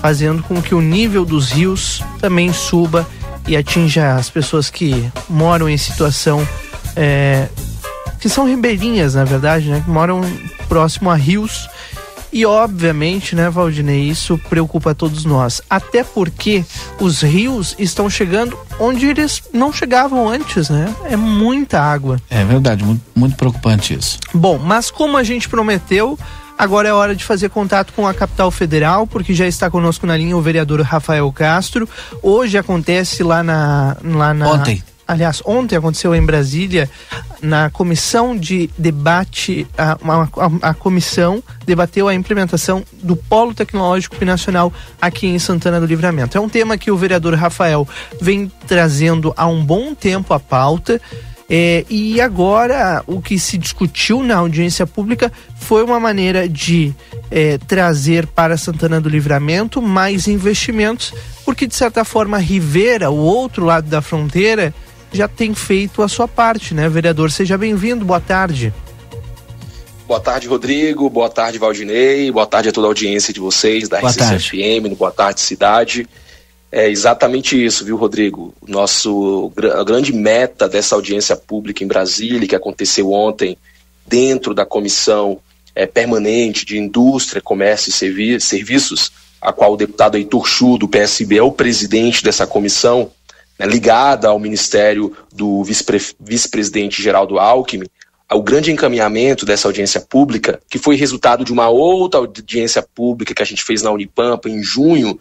fazendo 0.00 0.42
com 0.42 0.60
que 0.62 0.74
o 0.74 0.80
nível 0.80 1.24
dos 1.24 1.50
rios 1.50 2.02
também 2.20 2.52
suba 2.52 3.06
e 3.46 3.56
atinja 3.56 4.14
as 4.14 4.30
pessoas 4.30 4.70
que 4.70 5.10
moram 5.28 5.68
em 5.68 5.76
situação 5.76 6.46
é, 6.96 7.48
que 8.20 8.28
são 8.28 8.46
ribeirinhas, 8.46 9.14
na 9.14 9.24
verdade, 9.24 9.68
né? 9.68 9.82
Que 9.84 9.90
moram 9.90 10.20
próximo 10.68 11.10
a 11.10 11.16
rios. 11.16 11.68
E 12.32 12.46
obviamente, 12.46 13.34
né, 13.34 13.50
Valdinei, 13.50 14.02
isso 14.02 14.38
preocupa 14.48 14.94
todos 14.94 15.24
nós. 15.24 15.60
Até 15.68 16.04
porque 16.04 16.64
os 17.00 17.22
rios 17.22 17.74
estão 17.76 18.08
chegando 18.08 18.56
onde 18.78 19.06
eles 19.06 19.42
não 19.52 19.72
chegavam 19.72 20.28
antes, 20.28 20.68
né? 20.68 20.94
É 21.06 21.16
muita 21.16 21.80
água. 21.80 22.20
É 22.30 22.44
verdade, 22.44 22.84
muito, 22.84 23.02
muito 23.16 23.36
preocupante 23.36 23.94
isso. 23.94 24.18
Bom, 24.32 24.58
mas 24.58 24.92
como 24.92 25.16
a 25.16 25.24
gente 25.24 25.48
prometeu, 25.48 26.16
Agora 26.60 26.86
é 26.86 26.92
hora 26.92 27.16
de 27.16 27.24
fazer 27.24 27.48
contato 27.48 27.90
com 27.94 28.06
a 28.06 28.12
capital 28.12 28.50
federal, 28.50 29.06
porque 29.06 29.32
já 29.32 29.46
está 29.46 29.70
conosco 29.70 30.06
na 30.06 30.14
linha 30.14 30.36
o 30.36 30.42
vereador 30.42 30.82
Rafael 30.82 31.32
Castro. 31.32 31.88
Hoje 32.22 32.58
acontece 32.58 33.22
lá 33.22 33.42
na. 33.42 33.96
Lá 34.04 34.34
na 34.34 34.46
Ontem. 34.46 34.82
Aliás, 35.08 35.42
ontem 35.44 35.74
aconteceu 35.74 36.14
em 36.14 36.24
Brasília, 36.24 36.88
na 37.42 37.68
comissão 37.70 38.36
de 38.36 38.70
debate, 38.78 39.66
a, 39.76 39.92
a, 39.92 40.70
a, 40.70 40.74
comissão 40.74 41.42
debateu 41.66 42.06
a 42.06 42.14
implementação 42.14 42.84
do 43.02 43.16
Polo 43.16 43.52
Tecnológico 43.52 44.22
Nacional 44.24 44.72
aqui 45.00 45.26
em 45.26 45.38
Santana 45.38 45.80
do 45.80 45.86
Livramento. 45.86 46.38
É 46.38 46.40
um 46.40 46.48
tema 46.48 46.78
que 46.78 46.92
o 46.92 46.96
vereador 46.96 47.34
Rafael 47.34 47.88
vem 48.20 48.52
trazendo 48.68 49.34
há 49.36 49.48
um 49.48 49.64
bom 49.64 49.96
tempo 49.96 50.32
à 50.32 50.38
pauta. 50.38 51.00
É, 51.52 51.84
e 51.90 52.20
agora 52.20 53.02
o 53.08 53.20
que 53.20 53.36
se 53.36 53.58
discutiu 53.58 54.22
na 54.22 54.36
audiência 54.36 54.86
pública 54.86 55.32
foi 55.58 55.82
uma 55.82 55.98
maneira 55.98 56.48
de 56.48 56.94
é, 57.28 57.58
trazer 57.58 58.24
para 58.28 58.56
Santana 58.56 59.00
do 59.00 59.08
Livramento 59.08 59.82
mais 59.82 60.28
investimentos, 60.28 61.12
porque 61.44 61.66
de 61.66 61.74
certa 61.74 62.04
forma 62.04 62.38
Rivera, 62.38 63.10
o 63.10 63.16
outro 63.16 63.64
lado 63.64 63.88
da 63.88 64.00
fronteira, 64.00 64.72
já 65.12 65.26
tem 65.26 65.52
feito 65.52 66.02
a 66.02 66.08
sua 66.08 66.28
parte, 66.28 66.72
né? 66.72 66.88
Vereador, 66.88 67.32
seja 67.32 67.58
bem-vindo, 67.58 68.04
boa 68.04 68.20
tarde. 68.20 68.72
Boa 70.06 70.20
tarde, 70.20 70.46
Rodrigo. 70.46 71.10
Boa 71.10 71.28
tarde, 71.28 71.58
Valdinei. 71.58 72.30
Boa 72.30 72.46
tarde 72.46 72.68
a 72.68 72.72
toda 72.72 72.86
a 72.86 72.90
audiência 72.90 73.32
de 73.32 73.40
vocês, 73.40 73.88
da 73.88 73.98
RCCFM, 73.98 74.88
no 74.88 74.96
Boa 74.96 75.10
Tarde 75.10 75.40
Cidade. 75.40 76.06
É 76.72 76.88
exatamente 76.88 77.62
isso, 77.62 77.84
viu, 77.84 77.96
Rodrigo? 77.96 78.54
Nosso 78.66 79.52
a 79.76 79.82
grande 79.82 80.12
meta 80.12 80.68
dessa 80.68 80.94
audiência 80.94 81.36
pública 81.36 81.82
em 81.82 81.88
Brasília, 81.88 82.46
que 82.46 82.54
aconteceu 82.54 83.10
ontem, 83.10 83.58
dentro 84.06 84.54
da 84.54 84.64
comissão 84.64 85.40
é, 85.74 85.84
permanente 85.84 86.64
de 86.64 86.78
indústria, 86.78 87.42
comércio 87.42 87.90
e 87.90 87.92
servi 87.92 88.40
serviços, 88.40 89.10
a 89.40 89.52
qual 89.52 89.72
o 89.72 89.76
deputado 89.76 90.16
Heitor 90.16 90.46
Chu, 90.46 90.78
do 90.78 90.88
PSB, 90.88 91.38
é 91.38 91.42
o 91.42 91.52
presidente 91.52 92.22
dessa 92.22 92.46
comissão, 92.46 93.10
né, 93.58 93.66
ligada 93.66 94.28
ao 94.28 94.38
ministério 94.38 95.16
do 95.32 95.64
vice-presidente 95.64 96.96
vice 96.96 97.02
Geraldo 97.02 97.38
Alckmin, 97.38 97.86
o 98.32 98.42
grande 98.42 98.70
encaminhamento 98.70 99.44
dessa 99.44 99.66
audiência 99.66 100.00
pública, 100.00 100.60
que 100.70 100.78
foi 100.78 100.94
resultado 100.94 101.44
de 101.44 101.52
uma 101.52 101.68
outra 101.68 102.20
audiência 102.20 102.80
pública 102.80 103.34
que 103.34 103.42
a 103.42 103.46
gente 103.46 103.64
fez 103.64 103.82
na 103.82 103.90
Unipampa 103.90 104.48
em 104.48 104.62
junho, 104.62 105.18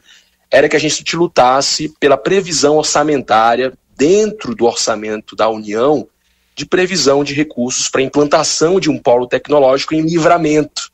era 0.51 0.67
que 0.67 0.75
a 0.75 0.79
gente 0.79 1.15
lutasse 1.15 1.93
pela 1.99 2.17
previsão 2.17 2.77
orçamentária 2.77 3.73
dentro 3.95 4.55
do 4.55 4.65
orçamento 4.65 5.35
da 5.35 5.49
União 5.49 6.07
de 6.55 6.65
previsão 6.65 7.23
de 7.23 7.33
recursos 7.33 7.87
para 7.87 8.01
implantação 8.01 8.79
de 8.79 8.89
um 8.89 8.97
polo 8.97 9.27
tecnológico 9.27 9.93
em 9.93 10.01
livramento. 10.01 10.91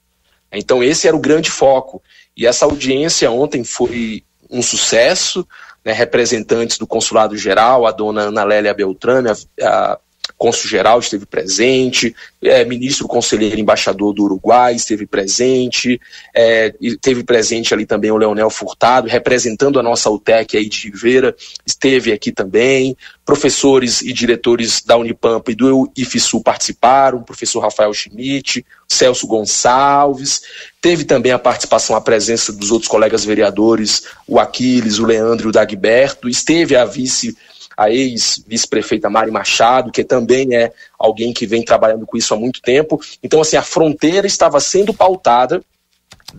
Então 0.52 0.84
esse 0.84 1.08
era 1.08 1.16
o 1.16 1.20
grande 1.20 1.50
foco. 1.50 2.02
E 2.38 2.46
essa 2.46 2.66
audiência 2.66 3.32
ontem 3.32 3.64
foi 3.64 4.24
um 4.50 4.62
sucesso, 4.62 5.48
né, 5.84 5.92
representantes 5.92 6.78
do 6.78 6.86
Consulado 6.86 7.38
Geral, 7.38 7.88
a 7.88 7.92
dona 7.92 8.24
Ana 8.24 8.44
Lélia 8.44 8.74
Beltrame, 8.74 9.30
a, 9.30 9.36
a 9.68 10.00
cônsul 10.38 10.70
geral 10.70 11.00
esteve 11.00 11.26
presente, 11.26 12.16
é, 12.42 12.64
ministro 12.66 13.08
conselheiro 13.08 13.60
embaixador 13.60 14.14
do 14.14 14.24
Uruguai 14.24 14.76
esteve 14.76 15.08
presente, 15.08 16.00
é, 16.36 16.74
esteve 16.82 17.24
presente 17.24 17.74
ali 17.74 17.86
também 17.86 18.12
o 18.12 18.18
Leonel 18.18 18.50
Furtado, 18.50 19.08
representando 19.08 19.80
a 19.80 19.84
nossa 19.84 20.10
UTEC 20.10 20.58
aí 20.58 20.68
de 20.68 20.90
Rivera, 20.90 21.36
esteve 21.66 22.12
aqui 22.12 22.32
também, 22.32 22.96
professores 23.26 24.02
e 24.02 24.12
diretores 24.12 24.82
da 24.84 24.98
Unipampa 24.98 25.52
e 25.52 25.56
do 25.56 25.92
IFSU 25.98 26.42
participaram, 26.42 27.20
o 27.20 27.24
professor 27.24 27.62
Rafael 27.62 27.94
Schmidt, 27.94 28.66
Celso 28.88 29.26
Gonçalves, 29.26 30.42
teve 30.82 31.06
também 31.06 31.32
a 31.32 31.40
participação, 31.40 31.96
a 31.96 32.02
presença 32.02 32.54
dos 32.54 32.72
outros 32.72 32.90
colegas 32.90 33.26
vereadores, 33.26 34.04
o 34.28 34.40
Aquiles, 34.40 35.00
o 35.00 35.06
Leandro 35.06 35.48
e 35.48 35.50
o 35.50 35.52
Dagberto, 35.52 36.30
esteve 36.30 36.76
a 36.76 36.86
vice 36.86 37.36
a 37.78 37.90
ex-vice-prefeita 37.90 39.10
Mari 39.10 39.32
Machado, 39.32 39.92
que 39.92 40.04
também 40.04 40.56
é 40.56 40.72
alguém 40.98 41.34
que 41.34 41.46
vem 41.46 41.64
trabalhando 41.64 42.06
com 42.06 42.18
isso 42.18 42.34
há 42.34 42.38
muito 42.38 42.62
tempo. 42.62 43.00
Então, 43.22 43.42
assim, 43.42 43.58
a 43.58 43.62
fronteira 43.62 44.26
estava 44.28 44.60
sendo 44.60 44.94
pautada 44.94 45.64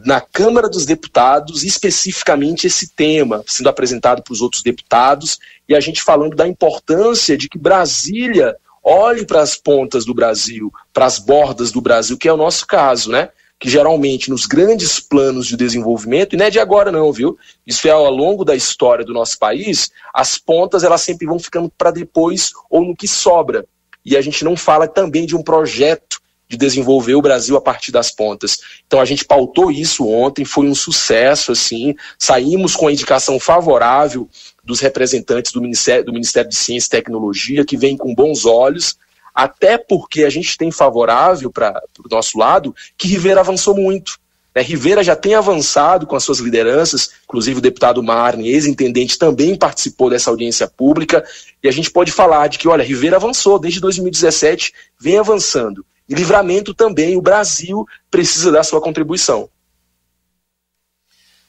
na 0.04 0.20
Câmara 0.20 0.68
dos 0.68 0.84
Deputados, 0.84 1.62
especificamente 1.62 2.66
esse 2.66 2.88
tema 2.88 3.42
sendo 3.46 3.68
apresentado 3.68 4.22
para 4.22 4.32
os 4.32 4.40
outros 4.40 4.62
deputados, 4.62 5.38
e 5.68 5.74
a 5.74 5.80
gente 5.80 6.02
falando 6.02 6.36
da 6.36 6.46
importância 6.46 7.36
de 7.36 7.48
que 7.48 7.58
Brasília 7.58 8.56
olhe 8.82 9.24
para 9.24 9.40
as 9.40 9.56
pontas 9.56 10.04
do 10.04 10.14
Brasil, 10.14 10.72
para 10.92 11.06
as 11.06 11.18
bordas 11.18 11.72
do 11.72 11.80
Brasil, 11.80 12.16
que 12.16 12.28
é 12.28 12.32
o 12.32 12.36
nosso 12.36 12.66
caso, 12.66 13.10
né? 13.10 13.30
Que 13.58 13.70
geralmente 13.70 14.30
nos 14.30 14.46
grandes 14.46 15.00
planos 15.00 15.46
de 15.46 15.56
desenvolvimento, 15.56 16.34
e 16.34 16.36
não 16.36 16.46
é 16.46 16.50
de 16.50 16.58
agora 16.58 16.92
não, 16.92 17.12
viu? 17.12 17.38
Isso 17.66 17.88
é 17.88 17.90
ao 17.90 18.10
longo 18.10 18.44
da 18.44 18.54
história 18.54 19.04
do 19.04 19.14
nosso 19.14 19.38
país, 19.38 19.90
as 20.12 20.36
pontas 20.36 20.84
elas 20.84 21.00
sempre 21.00 21.26
vão 21.26 21.38
ficando 21.38 21.70
para 21.70 21.90
depois 21.90 22.52
ou 22.68 22.84
no 22.84 22.96
que 22.96 23.08
sobra. 23.08 23.66
E 24.04 24.16
a 24.16 24.20
gente 24.20 24.44
não 24.44 24.56
fala 24.56 24.86
também 24.86 25.26
de 25.26 25.34
um 25.34 25.42
projeto 25.42 26.20
de 26.48 26.56
desenvolver 26.56 27.14
o 27.14 27.22
Brasil 27.22 27.56
a 27.56 27.60
partir 27.60 27.90
das 27.90 28.10
pontas. 28.10 28.58
Então 28.86 29.00
a 29.00 29.04
gente 29.04 29.24
pautou 29.24 29.70
isso 29.70 30.06
ontem, 30.06 30.44
foi 30.44 30.68
um 30.68 30.74
sucesso, 30.74 31.52
assim, 31.52 31.94
saímos 32.18 32.76
com 32.76 32.86
a 32.86 32.92
indicação 32.92 33.40
favorável 33.40 34.28
dos 34.62 34.80
representantes 34.80 35.50
do 35.50 35.60
Ministério, 35.60 36.04
do 36.04 36.12
Ministério 36.12 36.48
de 36.48 36.56
Ciência 36.56 36.88
e 36.88 36.90
Tecnologia, 36.90 37.64
que 37.64 37.76
vem 37.76 37.96
com 37.96 38.14
bons 38.14 38.44
olhos, 38.44 38.96
até 39.36 39.76
porque 39.76 40.24
a 40.24 40.30
gente 40.30 40.56
tem 40.56 40.70
favorável 40.70 41.50
para 41.50 41.78
o 42.02 42.08
nosso 42.08 42.38
lado 42.38 42.74
que 42.96 43.06
Rivera 43.06 43.40
avançou 43.40 43.76
muito. 43.76 44.18
Né? 44.54 44.62
Rivera 44.62 45.04
já 45.04 45.14
tem 45.14 45.34
avançado 45.34 46.06
com 46.06 46.16
as 46.16 46.24
suas 46.24 46.38
lideranças, 46.38 47.10
inclusive 47.24 47.58
o 47.58 47.62
deputado 47.62 48.02
Marne, 48.02 48.48
ex-intendente, 48.48 49.18
também 49.18 49.54
participou 49.54 50.08
dessa 50.08 50.30
audiência 50.30 50.66
pública, 50.66 51.22
e 51.62 51.68
a 51.68 51.70
gente 51.70 51.90
pode 51.90 52.10
falar 52.10 52.48
de 52.48 52.58
que, 52.58 52.66
olha, 52.66 52.82
Rivera 52.82 53.16
avançou 53.16 53.58
desde 53.58 53.78
2017, 53.78 54.72
vem 54.98 55.18
avançando. 55.18 55.84
E 56.08 56.14
livramento 56.14 56.72
também, 56.72 57.16
o 57.16 57.22
Brasil 57.22 57.84
precisa 58.10 58.50
dar 58.50 58.62
sua 58.62 58.80
contribuição. 58.80 59.50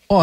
Bom, 0.09 0.21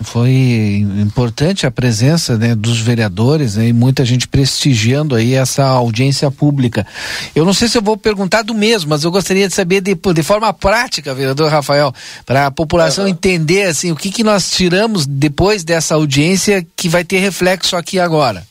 foi 0.00 0.82
importante 0.98 1.66
a 1.66 1.70
presença 1.70 2.38
né, 2.38 2.54
dos 2.54 2.80
vereadores 2.80 3.56
né, 3.56 3.68
e 3.68 3.72
muita 3.72 4.02
gente 4.02 4.26
prestigiando 4.26 5.14
aí 5.14 5.34
essa 5.34 5.62
audiência 5.62 6.30
pública. 6.30 6.86
Eu 7.34 7.44
não 7.44 7.52
sei 7.52 7.68
se 7.68 7.76
eu 7.76 7.82
vou 7.82 7.98
perguntar 7.98 8.40
do 8.40 8.54
mesmo, 8.54 8.88
mas 8.88 9.04
eu 9.04 9.10
gostaria 9.10 9.46
de 9.46 9.54
saber 9.54 9.82
de, 9.82 9.94
de 9.94 10.22
forma 10.22 10.50
prática, 10.54 11.14
vereador 11.14 11.50
Rafael, 11.50 11.92
para 12.24 12.46
a 12.46 12.50
população 12.50 13.04
uhum. 13.04 13.10
entender 13.10 13.64
assim 13.64 13.92
o 13.92 13.96
que, 13.96 14.10
que 14.10 14.24
nós 14.24 14.50
tiramos 14.50 15.04
depois 15.04 15.64
dessa 15.64 15.94
audiência 15.94 16.66
que 16.74 16.88
vai 16.88 17.04
ter 17.04 17.18
reflexo 17.18 17.76
aqui 17.76 18.00
agora. 18.00 18.42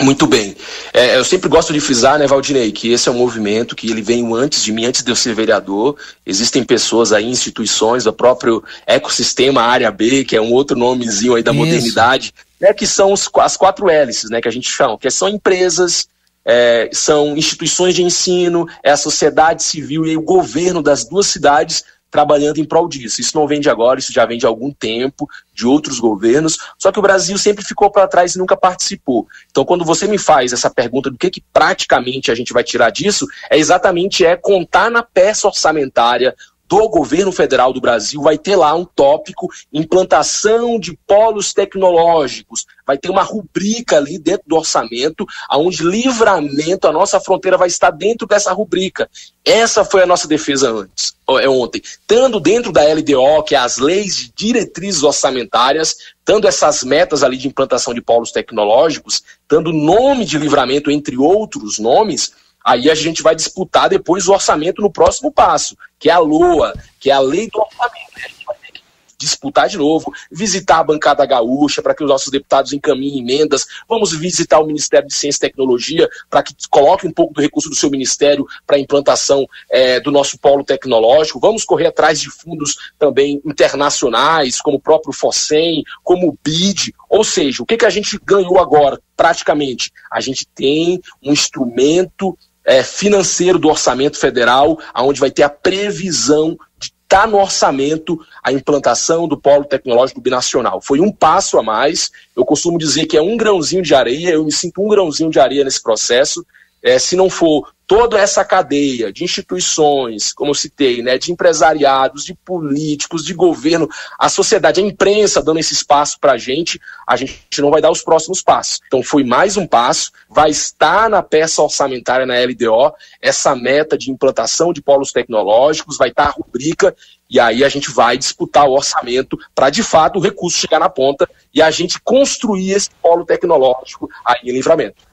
Muito 0.00 0.26
bem. 0.26 0.56
É, 0.92 1.16
eu 1.16 1.24
sempre 1.24 1.48
gosto 1.48 1.72
de 1.72 1.80
frisar, 1.80 2.18
né, 2.18 2.26
Valdinei, 2.26 2.72
que 2.72 2.92
esse 2.92 3.08
é 3.08 3.12
um 3.12 3.16
movimento 3.16 3.76
que 3.76 3.90
ele 3.90 4.02
veio 4.02 4.34
antes 4.34 4.62
de 4.62 4.72
mim, 4.72 4.84
antes 4.84 5.02
de 5.02 5.10
eu 5.10 5.16
ser 5.16 5.34
vereador. 5.34 5.96
Existem 6.24 6.64
pessoas 6.64 7.12
aí, 7.12 7.26
instituições, 7.26 8.06
o 8.06 8.12
próprio 8.12 8.62
ecossistema 8.86 9.62
Área 9.62 9.90
B, 9.90 10.24
que 10.24 10.36
é 10.36 10.40
um 10.40 10.52
outro 10.52 10.76
nomezinho 10.76 11.34
aí 11.34 11.42
da 11.42 11.52
Isso. 11.52 11.58
modernidade, 11.58 12.34
né, 12.60 12.72
que 12.72 12.86
são 12.86 13.12
os, 13.12 13.28
as 13.38 13.56
quatro 13.56 13.90
hélices, 13.90 14.30
né, 14.30 14.40
que 14.40 14.48
a 14.48 14.52
gente 14.52 14.70
chama, 14.70 14.98
que 14.98 15.10
são 15.10 15.28
empresas, 15.28 16.06
é, 16.44 16.88
são 16.92 17.36
instituições 17.36 17.94
de 17.94 18.02
ensino, 18.02 18.66
é 18.82 18.90
a 18.90 18.96
sociedade 18.96 19.62
civil 19.62 20.06
e 20.06 20.16
o 20.16 20.22
governo 20.22 20.82
das 20.82 21.04
duas 21.04 21.26
cidades 21.26 21.84
trabalhando 22.12 22.58
em 22.58 22.64
prol 22.64 22.86
disso. 22.86 23.22
Isso 23.22 23.34
não 23.34 23.48
vem 23.48 23.58
de 23.58 23.70
agora, 23.70 23.98
isso 23.98 24.12
já 24.12 24.26
vem 24.26 24.38
de 24.38 24.44
algum 24.44 24.70
tempo, 24.70 25.26
de 25.54 25.66
outros 25.66 25.98
governos, 25.98 26.58
só 26.78 26.92
que 26.92 26.98
o 26.98 27.02
Brasil 27.02 27.36
sempre 27.38 27.64
ficou 27.64 27.90
para 27.90 28.06
trás 28.06 28.34
e 28.34 28.38
nunca 28.38 28.56
participou. 28.56 29.26
Então, 29.50 29.64
quando 29.64 29.84
você 29.84 30.06
me 30.06 30.18
faz 30.18 30.52
essa 30.52 30.70
pergunta 30.70 31.10
do 31.10 31.16
que, 31.16 31.30
que 31.30 31.42
praticamente 31.52 32.30
a 32.30 32.34
gente 32.34 32.52
vai 32.52 32.62
tirar 32.62 32.90
disso, 32.90 33.26
é 33.50 33.58
exatamente 33.58 34.24
é 34.24 34.36
contar 34.36 34.90
na 34.90 35.02
peça 35.02 35.48
orçamentária 35.48 36.36
do 36.68 36.88
governo 36.88 37.30
federal 37.30 37.72
do 37.72 37.80
Brasil 37.80 38.22
vai 38.22 38.38
ter 38.38 38.56
lá 38.56 38.74
um 38.74 38.84
tópico 38.84 39.48
implantação 39.72 40.78
de 40.78 40.96
polos 41.06 41.52
tecnológicos. 41.52 42.64
Vai 42.86 42.96
ter 42.96 43.10
uma 43.10 43.22
rubrica 43.22 43.98
ali 43.98 44.18
dentro 44.18 44.44
do 44.46 44.56
orçamento, 44.56 45.26
onde 45.50 45.84
livramento, 45.84 46.88
a 46.88 46.92
nossa 46.92 47.20
fronteira 47.20 47.56
vai 47.56 47.68
estar 47.68 47.90
dentro 47.90 48.26
dessa 48.26 48.52
rubrica. 48.52 49.08
Essa 49.44 49.84
foi 49.84 50.02
a 50.02 50.06
nossa 50.06 50.26
defesa 50.26 50.70
antes, 50.70 51.14
é 51.40 51.48
ontem. 51.48 51.80
Estando 51.84 52.40
dentro 52.40 52.72
da 52.72 52.82
LDO, 52.82 53.42
que 53.46 53.54
é 53.54 53.58
as 53.58 53.78
leis 53.78 54.16
de 54.16 54.32
diretrizes 54.34 55.02
orçamentárias, 55.02 55.96
dando 56.24 56.48
essas 56.48 56.82
metas 56.82 57.22
ali 57.22 57.36
de 57.36 57.48
implantação 57.48 57.92
de 57.92 58.00
polos 58.00 58.32
tecnológicos, 58.32 59.22
dando 59.48 59.72
nome 59.72 60.24
de 60.24 60.38
livramento, 60.38 60.90
entre 60.90 61.16
outros 61.16 61.78
nomes, 61.78 62.32
Aí 62.64 62.90
a 62.90 62.94
gente 62.94 63.22
vai 63.22 63.34
disputar 63.34 63.88
depois 63.88 64.28
o 64.28 64.32
orçamento 64.32 64.80
no 64.82 64.90
próximo 64.90 65.32
passo, 65.32 65.76
que 65.98 66.08
é 66.08 66.12
a 66.12 66.18
LOA, 66.18 66.74
que 67.00 67.10
é 67.10 67.14
a 67.14 67.20
lei 67.20 67.48
do 67.48 67.60
orçamento. 67.60 68.12
A 68.16 68.28
gente 68.28 68.44
vai 68.44 68.56
ter 68.56 68.72
que 68.72 68.82
disputar 69.22 69.68
de 69.68 69.78
novo, 69.78 70.12
visitar 70.30 70.78
a 70.78 70.84
bancada 70.84 71.24
gaúcha 71.24 71.80
para 71.80 71.94
que 71.94 72.02
os 72.02 72.10
nossos 72.10 72.30
deputados 72.30 72.72
encaminhem 72.72 73.20
emendas. 73.20 73.64
Vamos 73.88 74.12
visitar 74.12 74.58
o 74.58 74.66
Ministério 74.66 75.06
de 75.06 75.14
Ciência 75.14 75.38
e 75.38 75.48
Tecnologia 75.48 76.08
para 76.28 76.42
que 76.42 76.54
coloque 76.68 77.06
um 77.06 77.12
pouco 77.12 77.34
do 77.34 77.40
recurso 77.40 77.70
do 77.70 77.76
seu 77.76 77.88
ministério 77.90 78.46
para 78.66 78.76
a 78.76 78.80
implantação 78.80 79.46
é, 79.70 80.00
do 80.00 80.10
nosso 80.10 80.38
polo 80.38 80.64
tecnológico. 80.64 81.40
Vamos 81.40 81.64
correr 81.64 81.86
atrás 81.86 82.20
de 82.20 82.30
fundos 82.30 82.92
também 82.98 83.40
internacionais, 83.44 84.60
como 84.60 84.76
o 84.76 84.80
próprio 84.80 85.12
FOSEM, 85.12 85.84
como 86.02 86.28
o 86.28 86.38
BID. 86.42 86.92
Ou 87.08 87.22
seja, 87.22 87.62
o 87.62 87.66
que, 87.66 87.76
que 87.76 87.86
a 87.86 87.90
gente 87.90 88.18
ganhou 88.24 88.58
agora, 88.58 89.00
praticamente? 89.16 89.92
A 90.10 90.20
gente 90.20 90.46
tem 90.46 91.00
um 91.22 91.32
instrumento 91.32 92.36
é, 92.64 92.82
financeiro 92.82 93.58
do 93.58 93.68
orçamento 93.68 94.18
federal, 94.18 94.78
onde 94.96 95.20
vai 95.20 95.30
ter 95.30 95.42
a 95.42 95.48
previsão 95.48 96.56
de 96.78 96.88
estar 96.88 97.22
tá 97.22 97.26
no 97.26 97.38
orçamento 97.38 98.18
a 98.42 98.52
implantação 98.52 99.28
do 99.28 99.38
polo 99.38 99.64
tecnológico 99.64 100.20
binacional. 100.20 100.80
Foi 100.80 101.00
um 101.00 101.12
passo 101.12 101.58
a 101.58 101.62
mais. 101.62 102.10
Eu 102.34 102.44
costumo 102.44 102.78
dizer 102.78 103.06
que 103.06 103.16
é 103.16 103.22
um 103.22 103.36
grãozinho 103.36 103.82
de 103.82 103.94
areia, 103.94 104.30
eu 104.30 104.44
me 104.44 104.52
sinto 104.52 104.82
um 104.82 104.88
grãozinho 104.88 105.30
de 105.30 105.38
areia 105.38 105.64
nesse 105.64 105.82
processo. 105.82 106.44
É, 106.82 106.98
se 106.98 107.16
não 107.16 107.30
for 107.30 107.72
toda 107.86 108.18
essa 108.18 108.42
cadeia 108.42 109.12
de 109.12 109.22
instituições, 109.22 110.32
como 110.32 110.52
eu 110.52 110.54
citei, 110.54 111.02
né, 111.02 111.18
de 111.18 111.30
empresariados, 111.30 112.24
de 112.24 112.34
políticos, 112.34 113.22
de 113.22 113.34
governo, 113.34 113.86
a 114.18 114.30
sociedade, 114.30 114.80
a 114.80 114.82
imprensa 114.82 115.42
dando 115.42 115.60
esse 115.60 115.74
espaço 115.74 116.18
para 116.18 116.32
a 116.32 116.38
gente, 116.38 116.80
a 117.06 117.16
gente 117.16 117.60
não 117.60 117.70
vai 117.70 117.82
dar 117.82 117.90
os 117.90 118.02
próximos 118.02 118.40
passos. 118.40 118.80
Então 118.86 119.02
foi 119.02 119.24
mais 119.24 119.58
um 119.58 119.66
passo, 119.66 120.10
vai 120.26 120.48
estar 120.48 121.10
na 121.10 121.22
peça 121.22 121.60
orçamentária 121.60 122.24
na 122.24 122.40
LDO 122.42 122.94
essa 123.20 123.54
meta 123.54 123.98
de 123.98 124.10
implantação 124.10 124.72
de 124.72 124.80
polos 124.80 125.12
tecnológicos, 125.12 125.98
vai 125.98 126.08
estar 126.08 126.28
a 126.28 126.30
rubrica 126.30 126.96
e 127.28 127.38
aí 127.38 127.62
a 127.62 127.68
gente 127.68 127.90
vai 127.90 128.16
disputar 128.16 128.66
o 128.66 128.72
orçamento 128.72 129.38
para 129.54 129.68
de 129.68 129.82
fato 129.82 130.18
o 130.18 130.22
recurso 130.22 130.58
chegar 130.58 130.78
na 130.78 130.88
ponta 130.88 131.28
e 131.52 131.60
a 131.60 131.70
gente 131.70 132.00
construir 132.00 132.70
esse 132.70 132.88
polo 133.02 133.26
tecnológico 133.26 134.08
aí 134.24 134.48
em 134.48 134.52
livramento. 134.52 135.11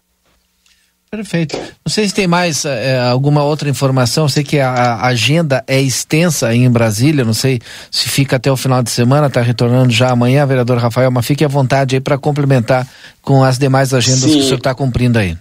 Perfeito. 1.11 1.57
Não 1.57 1.91
sei 1.91 2.07
se 2.07 2.13
tem 2.13 2.27
mais 2.27 2.65
é, 2.65 2.99
alguma 2.99 3.43
outra 3.43 3.67
informação. 3.67 4.25
Eu 4.25 4.29
sei 4.29 4.43
que 4.43 4.59
a, 4.59 5.01
agenda 5.01 5.63
é 5.67 5.81
extensa 5.81 6.47
aí 6.47 6.59
em 6.59 6.69
Brasília. 6.69 7.25
Não 7.25 7.33
sei 7.33 7.59
se 7.89 8.07
fica 8.07 8.35
até 8.35 8.51
o 8.51 8.55
final 8.55 8.83
de 8.83 8.91
semana, 8.91 9.25
está 9.25 9.41
retornando 9.41 9.91
já 9.91 10.11
amanhã, 10.11 10.45
vereador 10.45 10.77
Rafael, 10.77 11.09
mas 11.09 11.25
fique 11.25 11.43
à 11.43 11.47
vontade 11.47 11.95
aí 11.95 12.01
para 12.01 12.17
complementar 12.17 12.87
com 13.23 13.43
as 13.43 13.57
demais 13.57 13.91
agendas 13.91 14.21
Sim. 14.21 14.33
que 14.33 14.37
o 14.39 14.43
senhor 14.43 14.57
está 14.57 14.75
cumprindo 14.75 15.17
aí. 15.17 15.35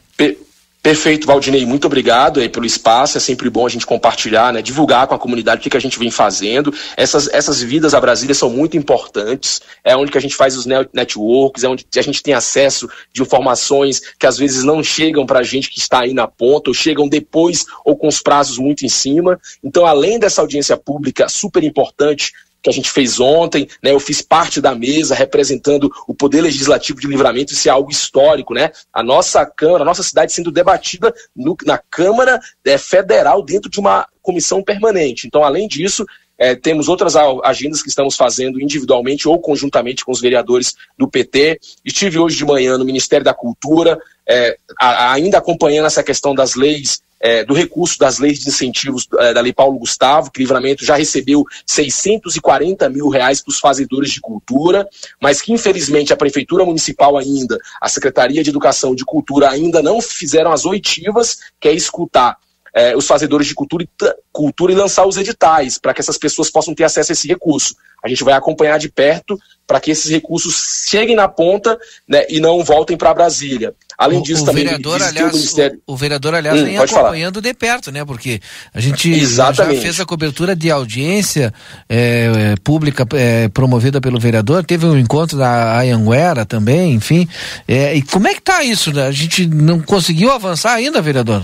Perfeito, 0.80 1.26
Valdinei, 1.26 1.66
muito 1.66 1.86
obrigado 1.86 2.38
aí 2.38 2.48
pelo 2.48 2.64
espaço, 2.64 3.18
é 3.18 3.20
sempre 3.20 3.50
bom 3.50 3.66
a 3.66 3.68
gente 3.68 3.84
compartilhar, 3.84 4.52
né, 4.52 4.62
divulgar 4.62 5.08
com 5.08 5.14
a 5.14 5.18
comunidade 5.18 5.58
o 5.58 5.62
que, 5.62 5.70
que 5.70 5.76
a 5.76 5.80
gente 5.80 5.98
vem 5.98 6.10
fazendo. 6.10 6.72
Essas, 6.96 7.28
essas 7.28 7.60
vidas 7.60 7.94
a 7.94 8.00
Brasília 8.00 8.34
são 8.34 8.48
muito 8.48 8.76
importantes, 8.76 9.60
é 9.82 9.96
onde 9.96 10.12
que 10.12 10.16
a 10.16 10.20
gente 10.20 10.36
faz 10.36 10.56
os 10.56 10.66
networks, 10.66 11.64
é 11.64 11.68
onde 11.68 11.84
a 11.96 12.00
gente 12.00 12.22
tem 12.22 12.32
acesso 12.32 12.88
de 13.12 13.20
informações 13.20 14.00
que 14.18 14.26
às 14.26 14.38
vezes 14.38 14.62
não 14.62 14.82
chegam 14.82 15.26
para 15.26 15.40
a 15.40 15.42
gente 15.42 15.68
que 15.68 15.80
está 15.80 16.02
aí 16.02 16.14
na 16.14 16.28
ponta, 16.28 16.70
ou 16.70 16.74
chegam 16.74 17.08
depois 17.08 17.66
ou 17.84 17.96
com 17.96 18.06
os 18.06 18.22
prazos 18.22 18.56
muito 18.56 18.86
em 18.86 18.88
cima. 18.88 19.38
Então, 19.62 19.84
além 19.84 20.18
dessa 20.18 20.40
audiência 20.40 20.76
pública 20.76 21.28
super 21.28 21.64
importante, 21.64 22.32
que 22.62 22.70
a 22.70 22.72
gente 22.72 22.90
fez 22.90 23.20
ontem, 23.20 23.68
né? 23.82 23.92
Eu 23.92 24.00
fiz 24.00 24.20
parte 24.20 24.60
da 24.60 24.74
mesa 24.74 25.14
representando 25.14 25.90
o 26.06 26.14
Poder 26.14 26.40
Legislativo 26.40 27.00
de 27.00 27.06
Livramento, 27.06 27.52
isso 27.52 27.68
é 27.68 27.70
algo 27.70 27.90
histórico, 27.90 28.54
né? 28.54 28.70
A 28.92 29.02
nossa 29.02 29.44
Câmara, 29.46 29.82
a 29.82 29.86
nossa 29.86 30.02
cidade 30.02 30.32
sendo 30.32 30.50
debatida 30.50 31.14
no, 31.34 31.56
na 31.64 31.78
Câmara 31.78 32.40
é, 32.64 32.76
Federal 32.76 33.42
dentro 33.42 33.70
de 33.70 33.80
uma 33.80 34.06
comissão 34.22 34.62
permanente. 34.62 35.26
Então, 35.26 35.44
além 35.44 35.66
disso, 35.68 36.04
é, 36.38 36.54
temos 36.54 36.88
outras 36.88 37.16
agendas 37.16 37.82
que 37.82 37.88
estamos 37.88 38.16
fazendo 38.16 38.60
individualmente 38.60 39.28
ou 39.28 39.38
conjuntamente 39.40 40.04
com 40.04 40.12
os 40.12 40.20
vereadores 40.20 40.74
do 40.96 41.08
PT. 41.08 41.60
Estive 41.84 42.18
hoje 42.18 42.36
de 42.36 42.44
manhã 42.44 42.78
no 42.78 42.84
Ministério 42.84 43.24
da 43.24 43.34
Cultura, 43.34 43.98
é, 44.26 44.56
ainda 44.78 45.38
acompanhando 45.38 45.86
essa 45.86 46.02
questão 46.02 46.34
das 46.34 46.54
leis 46.54 47.02
é, 47.20 47.44
do 47.44 47.54
recurso 47.54 47.98
das 47.98 48.18
leis 48.18 48.38
de 48.38 48.48
incentivos 48.48 49.08
é, 49.18 49.34
da 49.34 49.40
Lei 49.40 49.52
Paulo 49.52 49.78
Gustavo, 49.78 50.30
que 50.30 50.40
Livramento 50.40 50.84
já 50.84 50.94
recebeu 50.94 51.44
640 51.66 52.88
mil 52.88 53.08
reais 53.08 53.40
para 53.40 53.50
os 53.50 53.58
fazedores 53.58 54.12
de 54.12 54.20
cultura, 54.20 54.88
mas 55.20 55.40
que 55.40 55.52
infelizmente 55.52 56.12
a 56.12 56.16
Prefeitura 56.16 56.64
Municipal 56.64 57.16
ainda, 57.16 57.58
a 57.80 57.88
Secretaria 57.88 58.42
de 58.42 58.50
Educação 58.50 58.94
de 58.94 59.04
Cultura 59.04 59.50
ainda 59.50 59.82
não 59.82 60.00
fizeram 60.00 60.52
as 60.52 60.64
oitivas, 60.64 61.38
que 61.60 61.68
é 61.68 61.72
escutar 61.72 62.36
é, 62.78 62.96
os 62.96 63.08
fazedores 63.08 63.48
de 63.48 63.56
cultura 63.56 63.82
e, 63.82 63.88
cultura 64.30 64.72
e 64.72 64.76
lançar 64.76 65.04
os 65.04 65.16
editais, 65.16 65.78
para 65.78 65.92
que 65.92 66.00
essas 66.00 66.16
pessoas 66.16 66.48
possam 66.48 66.72
ter 66.72 66.84
acesso 66.84 67.10
a 67.10 67.14
esse 67.14 67.26
recurso. 67.26 67.74
A 68.04 68.08
gente 68.08 68.22
vai 68.22 68.34
acompanhar 68.34 68.78
de 68.78 68.88
perto 68.88 69.36
para 69.66 69.80
que 69.80 69.90
esses 69.90 70.08
recursos 70.08 70.86
cheguem 70.86 71.16
na 71.16 71.26
ponta 71.26 71.76
né, 72.06 72.24
e 72.28 72.38
não 72.38 72.62
voltem 72.62 72.96
para 72.96 73.12
Brasília. 73.12 73.74
Além 73.98 74.20
o, 74.20 74.22
disso, 74.22 74.44
o 74.44 74.46
também 74.46 74.62
vereador, 74.62 75.02
aliás, 75.02 75.32
o, 75.32 75.36
Ministério... 75.36 75.82
o, 75.84 75.96
vereador, 75.96 76.34
aliás, 76.36 76.60
hum, 76.60 76.64
vem 76.64 76.78
acompanhando 76.78 77.42
falar. 77.42 77.48
de 77.48 77.54
perto, 77.54 77.90
né? 77.90 78.04
Porque 78.04 78.40
a 78.72 78.80
gente 78.80 79.10
Exatamente. 79.10 79.74
já 79.74 79.82
fez 79.82 80.00
a 80.00 80.06
cobertura 80.06 80.54
de 80.54 80.70
audiência 80.70 81.52
é, 81.88 82.52
é, 82.52 82.54
pública 82.62 83.04
é, 83.14 83.48
promovida 83.48 84.00
pelo 84.00 84.20
vereador, 84.20 84.64
teve 84.64 84.86
um 84.86 84.96
encontro 84.96 85.36
da 85.36 85.78
Ayanguera 85.78 86.46
também, 86.46 86.94
enfim. 86.94 87.28
É, 87.66 87.96
e 87.96 88.02
como 88.02 88.28
é 88.28 88.34
que 88.34 88.40
tá 88.40 88.62
isso? 88.62 88.92
Né? 88.92 89.04
A 89.04 89.10
gente 89.10 89.48
não 89.48 89.80
conseguiu 89.80 90.30
avançar 90.30 90.74
ainda, 90.74 91.02
vereador? 91.02 91.42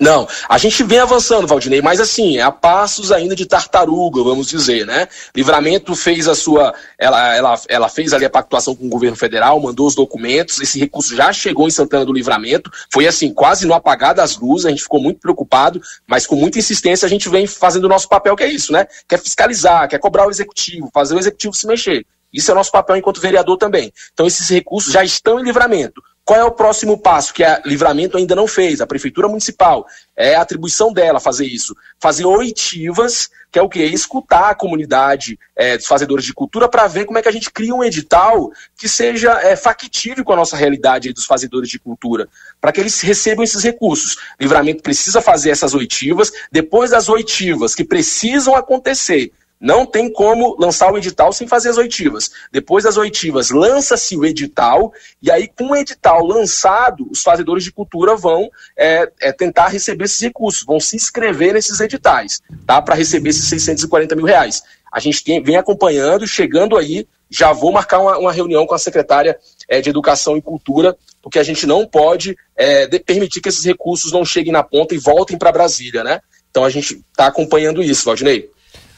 Não, 0.00 0.26
a 0.48 0.56
gente 0.56 0.82
vem 0.82 0.98
avançando, 0.98 1.46
Valdinei, 1.46 1.82
mas 1.82 2.00
assim, 2.00 2.38
a 2.38 2.50
passos 2.50 3.12
ainda 3.12 3.36
de 3.36 3.44
tartaruga, 3.44 4.22
vamos 4.22 4.46
dizer, 4.48 4.86
né? 4.86 5.06
Livramento 5.36 5.94
fez 5.94 6.26
a 6.26 6.34
sua. 6.34 6.72
Ela, 6.98 7.36
ela, 7.36 7.60
ela 7.68 7.88
fez 7.90 8.14
ali 8.14 8.24
a 8.24 8.30
pactuação 8.30 8.74
com 8.74 8.86
o 8.86 8.88
governo 8.88 9.14
federal, 9.14 9.60
mandou 9.60 9.86
os 9.86 9.94
documentos, 9.94 10.58
esse 10.58 10.78
recurso 10.78 11.14
já 11.14 11.30
chegou 11.34 11.68
em 11.68 11.70
Santana 11.70 12.06
do 12.06 12.14
Livramento, 12.14 12.70
foi 12.90 13.06
assim, 13.06 13.30
quase 13.34 13.66
no 13.66 13.74
apagar 13.74 14.14
das 14.14 14.38
luzes, 14.38 14.64
a 14.64 14.70
gente 14.70 14.84
ficou 14.84 15.02
muito 15.02 15.20
preocupado, 15.20 15.82
mas 16.06 16.26
com 16.26 16.34
muita 16.34 16.58
insistência 16.58 17.04
a 17.04 17.10
gente 17.10 17.28
vem 17.28 17.46
fazendo 17.46 17.84
o 17.84 17.88
nosso 17.88 18.08
papel, 18.08 18.34
que 18.34 18.42
é 18.42 18.50
isso, 18.50 18.72
né? 18.72 18.86
Quer 19.06 19.20
fiscalizar, 19.20 19.86
quer 19.86 19.98
cobrar 19.98 20.26
o 20.26 20.30
executivo, 20.30 20.90
fazer 20.94 21.14
o 21.14 21.18
executivo 21.18 21.52
se 21.52 21.66
mexer. 21.66 22.06
Isso 22.32 22.50
é 22.50 22.54
o 22.54 22.56
nosso 22.56 22.72
papel 22.72 22.96
enquanto 22.96 23.20
vereador 23.20 23.58
também. 23.58 23.92
Então, 24.14 24.26
esses 24.26 24.48
recursos 24.48 24.90
já 24.90 25.04
estão 25.04 25.38
em 25.38 25.42
livramento 25.42 26.00
Qual 26.30 26.38
é 26.38 26.44
o 26.44 26.52
próximo 26.52 26.96
passo 26.96 27.34
que 27.34 27.42
a 27.42 27.60
Livramento 27.66 28.16
ainda 28.16 28.36
não 28.36 28.46
fez? 28.46 28.80
A 28.80 28.86
Prefeitura 28.86 29.26
Municipal. 29.26 29.84
É 30.16 30.36
a 30.36 30.42
atribuição 30.42 30.92
dela 30.92 31.18
fazer 31.18 31.44
isso. 31.44 31.74
Fazer 31.98 32.24
oitivas, 32.24 33.28
que 33.50 33.58
é 33.58 33.62
o 33.62 33.68
quê? 33.68 33.82
Escutar 33.86 34.50
a 34.50 34.54
comunidade 34.54 35.36
é, 35.56 35.76
dos 35.76 35.88
fazedores 35.88 36.24
de 36.24 36.32
cultura 36.32 36.68
para 36.68 36.86
ver 36.86 37.04
como 37.04 37.18
é 37.18 37.22
que 37.22 37.28
a 37.28 37.32
gente 37.32 37.50
cria 37.50 37.74
um 37.74 37.82
edital 37.82 38.52
que 38.78 38.88
seja 38.88 39.40
é, 39.40 39.56
factível 39.56 40.24
com 40.24 40.32
a 40.32 40.36
nossa 40.36 40.56
realidade 40.56 41.12
dos 41.12 41.24
fazedores 41.24 41.68
de 41.68 41.80
cultura, 41.80 42.28
para 42.60 42.70
que 42.70 42.78
eles 42.78 43.00
recebam 43.00 43.42
esses 43.42 43.64
recursos. 43.64 44.16
Livramento 44.38 44.84
precisa 44.84 45.20
fazer 45.20 45.50
essas 45.50 45.74
oitivas. 45.74 46.30
Depois 46.52 46.90
das 46.92 47.08
oitivas 47.08 47.74
que 47.74 47.82
precisam 47.82 48.54
acontecer, 48.54 49.32
não 49.60 49.84
tem 49.84 50.10
como 50.10 50.56
lançar 50.58 50.90
o 50.90 50.96
edital 50.96 51.32
sem 51.32 51.46
fazer 51.46 51.68
as 51.68 51.76
oitivas. 51.76 52.30
Depois 52.50 52.84
das 52.84 52.96
oitivas, 52.96 53.50
lança-se 53.50 54.16
o 54.16 54.24
edital, 54.24 54.92
e 55.22 55.30
aí, 55.30 55.46
com 55.46 55.70
o 55.70 55.76
edital 55.76 56.24
lançado, 56.24 57.06
os 57.10 57.22
fazedores 57.22 57.62
de 57.62 57.70
cultura 57.70 58.16
vão 58.16 58.50
é, 58.76 59.10
é, 59.20 59.32
tentar 59.32 59.68
receber 59.68 60.04
esses 60.04 60.20
recursos, 60.20 60.64
vão 60.64 60.80
se 60.80 60.96
inscrever 60.96 61.52
nesses 61.52 61.78
editais, 61.78 62.40
tá? 62.66 62.80
Para 62.80 62.94
receber 62.94 63.30
esses 63.30 63.46
640 63.48 64.16
mil 64.16 64.24
reais. 64.24 64.62
A 64.90 64.98
gente 64.98 65.22
tem, 65.22 65.42
vem 65.42 65.56
acompanhando, 65.56 66.26
chegando 66.26 66.76
aí, 66.76 67.06
já 67.30 67.52
vou 67.52 67.70
marcar 67.70 68.00
uma, 68.00 68.18
uma 68.18 68.32
reunião 68.32 68.66
com 68.66 68.74
a 68.74 68.78
secretária 68.78 69.38
é, 69.68 69.80
de 69.80 69.90
Educação 69.90 70.36
e 70.36 70.42
Cultura, 70.42 70.96
porque 71.22 71.38
a 71.38 71.42
gente 71.42 71.66
não 71.66 71.86
pode 71.86 72.36
é, 72.56 72.86
de, 72.86 72.98
permitir 72.98 73.40
que 73.40 73.48
esses 73.50 73.64
recursos 73.64 74.10
não 74.10 74.24
cheguem 74.24 74.52
na 74.52 74.62
ponta 74.62 74.94
e 74.94 74.98
voltem 74.98 75.38
para 75.38 75.52
Brasília, 75.52 76.02
né? 76.02 76.20
Então 76.50 76.64
a 76.64 76.70
gente 76.70 76.94
está 77.10 77.26
acompanhando 77.26 77.82
isso, 77.82 78.04
Valdinei. 78.04 78.50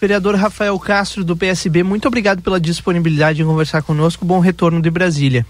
Vereador 0.02 0.34
Rafael 0.34 0.76
Castro, 0.80 1.22
do 1.22 1.36
PSB, 1.36 1.84
muito 1.84 2.08
obrigado 2.08 2.42
pela 2.42 2.58
disponibilidade 2.58 3.40
em 3.40 3.44
conversar 3.44 3.82
conosco. 3.82 4.24
Bom 4.24 4.40
retorno 4.40 4.82
de 4.82 4.90
Brasília. 4.90 5.46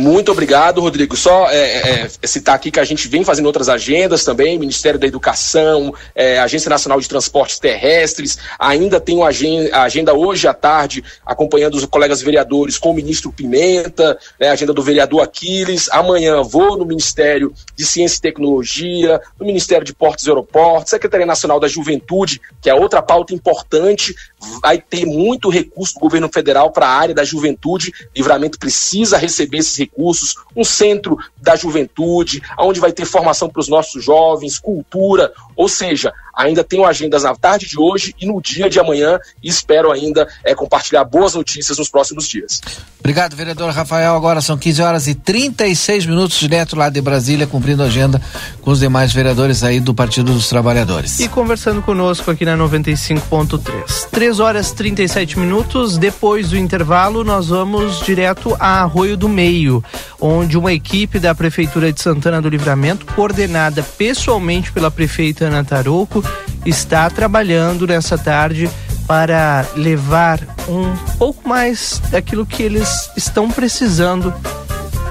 Muito 0.00 0.32
obrigado, 0.32 0.80
Rodrigo. 0.80 1.14
Só 1.14 1.50
é, 1.50 2.06
é, 2.22 2.26
citar 2.26 2.54
aqui 2.54 2.70
que 2.70 2.80
a 2.80 2.84
gente 2.84 3.06
vem 3.06 3.22
fazendo 3.22 3.44
outras 3.44 3.68
agendas 3.68 4.24
também, 4.24 4.58
Ministério 4.58 4.98
da 4.98 5.06
Educação, 5.06 5.94
é, 6.14 6.38
Agência 6.38 6.70
Nacional 6.70 6.98
de 6.98 7.06
Transportes 7.06 7.58
Terrestres, 7.58 8.38
ainda 8.58 9.02
agenda, 9.26 9.76
a 9.76 9.82
agenda 9.82 10.14
hoje 10.14 10.48
à 10.48 10.54
tarde, 10.54 11.04
acompanhando 11.24 11.74
os 11.74 11.84
colegas 11.84 12.22
vereadores 12.22 12.78
com 12.78 12.92
o 12.92 12.94
ministro 12.94 13.30
Pimenta, 13.30 14.18
né, 14.40 14.48
agenda 14.48 14.72
do 14.72 14.82
vereador 14.82 15.20
Aquiles. 15.20 15.90
Amanhã 15.92 16.42
vou 16.42 16.78
no 16.78 16.86
Ministério 16.86 17.52
de 17.76 17.84
Ciência 17.84 18.16
e 18.16 18.22
Tecnologia, 18.22 19.20
no 19.38 19.44
Ministério 19.44 19.84
de 19.84 19.94
Portos 19.94 20.24
e 20.24 20.30
Aeroportos, 20.30 20.90
Secretaria 20.90 21.26
Nacional 21.26 21.60
da 21.60 21.68
Juventude, 21.68 22.40
que 22.62 22.70
é 22.70 22.74
outra 22.74 23.02
pauta 23.02 23.34
importante, 23.34 24.14
vai 24.62 24.78
ter 24.78 25.04
muito 25.04 25.48
recurso 25.48 25.94
do 25.94 26.00
governo 26.00 26.28
federal 26.32 26.70
para 26.70 26.86
a 26.86 26.96
área 26.96 27.14
da 27.14 27.24
juventude. 27.24 27.92
Livramento 28.14 28.58
precisa 28.58 29.18
receber 29.18 29.58
esses 29.58 29.76
recursos, 29.76 30.34
um 30.56 30.64
centro 30.64 31.18
da 31.36 31.56
juventude, 31.56 32.42
onde 32.58 32.80
vai 32.80 32.92
ter 32.92 33.04
formação 33.04 33.48
para 33.48 33.60
os 33.60 33.68
nossos 33.68 34.04
jovens, 34.04 34.58
cultura, 34.58 35.32
ou 35.56 35.68
seja, 35.68 36.12
ainda 36.34 36.64
tenho 36.64 36.84
agendas 36.84 37.22
na 37.22 37.34
tarde 37.34 37.66
de 37.66 37.78
hoje 37.78 38.14
e 38.20 38.26
no 38.26 38.40
dia 38.40 38.68
de 38.68 38.78
amanhã 38.78 39.18
e 39.42 39.48
espero 39.48 39.90
ainda 39.90 40.28
é, 40.44 40.54
compartilhar 40.54 41.04
boas 41.04 41.34
notícias 41.34 41.78
nos 41.78 41.88
próximos 41.88 42.26
dias. 42.28 42.60
Obrigado, 43.00 43.34
vereador 43.34 43.72
Rafael. 43.72 44.14
Agora 44.14 44.40
são 44.40 44.58
15 44.58 44.82
horas 44.82 45.06
e 45.08 45.14
36 45.14 46.06
minutos 46.06 46.38
direto 46.38 46.76
lá 46.76 46.90
de 46.90 47.00
Brasília, 47.00 47.46
cumprindo 47.46 47.82
a 47.82 47.86
agenda 47.86 48.20
com 48.60 48.70
os 48.70 48.78
demais 48.78 49.12
vereadores 49.12 49.64
aí 49.64 49.80
do 49.80 49.94
Partido 49.94 50.32
dos 50.32 50.48
Trabalhadores. 50.48 51.18
E 51.18 51.28
conversando 51.28 51.80
conosco 51.82 52.30
aqui 52.30 52.44
na 52.44 52.56
95.3. 52.56 54.08
3 54.10 54.40
horas 54.40 54.72
37 54.72 55.38
minutos. 55.38 55.96
Depois 55.96 56.50
do 56.50 56.58
intervalo, 56.58 57.24
nós 57.24 57.48
vamos 57.48 58.04
direto 58.04 58.54
a 58.60 58.82
Arroio 58.82 59.16
do 59.16 59.28
Meio, 59.28 59.82
onde 60.20 60.58
uma 60.58 60.72
equipe 60.72 61.18
da 61.18 61.34
Prefeitura 61.34 61.92
de 61.92 62.00
Santana 62.00 62.40
do 62.42 62.48
Livramento, 62.48 63.06
coordenada 63.06 63.82
pessoalmente 63.82 64.70
pela 64.72 64.90
prefeita 64.90 65.46
Ana 65.46 65.64
Tarouco, 65.64 66.22
está 66.64 67.08
trabalhando 67.08 67.86
nessa 67.86 68.18
tarde 68.18 68.70
para 69.06 69.66
levar 69.74 70.40
um 70.68 70.94
pouco 71.18 71.48
mais 71.48 72.00
daquilo 72.10 72.46
que 72.46 72.62
eles 72.62 73.10
estão 73.16 73.50
precisando 73.50 74.32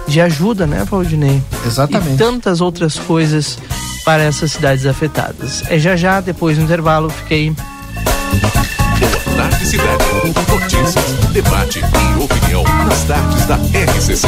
de 0.08 0.22
ajuda, 0.22 0.66
né, 0.66 0.86
Valdinei? 0.90 1.42
Exatamente. 1.66 2.14
E 2.14 2.18
tantas 2.18 2.62
outras 2.62 2.98
coisas 2.98 3.58
para 4.04 4.24
essas 4.24 4.54
cidades 4.54 4.86
afetadas. 4.86 5.64
É 5.68 5.78
já 5.78 5.96
já, 5.96 6.22
depois 6.22 6.58
do 6.58 6.64
intervalo, 6.64 7.10
fiquei. 7.10 7.54
Boa 9.00 9.38
tarde, 9.38 9.66
cidade. 9.66 10.04
Notícias, 10.50 11.06
debate 11.32 11.80
e 11.80 12.24
opinião 12.24 12.64
nas 12.64 13.04
tardes 13.04 13.46
da 13.46 13.56
RCC. 13.56 14.28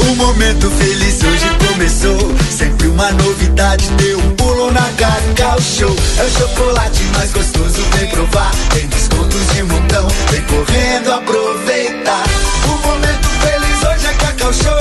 O 0.00 0.14
momento 0.16 0.70
feliz 0.70 1.22
hoje 1.22 1.46
começou. 1.68 2.18
Sempre 2.50 2.88
uma 2.88 3.10
novidade, 3.12 3.88
deu 3.92 4.18
um 4.18 4.30
pulo 4.36 4.70
na 4.72 4.88
Cacau 4.96 5.60
Show. 5.60 5.94
É 6.18 6.24
o 6.24 6.30
chocolate 6.30 7.02
mais 7.14 7.32
gostoso, 7.32 7.82
vem 7.96 8.08
provar. 8.08 8.50
Tem 8.74 8.86
descontos 8.88 9.46
de 9.54 9.62
montão, 9.62 10.08
vem 10.30 10.42
correndo 10.42 11.12
aproveitar. 11.12 12.24
O 12.64 12.86
momento 12.86 13.28
feliz 13.28 13.82
hoje 13.82 14.06
é 14.06 14.12
Cacau 14.14 14.52
Show. 14.52 14.78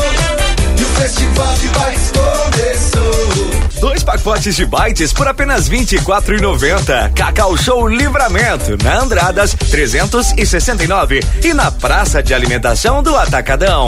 E 0.77 0.81
o 0.81 0.85
festival 1.01 1.53
de 1.55 1.67
bikes 1.67 2.11
começou. 2.11 3.79
Dois 3.79 4.03
pacotes 4.03 4.55
de 4.55 4.65
bytes 4.65 5.13
por 5.13 5.27
apenas 5.27 5.67
R$ 5.67 5.79
24,90. 5.79 7.13
Cacau 7.13 7.55
Show 7.57 7.87
Livramento, 7.87 8.77
na 8.83 8.99
Andradas 8.99 9.53
369 9.53 11.21
e 11.43 11.53
na 11.53 11.71
Praça 11.71 12.21
de 12.21 12.33
Alimentação 12.33 13.01
do 13.01 13.15
Atacadão. 13.15 13.87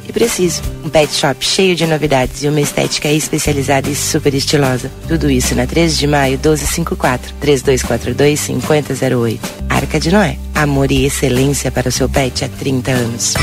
preciso. 0.11 0.61
Um 0.83 0.89
pet 0.89 1.13
shop 1.13 1.43
cheio 1.43 1.75
de 1.75 1.85
novidades 1.87 2.43
e 2.43 2.47
uma 2.47 2.61
estética 2.61 3.09
especializada 3.09 3.89
e 3.89 3.95
super 3.95 4.33
estilosa. 4.33 4.91
Tudo 5.07 5.29
isso 5.29 5.55
na 5.55 5.65
13 5.65 5.97
de 5.97 6.07
maio 6.07 6.37
1254 6.37 7.33
3242 7.39 8.39
5008. 8.39 9.49
Arca 9.69 9.99
de 9.99 10.11
Noé. 10.11 10.37
Amor 10.53 10.91
e 10.91 11.05
excelência 11.05 11.71
para 11.71 11.89
o 11.89 11.91
seu 11.91 12.07
pet 12.07 12.45
há 12.45 12.49
30 12.49 12.91
anos. 12.91 13.33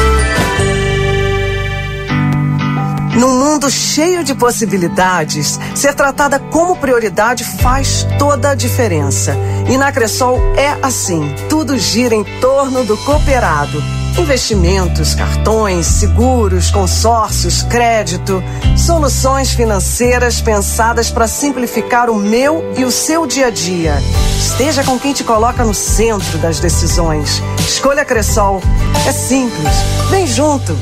Num 3.18 3.36
mundo 3.36 3.68
cheio 3.68 4.22
de 4.22 4.32
possibilidades, 4.34 5.58
ser 5.74 5.92
tratada 5.94 6.38
como 6.38 6.76
prioridade 6.76 7.42
faz 7.42 8.06
toda 8.16 8.50
a 8.50 8.54
diferença. 8.54 9.36
E 9.68 9.76
na 9.76 9.90
Cressol 9.90 10.40
é 10.56 10.78
assim: 10.82 11.34
tudo 11.48 11.76
gira 11.76 12.14
em 12.14 12.22
torno 12.40 12.84
do 12.84 12.96
cooperado 12.98 13.82
Investimentos, 14.18 15.14
cartões, 15.14 15.86
seguros, 15.86 16.70
consórcios, 16.70 17.62
crédito, 17.62 18.42
soluções 18.76 19.52
financeiras 19.52 20.40
pensadas 20.40 21.08
para 21.08 21.28
simplificar 21.28 22.10
o 22.10 22.16
meu 22.16 22.74
e 22.76 22.84
o 22.84 22.90
seu 22.90 23.26
dia 23.26 23.46
a 23.46 23.50
dia. 23.50 23.94
Esteja 24.36 24.82
com 24.82 24.98
quem 24.98 25.12
te 25.12 25.22
coloca 25.22 25.64
no 25.64 25.72
centro 25.72 26.36
das 26.38 26.58
decisões. 26.58 27.40
Escolha 27.60 28.04
Cressol. 28.04 28.60
É 29.06 29.12
simples. 29.12 29.72
Vem 30.10 30.26
junto. 30.26 30.76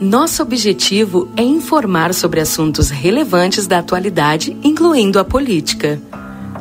Nosso 0.00 0.42
objetivo 0.42 1.28
é 1.36 1.42
informar 1.42 2.14
sobre 2.14 2.40
assuntos 2.40 2.88
relevantes 2.88 3.66
da 3.66 3.80
atualidade, 3.80 4.56
incluindo 4.62 5.18
a 5.18 5.24
política. 5.24 6.00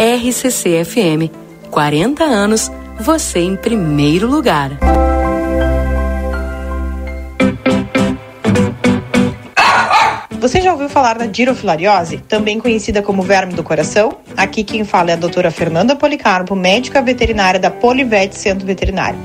RCC 0.00 0.82
FM, 0.82 1.30
40 1.70 2.24
anos, 2.24 2.72
você 2.98 3.40
em 3.40 3.54
primeiro 3.54 4.26
lugar. 4.26 4.70
Você 10.40 10.62
já 10.62 10.72
ouviu 10.72 10.88
falar 10.88 11.18
da 11.18 11.30
girofilariose, 11.30 12.16
também 12.16 12.58
conhecida 12.58 13.02
como 13.02 13.20
verme 13.20 13.52
do 13.52 13.62
coração? 13.62 14.16
Aqui 14.38 14.64
quem 14.64 14.84
fala 14.84 15.10
é 15.10 15.12
a 15.12 15.18
doutora 15.18 15.50
Fernanda 15.50 15.94
Policarpo, 15.94 16.56
médica 16.56 17.02
veterinária 17.02 17.60
da 17.60 17.70
Polivete 17.70 18.38
Centro 18.38 18.66
Veterinário. 18.66 19.18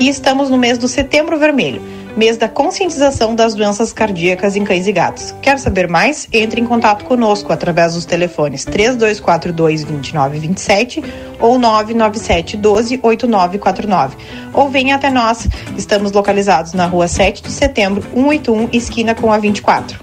E 0.00 0.08
estamos 0.08 0.48
no 0.48 0.56
mês 0.56 0.78
do 0.78 0.88
Setembro 0.88 1.38
Vermelho, 1.38 1.82
mês 2.16 2.36
da 2.36 2.48
conscientização 2.48 3.34
das 3.34 3.54
doenças 3.54 3.92
cardíacas 3.92 4.56
em 4.56 4.64
cães 4.64 4.86
e 4.86 4.92
gatos. 4.92 5.34
Quer 5.42 5.58
saber 5.58 5.88
mais? 5.88 6.28
Entre 6.32 6.60
em 6.60 6.66
contato 6.66 7.04
conosco 7.04 7.52
através 7.52 7.94
dos 7.94 8.04
telefones 8.04 8.64
3242 8.64 9.84
2927 9.84 11.02
ou 11.40 11.58
997 11.58 12.56
12 12.56 13.00
8949. 13.02 14.16
Ou 14.52 14.68
venha 14.68 14.96
até 14.96 15.10
nós. 15.10 15.48
Estamos 15.76 16.12
localizados 16.12 16.72
na 16.72 16.86
rua 16.86 17.08
7 17.08 17.42
de 17.42 17.50
setembro, 17.50 18.02
181, 18.14 18.68
esquina 18.72 19.14
com 19.14 19.32
a 19.32 19.38
24. 19.38 20.00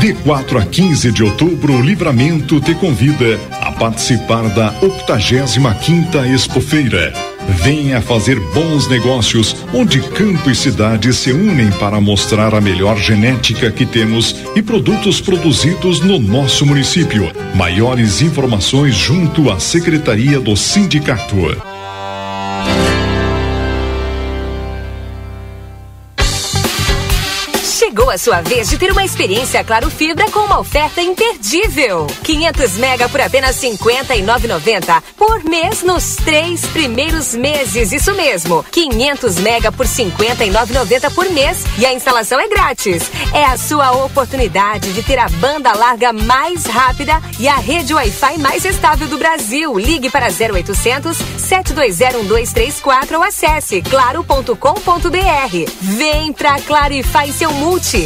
De 0.00 0.14
4 0.14 0.58
a 0.58 0.64
15 0.64 1.10
de 1.10 1.24
outubro, 1.24 1.72
o 1.72 1.80
Livramento 1.80 2.60
te 2.60 2.74
convida 2.74 3.40
a 3.60 3.72
participar 3.72 4.48
da 4.50 4.72
85ª 4.80 6.32
Expofeira. 6.32 7.35
Venha 7.48 8.00
fazer 8.00 8.38
bons 8.52 8.88
negócios, 8.88 9.56
onde 9.72 10.00
campo 10.00 10.50
e 10.50 10.54
cidade 10.54 11.12
se 11.12 11.32
unem 11.32 11.70
para 11.72 12.00
mostrar 12.00 12.54
a 12.54 12.60
melhor 12.60 12.96
genética 12.98 13.70
que 13.70 13.86
temos 13.86 14.36
e 14.54 14.62
produtos 14.62 15.20
produzidos 15.20 16.00
no 16.00 16.18
nosso 16.18 16.66
município. 16.66 17.30
Maiores 17.54 18.20
informações 18.20 18.94
junto 18.94 19.50
à 19.50 19.60
Secretaria 19.60 20.40
do 20.40 20.56
Sindicato. 20.56 21.75
A 28.16 28.18
sua 28.18 28.40
vez 28.40 28.70
de 28.70 28.78
ter 28.78 28.90
uma 28.90 29.04
experiência 29.04 29.62
Claro 29.62 29.90
Fibra 29.90 30.30
com 30.30 30.40
uma 30.40 30.58
oferta 30.58 31.02
imperdível. 31.02 32.06
500 32.24 32.78
mega 32.78 33.10
por 33.10 33.20
apenas 33.20 33.56
59,90 33.56 35.02
por 35.18 35.44
mês 35.44 35.82
nos 35.82 36.16
três 36.16 36.64
primeiros 36.64 37.34
meses. 37.34 37.92
Isso 37.92 38.14
mesmo, 38.14 38.64
500 38.72 39.36
mega 39.40 39.70
por 39.70 39.84
59,90 39.84 41.14
por 41.14 41.28
mês 41.30 41.62
e 41.78 41.84
a 41.84 41.92
instalação 41.92 42.40
é 42.40 42.48
grátis. 42.48 43.10
É 43.34 43.44
a 43.44 43.58
sua 43.58 43.92
oportunidade 43.92 44.94
de 44.94 45.02
ter 45.02 45.18
a 45.18 45.28
banda 45.28 45.74
larga 45.74 46.10
mais 46.10 46.64
rápida 46.64 47.20
e 47.38 47.46
a 47.46 47.56
rede 47.56 47.92
Wi-Fi 47.92 48.38
mais 48.38 48.64
estável 48.64 49.08
do 49.08 49.18
Brasil. 49.18 49.78
Ligue 49.78 50.08
para 50.08 50.28
0800 50.28 51.18
720 51.36 52.24
1234 52.24 53.18
ou 53.18 53.22
acesse 53.22 53.82
claro.com.br. 53.82 54.56
Vem 55.82 56.32
pra 56.32 56.58
Claro 56.62 56.94
e 56.94 57.02
faz 57.02 57.34
seu 57.34 57.52
multi. 57.52 58.05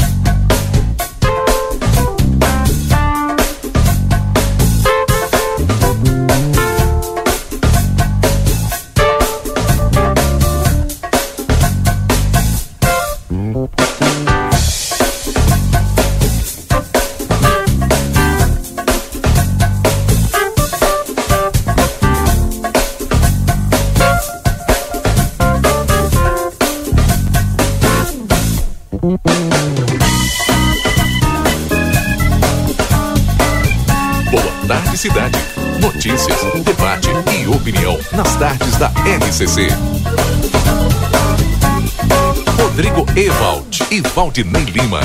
Nas 38.13 38.35
tardes 38.35 38.75
da 38.77 38.87
RCC. 38.87 39.67
Rodrigo 42.61 43.05
Ewald 43.15 43.83
e 43.89 44.01
Valdinei 44.01 44.65
Lima. 44.65 44.99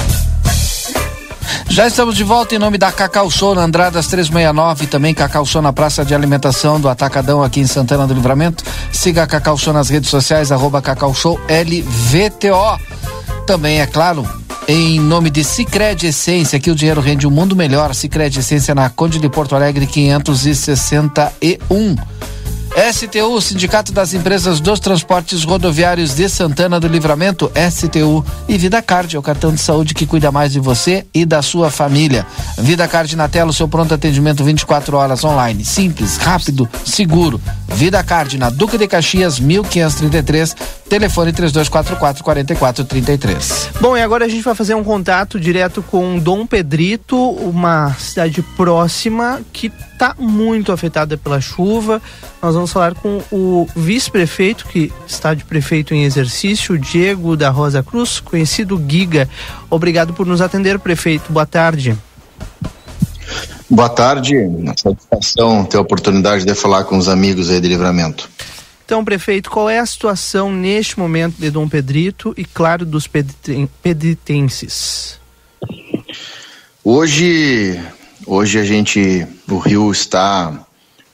Já 1.68 1.86
estamos 1.86 2.16
de 2.16 2.24
volta 2.24 2.54
em 2.54 2.58
nome 2.58 2.78
da 2.78 2.90
Cacau 2.90 3.30
Show 3.30 3.54
na 3.54 3.62
Andradas 3.62 4.06
369, 4.06 4.86
também 4.86 5.14
Cacau 5.14 5.44
Show 5.44 5.60
na 5.60 5.72
Praça 5.72 6.04
de 6.04 6.14
Alimentação 6.14 6.80
do 6.80 6.88
Atacadão 6.88 7.42
aqui 7.42 7.60
em 7.60 7.66
Santana 7.66 8.06
do 8.06 8.14
Livramento. 8.14 8.64
Siga 8.92 9.24
a 9.24 9.26
Cacau 9.26 9.58
Show 9.58 9.72
nas 9.72 9.88
redes 9.88 10.10
sociais, 10.10 10.50
arroba 10.50 10.82
Cacau 10.82 11.14
Show 11.14 11.38
LVTO. 11.48 12.80
Também, 13.46 13.80
é 13.80 13.86
claro, 13.86 14.26
em 14.66 14.98
nome 14.98 15.30
de 15.30 15.44
Cicred 15.44 16.06
Essência, 16.06 16.58
que 16.58 16.70
o 16.70 16.74
dinheiro 16.74 17.00
rende 17.00 17.26
um 17.26 17.30
mundo 17.30 17.54
melhor. 17.54 17.94
Cicred 17.94 18.38
Essência 18.38 18.74
na 18.74 18.90
Conde 18.90 19.18
de 19.18 19.28
Porto 19.28 19.54
Alegre 19.54 19.86
561. 19.86 21.96
STU, 22.76 23.40
Sindicato 23.40 23.90
das 23.90 24.12
Empresas 24.12 24.60
dos 24.60 24.78
Transportes 24.78 25.44
Rodoviários 25.44 26.14
de 26.14 26.28
Santana 26.28 26.78
do 26.78 26.86
Livramento, 26.86 27.50
STU 27.70 28.22
e 28.46 28.58
Vida 28.58 28.82
Card, 28.82 29.16
é 29.16 29.18
o 29.18 29.22
cartão 29.22 29.50
de 29.54 29.62
saúde 29.62 29.94
que 29.94 30.04
cuida 30.04 30.30
mais 30.30 30.52
de 30.52 30.60
você 30.60 31.06
e 31.14 31.24
da 31.24 31.40
sua 31.40 31.70
família. 31.70 32.26
Vida 32.58 32.86
Card 32.86 33.16
na 33.16 33.28
tela, 33.28 33.48
o 33.48 33.54
seu 33.54 33.66
pronto 33.66 33.94
atendimento 33.94 34.44
24 34.44 34.94
horas 34.94 35.24
online, 35.24 35.64
simples, 35.64 36.18
rápido, 36.18 36.68
seguro. 36.84 37.40
Vida 37.68 38.02
Card 38.02 38.36
na 38.36 38.50
Duca 38.50 38.76
de 38.76 38.86
Caxias, 38.86 39.40
1533, 39.40 40.54
telefone 40.86 41.32
3244 41.32 42.22
4433. 42.22 43.70
Bom, 43.80 43.96
e 43.96 44.02
agora 44.02 44.26
a 44.26 44.28
gente 44.28 44.42
vai 44.42 44.54
fazer 44.54 44.74
um 44.74 44.84
contato 44.84 45.40
direto 45.40 45.82
com 45.82 46.18
Dom 46.18 46.46
Pedrito, 46.46 47.16
uma 47.16 47.94
cidade 47.94 48.42
próxima 48.54 49.40
que 49.50 49.72
está 49.96 50.14
muito 50.18 50.70
afetada 50.70 51.16
pela 51.16 51.40
chuva. 51.40 52.00
Nós 52.42 52.54
vamos 52.54 52.70
falar 52.70 52.94
com 52.94 53.22
o 53.32 53.66
vice-prefeito, 53.74 54.66
que 54.66 54.92
está 55.06 55.32
de 55.34 55.42
prefeito 55.44 55.94
em 55.94 56.04
exercício, 56.04 56.78
Diego 56.78 57.34
da 57.36 57.48
Rosa 57.48 57.82
Cruz, 57.82 58.20
conhecido 58.20 58.82
Giga. 58.86 59.28
Obrigado 59.70 60.12
por 60.12 60.26
nos 60.26 60.40
atender, 60.40 60.78
prefeito. 60.78 61.32
Boa 61.32 61.46
tarde. 61.46 61.96
Boa 63.68 63.88
tarde, 63.88 64.36
uma 64.36 64.74
satisfação 64.76 65.64
ter 65.64 65.78
a 65.78 65.80
oportunidade 65.80 66.44
de 66.44 66.54
falar 66.54 66.84
com 66.84 66.96
os 66.96 67.08
amigos 67.08 67.50
aí 67.50 67.60
de 67.60 67.66
livramento. 67.66 68.28
Então, 68.84 69.04
prefeito, 69.04 69.50
qual 69.50 69.68
é 69.68 69.80
a 69.80 69.86
situação 69.86 70.52
neste 70.52 70.96
momento 70.96 71.34
de 71.40 71.50
Dom 71.50 71.68
Pedrito 71.68 72.32
e, 72.36 72.44
claro, 72.44 72.84
dos 72.86 73.08
pedriten- 73.08 73.68
pedritenses? 73.82 75.18
Hoje, 76.84 77.80
hoje 78.26 78.58
a 78.58 78.64
gente, 78.64 79.26
o 79.48 79.58
rio 79.58 79.90
está 79.90 80.66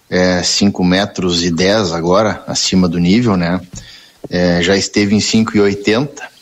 é, 0.09 0.43
5 0.43 0.83
metros 0.83 1.45
e 1.45 1.51
10 1.51 1.93
agora, 1.93 2.43
acima 2.47 2.89
do 2.89 2.99
nível, 2.99 3.37
né? 3.37 3.61
É, 4.31 4.63
já 4.63 4.77
esteve 4.77 5.15
em 5.15 5.19
5,80 5.19 6.33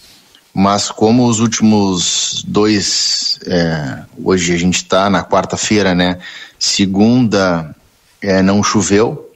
mas 0.52 0.90
como 0.90 1.26
os 1.26 1.38
últimos 1.40 2.44
dois, 2.46 3.38
é, 3.46 4.02
hoje 4.22 4.52
a 4.52 4.58
gente 4.58 4.76
está 4.76 5.08
na 5.08 5.24
quarta-feira, 5.24 5.94
né? 5.94 6.18
Segunda 6.58 7.74
é, 8.20 8.42
não 8.42 8.62
choveu, 8.62 9.30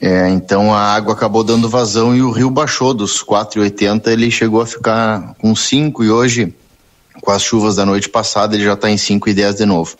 é, 0.00 0.28
então 0.28 0.72
a 0.72 0.80
água 0.80 1.14
acabou 1.14 1.42
dando 1.42 1.68
vazão 1.68 2.14
e 2.14 2.22
o 2.22 2.30
rio 2.30 2.50
baixou 2.50 2.94
dos 2.94 3.24
4,80, 3.24 4.08
ele 4.08 4.30
chegou 4.30 4.60
a 4.60 4.66
ficar 4.66 5.34
com 5.38 5.56
5 5.56 6.04
e 6.04 6.10
hoje, 6.10 6.54
com 7.20 7.30
as 7.30 7.42
chuvas 7.42 7.76
da 7.76 7.86
noite 7.86 8.08
passada, 8.08 8.54
ele 8.54 8.64
já 8.64 8.74
está 8.74 8.90
em 8.90 8.96
5,10 8.96 9.54
de 9.54 9.66
novo. 9.66 9.96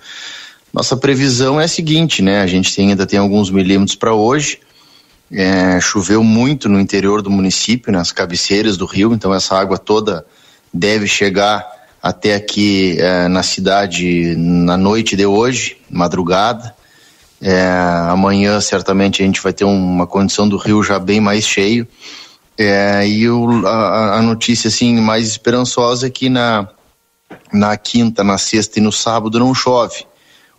Nossa 0.72 0.96
previsão 0.96 1.60
é 1.60 1.64
a 1.64 1.68
seguinte, 1.68 2.22
né? 2.22 2.40
A 2.40 2.46
gente 2.46 2.74
tem, 2.74 2.90
ainda 2.90 3.06
tem 3.06 3.18
alguns 3.18 3.50
milímetros 3.50 3.96
para 3.96 4.14
hoje. 4.14 4.60
É, 5.32 5.80
choveu 5.80 6.24
muito 6.24 6.68
no 6.68 6.80
interior 6.80 7.22
do 7.22 7.30
município, 7.30 7.92
nas 7.92 8.10
cabeceiras 8.10 8.76
do 8.76 8.84
rio, 8.84 9.14
então 9.14 9.32
essa 9.32 9.56
água 9.56 9.78
toda 9.78 10.24
deve 10.72 11.06
chegar 11.06 11.64
até 12.02 12.34
aqui 12.34 12.96
é, 12.98 13.28
na 13.28 13.42
cidade 13.42 14.34
na 14.36 14.76
noite 14.76 15.14
de 15.16 15.26
hoje, 15.26 15.76
madrugada. 15.90 16.74
É, 17.42 17.70
amanhã 18.08 18.60
certamente 18.60 19.22
a 19.22 19.26
gente 19.26 19.40
vai 19.40 19.52
ter 19.52 19.64
uma 19.64 20.06
condição 20.06 20.48
do 20.48 20.56
rio 20.56 20.82
já 20.82 20.98
bem 20.98 21.20
mais 21.20 21.46
cheio. 21.46 21.86
É, 22.58 23.06
e 23.06 23.28
o, 23.28 23.66
a, 23.66 24.18
a, 24.18 24.22
notícia 24.22 24.68
assim 24.68 25.00
mais 25.00 25.26
esperançosa 25.26 26.06
é 26.06 26.10
que 26.10 26.28
na, 26.28 26.68
na 27.52 27.76
quinta, 27.76 28.22
na 28.22 28.38
sexta 28.38 28.78
e 28.78 28.82
no 28.82 28.92
sábado 28.92 29.38
não 29.38 29.54
chove 29.54 30.04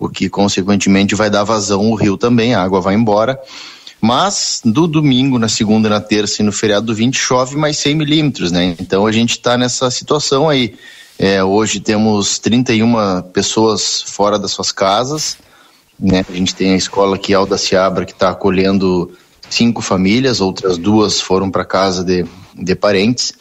o 0.02 0.10
que 0.10 0.28
consequentemente 0.28 1.14
vai 1.14 1.30
dar 1.30 1.44
vazão 1.44 1.86
ao 1.86 1.94
rio 1.94 2.18
também, 2.18 2.56
a 2.56 2.64
água 2.64 2.82
vai 2.82 2.96
embora. 2.96 3.40
Mas 4.02 4.60
do 4.66 4.88
domingo, 4.88 5.38
na 5.38 5.48
segunda, 5.48 5.88
na 5.88 6.02
terça 6.02 6.42
e 6.42 6.46
no 6.46 6.52
feriado 6.52 6.88
do 6.88 6.96
20 6.96 7.16
chove 7.16 7.56
mais 7.56 7.78
100 7.78 7.96
milímetros, 7.96 8.52
né? 8.52 8.76
Então 8.80 9.06
a 9.06 9.12
gente 9.12 9.34
está 9.34 9.56
nessa 9.56 9.92
situação 9.92 10.50
aí. 10.50 10.74
É, 11.20 11.44
hoje 11.44 11.80
temos 11.80 12.40
31 12.40 13.22
pessoas 13.32 14.02
fora 14.02 14.40
das 14.40 14.50
suas 14.54 14.72
casas, 14.72 15.38
né? 16.00 16.26
A 16.28 16.34
gente 16.34 16.56
tem 16.56 16.74
a 16.74 16.78
escola 16.78 17.16
aqui, 17.16 17.32
Alda 17.32 17.60
Seabra, 17.60 18.04
que 18.04 18.14
está 18.14 18.32
acolhendo 18.32 19.12
cinco 19.52 19.84
famílias, 19.84 20.42
outras 20.42 20.80
duas 20.80 21.22
foram 21.22 21.52
para 21.52 21.64
casa 21.64 22.04
de, 22.04 22.26
de 22.56 22.74
parentes. 22.74 23.34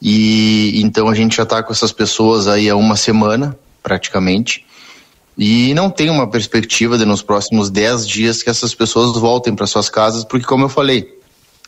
E 0.00 0.80
então 0.82 1.08
a 1.08 1.14
gente 1.14 1.36
já 1.36 1.44
está 1.44 1.62
com 1.62 1.72
essas 1.72 1.92
pessoas 1.92 2.46
aí 2.46 2.68
há 2.68 2.76
uma 2.76 2.96
semana, 2.96 3.56
praticamente 3.82 4.64
e 5.36 5.74
não 5.74 5.90
tem 5.90 6.10
uma 6.10 6.28
perspectiva 6.28 6.96
de 6.96 7.04
nos 7.04 7.22
próximos 7.22 7.68
10 7.68 8.06
dias 8.06 8.42
que 8.42 8.50
essas 8.50 8.74
pessoas 8.74 9.18
voltem 9.18 9.54
para 9.54 9.66
suas 9.66 9.88
casas, 9.88 10.24
porque, 10.24 10.46
como 10.46 10.64
eu 10.64 10.68
falei, 10.68 11.08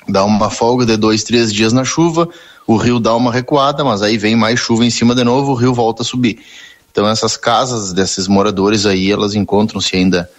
dá 0.09 0.25
uma 0.25 0.51
folga 0.51 0.87
de 0.87 0.97
dois, 0.97 1.25
três 1.25 1.53
dias 1.53 1.73
na 1.73 1.85
chuva, 1.85 2.29
o 2.67 2.77
rio 2.77 3.01
dá 3.01 3.15
uma 3.15 3.33
recuada, 3.33 3.85
mas 3.85 4.03
aí 4.03 4.17
vem 4.17 4.37
mais 4.37 4.61
chuva 4.61 4.85
em 4.85 4.91
cima 4.91 5.15
de 5.15 5.25
novo, 5.25 5.53
o 5.53 5.55
rio 5.55 5.75
volta 5.75 6.03
a 6.03 6.05
subir. 6.05 6.39
Então, 6.93 7.09
essas 7.09 7.37
casas 7.37 7.93
desses 7.93 8.29
moradores 8.29 8.87
aí, 8.87 9.11
elas 9.11 9.35
encontram-se 9.35 9.97
ainda 9.97 10.31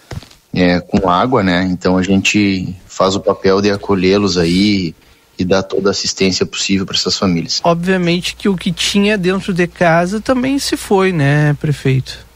é, 0.52 0.80
com 0.80 1.08
água, 1.08 1.42
né? 1.42 1.68
Então, 1.70 1.98
a 1.98 2.02
gente 2.02 2.74
faz 2.86 3.14
o 3.14 3.20
papel 3.20 3.60
de 3.60 3.70
acolhê-los 3.70 4.38
aí 4.38 4.94
e 5.38 5.44
dar 5.44 5.62
toda 5.62 5.88
a 5.88 5.92
assistência 5.92 6.44
possível 6.44 6.84
para 6.84 6.96
essas 6.96 7.16
famílias. 7.16 7.60
Obviamente 7.62 8.34
que 8.34 8.48
o 8.48 8.56
que 8.56 8.72
tinha 8.72 9.16
dentro 9.16 9.54
de 9.54 9.66
casa 9.66 10.20
também 10.20 10.58
se 10.58 10.76
foi, 10.76 11.12
né, 11.12 11.54
prefeito? 11.54 12.26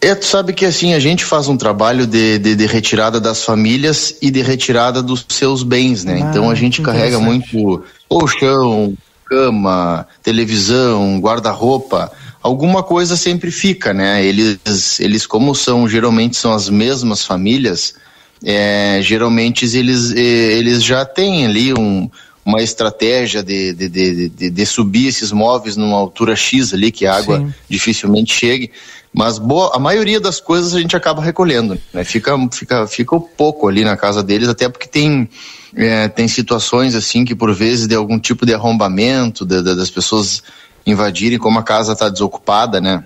É, 0.00 0.14
tu 0.14 0.26
sabe 0.26 0.52
que 0.52 0.64
assim, 0.64 0.94
a 0.94 1.00
gente 1.00 1.24
faz 1.24 1.48
um 1.48 1.56
trabalho 1.56 2.06
de, 2.06 2.38
de, 2.38 2.54
de 2.54 2.66
retirada 2.66 3.20
das 3.20 3.44
famílias 3.44 4.16
e 4.22 4.30
de 4.30 4.42
retirada 4.42 5.02
dos 5.02 5.26
seus 5.28 5.64
bens, 5.64 6.04
né? 6.04 6.14
Ah, 6.22 6.30
então 6.30 6.48
a 6.48 6.54
gente 6.54 6.80
carrega 6.80 7.18
muito 7.18 7.82
colchão, 8.08 8.96
cama, 9.24 10.06
televisão, 10.22 11.18
guarda-roupa, 11.20 12.12
alguma 12.40 12.82
coisa 12.82 13.16
sempre 13.16 13.50
fica, 13.50 13.92
né? 13.92 14.24
Eles, 14.24 15.00
eles 15.00 15.26
como 15.26 15.54
são, 15.54 15.88
geralmente 15.88 16.36
são 16.36 16.52
as 16.52 16.68
mesmas 16.68 17.24
famílias, 17.24 17.94
é, 18.44 19.00
geralmente 19.02 19.64
eles, 19.76 20.10
eles 20.12 20.82
já 20.82 21.04
têm 21.04 21.46
ali 21.46 21.74
um, 21.74 22.08
uma 22.44 22.62
estratégia 22.62 23.42
de, 23.42 23.74
de, 23.74 23.88
de, 24.28 24.50
de, 24.50 24.66
subir 24.66 25.08
esses 25.08 25.32
móveis 25.32 25.76
numa 25.76 25.96
altura 25.96 26.34
X 26.34 26.72
ali, 26.72 26.90
que 26.90 27.04
a 27.04 27.16
água 27.16 27.38
Sim. 27.38 27.52
dificilmente 27.68 28.32
chegue. 28.32 28.70
Mas 29.12 29.38
boa, 29.38 29.74
a 29.74 29.78
maioria 29.78 30.20
das 30.20 30.40
coisas 30.40 30.74
a 30.74 30.80
gente 30.80 30.96
acaba 30.96 31.20
recolhendo, 31.20 31.78
né? 31.92 32.04
Fica, 32.04 32.34
fica, 32.52 32.86
fica 32.86 33.20
pouco 33.20 33.68
ali 33.68 33.84
na 33.84 33.96
casa 33.96 34.22
deles, 34.22 34.48
até 34.48 34.68
porque 34.68 34.86
tem, 34.86 35.28
é, 35.74 36.08
tem 36.08 36.28
situações 36.28 36.94
assim 36.94 37.24
que 37.24 37.34
por 37.34 37.52
vezes 37.54 37.86
de 37.86 37.94
algum 37.94 38.18
tipo 38.18 38.46
de 38.46 38.54
arrombamento, 38.54 39.44
das 39.44 39.90
pessoas 39.90 40.42
invadirem, 40.86 41.38
como 41.38 41.58
a 41.58 41.62
casa 41.62 41.92
está 41.92 42.08
desocupada, 42.08 42.80
né? 42.80 43.04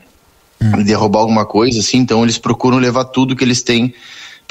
Hum. 0.61 0.85
Derrubar 0.85 1.21
alguma 1.21 1.45
coisa, 1.45 1.81
assim, 1.81 1.99
então 1.99 2.23
eles 2.23 2.39
procuram 2.39 2.79
levar 2.79 3.07
tudo 3.07 3.35
que 3.35 3.43
eles 3.43 3.63
têm 3.63 3.93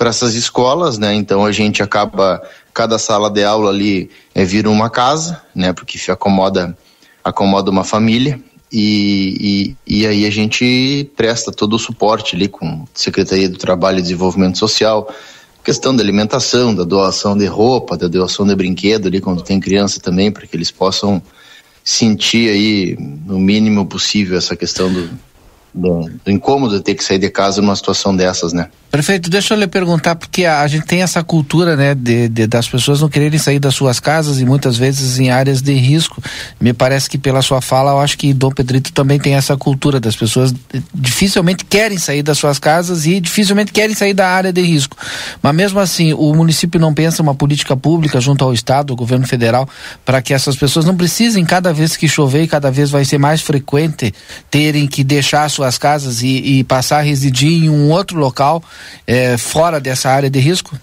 para 0.01 0.09
essas 0.09 0.33
escolas, 0.33 0.97
né? 0.97 1.13
Então 1.13 1.45
a 1.45 1.51
gente 1.51 1.83
acaba 1.83 2.41
cada 2.73 2.97
sala 2.97 3.29
de 3.29 3.43
aula 3.43 3.69
ali 3.69 4.09
é, 4.33 4.43
vira 4.43 4.67
uma 4.67 4.89
casa, 4.89 5.39
né? 5.53 5.73
Porque 5.73 5.99
acomoda 6.11 6.75
acomoda 7.23 7.69
uma 7.69 7.83
família 7.83 8.41
e, 8.71 9.75
e, 9.85 9.99
e, 9.99 10.07
aí 10.07 10.25
a 10.25 10.31
gente 10.31 11.07
presta 11.15 11.51
todo 11.51 11.75
o 11.75 11.79
suporte 11.79 12.35
ali 12.35 12.47
com 12.47 12.83
Secretaria 12.95 13.47
do 13.47 13.59
Trabalho 13.59 13.99
e 13.99 14.01
Desenvolvimento 14.01 14.57
Social, 14.57 15.07
questão 15.63 15.95
da 15.95 16.01
alimentação, 16.01 16.73
da 16.73 16.83
doação 16.83 17.37
de 17.37 17.45
roupa, 17.45 17.95
da 17.95 18.07
doação 18.07 18.47
de 18.47 18.55
brinquedo 18.55 19.05
ali 19.05 19.21
quando 19.21 19.43
tem 19.43 19.59
criança 19.59 19.99
também, 19.99 20.31
para 20.31 20.47
que 20.47 20.55
eles 20.55 20.71
possam 20.71 21.21
sentir 21.83 22.49
aí 22.49 22.97
no 23.23 23.37
mínimo 23.37 23.85
possível 23.85 24.35
essa 24.35 24.55
questão 24.55 24.91
do, 24.91 25.11
do, 25.73 26.09
do 26.23 26.31
incômodo 26.31 26.77
de 26.77 26.83
ter 26.83 26.95
que 26.95 27.03
sair 27.03 27.19
de 27.19 27.29
casa 27.29 27.61
numa 27.61 27.75
situação 27.75 28.15
dessas, 28.15 28.53
né? 28.53 28.67
Prefeito, 28.91 29.29
deixa 29.29 29.53
eu 29.53 29.57
lhe 29.57 29.67
perguntar, 29.67 30.15
porque 30.15 30.43
a, 30.43 30.59
a 30.59 30.67
gente 30.67 30.85
tem 30.85 31.01
essa 31.01 31.23
cultura, 31.23 31.77
né, 31.77 31.95
de, 31.95 32.27
de, 32.27 32.45
das 32.45 32.67
pessoas 32.67 32.99
não 32.99 33.07
quererem 33.07 33.39
sair 33.39 33.57
das 33.57 33.73
suas 33.73 34.01
casas 34.01 34.41
e 34.41 34.45
muitas 34.45 34.77
vezes 34.77 35.17
em 35.17 35.29
áreas 35.29 35.61
de 35.61 35.71
risco. 35.71 36.21
Me 36.59 36.73
parece 36.73 37.09
que 37.09 37.17
pela 37.17 37.41
sua 37.41 37.61
fala, 37.61 37.91
eu 37.91 37.99
acho 38.01 38.17
que 38.17 38.33
Dom 38.33 38.51
Pedrito 38.51 38.91
também 38.91 39.17
tem 39.17 39.35
essa 39.35 39.55
cultura 39.55 39.97
das 39.97 40.13
pessoas 40.13 40.53
dificilmente 40.93 41.63
querem 41.63 41.97
sair 41.97 42.21
das 42.21 42.37
suas 42.37 42.59
casas 42.59 43.05
e 43.05 43.21
dificilmente 43.21 43.71
querem 43.71 43.95
sair 43.95 44.13
da 44.13 44.27
área 44.27 44.51
de 44.51 44.61
risco. 44.61 44.97
Mas 45.41 45.55
mesmo 45.55 45.79
assim, 45.79 46.11
o 46.11 46.33
município 46.35 46.77
não 46.77 46.93
pensa 46.93 47.23
uma 47.23 47.33
política 47.33 47.77
pública 47.77 48.19
junto 48.19 48.43
ao 48.43 48.53
Estado, 48.53 48.91
ao 48.91 48.97
governo 48.97 49.25
federal, 49.25 49.69
para 50.03 50.21
que 50.21 50.33
essas 50.33 50.57
pessoas 50.57 50.83
não 50.83 50.97
precisem, 50.97 51.45
cada 51.45 51.71
vez 51.71 51.95
que 51.95 52.09
chover 52.09 52.43
e 52.43 52.47
cada 52.47 52.69
vez 52.69 52.89
vai 52.89 53.05
ser 53.05 53.17
mais 53.17 53.39
frequente, 53.39 54.13
terem 54.49 54.85
que 54.85 55.01
deixar 55.01 55.49
suas 55.61 55.77
casas 55.77 56.23
e, 56.23 56.59
e 56.59 56.63
passar 56.63 56.97
a 56.97 57.01
residir 57.01 57.51
em 57.51 57.69
um 57.69 57.91
outro 57.91 58.17
local 58.17 58.63
é, 59.05 59.37
fora 59.37 59.79
dessa 59.79 60.09
área 60.09 60.29
de 60.29 60.39
risco? 60.39 60.77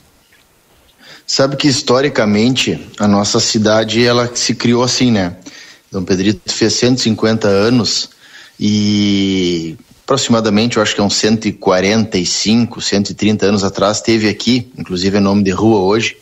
Sabe 1.26 1.56
que 1.56 1.68
historicamente 1.68 2.88
a 2.98 3.08
nossa 3.08 3.40
cidade 3.40 4.04
ela 4.04 4.30
se 4.34 4.54
criou 4.54 4.82
assim, 4.82 5.10
né? 5.10 5.36
Dom 5.90 6.04
Pedrito 6.04 6.52
fez 6.52 6.74
150 6.74 7.48
anos 7.48 8.10
e 8.58 9.76
aproximadamente, 10.04 10.76
eu 10.76 10.82
acho 10.82 10.94
que 10.94 11.00
é 11.00 11.04
uns 11.04 11.16
145, 11.16 12.80
130 12.80 13.46
anos 13.46 13.62
atrás, 13.62 14.00
teve 14.00 14.28
aqui, 14.28 14.72
inclusive 14.78 15.16
é 15.18 15.20
nome 15.20 15.42
de 15.42 15.50
rua 15.50 15.80
hoje, 15.80 16.16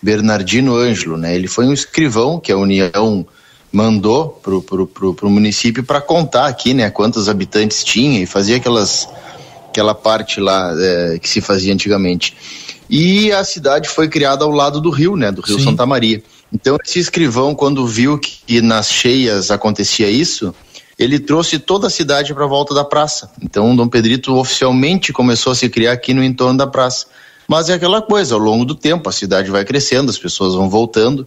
Bernardino 0.00 0.76
Ângelo, 0.76 1.16
né? 1.16 1.34
Ele 1.34 1.48
foi 1.48 1.66
um 1.66 1.72
escrivão 1.72 2.38
que 2.38 2.52
a 2.52 2.56
União 2.56 3.26
mandou 3.72 4.28
pro, 4.42 4.62
pro, 4.62 4.86
pro, 4.86 5.14
pro 5.14 5.30
município 5.30 5.82
para 5.82 6.00
contar 6.00 6.46
aqui, 6.46 6.74
né, 6.74 6.90
quantos 6.90 7.28
habitantes 7.28 7.82
tinha 7.82 8.22
e 8.22 8.26
fazia 8.26 8.56
aquelas 8.56 9.08
aquela 9.68 9.94
parte 9.94 10.38
lá 10.38 10.74
é, 10.78 11.18
que 11.18 11.26
se 11.26 11.40
fazia 11.40 11.72
antigamente. 11.72 12.36
E 12.90 13.32
a 13.32 13.42
cidade 13.42 13.88
foi 13.88 14.06
criada 14.06 14.44
ao 14.44 14.50
lado 14.50 14.82
do 14.82 14.90
rio, 14.90 15.16
né, 15.16 15.32
do 15.32 15.40
Rio 15.40 15.58
Sim. 15.58 15.64
Santa 15.64 15.86
Maria. 15.86 16.22
Então 16.52 16.76
esse 16.84 16.98
escrivão, 16.98 17.54
quando 17.54 17.86
viu 17.86 18.18
que, 18.18 18.36
que 18.46 18.60
nas 18.60 18.90
cheias 18.90 19.50
acontecia 19.50 20.10
isso, 20.10 20.54
ele 20.98 21.18
trouxe 21.18 21.58
toda 21.58 21.86
a 21.86 21.90
cidade 21.90 22.34
para 22.34 22.44
a 22.44 22.48
volta 22.48 22.74
da 22.74 22.84
praça. 22.84 23.30
Então 23.42 23.74
Dom 23.74 23.88
Pedrito 23.88 24.34
oficialmente 24.36 25.10
começou 25.10 25.52
a 25.52 25.54
se 25.54 25.70
criar 25.70 25.92
aqui 25.92 26.12
no 26.12 26.22
entorno 26.22 26.58
da 26.58 26.66
praça. 26.66 27.06
Mas 27.48 27.70
é 27.70 27.74
aquela 27.74 28.02
coisa, 28.02 28.34
ao 28.34 28.40
longo 28.40 28.66
do 28.66 28.74
tempo 28.74 29.08
a 29.08 29.12
cidade 29.12 29.50
vai 29.50 29.64
crescendo, 29.64 30.10
as 30.10 30.18
pessoas 30.18 30.54
vão 30.54 30.68
voltando. 30.68 31.26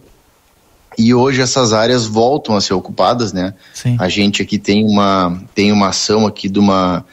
E 0.98 1.12
hoje 1.14 1.40
essas 1.40 1.72
áreas 1.72 2.06
voltam 2.06 2.56
a 2.56 2.60
ser 2.60 2.74
ocupadas, 2.74 3.32
né? 3.32 3.54
Sim. 3.74 3.96
A 3.98 4.08
gente 4.08 4.42
aqui 4.42 4.58
tem 4.58 4.84
uma 4.84 5.40
tem 5.54 5.72
uma 5.72 5.88
ação 5.88 6.26
aqui 6.26 6.48
de 6.48 6.58
uma 6.58 7.04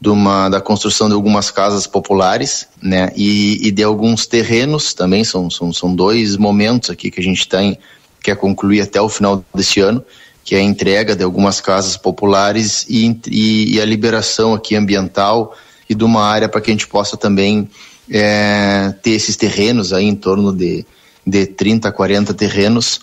de 0.00 0.08
uma, 0.08 0.48
da 0.48 0.60
construção 0.60 1.08
de 1.08 1.14
algumas 1.14 1.50
casas 1.50 1.86
populares, 1.86 2.66
né, 2.82 3.12
e, 3.14 3.68
e 3.68 3.70
de 3.70 3.82
alguns 3.82 4.26
terrenos 4.26 4.94
também, 4.94 5.22
são, 5.24 5.50
são, 5.50 5.70
são 5.74 5.94
dois 5.94 6.38
momentos 6.38 6.88
aqui 6.88 7.10
que 7.10 7.20
a 7.20 7.22
gente 7.22 7.46
tem, 7.46 7.78
quer 8.22 8.34
concluir 8.34 8.80
até 8.80 8.98
o 8.98 9.10
final 9.10 9.44
desse 9.54 9.78
ano, 9.80 10.02
que 10.42 10.54
é 10.54 10.58
a 10.58 10.62
entrega 10.62 11.14
de 11.14 11.22
algumas 11.22 11.60
casas 11.60 11.98
populares 11.98 12.86
e, 12.88 13.14
e, 13.28 13.74
e 13.74 13.80
a 13.80 13.84
liberação 13.84 14.54
aqui 14.54 14.74
ambiental 14.74 15.54
e 15.88 15.94
de 15.94 16.02
uma 16.02 16.24
área 16.24 16.48
para 16.48 16.62
que 16.62 16.70
a 16.70 16.74
gente 16.74 16.88
possa 16.88 17.16
também 17.16 17.68
é, 18.10 18.94
ter 19.02 19.10
esses 19.10 19.36
terrenos 19.36 19.92
aí 19.92 20.06
em 20.06 20.14
torno 20.14 20.50
de, 20.50 20.84
de 21.26 21.46
30, 21.46 21.92
40 21.92 22.32
terrenos 22.32 23.00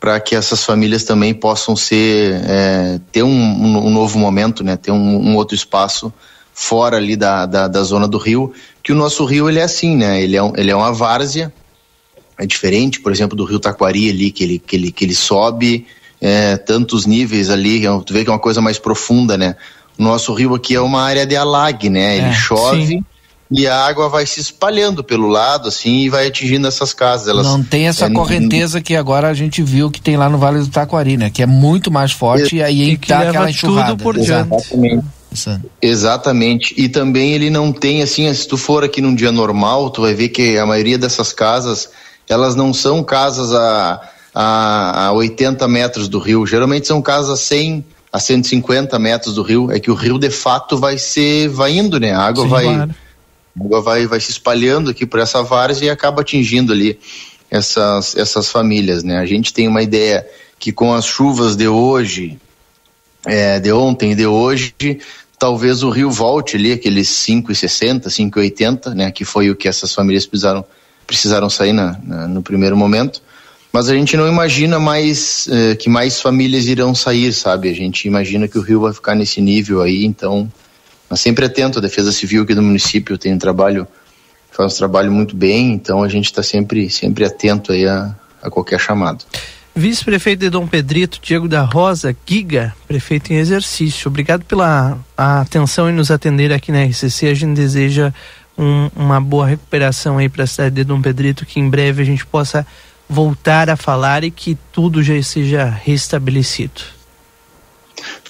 para 0.00 0.20
que 0.20 0.34
essas 0.34 0.64
famílias 0.64 1.04
também 1.04 1.34
possam 1.34 1.74
ser 1.74 2.40
é, 2.44 3.00
ter 3.10 3.22
um, 3.22 3.28
um, 3.28 3.90
novo 3.90 4.18
momento, 4.18 4.62
né? 4.62 4.76
Ter 4.76 4.92
um, 4.92 5.30
um 5.30 5.36
outro 5.36 5.54
espaço 5.54 6.12
fora 6.52 6.96
ali 6.96 7.16
da, 7.16 7.46
da, 7.46 7.68
da, 7.68 7.82
zona 7.82 8.06
do 8.06 8.18
rio, 8.18 8.52
que 8.82 8.92
o 8.92 8.94
nosso 8.94 9.24
rio 9.24 9.48
ele 9.48 9.58
é 9.58 9.62
assim, 9.62 9.96
né? 9.96 10.22
Ele 10.22 10.36
é, 10.36 10.42
um, 10.42 10.52
ele 10.56 10.70
é 10.70 10.76
uma 10.76 10.92
várzea, 10.92 11.52
é 12.38 12.46
diferente, 12.46 13.00
por 13.00 13.12
exemplo, 13.12 13.36
do 13.36 13.44
rio 13.44 13.58
Taquari 13.58 14.10
ali, 14.10 14.30
que 14.30 14.44
ele, 14.44 14.58
que 14.58 14.76
ele, 14.76 14.92
que 14.92 15.04
ele 15.04 15.14
sobe 15.14 15.86
é, 16.20 16.56
tantos 16.56 17.06
níveis 17.06 17.50
ali, 17.50 17.84
é 17.84 18.00
tu 18.04 18.12
vê 18.12 18.24
que 18.24 18.30
é 18.30 18.32
uma 18.32 18.38
coisa 18.38 18.60
mais 18.60 18.78
profunda, 18.78 19.36
né? 19.36 19.56
O 19.98 20.02
nosso 20.02 20.32
rio 20.32 20.54
aqui 20.54 20.74
é 20.76 20.80
uma 20.80 21.02
área 21.02 21.26
de 21.26 21.36
alague, 21.36 21.90
né? 21.90 22.18
Ele 22.18 22.28
é, 22.28 22.32
chove... 22.32 22.86
Sim 22.86 23.04
e 23.50 23.66
a 23.66 23.86
água 23.86 24.08
vai 24.08 24.26
se 24.26 24.40
espalhando 24.40 25.02
pelo 25.02 25.26
lado, 25.26 25.68
assim, 25.68 26.00
e 26.00 26.08
vai 26.10 26.26
atingindo 26.26 26.68
essas 26.68 26.92
casas. 26.92 27.28
Elas, 27.28 27.46
não 27.46 27.62
tem 27.62 27.88
essa 27.88 28.06
é, 28.06 28.10
correnteza 28.10 28.80
que 28.80 28.94
agora 28.94 29.28
a 29.28 29.34
gente 29.34 29.62
viu 29.62 29.90
que 29.90 30.00
tem 30.00 30.16
lá 30.16 30.28
no 30.28 30.36
Vale 30.36 30.60
do 30.60 30.68
Taquari, 30.68 31.16
né? 31.16 31.30
Que 31.30 31.42
é 31.42 31.46
muito 31.46 31.90
mais 31.90 32.12
forte 32.12 32.56
e, 32.56 32.58
e 32.58 32.62
aí 32.62 32.96
dá 32.96 33.20
aquela 33.20 33.50
enxurrada. 33.50 33.90
Tudo 33.90 34.02
por 34.02 34.18
diante. 34.18 34.54
Exatamente. 34.54 35.04
Exatamente. 35.80 36.74
E 36.76 36.88
também 36.88 37.32
ele 37.32 37.48
não 37.48 37.72
tem, 37.72 38.02
assim, 38.02 38.32
se 38.34 38.46
tu 38.46 38.58
for 38.58 38.84
aqui 38.84 39.00
num 39.00 39.14
dia 39.14 39.32
normal, 39.32 39.90
tu 39.90 40.02
vai 40.02 40.12
ver 40.12 40.28
que 40.28 40.58
a 40.58 40.66
maioria 40.66 40.98
dessas 40.98 41.32
casas, 41.32 41.88
elas 42.28 42.54
não 42.54 42.74
são 42.74 43.02
casas 43.02 43.54
a, 43.54 44.00
a, 44.34 45.06
a 45.06 45.12
80 45.12 45.66
metros 45.68 46.06
do 46.06 46.18
rio. 46.18 46.46
Geralmente 46.46 46.86
são 46.86 47.00
casas 47.00 47.30
a 47.30 47.36
100 47.36 47.84
a 48.10 48.18
150 48.18 48.98
metros 48.98 49.34
do 49.34 49.42
rio. 49.42 49.70
É 49.70 49.78
que 49.80 49.90
o 49.90 49.94
rio, 49.94 50.18
de 50.18 50.30
fato, 50.30 50.76
vai 50.78 50.98
ser, 50.98 51.48
vai 51.48 51.72
indo, 51.72 51.98
né? 51.98 52.12
A 52.12 52.20
água 52.20 52.44
Sim, 52.44 52.50
vai... 52.50 52.64
Claro 52.64 53.07
a 53.60 53.64
água 53.64 53.80
vai, 53.80 54.06
vai 54.06 54.20
se 54.20 54.30
espalhando 54.30 54.90
aqui 54.90 55.04
por 55.06 55.20
essa 55.20 55.42
várzea 55.42 55.86
e 55.86 55.90
acaba 55.90 56.22
atingindo 56.22 56.72
ali 56.72 56.98
essas, 57.50 58.16
essas 58.16 58.50
famílias, 58.50 59.02
né? 59.02 59.18
A 59.18 59.26
gente 59.26 59.52
tem 59.52 59.66
uma 59.66 59.82
ideia 59.82 60.26
que 60.58 60.72
com 60.72 60.92
as 60.92 61.04
chuvas 61.04 61.56
de 61.56 61.68
hoje, 61.68 62.38
é, 63.26 63.58
de 63.58 63.72
ontem 63.72 64.12
e 64.12 64.14
de 64.14 64.26
hoje, 64.26 64.74
talvez 65.38 65.82
o 65.82 65.90
rio 65.90 66.10
volte 66.10 66.56
ali, 66.56 66.72
aqueles 66.72 67.08
5,60, 67.08 68.06
5,80, 68.06 68.94
né? 68.94 69.10
Que 69.10 69.24
foi 69.24 69.50
o 69.50 69.56
que 69.56 69.68
essas 69.68 69.94
famílias 69.94 70.26
precisaram, 70.26 70.64
precisaram 71.06 71.48
sair 71.48 71.72
na, 71.72 71.98
na 72.02 72.28
no 72.28 72.42
primeiro 72.42 72.76
momento. 72.76 73.22
Mas 73.72 73.88
a 73.88 73.94
gente 73.94 74.16
não 74.16 74.26
imagina 74.26 74.78
mais 74.78 75.46
eh, 75.50 75.74
que 75.74 75.90
mais 75.90 76.20
famílias 76.20 76.66
irão 76.66 76.94
sair, 76.94 77.32
sabe? 77.34 77.68
A 77.68 77.74
gente 77.74 78.08
imagina 78.08 78.48
que 78.48 78.58
o 78.58 78.62
rio 78.62 78.80
vai 78.80 78.94
ficar 78.94 79.14
nesse 79.14 79.42
nível 79.42 79.82
aí, 79.82 80.04
então 80.06 80.50
mas 81.08 81.20
sempre 81.20 81.44
atento, 81.44 81.78
a 81.78 81.82
Defesa 81.82 82.12
Civil 82.12 82.42
aqui 82.42 82.54
do 82.54 82.62
município 82.62 83.16
tem 83.16 83.34
um 83.34 83.38
trabalho, 83.38 83.86
faz 84.50 84.74
um 84.74 84.76
trabalho 84.76 85.10
muito 85.10 85.34
bem, 85.34 85.72
então 85.72 86.02
a 86.02 86.08
gente 86.08 86.26
está 86.26 86.42
sempre, 86.42 86.90
sempre 86.90 87.24
atento 87.24 87.72
aí 87.72 87.86
a, 87.86 88.14
a 88.42 88.50
qualquer 88.50 88.78
chamado. 88.78 89.24
Vice-prefeito 89.74 90.40
de 90.40 90.50
Dom 90.50 90.66
Pedrito, 90.66 91.20
Diego 91.22 91.46
da 91.46 91.62
Rosa, 91.62 92.14
Giga, 92.26 92.74
prefeito 92.88 93.32
em 93.32 93.36
exercício. 93.36 94.08
Obrigado 94.08 94.44
pela 94.44 94.98
atenção 95.16 95.88
e 95.88 95.92
nos 95.92 96.10
atender 96.10 96.52
aqui 96.52 96.72
na 96.72 96.82
RCC. 96.82 97.28
A 97.28 97.34
gente 97.34 97.54
deseja 97.54 98.12
um, 98.58 98.90
uma 98.96 99.20
boa 99.20 99.46
recuperação 99.46 100.18
aí 100.18 100.28
para 100.28 100.42
a 100.42 100.46
cidade 100.48 100.74
de 100.74 100.84
Dom 100.84 101.00
Pedrito, 101.00 101.46
que 101.46 101.60
em 101.60 101.70
breve 101.70 102.02
a 102.02 102.04
gente 102.04 102.26
possa 102.26 102.66
voltar 103.08 103.70
a 103.70 103.76
falar 103.76 104.24
e 104.24 104.32
que 104.32 104.58
tudo 104.72 105.00
já 105.00 105.22
seja 105.22 105.64
restabelecido. 105.64 106.97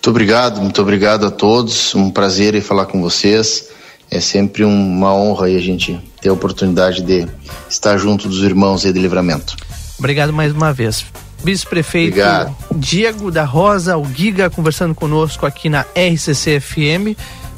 Muito 0.09 0.17
obrigado, 0.17 0.61
muito 0.63 0.81
obrigado 0.81 1.27
a 1.27 1.31
todos. 1.31 1.95
Um 1.95 2.11
prazer 2.11 2.59
falar 2.63 2.87
com 2.87 3.03
vocês. 3.03 3.69
É 4.11 4.21
sempre 4.21 4.65
uma 4.65 5.15
honra 5.15 5.49
a 5.49 5.61
gente 5.61 6.01
ter 6.19 6.31
a 6.31 6.33
oportunidade 6.33 7.03
de 7.03 7.29
estar 7.69 7.99
junto 7.99 8.27
dos 8.27 8.43
irmãos 8.43 8.87
aí 8.87 8.93
de 8.95 8.99
livramento. 8.99 9.55
Obrigado 9.99 10.33
mais 10.33 10.53
uma 10.53 10.73
vez. 10.73 11.05
Vice-prefeito 11.45 12.17
Diego 12.75 13.31
da 13.31 13.45
Rosa, 13.45 13.99
o 13.99 14.07
Giga, 14.11 14.49
conversando 14.49 14.95
conosco 14.95 15.45
aqui 15.45 15.69
na 15.69 15.83
RCC 15.95 16.59
FM, 16.59 17.15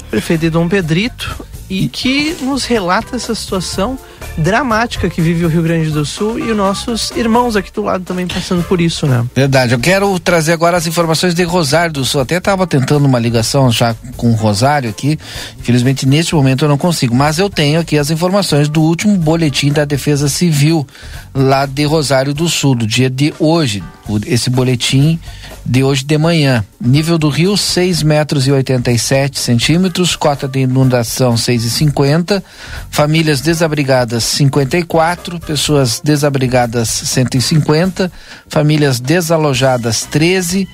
prefeito 0.09 0.41
de 0.41 0.49
Dom 0.49 0.67
Pedrito, 0.67 1.45
e 1.69 1.87
que 1.87 2.35
nos 2.41 2.65
relata 2.65 3.15
essa 3.15 3.33
situação 3.33 3.97
dramática 4.37 5.09
que 5.09 5.21
vive 5.21 5.45
o 5.45 5.47
Rio 5.47 5.63
Grande 5.63 5.89
do 5.89 6.05
Sul 6.05 6.39
e 6.39 6.51
os 6.51 6.57
nossos 6.57 7.11
irmãos 7.11 7.55
aqui 7.55 7.71
do 7.71 7.83
lado 7.83 8.03
também 8.03 8.27
passando 8.27 8.63
por 8.63 8.79
isso, 8.79 9.05
né? 9.05 9.25
Verdade. 9.35 9.73
Eu 9.73 9.79
quero 9.79 10.17
trazer 10.19 10.53
agora 10.53 10.77
as 10.77 10.87
informações 10.87 11.33
de 11.33 11.43
Rosário 11.43 11.93
do 11.93 12.05
Sul. 12.05 12.21
Até 12.21 12.37
estava 12.37 12.65
tentando 12.65 13.05
uma 13.05 13.19
ligação 13.19 13.71
já 13.71 13.95
com 14.15 14.31
o 14.31 14.35
Rosário 14.35 14.89
aqui. 14.89 15.19
Infelizmente, 15.59 16.07
neste 16.07 16.33
momento 16.35 16.65
eu 16.65 16.69
não 16.69 16.77
consigo. 16.77 17.15
Mas 17.15 17.39
eu 17.39 17.49
tenho 17.49 17.79
aqui 17.79 17.97
as 17.97 18.09
informações 18.09 18.69
do 18.69 18.81
último 18.81 19.17
boletim 19.17 19.71
da 19.71 19.85
Defesa 19.85 20.29
Civil 20.29 20.87
lá 21.33 21.65
de 21.65 21.83
Rosário 21.85 22.33
do 22.33 22.47
Sul, 22.47 22.75
do 22.75 22.87
dia 22.87 23.09
de 23.09 23.33
hoje. 23.39 23.83
Esse 24.25 24.49
boletim 24.49 25.19
de 25.65 25.83
hoje 25.83 26.03
de 26.03 26.17
manhã. 26.17 26.65
Nível 26.79 27.17
do 27.17 27.29
rio 27.29 27.55
6 27.55 28.03
metros 28.03 28.47
e 28.47 28.51
87 28.51 29.39
centímetros, 29.39 30.15
cota 30.15 30.47
de 30.47 30.61
inundação 30.61 31.35
6,50, 31.35 32.43
famílias 32.89 33.41
desabrigadas 33.41 34.30
54, 34.31 35.39
pessoas 35.39 35.99
desabrigadas 36.03 36.89
150, 36.89 38.11
famílias 38.47 38.99
desalojadas 38.99 40.03
13, 40.03 40.67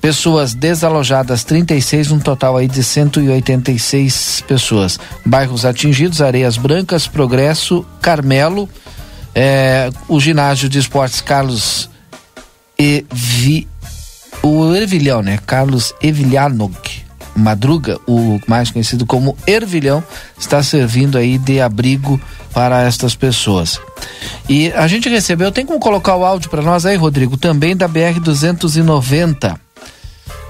pessoas 0.00 0.54
desalojadas 0.54 1.44
36, 1.44 2.10
um 2.10 2.18
total 2.18 2.56
aí 2.56 2.68
de 2.68 2.82
186 2.82 4.44
pessoas. 4.46 4.98
Bairros 5.24 5.64
atingidos: 5.64 6.22
Areias 6.22 6.56
Brancas, 6.56 7.06
Progresso, 7.06 7.84
Carmelo, 8.00 8.68
eh, 9.34 9.90
o 10.08 10.20
ginásio 10.20 10.68
de 10.68 10.78
esportes 10.78 11.20
Carlos 11.20 11.90
e 12.78 13.04
Vi 13.12 13.68
o 14.42 14.74
Ervilhão, 14.74 15.22
né? 15.22 15.38
Carlos 15.46 15.94
Evilhanog 16.02 16.99
Madruga, 17.40 17.98
o 18.06 18.40
mais 18.46 18.70
conhecido 18.70 19.04
como 19.06 19.36
Ervilhão, 19.46 20.02
está 20.38 20.62
servindo 20.62 21.18
aí 21.18 21.38
de 21.38 21.60
abrigo 21.60 22.20
para 22.52 22.82
estas 22.82 23.14
pessoas. 23.14 23.80
E 24.48 24.72
a 24.72 24.86
gente 24.86 25.08
recebeu, 25.08 25.50
tem 25.50 25.66
como 25.66 25.78
colocar 25.78 26.16
o 26.16 26.24
áudio 26.24 26.50
para 26.50 26.62
nós 26.62 26.84
aí, 26.86 26.96
Rodrigo, 26.96 27.36
também 27.36 27.76
da 27.76 27.88
BR 27.88 28.20
290 28.20 29.70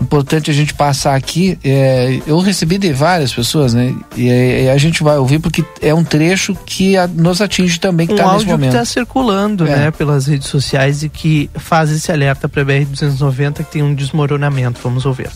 importante 0.00 0.50
a 0.50 0.54
gente 0.54 0.74
passar 0.74 1.14
aqui. 1.14 1.58
É, 1.62 2.20
eu 2.26 2.38
recebi 2.38 2.78
de 2.78 2.92
várias 2.92 3.32
pessoas, 3.32 3.74
né? 3.74 3.94
E, 4.16 4.28
e, 4.64 4.68
a 4.68 4.78
gente 4.78 5.02
vai 5.02 5.18
ouvir 5.18 5.38
porque 5.38 5.64
é 5.80 5.94
um 5.94 6.02
trecho 6.02 6.56
que 6.66 6.96
a, 6.96 7.06
nos 7.06 7.40
atinge 7.40 7.78
também, 7.78 8.06
que 8.06 8.14
um 8.14 8.16
tá 8.16 8.32
nesse 8.32 8.46
momento. 8.46 8.70
que 8.70 8.76
está 8.76 8.84
circulando, 8.84 9.66
é. 9.66 9.76
né, 9.76 9.90
pelas 9.90 10.26
redes 10.26 10.48
sociais 10.48 11.02
e 11.02 11.08
que 11.08 11.50
faz 11.54 11.90
esse 11.90 12.10
alerta 12.10 12.48
para 12.48 12.62
a 12.62 12.64
BR-290 12.64 13.56
que 13.56 13.72
tem 13.72 13.82
um 13.82 13.94
desmoronamento. 13.94 14.80
Vamos 14.82 15.04
ouvir. 15.04 15.30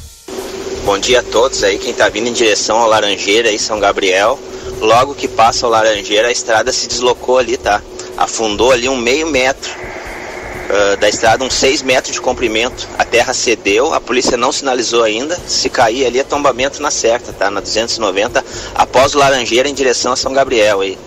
Bom 0.85 0.99
dia 0.99 1.21
a 1.21 1.23
todos 1.23 1.65
aí, 1.65 1.79
quem 1.79 1.93
está 1.93 2.11
vindo 2.11 2.29
em 2.29 2.33
direção 2.35 2.77
ao 2.77 2.87
Laranjeira 2.87 3.49
aí, 3.49 3.59
São 3.59 3.81
Gabriel. 3.81 4.39
Logo 4.81 5.15
que 5.15 5.27
passa 5.27 5.67
o 5.67 5.71
Laranjeira, 5.71 6.29
a 6.29 6.31
estrada 6.31 6.71
se 6.75 6.87
deslocou 6.87 7.39
ali, 7.39 7.57
tá? 7.57 7.81
Afundou 8.19 8.71
ali 8.71 8.87
um 8.87 8.97
meio 8.97 9.27
metro 9.27 9.71
uh, 9.73 10.97
da 10.99 11.09
estrada, 11.09 11.43
uns 11.43 11.55
6 11.55 11.81
metros 11.81 12.13
de 12.13 12.21
comprimento. 12.21 12.87
A 12.99 13.05
terra 13.05 13.33
cedeu, 13.33 13.95
a 13.95 14.01
polícia 14.01 14.37
não 14.37 14.53
sinalizou 14.53 15.03
ainda. 15.03 15.41
Se 15.47 15.71
cair 15.71 16.05
ali 16.05 16.19
é 16.19 16.23
tombamento 16.23 16.83
na 16.83 16.91
certa, 16.91 17.33
tá? 17.33 17.51
Na 17.51 17.61
290, 17.61 18.45
após 18.75 19.15
o 19.15 19.19
Laranjeira 19.19 19.67
em 19.67 19.75
direção 19.75 20.13
a 20.13 20.17
São 20.17 20.35
Gabriel 20.35 20.83
aí. 20.83 20.99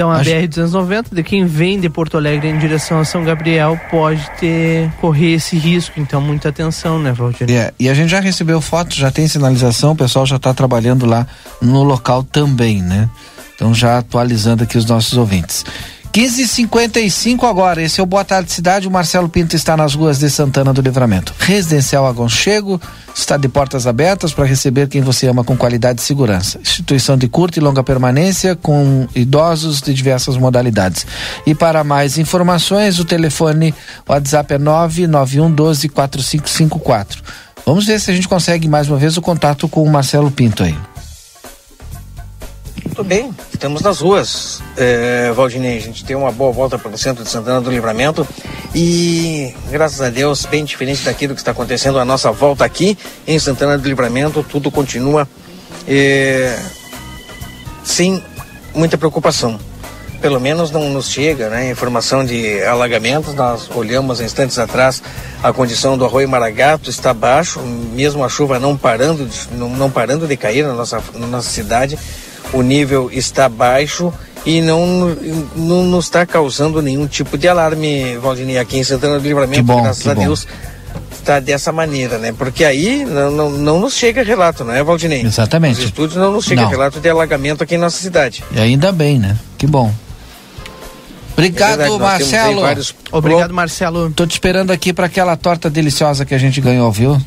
Então 0.00 0.10
a 0.10 0.22
BR-290, 0.22 1.08
de 1.12 1.22
quem 1.22 1.44
vem 1.44 1.78
de 1.78 1.90
Porto 1.90 2.16
Alegre 2.16 2.48
em 2.48 2.58
direção 2.58 3.00
a 3.00 3.04
São 3.04 3.22
Gabriel, 3.22 3.78
pode 3.90 4.26
ter 4.40 4.90
correr 4.98 5.34
esse 5.34 5.58
risco. 5.58 6.00
Então, 6.00 6.22
muita 6.22 6.48
atenção, 6.48 6.98
né, 6.98 7.12
Valdir? 7.12 7.50
É, 7.50 7.70
e 7.78 7.86
a 7.86 7.92
gente 7.92 8.08
já 8.08 8.18
recebeu 8.18 8.62
fotos, 8.62 8.96
já 8.96 9.10
tem 9.10 9.28
sinalização, 9.28 9.92
o 9.92 9.94
pessoal 9.94 10.24
já 10.24 10.36
está 10.36 10.54
trabalhando 10.54 11.04
lá 11.04 11.26
no 11.60 11.82
local 11.82 12.22
também, 12.22 12.80
né? 12.80 13.10
Então, 13.54 13.74
já 13.74 13.98
atualizando 13.98 14.62
aqui 14.62 14.78
os 14.78 14.86
nossos 14.86 15.18
ouvintes. 15.18 15.66
15:55 16.12 17.46
agora. 17.46 17.80
Esse 17.80 18.00
é 18.00 18.02
o 18.02 18.06
Boa 18.06 18.24
Tarde 18.24 18.52
Cidade. 18.52 18.88
O 18.88 18.90
Marcelo 18.90 19.28
Pinto 19.28 19.54
está 19.54 19.76
nas 19.76 19.94
ruas 19.94 20.18
de 20.18 20.28
Santana 20.28 20.72
do 20.72 20.80
Livramento. 20.80 21.32
Residencial 21.38 22.04
Agonchego 22.06 22.80
está 23.14 23.36
de 23.36 23.48
portas 23.48 23.86
abertas 23.86 24.32
para 24.32 24.44
receber 24.44 24.88
quem 24.88 25.02
você 25.02 25.28
ama 25.28 25.44
com 25.44 25.56
qualidade 25.56 26.00
e 26.00 26.04
segurança. 26.04 26.58
Instituição 26.60 27.16
de 27.16 27.28
curta 27.28 27.58
e 27.58 27.62
longa 27.62 27.84
permanência 27.84 28.56
com 28.56 29.06
idosos 29.14 29.80
de 29.80 29.94
diversas 29.94 30.36
modalidades. 30.36 31.06
E 31.46 31.54
para 31.54 31.84
mais 31.84 32.18
informações, 32.18 32.98
o 32.98 33.04
telefone 33.04 33.72
o 34.06 34.12
WhatsApp 34.12 34.54
é 34.54 34.58
991 34.58 35.52
12 35.52 35.88
4554. 35.88 37.22
Vamos 37.64 37.86
ver 37.86 38.00
se 38.00 38.10
a 38.10 38.14
gente 38.14 38.26
consegue 38.26 38.68
mais 38.68 38.88
uma 38.88 38.98
vez 38.98 39.16
o 39.16 39.22
contato 39.22 39.68
com 39.68 39.84
o 39.84 39.88
Marcelo 39.88 40.30
Pinto 40.30 40.64
aí. 40.64 40.76
Tudo 42.82 43.04
bem, 43.04 43.30
estamos 43.52 43.82
nas 43.82 44.00
ruas, 44.00 44.62
é, 44.76 45.30
Valdinei. 45.32 45.76
A 45.76 45.80
gente 45.80 46.04
tem 46.04 46.16
uma 46.16 46.32
boa 46.32 46.50
volta 46.52 46.78
para 46.78 46.90
o 46.90 46.98
centro 46.98 47.22
de 47.22 47.30
Santana 47.30 47.60
do 47.60 47.70
Livramento 47.70 48.26
e, 48.74 49.54
graças 49.70 50.00
a 50.00 50.10
Deus, 50.10 50.46
bem 50.46 50.64
diferente 50.64 51.04
daquilo 51.04 51.34
que 51.34 51.40
está 51.40 51.50
acontecendo 51.50 51.98
a 51.98 52.04
nossa 52.04 52.32
volta 52.32 52.64
aqui 52.64 52.96
em 53.26 53.38
Santana 53.38 53.78
do 53.78 53.86
Livramento, 53.88 54.42
tudo 54.42 54.70
continua 54.70 55.28
é, 55.86 56.58
sem 57.84 58.22
muita 58.74 58.96
preocupação. 58.98 59.58
pelo 60.20 60.38
menos 60.38 60.70
não 60.70 60.90
nos 60.90 61.08
chega, 61.08 61.48
né? 61.48 61.70
Informação 61.70 62.24
de 62.24 62.62
alagamentos, 62.64 63.34
nós 63.34 63.70
olhamos 63.74 64.20
instantes 64.20 64.58
atrás 64.58 65.02
a 65.42 65.52
condição 65.52 65.96
do 65.96 66.04
arroio 66.04 66.28
Maragato 66.28 66.90
está 66.90 67.14
baixo, 67.14 67.60
mesmo 67.60 68.22
a 68.22 68.28
chuva 68.28 68.58
não 68.58 68.76
parando, 68.76 69.26
não 69.52 69.90
parando 69.90 70.26
de 70.26 70.36
cair 70.36 70.64
na 70.66 70.74
nossa, 70.74 71.02
na 71.14 71.26
nossa 71.26 71.48
cidade, 71.48 71.98
o 72.52 72.62
nível 72.62 73.10
está 73.12 73.48
baixo 73.48 74.12
e 74.46 74.60
não, 74.60 75.14
não 75.54 75.84
nos 75.84 76.06
está 76.06 76.24
causando 76.24 76.80
nenhum 76.80 77.06
tipo 77.06 77.36
de 77.36 77.46
alarme, 77.48 78.16
Valdinei, 78.18 78.58
aqui 78.58 78.78
em 78.78 78.84
Santana 78.84 79.18
do 79.18 79.22
Livramento, 79.26 79.62
bom, 79.64 79.82
graças 79.82 80.06
a 80.06 80.14
bom. 80.14 80.22
Deus 80.22 80.46
está 81.12 81.38
dessa 81.38 81.70
maneira, 81.70 82.16
né? 82.18 82.32
Porque 82.36 82.64
aí 82.64 83.04
não, 83.04 83.30
não, 83.30 83.50
não 83.50 83.80
nos 83.80 83.94
chega 83.94 84.22
relato, 84.22 84.64
não 84.64 84.72
é, 84.72 84.82
Valdinei? 84.82 85.20
Exatamente. 85.22 85.78
Os 85.80 85.84
estúdios 85.84 86.16
não 86.16 86.32
nos 86.32 86.44
chega 86.46 86.62
Não. 86.62 86.68
relato 86.70 86.98
de 86.98 87.08
alagamento 87.08 87.62
aqui 87.62 87.74
em 87.74 87.78
nossa 87.78 87.98
cidade. 87.98 88.42
E 88.50 88.58
ainda 88.58 88.90
bem, 88.90 89.18
né? 89.18 89.36
Que 89.58 89.66
bom. 89.66 89.92
Obrigado, 91.34 91.80
É 91.82 91.98
Marcelo. 91.98 92.60
vários- 92.60 92.94
Obrigado, 93.12 93.54
Marcelo. 93.54 94.10
Tô 94.10 94.26
te 94.26 94.32
esperando 94.32 94.70
aqui 94.72 94.92
para 94.92 95.06
aquela 95.06 95.36
torta 95.36 95.70
deliciosa 95.70 96.24
que 96.24 96.34
a 96.34 96.38
gente 96.38 96.60
ganhou, 96.60 96.90
viu? 96.92 97.20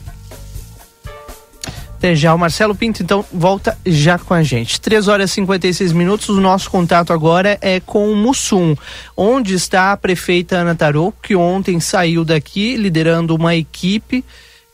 O 2.04 2.38
Marcelo 2.38 2.76
Pinto, 2.76 3.02
então, 3.02 3.24
volta 3.32 3.78
já 3.86 4.20
com 4.20 4.34
a 4.34 4.44
gente. 4.44 4.82
3 4.82 5.08
horas 5.08 5.32
e 5.32 5.36
56 5.36 5.94
minutos, 5.94 6.28
o 6.28 6.42
nosso 6.42 6.70
contato 6.70 7.14
agora 7.14 7.58
é 7.62 7.80
com 7.80 8.12
o 8.12 8.16
Mussum, 8.16 8.76
onde 9.16 9.54
está 9.54 9.94
a 9.94 9.98
prefeita 9.98 10.58
Ana 10.58 10.76
Tarô, 10.76 11.14
que 11.24 11.34
ontem 11.34 11.80
saiu 11.80 12.26
daqui 12.26 12.76
liderando 12.76 13.34
uma 13.34 13.56
equipe 13.56 14.22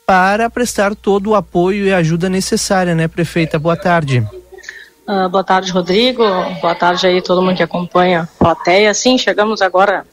para 0.08 0.50
prestar 0.50 0.96
todo 0.96 1.30
o 1.30 1.36
apoio 1.36 1.86
e 1.86 1.94
ajuda 1.94 2.30
necessária, 2.30 2.96
né, 2.96 3.08
prefeita? 3.08 3.60
Boa 3.60 3.78
tarde. 3.78 4.28
Ah, 5.06 5.30
boa 5.30 5.44
tarde, 5.44 5.72
Rodrigo. 5.72 6.24
Boa 6.60 6.74
tarde 6.74 7.06
aí 7.06 7.22
todo 7.22 7.44
mundo 7.44 7.58
que 7.58 7.64
acompanha 7.64 8.22
a 8.22 8.26
plateia. 8.44 8.92
Sim, 8.96 9.20
chegamos 9.20 9.62
agora, 9.62 10.04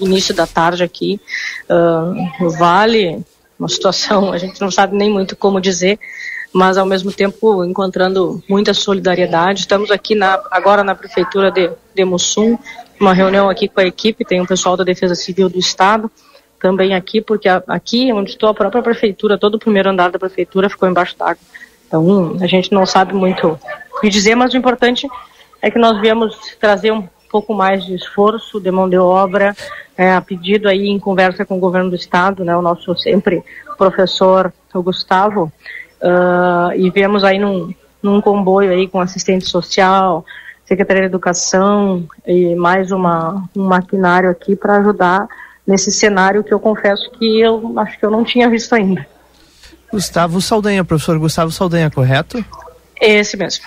início 0.00 0.34
da 0.34 0.46
tarde 0.46 0.82
aqui, 0.82 1.20
ah, 1.68 2.14
no 2.40 2.50
Vale, 2.50 3.22
uma 3.58 3.68
situação, 3.68 4.32
a 4.32 4.38
gente 4.38 4.58
não 4.58 4.70
sabe 4.70 4.96
nem 4.96 5.10
muito 5.10 5.36
como 5.36 5.60
dizer, 5.60 5.98
mas 6.52 6.76
ao 6.76 6.86
mesmo 6.86 7.12
tempo 7.12 7.64
encontrando 7.64 8.42
muita 8.48 8.74
solidariedade. 8.74 9.60
Estamos 9.60 9.90
aqui 9.90 10.14
na, 10.14 10.40
agora 10.50 10.84
na 10.84 10.94
Prefeitura 10.94 11.50
de, 11.50 11.70
de 11.94 12.04
Mussum, 12.04 12.58
uma 13.00 13.14
reunião 13.14 13.48
aqui 13.48 13.68
com 13.68 13.80
a 13.80 13.84
equipe, 13.84 14.24
tem 14.24 14.40
o 14.40 14.46
pessoal 14.46 14.76
da 14.76 14.84
Defesa 14.84 15.14
Civil 15.14 15.48
do 15.48 15.58
Estado, 15.58 16.10
também 16.60 16.94
aqui, 16.94 17.20
porque 17.20 17.48
a- 17.48 17.62
aqui 17.66 18.12
onde 18.12 18.30
estou, 18.30 18.48
a 18.48 18.54
própria 18.54 18.82
Prefeitura, 18.82 19.38
todo 19.38 19.54
o 19.54 19.58
primeiro 19.58 19.88
andar 19.90 20.10
da 20.10 20.18
Prefeitura 20.18 20.68
ficou 20.70 20.88
embaixo 20.88 21.16
d'água. 21.18 21.38
Então, 21.88 22.36
a 22.40 22.46
gente 22.46 22.72
não 22.72 22.86
sabe 22.86 23.14
muito 23.14 23.58
o 23.96 24.00
que 24.00 24.08
dizer, 24.08 24.34
mas 24.34 24.52
o 24.52 24.56
importante 24.56 25.08
é 25.60 25.70
que 25.70 25.78
nós 25.78 26.00
viemos 26.00 26.36
trazer 26.60 26.92
um 26.92 27.06
pouco 27.30 27.54
mais 27.54 27.84
de 27.84 27.94
esforço, 27.94 28.60
de 28.60 28.70
mão 28.70 28.88
de 28.88 28.98
obra, 28.98 29.56
é, 29.96 30.14
a 30.14 30.20
pedido 30.20 30.68
aí 30.68 30.88
em 30.88 30.98
conversa 30.98 31.44
com 31.44 31.56
o 31.56 31.60
governo 31.60 31.90
do 31.90 31.96
estado, 31.96 32.44
né, 32.44 32.56
o 32.56 32.62
nosso 32.62 32.94
sempre 32.96 33.42
professor 33.76 34.52
o 34.74 34.82
Gustavo, 34.82 35.52
ah, 36.02 36.70
e 36.74 36.90
viemos 36.90 37.22
aí 37.24 37.38
num, 37.38 37.72
num 38.02 38.20
comboio 38.20 38.72
aí 38.72 38.88
com 38.88 39.00
assistente 39.00 39.46
social, 39.46 40.24
Secretaria 40.64 41.02
de 41.02 41.08
Educação 41.08 42.04
e 42.26 42.54
mais 42.54 42.90
uma, 42.90 43.48
um 43.54 43.64
maquinário 43.64 44.30
aqui 44.30 44.56
para 44.56 44.78
ajudar 44.78 45.28
nesse 45.66 45.92
cenário 45.92 46.42
que 46.42 46.52
eu 46.52 46.58
confesso 46.58 47.10
que 47.12 47.40
eu 47.40 47.78
acho 47.78 47.98
que 47.98 48.04
eu 48.04 48.10
não 48.10 48.24
tinha 48.24 48.48
visto 48.48 48.74
ainda. 48.74 49.06
Gustavo 49.92 50.40
Saldanha, 50.40 50.84
professor 50.84 51.18
Gustavo 51.18 51.52
Saldanha, 51.52 51.90
correto? 51.90 52.42
Esse 53.00 53.36
mesmo. 53.36 53.64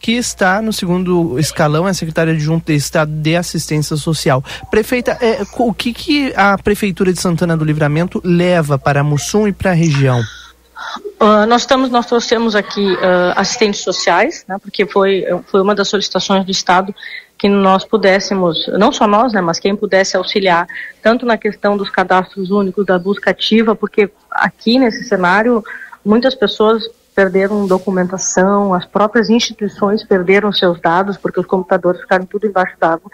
Que 0.00 0.12
está 0.12 0.62
no 0.62 0.72
segundo 0.72 1.38
escalão, 1.38 1.86
é 1.86 1.92
secretária 1.92 2.32
adjunta 2.32 2.72
de 2.72 2.78
Estado 2.78 3.12
de 3.12 3.36
Assistência 3.36 3.96
Social. 3.96 4.42
Prefeita, 4.70 5.18
é, 5.20 5.42
o 5.58 5.74
que, 5.74 5.92
que 5.92 6.32
a 6.34 6.56
Prefeitura 6.56 7.12
de 7.12 7.20
Santana 7.20 7.54
do 7.54 7.64
Livramento 7.64 8.20
leva 8.24 8.78
para 8.78 9.04
Mussum 9.04 9.46
e 9.46 9.52
para 9.52 9.72
a 9.72 9.74
região? 9.74 10.22
Ah, 11.18 11.46
nós 11.46 11.62
estamos, 11.62 11.90
nós 11.90 12.06
trouxemos 12.06 12.54
aqui 12.54 12.96
ah, 13.02 13.34
assistentes 13.36 13.80
sociais, 13.80 14.44
né, 14.48 14.56
porque 14.60 14.86
foi, 14.86 15.24
foi 15.46 15.60
uma 15.60 15.74
das 15.74 15.88
solicitações 15.88 16.44
do 16.44 16.50
Estado 16.50 16.94
que 17.36 17.48
nós 17.48 17.84
pudéssemos, 17.84 18.68
não 18.78 18.92
só 18.92 19.06
nós, 19.06 19.32
né, 19.32 19.40
mas 19.40 19.58
quem 19.58 19.74
pudesse 19.74 20.16
auxiliar, 20.16 20.66
tanto 21.02 21.24
na 21.24 21.38
questão 21.38 21.76
dos 21.76 21.88
cadastros 21.88 22.50
únicos, 22.50 22.84
da 22.84 22.98
busca 22.98 23.30
ativa, 23.30 23.74
porque 23.74 24.10
aqui 24.30 24.78
nesse 24.78 25.04
cenário 25.04 25.64
muitas 26.04 26.34
pessoas 26.34 26.84
perderam 27.14 27.66
documentação, 27.66 28.72
as 28.72 28.86
próprias 28.86 29.28
instituições 29.28 30.04
perderam 30.04 30.52
seus 30.52 30.80
dados, 30.80 31.16
porque 31.16 31.40
os 31.40 31.46
computadores 31.46 32.00
ficaram 32.00 32.24
tudo 32.24 32.46
embaixo 32.46 32.74
d'água. 32.78 33.10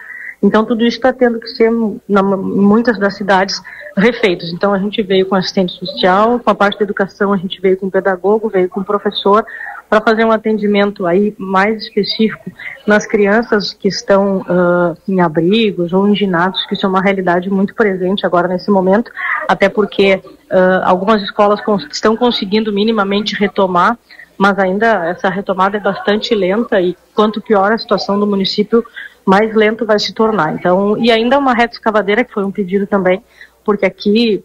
Então, 0.46 0.64
tudo 0.64 0.84
isso 0.84 0.96
está 0.96 1.12
tendo 1.12 1.40
que 1.40 1.48
ser, 1.48 1.72
na, 2.08 2.22
muitas 2.22 2.98
das 3.00 3.16
cidades, 3.16 3.60
refeitos. 3.96 4.52
Então, 4.52 4.72
a 4.72 4.78
gente 4.78 5.02
veio 5.02 5.26
com 5.26 5.34
assistente 5.34 5.72
social, 5.72 6.38
com 6.38 6.50
a 6.50 6.54
parte 6.54 6.78
da 6.78 6.84
educação, 6.84 7.32
a 7.32 7.36
gente 7.36 7.60
veio 7.60 7.76
com 7.76 7.90
pedagogo, 7.90 8.48
veio 8.48 8.68
com 8.68 8.84
professor, 8.84 9.44
para 9.90 10.00
fazer 10.00 10.24
um 10.24 10.30
atendimento 10.30 11.04
aí 11.04 11.34
mais 11.36 11.82
específico 11.82 12.50
nas 12.86 13.06
crianças 13.06 13.72
que 13.72 13.88
estão 13.88 14.44
ah, 14.48 14.94
em 15.08 15.20
abrigos 15.20 15.92
ou 15.92 16.06
em 16.08 16.14
ginatos, 16.14 16.64
que 16.66 16.74
isso 16.74 16.86
é 16.86 16.88
uma 16.88 17.02
realidade 17.02 17.50
muito 17.50 17.74
presente 17.74 18.24
agora 18.24 18.46
nesse 18.46 18.70
momento, 18.70 19.10
até 19.48 19.68
porque 19.68 20.22
ah, 20.50 20.82
algumas 20.84 21.22
escolas 21.22 21.60
estão 21.90 22.16
conseguindo 22.16 22.72
minimamente 22.72 23.34
retomar, 23.34 23.98
mas 24.38 24.58
ainda 24.58 25.06
essa 25.06 25.28
retomada 25.28 25.76
é 25.76 25.80
bastante 25.80 26.34
lenta 26.34 26.80
e 26.80 26.96
quanto 27.14 27.40
pior 27.40 27.72
a 27.72 27.78
situação 27.78 28.20
do 28.20 28.26
município, 28.26 28.84
mais 29.26 29.52
lento 29.54 29.84
vai 29.84 29.98
se 29.98 30.14
tornar. 30.14 30.54
Então, 30.54 30.96
e 30.96 31.10
ainda 31.10 31.36
uma 31.36 31.52
reta 31.52 31.74
escavadeira 31.74 32.24
que 32.24 32.32
foi 32.32 32.44
um 32.44 32.52
pedido 32.52 32.86
também, 32.86 33.22
porque 33.64 33.84
aqui, 33.84 34.44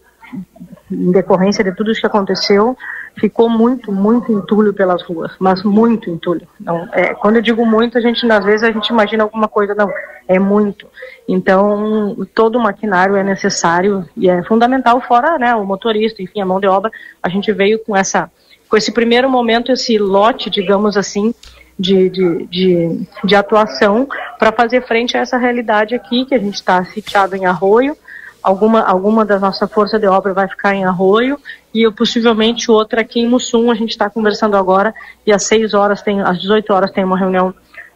em 0.92 1.12
decorrência 1.12 1.64
de 1.64 1.72
tudo 1.74 1.92
isso 1.92 2.02
que 2.02 2.08
aconteceu, 2.08 2.76
ficou 3.16 3.50
muito, 3.50 3.92
muito 3.92 4.32
entulho 4.32 4.74
pelas 4.74 5.04
ruas, 5.04 5.34
mas 5.40 5.64
muito 5.64 6.10
entulho. 6.10 6.48
Não, 6.60 6.88
é, 6.94 7.14
quando 7.14 7.36
eu 7.36 7.42
digo 7.42 7.66
muito, 7.66 7.98
a 7.98 8.02
gente 8.02 8.30
às 8.32 8.44
vezes 8.44 8.64
a 8.64 8.72
gente 8.72 8.88
imagina 8.88 9.24
alguma 9.24 9.48
coisa, 9.48 9.76
não, 9.76 9.92
é 10.28 10.40
muito. 10.40 10.88
Então, 11.28 12.16
todo 12.34 12.58
o 12.58 12.62
maquinário 12.62 13.16
é 13.16 13.24
necessário 13.24 14.08
e 14.18 14.30
é 14.30 14.42
fundamental, 14.44 15.00
fora 15.02 15.38
né, 15.38 15.54
o 15.56 15.66
motorista, 15.66 16.22
enfim, 16.22 16.42
a 16.42 16.46
mão 16.46 16.60
de 16.60 16.68
obra. 16.68 16.92
A 17.22 17.30
gente 17.30 17.52
veio 17.52 17.80
com 17.80 17.96
essa, 17.96 18.32
com 18.68 18.78
esse 18.78 18.92
primeiro 18.92 19.30
momento, 19.30 19.72
esse 19.72 19.98
lote, 19.98 20.50
digamos 20.50 20.98
assim, 20.98 21.34
de, 21.82 22.10
de, 22.10 22.46
de, 22.46 23.08
de 23.24 23.36
atuação 23.36 24.08
para 24.38 24.52
fazer 24.52 24.86
frente 24.86 25.18
a 25.18 25.22
essa 25.22 25.38
realidade 25.38 25.96
aqui, 25.96 26.26
que 26.26 26.36
a 26.36 26.40
gente 26.40 26.56
está 26.56 26.84
sitiado 26.86 27.36
em 27.36 27.46
arroio, 27.46 27.98
alguma, 28.44 28.82
alguma 28.82 29.26
da 29.26 29.40
nossa 29.40 29.68
força 29.68 30.00
de 30.00 30.06
obra 30.06 30.34
vai 30.34 30.48
ficar 30.48 30.76
em 30.76 30.86
arroio. 30.86 31.40
E 31.74 31.82
eu, 31.82 31.92
possivelmente 31.92 32.70
outra 32.70 33.02
aqui 33.02 33.20
em 33.20 33.28
Mussum, 33.28 33.72
a 33.72 33.76
gente 33.76 33.92
está 33.92 34.10
conversando 34.10 34.56
agora. 34.56 34.94
E 35.26 35.32
às 35.32 35.44
6 35.44 35.74
horas, 35.74 36.02
tem, 36.02 36.22
às 36.22 36.40
18 36.40 36.72
horas 36.72 36.92
tem 36.92 37.04
uma 37.04 37.18
reunião 37.18 37.54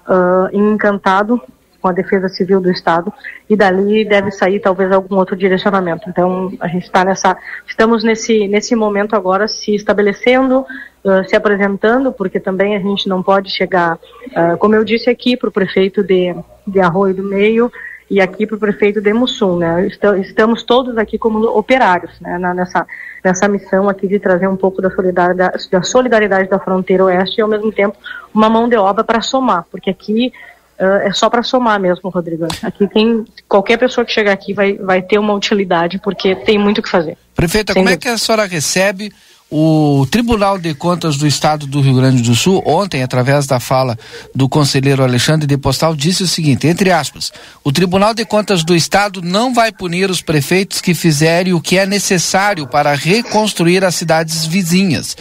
ah, 0.07 0.49
em 0.51 0.71
Encantado 0.71 1.39
com 1.85 1.89
a 1.89 1.91
Defesa 1.91 2.27
Civil 2.27 2.59
do 2.59 2.71
Estado 2.71 3.13
e 3.47 3.55
dali 3.55 4.03
deve 4.03 4.31
sair 4.31 4.59
talvez 4.59 4.91
algum 4.91 5.17
outro 5.17 5.35
direcionamento. 5.35 6.09
Então 6.09 6.51
a 6.59 6.67
gente 6.67 6.85
está 6.85 7.05
nessa, 7.05 7.37
estamos 7.67 8.03
nesse 8.03 8.47
nesse 8.47 8.75
momento 8.75 9.15
agora 9.15 9.47
se 9.47 9.75
estabelecendo, 9.75 10.65
ah, 11.05 11.23
se 11.27 11.35
apresentando, 11.35 12.11
porque 12.11 12.39
também 12.39 12.75
a 12.75 12.79
gente 12.79 13.07
não 13.07 13.21
pode 13.21 13.51
chegar, 13.51 13.99
ah, 14.35 14.57
como 14.57 14.73
eu 14.73 14.83
disse 14.83 15.11
aqui, 15.11 15.37
para 15.37 15.49
o 15.49 15.51
prefeito 15.51 16.01
de, 16.03 16.35
de 16.65 16.79
Arroio 16.79 17.13
do 17.13 17.23
Meio 17.23 17.71
e 18.09 18.19
aqui 18.19 18.47
para 18.47 18.55
o 18.55 18.59
prefeito 18.59 18.99
de 18.99 19.13
Mussum, 19.13 19.57
né? 19.57 19.85
Esta- 19.85 20.17
Estamos 20.17 20.63
todos 20.63 20.97
aqui 20.97 21.19
como 21.19 21.37
operários, 21.55 22.19
né? 22.19 22.39
nessa 22.55 22.87
nessa 23.23 23.47
missão 23.47 23.89
aqui 23.89 24.07
de 24.07 24.19
trazer 24.19 24.47
um 24.47 24.55
pouco 24.55 24.81
da 24.81 24.89
solidariedade, 24.89 25.69
da 25.71 25.81
solidariedade 25.83 26.49
da 26.49 26.59
fronteira 26.59 27.03
oeste 27.05 27.39
e 27.39 27.41
ao 27.43 27.47
mesmo 27.47 27.71
tempo 27.71 27.95
uma 28.33 28.49
mão 28.49 28.67
de 28.69 28.75
obra 28.75 29.03
para 29.03 29.21
somar, 29.21 29.65
porque 29.71 29.89
aqui 29.91 30.31
é 30.77 31.13
só 31.13 31.29
para 31.29 31.41
somar 31.43 31.79
mesmo, 31.79 32.09
Rodrigo. 32.09 32.45
Aqui 32.61 32.87
tem 32.87 33.25
qualquer 33.47 33.77
pessoa 33.77 34.03
que 34.05 34.11
chegar 34.11 34.33
aqui 34.33 34.53
vai 34.53 34.73
vai 34.73 35.01
ter 35.01 35.17
uma 35.17 35.33
utilidade 35.33 35.99
porque 35.99 36.35
tem 36.35 36.57
muito 36.57 36.79
o 36.79 36.83
que 36.83 36.89
fazer. 36.89 37.17
Prefeita, 37.33 37.73
Sem 37.73 37.81
como 37.81 37.93
é 37.93 37.97
que 37.97 38.07
a 38.07 38.17
senhora 38.17 38.45
recebe 38.45 39.11
o 39.49 40.07
Tribunal 40.09 40.57
de 40.57 40.73
Contas 40.73 41.17
do 41.17 41.27
Estado 41.27 41.67
do 41.67 41.79
Rio 41.79 41.95
Grande 41.95 42.23
do 42.23 42.35
Sul, 42.35 42.63
ontem, 42.65 43.03
através 43.03 43.45
da 43.45 43.59
fala 43.59 43.97
do 44.33 44.49
conselheiro 44.49 45.03
Alexandre 45.03 45.45
de 45.45 45.57
Postal, 45.57 45.95
disse 45.95 46.23
o 46.23 46.27
seguinte, 46.27 46.67
entre 46.67 46.91
aspas, 46.91 47.31
o 47.63 47.71
Tribunal 47.71 48.13
de 48.13 48.25
Contas 48.25 48.63
do 48.63 48.75
Estado 48.75 49.21
não 49.21 49.53
vai 49.53 49.71
punir 49.71 50.09
os 50.09 50.19
prefeitos 50.19 50.81
que 50.81 50.95
fizerem 50.95 51.53
o 51.53 51.61
que 51.61 51.77
é 51.77 51.85
necessário 51.85 52.67
para 52.67 52.95
reconstruir 52.95 53.83
as 53.85 53.93
cidades 53.95 54.45
vizinhas. 54.45 55.15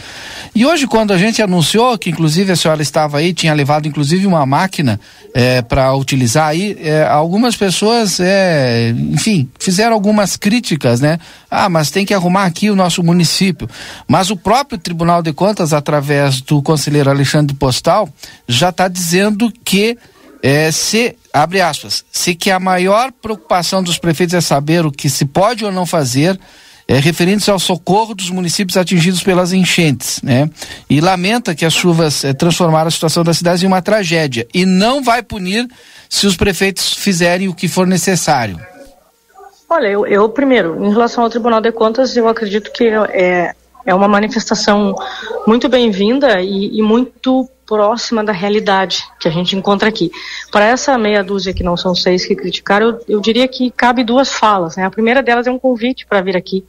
E 0.55 0.65
hoje, 0.65 0.87
quando 0.87 1.13
a 1.13 1.17
gente 1.17 1.41
anunciou 1.41 1.97
que, 1.97 2.09
inclusive, 2.09 2.51
a 2.51 2.55
senhora 2.55 2.81
estava 2.81 3.19
aí, 3.19 3.33
tinha 3.33 3.53
levado, 3.53 3.87
inclusive, 3.87 4.25
uma 4.25 4.45
máquina 4.45 4.99
para 5.67 5.93
utilizar 5.93 6.47
aí, 6.47 6.77
eh, 6.79 7.05
algumas 7.09 7.57
pessoas, 7.57 8.21
eh, 8.21 8.93
enfim, 9.11 9.49
fizeram 9.59 9.91
algumas 9.91 10.37
críticas, 10.37 11.01
né? 11.01 11.19
Ah, 11.51 11.67
mas 11.67 11.91
tem 11.91 12.05
que 12.05 12.13
arrumar 12.13 12.45
aqui 12.45 12.69
o 12.69 12.75
nosso 12.75 13.03
município. 13.03 13.67
Mas 14.15 14.29
o 14.29 14.37
próprio 14.37 14.77
Tribunal 14.77 15.21
de 15.21 15.33
Contas, 15.33 15.73
através 15.73 16.39
do 16.39 16.61
conselheiro 16.61 17.09
Alexandre 17.09 17.53
Postal, 17.53 18.07
já 18.47 18.69
está 18.69 18.87
dizendo 18.87 19.51
que 19.51 19.97
é, 20.41 20.71
se, 20.71 21.17
abre 21.33 21.59
aspas, 21.59 22.05
se 22.13 22.33
que 22.33 22.49
a 22.49 22.57
maior 22.57 23.11
preocupação 23.11 23.83
dos 23.83 23.97
prefeitos 23.97 24.33
é 24.33 24.39
saber 24.39 24.85
o 24.85 24.91
que 24.91 25.09
se 25.09 25.25
pode 25.25 25.65
ou 25.65 25.71
não 25.73 25.85
fazer, 25.85 26.39
é, 26.87 26.97
referente 26.97 27.51
ao 27.51 27.59
socorro 27.59 28.15
dos 28.15 28.29
municípios 28.29 28.77
atingidos 28.77 29.21
pelas 29.21 29.51
enchentes, 29.51 30.21
né? 30.23 30.49
E 30.89 31.01
lamenta 31.01 31.53
que 31.53 31.65
as 31.65 31.73
chuvas 31.73 32.23
é, 32.23 32.31
transformaram 32.31 32.87
a 32.87 32.91
situação 32.91 33.21
da 33.21 33.33
cidade 33.33 33.65
em 33.65 33.67
uma 33.67 33.81
tragédia 33.81 34.47
e 34.53 34.65
não 34.65 35.03
vai 35.03 35.21
punir 35.23 35.67
se 36.09 36.25
os 36.25 36.37
prefeitos 36.37 36.93
fizerem 36.93 37.49
o 37.49 37.53
que 37.53 37.67
for 37.67 37.85
necessário. 37.85 38.57
Olha, 39.69 39.87
eu, 39.87 40.07
eu 40.07 40.29
primeiro, 40.29 40.85
em 40.85 40.91
relação 40.91 41.21
ao 41.21 41.29
Tribunal 41.29 41.59
de 41.59 41.73
Contas, 41.73 42.15
eu 42.15 42.29
acredito 42.29 42.71
que 42.71 42.85
é, 43.09 43.53
é 43.85 43.93
uma 43.93 44.07
manifestação 44.07 44.95
muito 45.45 45.69
bem-vinda 45.69 46.41
e, 46.41 46.77
e, 46.77 46.81
muito 46.81 47.47
próxima 47.65 48.23
da 48.23 48.31
realidade 48.31 49.03
que 49.19 49.27
a 49.27 49.31
gente 49.31 49.55
encontra 49.55 49.89
aqui. 49.89 50.11
Para 50.51 50.65
essa 50.65 50.97
meia 50.97 51.23
dúzia 51.23 51.53
que 51.53 51.63
não 51.63 51.77
são 51.77 51.93
seis 51.93 52.25
que 52.25 52.35
criticaram, 52.35 52.87
eu, 52.87 52.99
eu 53.07 53.21
diria 53.21 53.47
que 53.47 53.71
cabe 53.71 54.03
duas 54.03 54.31
falas. 54.31 54.75
Né? 54.75 54.85
A 54.85 54.91
primeira 54.91 55.21
delas 55.21 55.47
é 55.47 55.51
um 55.51 55.59
convite 55.59 56.05
para 56.05 56.21
vir 56.21 56.35
aqui 56.35 56.65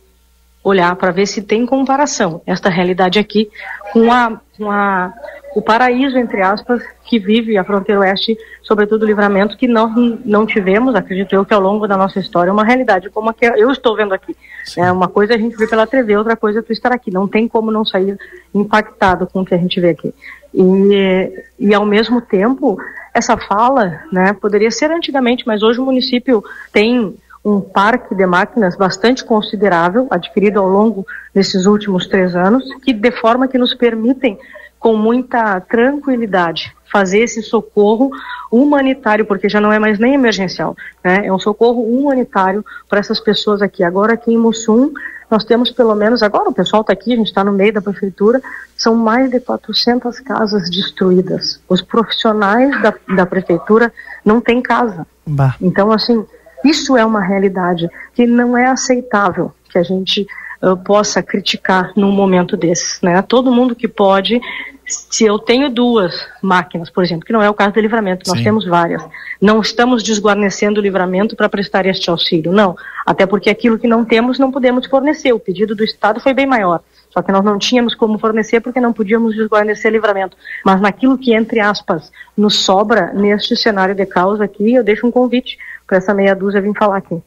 olhar 0.63 0.97
para 0.97 1.13
ver 1.13 1.27
se 1.27 1.43
tem 1.43 1.65
comparação 1.65 2.43
esta 2.45 2.69
realidade 2.69 3.21
aqui 3.21 3.49
com 3.93 4.11
a, 4.13 4.41
com 4.59 4.69
a 4.69 5.13
o 5.57 5.63
paraíso, 5.63 6.19
entre 6.19 6.43
aspas, 6.43 6.83
que 7.03 7.19
vive 7.19 7.57
a 7.57 7.65
fronteira 7.65 8.03
oeste, 8.03 8.37
sobretudo 8.63 9.05
o 9.05 9.07
livramento, 9.07 9.57
que 9.57 9.67
nós 9.67 9.91
não 10.23 10.45
tivemos, 10.45 10.95
acredito 10.95 11.35
eu, 11.35 11.47
que 11.47 11.55
ao 11.55 11.63
longo 11.63 11.89
da 11.89 11.97
nossa 11.97 12.19
história, 12.19 12.53
uma 12.53 12.63
realidade 12.63 13.09
como 13.09 13.31
a 13.31 13.33
que 13.33 13.47
eu 13.47 13.71
estou 13.71 13.97
vendo 13.97 14.13
aqui. 14.13 14.37
É 14.77 14.91
uma 14.91 15.09
coisa 15.09 15.35
a 15.35 15.39
gente 15.39 15.57
vê 15.57 15.67
pela 15.67 15.87
TV, 15.87 16.17
outra 16.17 16.37
coisa 16.37 16.61
é 16.61 16.63
tu 16.63 16.73
estar 16.73 16.93
aqui. 16.93 17.11
Não 17.11 17.29
tem 17.29 17.47
como 17.47 17.71
não 17.71 17.85
sair 17.85 18.19
impactado 18.55 19.27
com 19.27 19.41
o 19.41 19.45
que 19.45 19.55
a 19.55 19.59
gente 19.59 19.81
vê 19.81 19.91
aqui. 19.91 20.15
E, 20.55 21.45
e 21.59 21.75
ao 21.75 21.85
mesmo 21.85 22.21
tempo, 22.21 22.79
essa 23.13 23.37
fala 23.37 24.01
né, 24.11 24.33
poderia 24.33 24.71
ser 24.71 24.91
antigamente, 24.91 25.47
mas 25.47 25.63
hoje 25.63 25.79
o 25.81 25.85
município 25.85 26.43
tem 26.73 27.15
um 27.45 27.61
parque 27.61 28.15
de 28.15 28.27
máquinas 28.27 28.75
bastante 28.75 29.25
considerável, 29.25 30.09
adquirido 30.11 30.59
ao 30.59 30.69
longo 30.69 31.07
desses 31.33 31.65
últimos 31.65 32.09
três 32.09 32.35
anos, 32.35 32.65
que 32.83 32.93
de 32.93 33.13
forma 33.13 33.47
que 33.47 33.57
nos 33.57 33.73
permitem 33.73 34.37
com 34.79 34.97
muita 34.97 35.61
tranquilidade 35.61 36.75
fazer 36.91 37.19
esse 37.19 37.43
socorro 37.43 38.11
humanitário, 38.51 39.27
porque 39.27 39.49
já 39.49 39.61
não 39.61 39.73
é 39.73 39.79
mais 39.79 39.99
nem 39.99 40.15
emergencial, 40.15 40.77
né? 41.05 41.27
É 41.27 41.33
um 41.33 41.39
socorro 41.39 41.83
humanitário 41.83 42.65
para 42.89 43.01
essas 43.01 43.21
pessoas 43.21 43.61
aqui. 43.61 43.83
Agora 43.83 44.15
aqui 44.15 44.33
em 44.33 44.39
Mussum, 44.39 44.93
nós 45.31 45.45
temos 45.45 45.71
pelo 45.71 45.95
menos, 45.95 46.23
agora 46.23 46.49
o 46.49 46.55
pessoal 46.55 46.83
está 46.83 46.93
aqui, 46.93 47.13
a 47.13 47.17
gente 47.17 47.27
está 47.27 47.43
no 47.43 47.53
meio 47.53 47.73
da 47.73 47.81
prefeitura, 47.81 48.41
são 48.77 48.95
mais 48.95 49.31
de 49.31 49.41
400 49.41 50.21
casas 50.21 50.71
destruídas. 50.71 51.61
Os 51.69 51.83
profissionais 51.83 52.71
da, 52.81 52.95
da 53.15 53.27
prefeitura 53.27 53.93
não 54.25 54.41
têm 54.41 54.63
casa. 54.63 55.07
Bah. 55.27 55.57
Então, 55.61 55.91
assim, 55.91 56.25
isso 56.65 56.97
é 56.97 57.05
uma 57.05 57.21
realidade 57.21 57.89
que 58.15 58.27
não 58.27 58.57
é 58.57 58.67
aceitável 58.67 59.53
que 59.69 59.79
a 59.79 59.83
gente 59.83 60.27
uh, 60.63 60.77
possa 60.77 61.23
criticar 61.23 61.93
num 61.97 62.13
momento 62.13 62.57
desses, 62.57 63.01
né? 63.01 63.21
Todo 63.23 63.53
mundo 63.53 63.75
que 63.75 63.89
pode 63.89 64.41
se 64.87 65.25
eu 65.25 65.39
tenho 65.39 65.69
duas 65.69 66.15
máquinas, 66.41 66.89
por 66.89 67.03
exemplo, 67.03 67.27
que 67.27 67.33
não 67.33 67.43
é 67.43 67.51
o 67.51 67.55
caso 67.55 67.73
do 67.73 67.81
livramento, 67.81 68.29
nós 68.29 68.39
Sim. 68.39 68.45
temos 68.45 68.65
várias, 68.65 69.05
não 69.41 69.61
estamos 69.61 70.03
desguarnecendo 70.03 70.79
o 70.79 70.83
livramento 70.83 71.35
para 71.35 71.49
prestar 71.49 71.87
este 71.87 72.09
auxílio, 72.09 72.53
não. 72.53 72.77
Até 73.05 73.27
porque 73.27 73.51
aquilo 73.51 73.79
que 73.79 73.89
não 73.89 74.05
temos 74.05 74.39
não 74.39 74.53
podemos 74.53 74.87
fornecer. 74.87 75.33
O 75.33 75.41
pedido 75.41 75.75
do 75.75 75.83
Estado 75.83 76.21
foi 76.21 76.33
bem 76.33 76.47
maior. 76.47 76.81
Só 77.11 77.23
que 77.23 77.33
nós 77.33 77.45
não 77.45 77.59
tínhamos 77.59 77.95
como 77.95 78.19
fornecer 78.19 78.61
porque 78.61 78.81
não 78.81 78.93
podíamos 78.93 79.35
desguarnecer 79.35 79.91
livramento. 79.91 80.37
Mas 80.65 80.81
naquilo 80.81 81.19
que, 81.19 81.35
entre 81.35 81.61
aspas, 81.61 82.13
nos 82.37 82.57
sobra 82.57 83.13
neste 83.13 83.57
cenário 83.57 83.95
de 83.95 84.07
causa 84.07 84.45
aqui, 84.45 84.75
eu 84.75 84.85
deixo 84.85 85.07
um 85.07 85.11
convite 85.11 85.59
para 85.87 85.99
essa 85.99 86.15
meia 86.15 86.35
dúzia 86.35 86.61
vir 86.61 86.75
falar 86.75 86.99
aqui. 86.99 87.21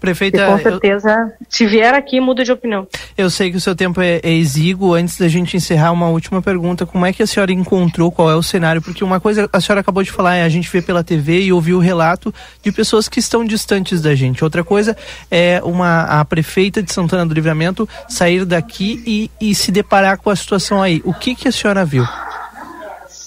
Prefeita, 0.00 0.42
e 0.42 0.46
com 0.46 0.58
certeza, 0.58 1.34
eu... 1.40 1.46
se 1.48 1.66
vier 1.66 1.94
aqui, 1.94 2.20
muda 2.20 2.44
de 2.44 2.52
opinião. 2.52 2.86
Eu 3.16 3.30
sei 3.30 3.50
que 3.50 3.56
o 3.56 3.60
seu 3.60 3.74
tempo 3.74 4.00
é, 4.00 4.20
é 4.22 4.32
exíguo. 4.32 4.94
Antes 4.94 5.18
da 5.18 5.28
gente 5.28 5.56
encerrar, 5.56 5.92
uma 5.92 6.08
última 6.08 6.42
pergunta: 6.42 6.86
como 6.86 7.06
é 7.06 7.12
que 7.12 7.22
a 7.22 7.26
senhora 7.26 7.52
encontrou 7.52 8.10
qual 8.10 8.30
é 8.30 8.34
o 8.34 8.42
cenário? 8.42 8.82
Porque 8.82 9.04
uma 9.04 9.20
coisa 9.20 9.48
a 9.52 9.60
senhora 9.60 9.80
acabou 9.80 10.02
de 10.02 10.10
falar 10.10 10.36
é 10.36 10.42
a 10.42 10.48
gente 10.48 10.70
vê 10.70 10.82
pela 10.82 11.04
TV 11.04 11.42
e 11.42 11.52
ouviu 11.52 11.78
o 11.78 11.80
relato 11.80 12.32
de 12.62 12.72
pessoas 12.72 13.08
que 13.08 13.18
estão 13.18 13.44
distantes 13.44 14.00
da 14.00 14.14
gente. 14.14 14.44
Outra 14.44 14.64
coisa 14.64 14.96
é 15.30 15.60
uma 15.64 16.02
a 16.02 16.24
prefeita 16.24 16.82
de 16.82 16.92
Santana 16.92 17.26
do 17.26 17.34
Livramento 17.34 17.88
sair 18.08 18.44
daqui 18.44 19.02
e, 19.06 19.30
e 19.40 19.54
se 19.54 19.70
deparar 19.70 20.18
com 20.18 20.30
a 20.30 20.36
situação 20.36 20.82
aí. 20.82 21.00
O 21.04 21.12
que 21.12 21.34
que 21.34 21.48
a 21.48 21.52
senhora 21.52 21.84
viu? 21.84 22.04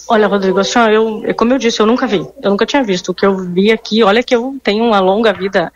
Olha, 0.09 0.27
Rodrigo, 0.27 0.59
assim, 0.59 0.79
eu, 0.79 1.21
como 1.35 1.53
eu 1.53 1.57
disse, 1.57 1.81
eu 1.81 1.85
nunca 1.85 2.07
vi, 2.07 2.25
eu 2.41 2.49
nunca 2.49 2.65
tinha 2.65 2.81
visto. 2.81 3.09
O 3.09 3.13
que 3.13 3.25
eu 3.25 3.37
vi 3.37 3.71
aqui, 3.71 4.03
olha 4.03 4.23
que 4.23 4.33
eu 4.33 4.55
tenho 4.63 4.85
uma 4.85 5.01
longa 5.01 5.33
vida 5.33 5.71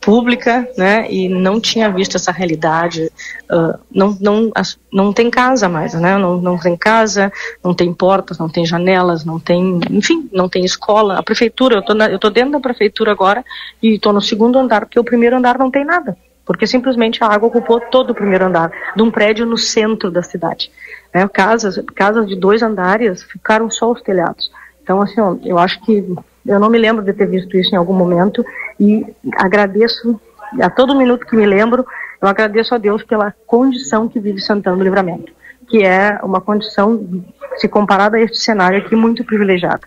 pública, 0.00 0.68
né, 0.76 1.10
e 1.10 1.28
não 1.28 1.60
tinha 1.60 1.90
visto 1.90 2.16
essa 2.16 2.30
realidade. 2.30 3.10
Uh, 3.50 3.78
não, 3.90 4.16
não, 4.20 4.52
não 4.92 5.12
tem 5.12 5.30
casa 5.30 5.68
mais, 5.68 5.94
né, 5.94 6.16
não, 6.16 6.40
não 6.40 6.58
tem 6.58 6.76
casa, 6.76 7.32
não 7.62 7.74
tem 7.74 7.92
portas, 7.92 8.38
não 8.38 8.48
tem 8.48 8.64
janelas, 8.64 9.24
não 9.24 9.38
tem, 9.38 9.80
enfim, 9.90 10.28
não 10.32 10.48
tem 10.48 10.64
escola. 10.64 11.18
A 11.18 11.22
prefeitura, 11.22 11.76
eu 11.76 11.82
tô, 11.82 11.94
na, 11.94 12.08
eu 12.08 12.18
tô 12.18 12.30
dentro 12.30 12.52
da 12.52 12.60
prefeitura 12.60 13.12
agora 13.12 13.44
e 13.82 13.94
estou 13.94 14.12
no 14.12 14.20
segundo 14.20 14.58
andar, 14.58 14.86
porque 14.86 15.00
o 15.00 15.04
primeiro 15.04 15.36
andar 15.36 15.58
não 15.58 15.70
tem 15.70 15.84
nada, 15.84 16.16
porque 16.46 16.66
simplesmente 16.66 17.22
a 17.22 17.26
água 17.26 17.48
ocupou 17.48 17.80
todo 17.80 18.10
o 18.10 18.14
primeiro 18.14 18.46
andar 18.46 18.70
de 18.94 19.02
um 19.02 19.10
prédio 19.10 19.44
no 19.46 19.58
centro 19.58 20.10
da 20.10 20.22
cidade. 20.22 20.70
Né, 21.12 21.26
casas, 21.28 21.82
casas 21.94 22.26
de 22.26 22.36
dois 22.36 22.62
andares 22.62 23.22
ficaram 23.22 23.70
só 23.70 23.90
os 23.90 24.00
telhados. 24.02 24.50
Então, 24.82 25.02
assim, 25.02 25.20
eu 25.44 25.58
acho 25.58 25.80
que 25.82 26.02
eu 26.48 26.58
não 26.58 26.70
me 26.70 26.78
lembro 26.78 27.04
de 27.04 27.12
ter 27.12 27.26
visto 27.26 27.56
isso 27.56 27.74
em 27.74 27.78
algum 27.78 27.92
momento 27.92 28.44
e 28.80 29.06
agradeço 29.36 30.18
a 30.60 30.70
todo 30.70 30.96
minuto 30.96 31.26
que 31.26 31.36
me 31.36 31.46
lembro, 31.46 31.86
eu 32.20 32.26
agradeço 32.26 32.74
a 32.74 32.78
Deus 32.78 33.02
pela 33.02 33.34
condição 33.46 34.08
que 34.08 34.18
vive 34.18 34.40
Santana 34.40 34.76
do 34.76 34.82
Livramento, 34.82 35.32
que 35.68 35.84
é 35.84 36.18
uma 36.22 36.40
condição, 36.40 37.22
se 37.58 37.68
comparada 37.68 38.16
a 38.16 38.20
este 38.20 38.38
cenário 38.38 38.78
aqui, 38.78 38.96
muito 38.96 39.22
privilegiada. 39.24 39.82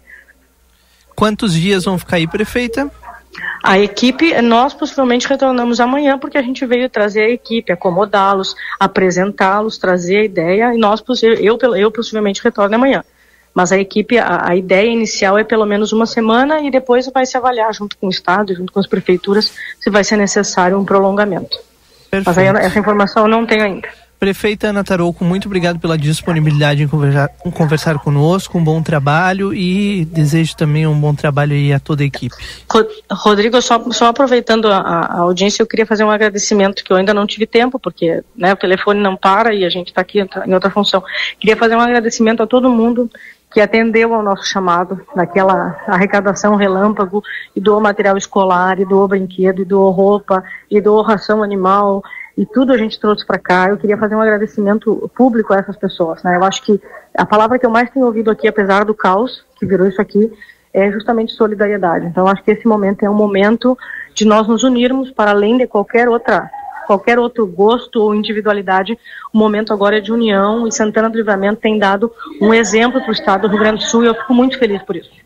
Quantos 1.15 1.53
dias 1.53 1.85
vão 1.85 1.97
ficar 1.97 2.17
aí, 2.17 2.27
prefeita? 2.27 2.89
A 3.63 3.79
equipe, 3.79 4.39
nós 4.41 4.73
possivelmente 4.73 5.27
retornamos 5.27 5.79
amanhã, 5.79 6.17
porque 6.17 6.37
a 6.37 6.41
gente 6.41 6.65
veio 6.65 6.89
trazer 6.89 7.21
a 7.21 7.29
equipe, 7.29 7.71
acomodá-los, 7.71 8.55
apresentá-los, 8.79 9.77
trazer 9.77 10.17
a 10.17 10.23
ideia, 10.23 10.73
e 10.73 10.77
nós, 10.77 11.03
eu, 11.21 11.57
eu, 11.61 11.75
eu 11.75 11.91
possivelmente 11.91 12.43
retorno 12.43 12.75
amanhã. 12.75 13.03
Mas 13.53 13.71
a 13.71 13.77
equipe, 13.77 14.17
a, 14.17 14.49
a, 14.49 14.55
ideia 14.55 14.89
inicial 14.89 15.37
é 15.37 15.43
pelo 15.43 15.65
menos 15.65 15.91
uma 15.91 16.05
semana 16.05 16.61
e 16.61 16.71
depois 16.71 17.09
vai 17.13 17.25
se 17.25 17.35
avaliar 17.35 17.73
junto 17.73 17.97
com 17.97 18.07
o 18.07 18.09
Estado, 18.09 18.55
junto 18.55 18.71
com 18.71 18.79
as 18.79 18.87
prefeituras, 18.87 19.53
se 19.79 19.89
vai 19.89 20.03
ser 20.03 20.15
necessário 20.15 20.79
um 20.79 20.85
prolongamento. 20.85 21.57
Perfeito. 22.09 22.25
Mas 22.25 22.37
aí, 22.37 22.47
essa 22.65 22.79
informação 22.79 23.23
eu 23.23 23.29
não 23.29 23.45
tenho 23.45 23.63
ainda. 23.63 23.87
Prefeita 24.21 24.67
Ana 24.67 24.83
Tarouco, 24.83 25.25
muito 25.25 25.47
obrigado 25.47 25.79
pela 25.79 25.97
disponibilidade 25.97 26.83
em 26.83 26.87
conversar, 26.87 27.31
em 27.43 27.49
conversar 27.49 27.97
conosco, 27.97 28.55
um 28.55 28.63
bom 28.63 28.79
trabalho 28.79 29.51
e 29.51 30.05
desejo 30.05 30.55
também 30.55 30.85
um 30.85 30.93
bom 30.93 31.15
trabalho 31.15 31.53
aí 31.53 31.73
a 31.73 31.79
toda 31.79 32.03
a 32.03 32.05
equipe. 32.05 32.35
Rodrigo, 33.11 33.59
só, 33.63 33.83
só 33.91 34.05
aproveitando 34.09 34.67
a, 34.67 34.77
a, 34.77 35.19
audiência, 35.21 35.63
eu 35.63 35.65
queria 35.65 35.87
fazer 35.87 36.03
um 36.03 36.11
agradecimento 36.11 36.83
que 36.83 36.93
eu 36.93 36.97
ainda 36.97 37.15
não 37.15 37.25
tive 37.25 37.47
tempo, 37.47 37.79
porque 37.79 38.23
né, 38.35 38.53
o 38.53 38.57
telefone 38.57 39.01
não 39.01 39.17
para 39.17 39.55
e 39.55 39.65
a 39.65 39.69
gente 39.69 39.87
está 39.87 40.01
aqui 40.01 40.19
em 40.19 40.53
outra 40.53 40.69
função. 40.69 41.03
Queria 41.39 41.57
fazer 41.57 41.75
um 41.75 41.81
agradecimento 41.81 42.43
a 42.43 42.47
todo 42.47 42.69
mundo 42.69 43.09
que 43.51 43.59
atendeu 43.59 44.13
ao 44.13 44.23
nosso 44.23 44.45
chamado 44.45 45.01
naquela 45.13 45.77
arrecadação 45.85 46.55
relâmpago 46.55 47.21
e 47.55 47.59
doou 47.59 47.81
material 47.81 48.17
escolar, 48.17 48.79
e 48.79 48.85
doou 48.85 49.07
brinquedo, 49.07 49.61
e 49.61 49.65
doou 49.65 49.91
roupa, 49.91 50.43
e 50.69 50.79
doou 50.79 51.01
ração 51.01 51.43
animal, 51.43 52.01
e 52.37 52.45
tudo 52.45 52.71
a 52.71 52.77
gente 52.77 52.99
trouxe 52.99 53.25
para 53.25 53.37
cá. 53.37 53.67
Eu 53.67 53.77
queria 53.77 53.97
fazer 53.97 54.15
um 54.15 54.21
agradecimento 54.21 55.11
público 55.15 55.53
a 55.53 55.57
essas 55.57 55.75
pessoas. 55.75 56.23
Né? 56.23 56.37
Eu 56.37 56.43
acho 56.43 56.63
que 56.63 56.81
a 57.17 57.25
palavra 57.25 57.59
que 57.59 57.65
eu 57.65 57.69
mais 57.69 57.89
tenho 57.89 58.05
ouvido 58.05 58.31
aqui, 58.31 58.47
apesar 58.47 58.85
do 58.85 58.93
caos 58.93 59.45
que 59.59 59.65
virou 59.65 59.85
isso 59.85 60.01
aqui, 60.01 60.31
é 60.73 60.89
justamente 60.89 61.33
solidariedade. 61.33 62.05
Então, 62.05 62.27
acho 62.27 62.41
que 62.43 62.51
esse 62.51 62.65
momento 62.65 63.03
é 63.03 63.09
um 63.09 63.13
momento 63.13 63.77
de 64.15 64.25
nós 64.25 64.47
nos 64.47 64.63
unirmos 64.63 65.11
para 65.11 65.31
além 65.31 65.57
de 65.57 65.67
qualquer 65.67 66.07
outra 66.07 66.49
qualquer 66.91 67.17
outro 67.17 67.47
gosto 67.47 68.01
ou 68.01 68.13
individualidade, 68.13 68.99
o 69.33 69.37
momento 69.37 69.71
agora 69.71 69.97
é 69.97 70.01
de 70.01 70.11
união 70.11 70.67
e 70.67 70.71
Santana 70.73 71.09
do 71.09 71.17
Livramento 71.17 71.61
tem 71.61 71.79
dado 71.79 72.11
um 72.41 72.53
exemplo 72.53 72.99
para 72.99 73.09
o 73.09 73.13
estado 73.13 73.47
do 73.47 73.47
Rio 73.47 73.59
Grande 73.59 73.85
do 73.85 73.89
Sul 73.89 74.03
e 74.03 74.07
eu 74.07 74.13
fico 74.13 74.33
muito 74.33 74.59
feliz 74.59 74.81
por 74.83 74.97
isso. 74.97 75.20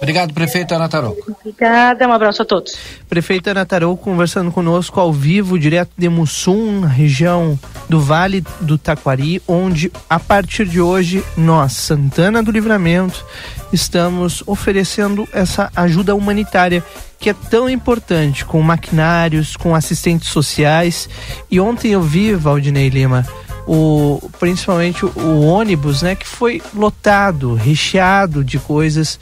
Obrigado, 0.00 0.32
prefeita 0.32 0.76
Ana 0.76 0.88
Tarouco. 0.88 1.36
Obrigada, 1.40 2.06
um 2.06 2.12
abraço 2.12 2.42
a 2.42 2.44
todos. 2.44 2.76
Prefeita 3.08 3.50
Ana 3.50 3.66
Tarouco 3.66 4.04
conversando 4.04 4.52
conosco 4.52 5.00
ao 5.00 5.12
vivo, 5.12 5.58
direto 5.58 5.90
de 5.98 6.08
Mussum, 6.08 6.82
região 6.82 7.58
do 7.88 8.00
Vale 8.00 8.44
do 8.60 8.78
Taquari, 8.78 9.42
onde 9.46 9.90
a 10.08 10.20
partir 10.20 10.66
de 10.66 10.80
hoje 10.80 11.24
nós, 11.36 11.72
Santana 11.72 12.42
do 12.42 12.52
Livramento, 12.52 13.24
estamos 13.72 14.42
oferecendo 14.46 15.28
essa 15.32 15.70
ajuda 15.74 16.14
humanitária 16.14 16.82
que 17.18 17.30
é 17.30 17.34
tão 17.34 17.68
importante, 17.68 18.44
com 18.44 18.62
maquinários, 18.62 19.56
com 19.56 19.74
assistentes 19.74 20.28
sociais. 20.28 21.08
E 21.50 21.58
ontem 21.58 21.90
eu 21.90 22.00
vi, 22.00 22.34
Valdinei 22.34 22.88
Lima, 22.88 23.26
o, 23.66 24.20
principalmente 24.38 25.04
o, 25.04 25.12
o 25.16 25.44
ônibus, 25.44 26.02
né, 26.02 26.14
que 26.14 26.26
foi 26.26 26.62
lotado, 26.72 27.54
recheado 27.54 28.44
de 28.44 28.60
coisas 28.60 29.18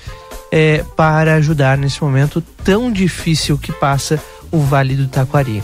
é, 0.51 0.85
para 0.97 1.35
ajudar 1.35 1.77
nesse 1.77 2.03
momento 2.03 2.41
tão 2.65 2.91
difícil 2.93 3.59
que 3.59 3.73
passa 3.73 4.21
o 4.51 4.61
Vale 4.61 4.95
do 4.95 5.09
Taquari. 5.09 5.63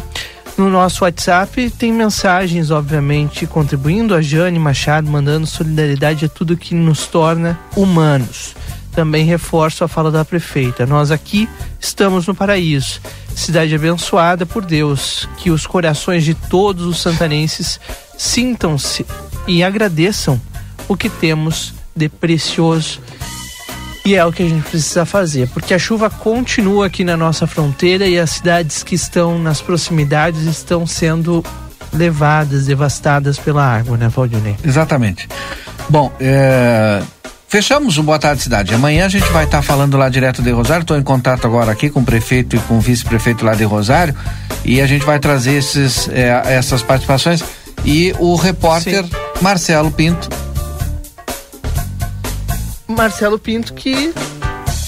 No 0.57 0.69
nosso 0.69 1.05
WhatsApp 1.05 1.71
tem 1.71 1.93
mensagens, 1.93 2.71
obviamente, 2.71 3.47
contribuindo 3.47 4.15
a 4.15 4.21
Jane 4.21 4.59
Machado, 4.59 5.11
mandando 5.11 5.47
solidariedade 5.47 6.27
a 6.27 6.29
tudo 6.29 6.57
que 6.57 6.75
nos 6.75 7.07
torna 7.07 7.59
humanos. 7.75 8.55
Também 8.93 9.25
reforço 9.25 9.83
a 9.83 9.89
fala 9.89 10.11
da 10.11 10.25
prefeita. 10.25 10.85
Nós 10.85 11.11
aqui 11.11 11.49
estamos 11.81 12.27
no 12.27 12.35
paraíso, 12.35 13.01
cidade 13.35 13.75
abençoada 13.75 14.45
por 14.45 14.63
Deus. 14.65 15.27
Que 15.39 15.51
os 15.51 15.67
corações 15.67 16.23
de 16.23 16.35
todos 16.35 16.85
os 16.85 17.01
santanenses 17.01 17.81
sintam-se 18.19 19.07
e 19.49 19.65
agradeçam 19.65 20.39
o 20.87 20.95
que 20.95 21.09
temos 21.09 21.73
de 21.97 22.11
precioso 22.11 23.01
e 24.05 24.15
é 24.15 24.25
o 24.25 24.33
que 24.33 24.43
a 24.43 24.49
gente 24.49 24.69
precisa 24.69 25.05
fazer, 25.05 25.49
porque 25.49 25.73
a 25.73 25.79
chuva 25.79 26.11
continua 26.11 26.87
aqui 26.87 27.05
na 27.05 27.17
nossa 27.17 27.47
fronteira 27.47 28.07
e 28.07 28.19
as 28.19 28.31
cidades 28.31 28.83
que 28.83 28.95
estão 28.95 29.39
nas 29.39 29.61
proximidades 29.61 30.43
estão 30.43 30.87
sendo 30.87 31.45
levadas, 31.93 32.67
devastadas 32.67 33.39
pela 33.39 33.65
água, 33.65 33.97
né, 33.97 34.09
Valdinei? 34.09 34.57
Exatamente. 34.65 35.29
Bom, 35.89 36.11
é... 36.19 37.03
fechamos 37.49 37.99
o 37.99 38.03
Boa 38.03 38.19
Tarde 38.19 38.43
Cidade. 38.43 38.75
Amanhã 38.75 39.07
a 39.07 39.09
gente 39.09 39.31
vai 39.31 39.45
estar 39.45 39.59
tá 39.59 39.63
falando 39.63 39.97
lá 39.97 40.09
direto 40.09 40.43
de 40.43 40.51
Rosário. 40.51 40.83
Estou 40.83 40.97
em 40.97 41.03
contato 41.03 41.47
agora 41.47 41.71
aqui 41.71 41.91
com 41.91 42.01
o 42.01 42.05
prefeito 42.05 42.57
e 42.57 42.59
com 42.61 42.79
o 42.79 42.81
vice-prefeito 42.81 43.45
lá 43.45 43.55
de 43.55 43.65
Rosário 43.65 44.17
e 44.65 44.81
a 44.81 44.87
gente 44.87 45.05
vai 45.05 45.19
trazer 45.19 45.55
esses, 45.55 46.09
é, 46.09 46.43
essas 46.47 46.83
participações. 46.83 47.43
E 47.85 48.15
o 48.19 48.37
repórter 48.37 49.05
Sim. 49.05 49.11
Marcelo 49.41 49.91
Pinto 49.91 50.29
Marcelo 52.93 53.39
Pinto 53.39 53.75
que 53.75 54.13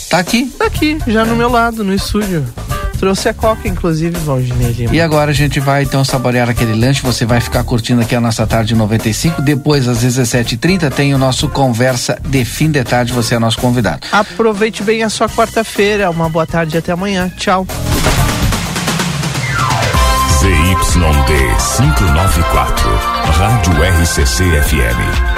tá 0.09 0.18
aqui. 0.18 0.47
Tá 0.59 0.66
aqui, 0.66 0.98
já 1.06 1.24
no 1.24 1.35
meu 1.36 1.51
lado, 1.51 1.82
no 1.82 1.94
estúdio. 1.94 2.44
Trouxe 2.98 3.28
a 3.28 3.35
coca, 3.35 3.68
inclusive, 3.68 4.16
Valdinei 4.20 4.72
Lima. 4.72 4.94
E 4.94 5.01
agora 5.01 5.31
a 5.31 5.35
gente 5.35 5.60
vai 5.60 5.82
então 5.82 6.05
saborear 6.05 6.48
aquele 6.48 6.74
lanche. 6.74 7.02
Você 7.02 7.26
vai 7.26 7.40
ficar 7.40 7.62
curtindo 7.64 8.01
aqui 8.01 8.14
a 8.14 8.20
nossa 8.20 8.47
tarde 8.47 8.74
95. 8.74 9.43
Depois, 9.43 9.89
às 9.89 9.98
17h30, 10.02 10.90
tem 10.90 11.14
o 11.14 11.18
nosso 11.18 11.48
Conversa 11.48 12.18
de 12.26 12.44
Fim 12.44 12.70
de 12.70 12.82
Tarde. 12.85 13.12
Você 13.12 13.35
é 13.35 13.39
nosso 13.39 13.59
convidado. 13.59 14.06
Aproveite 14.10 14.82
bem 14.82 15.02
a 15.02 15.10
sua 15.10 15.28
quarta-feira. 15.28 16.09
Uma 16.10 16.28
boa 16.28 16.47
tarde 16.47 16.76
e 16.76 16.78
até 16.78 16.93
amanhã. 16.93 17.31
Tchau. 17.36 17.66
ZYD 20.40 21.32
594, 21.76 22.90
Rádio 23.39 23.72
RCC 23.82 24.44
FM. 24.62 25.34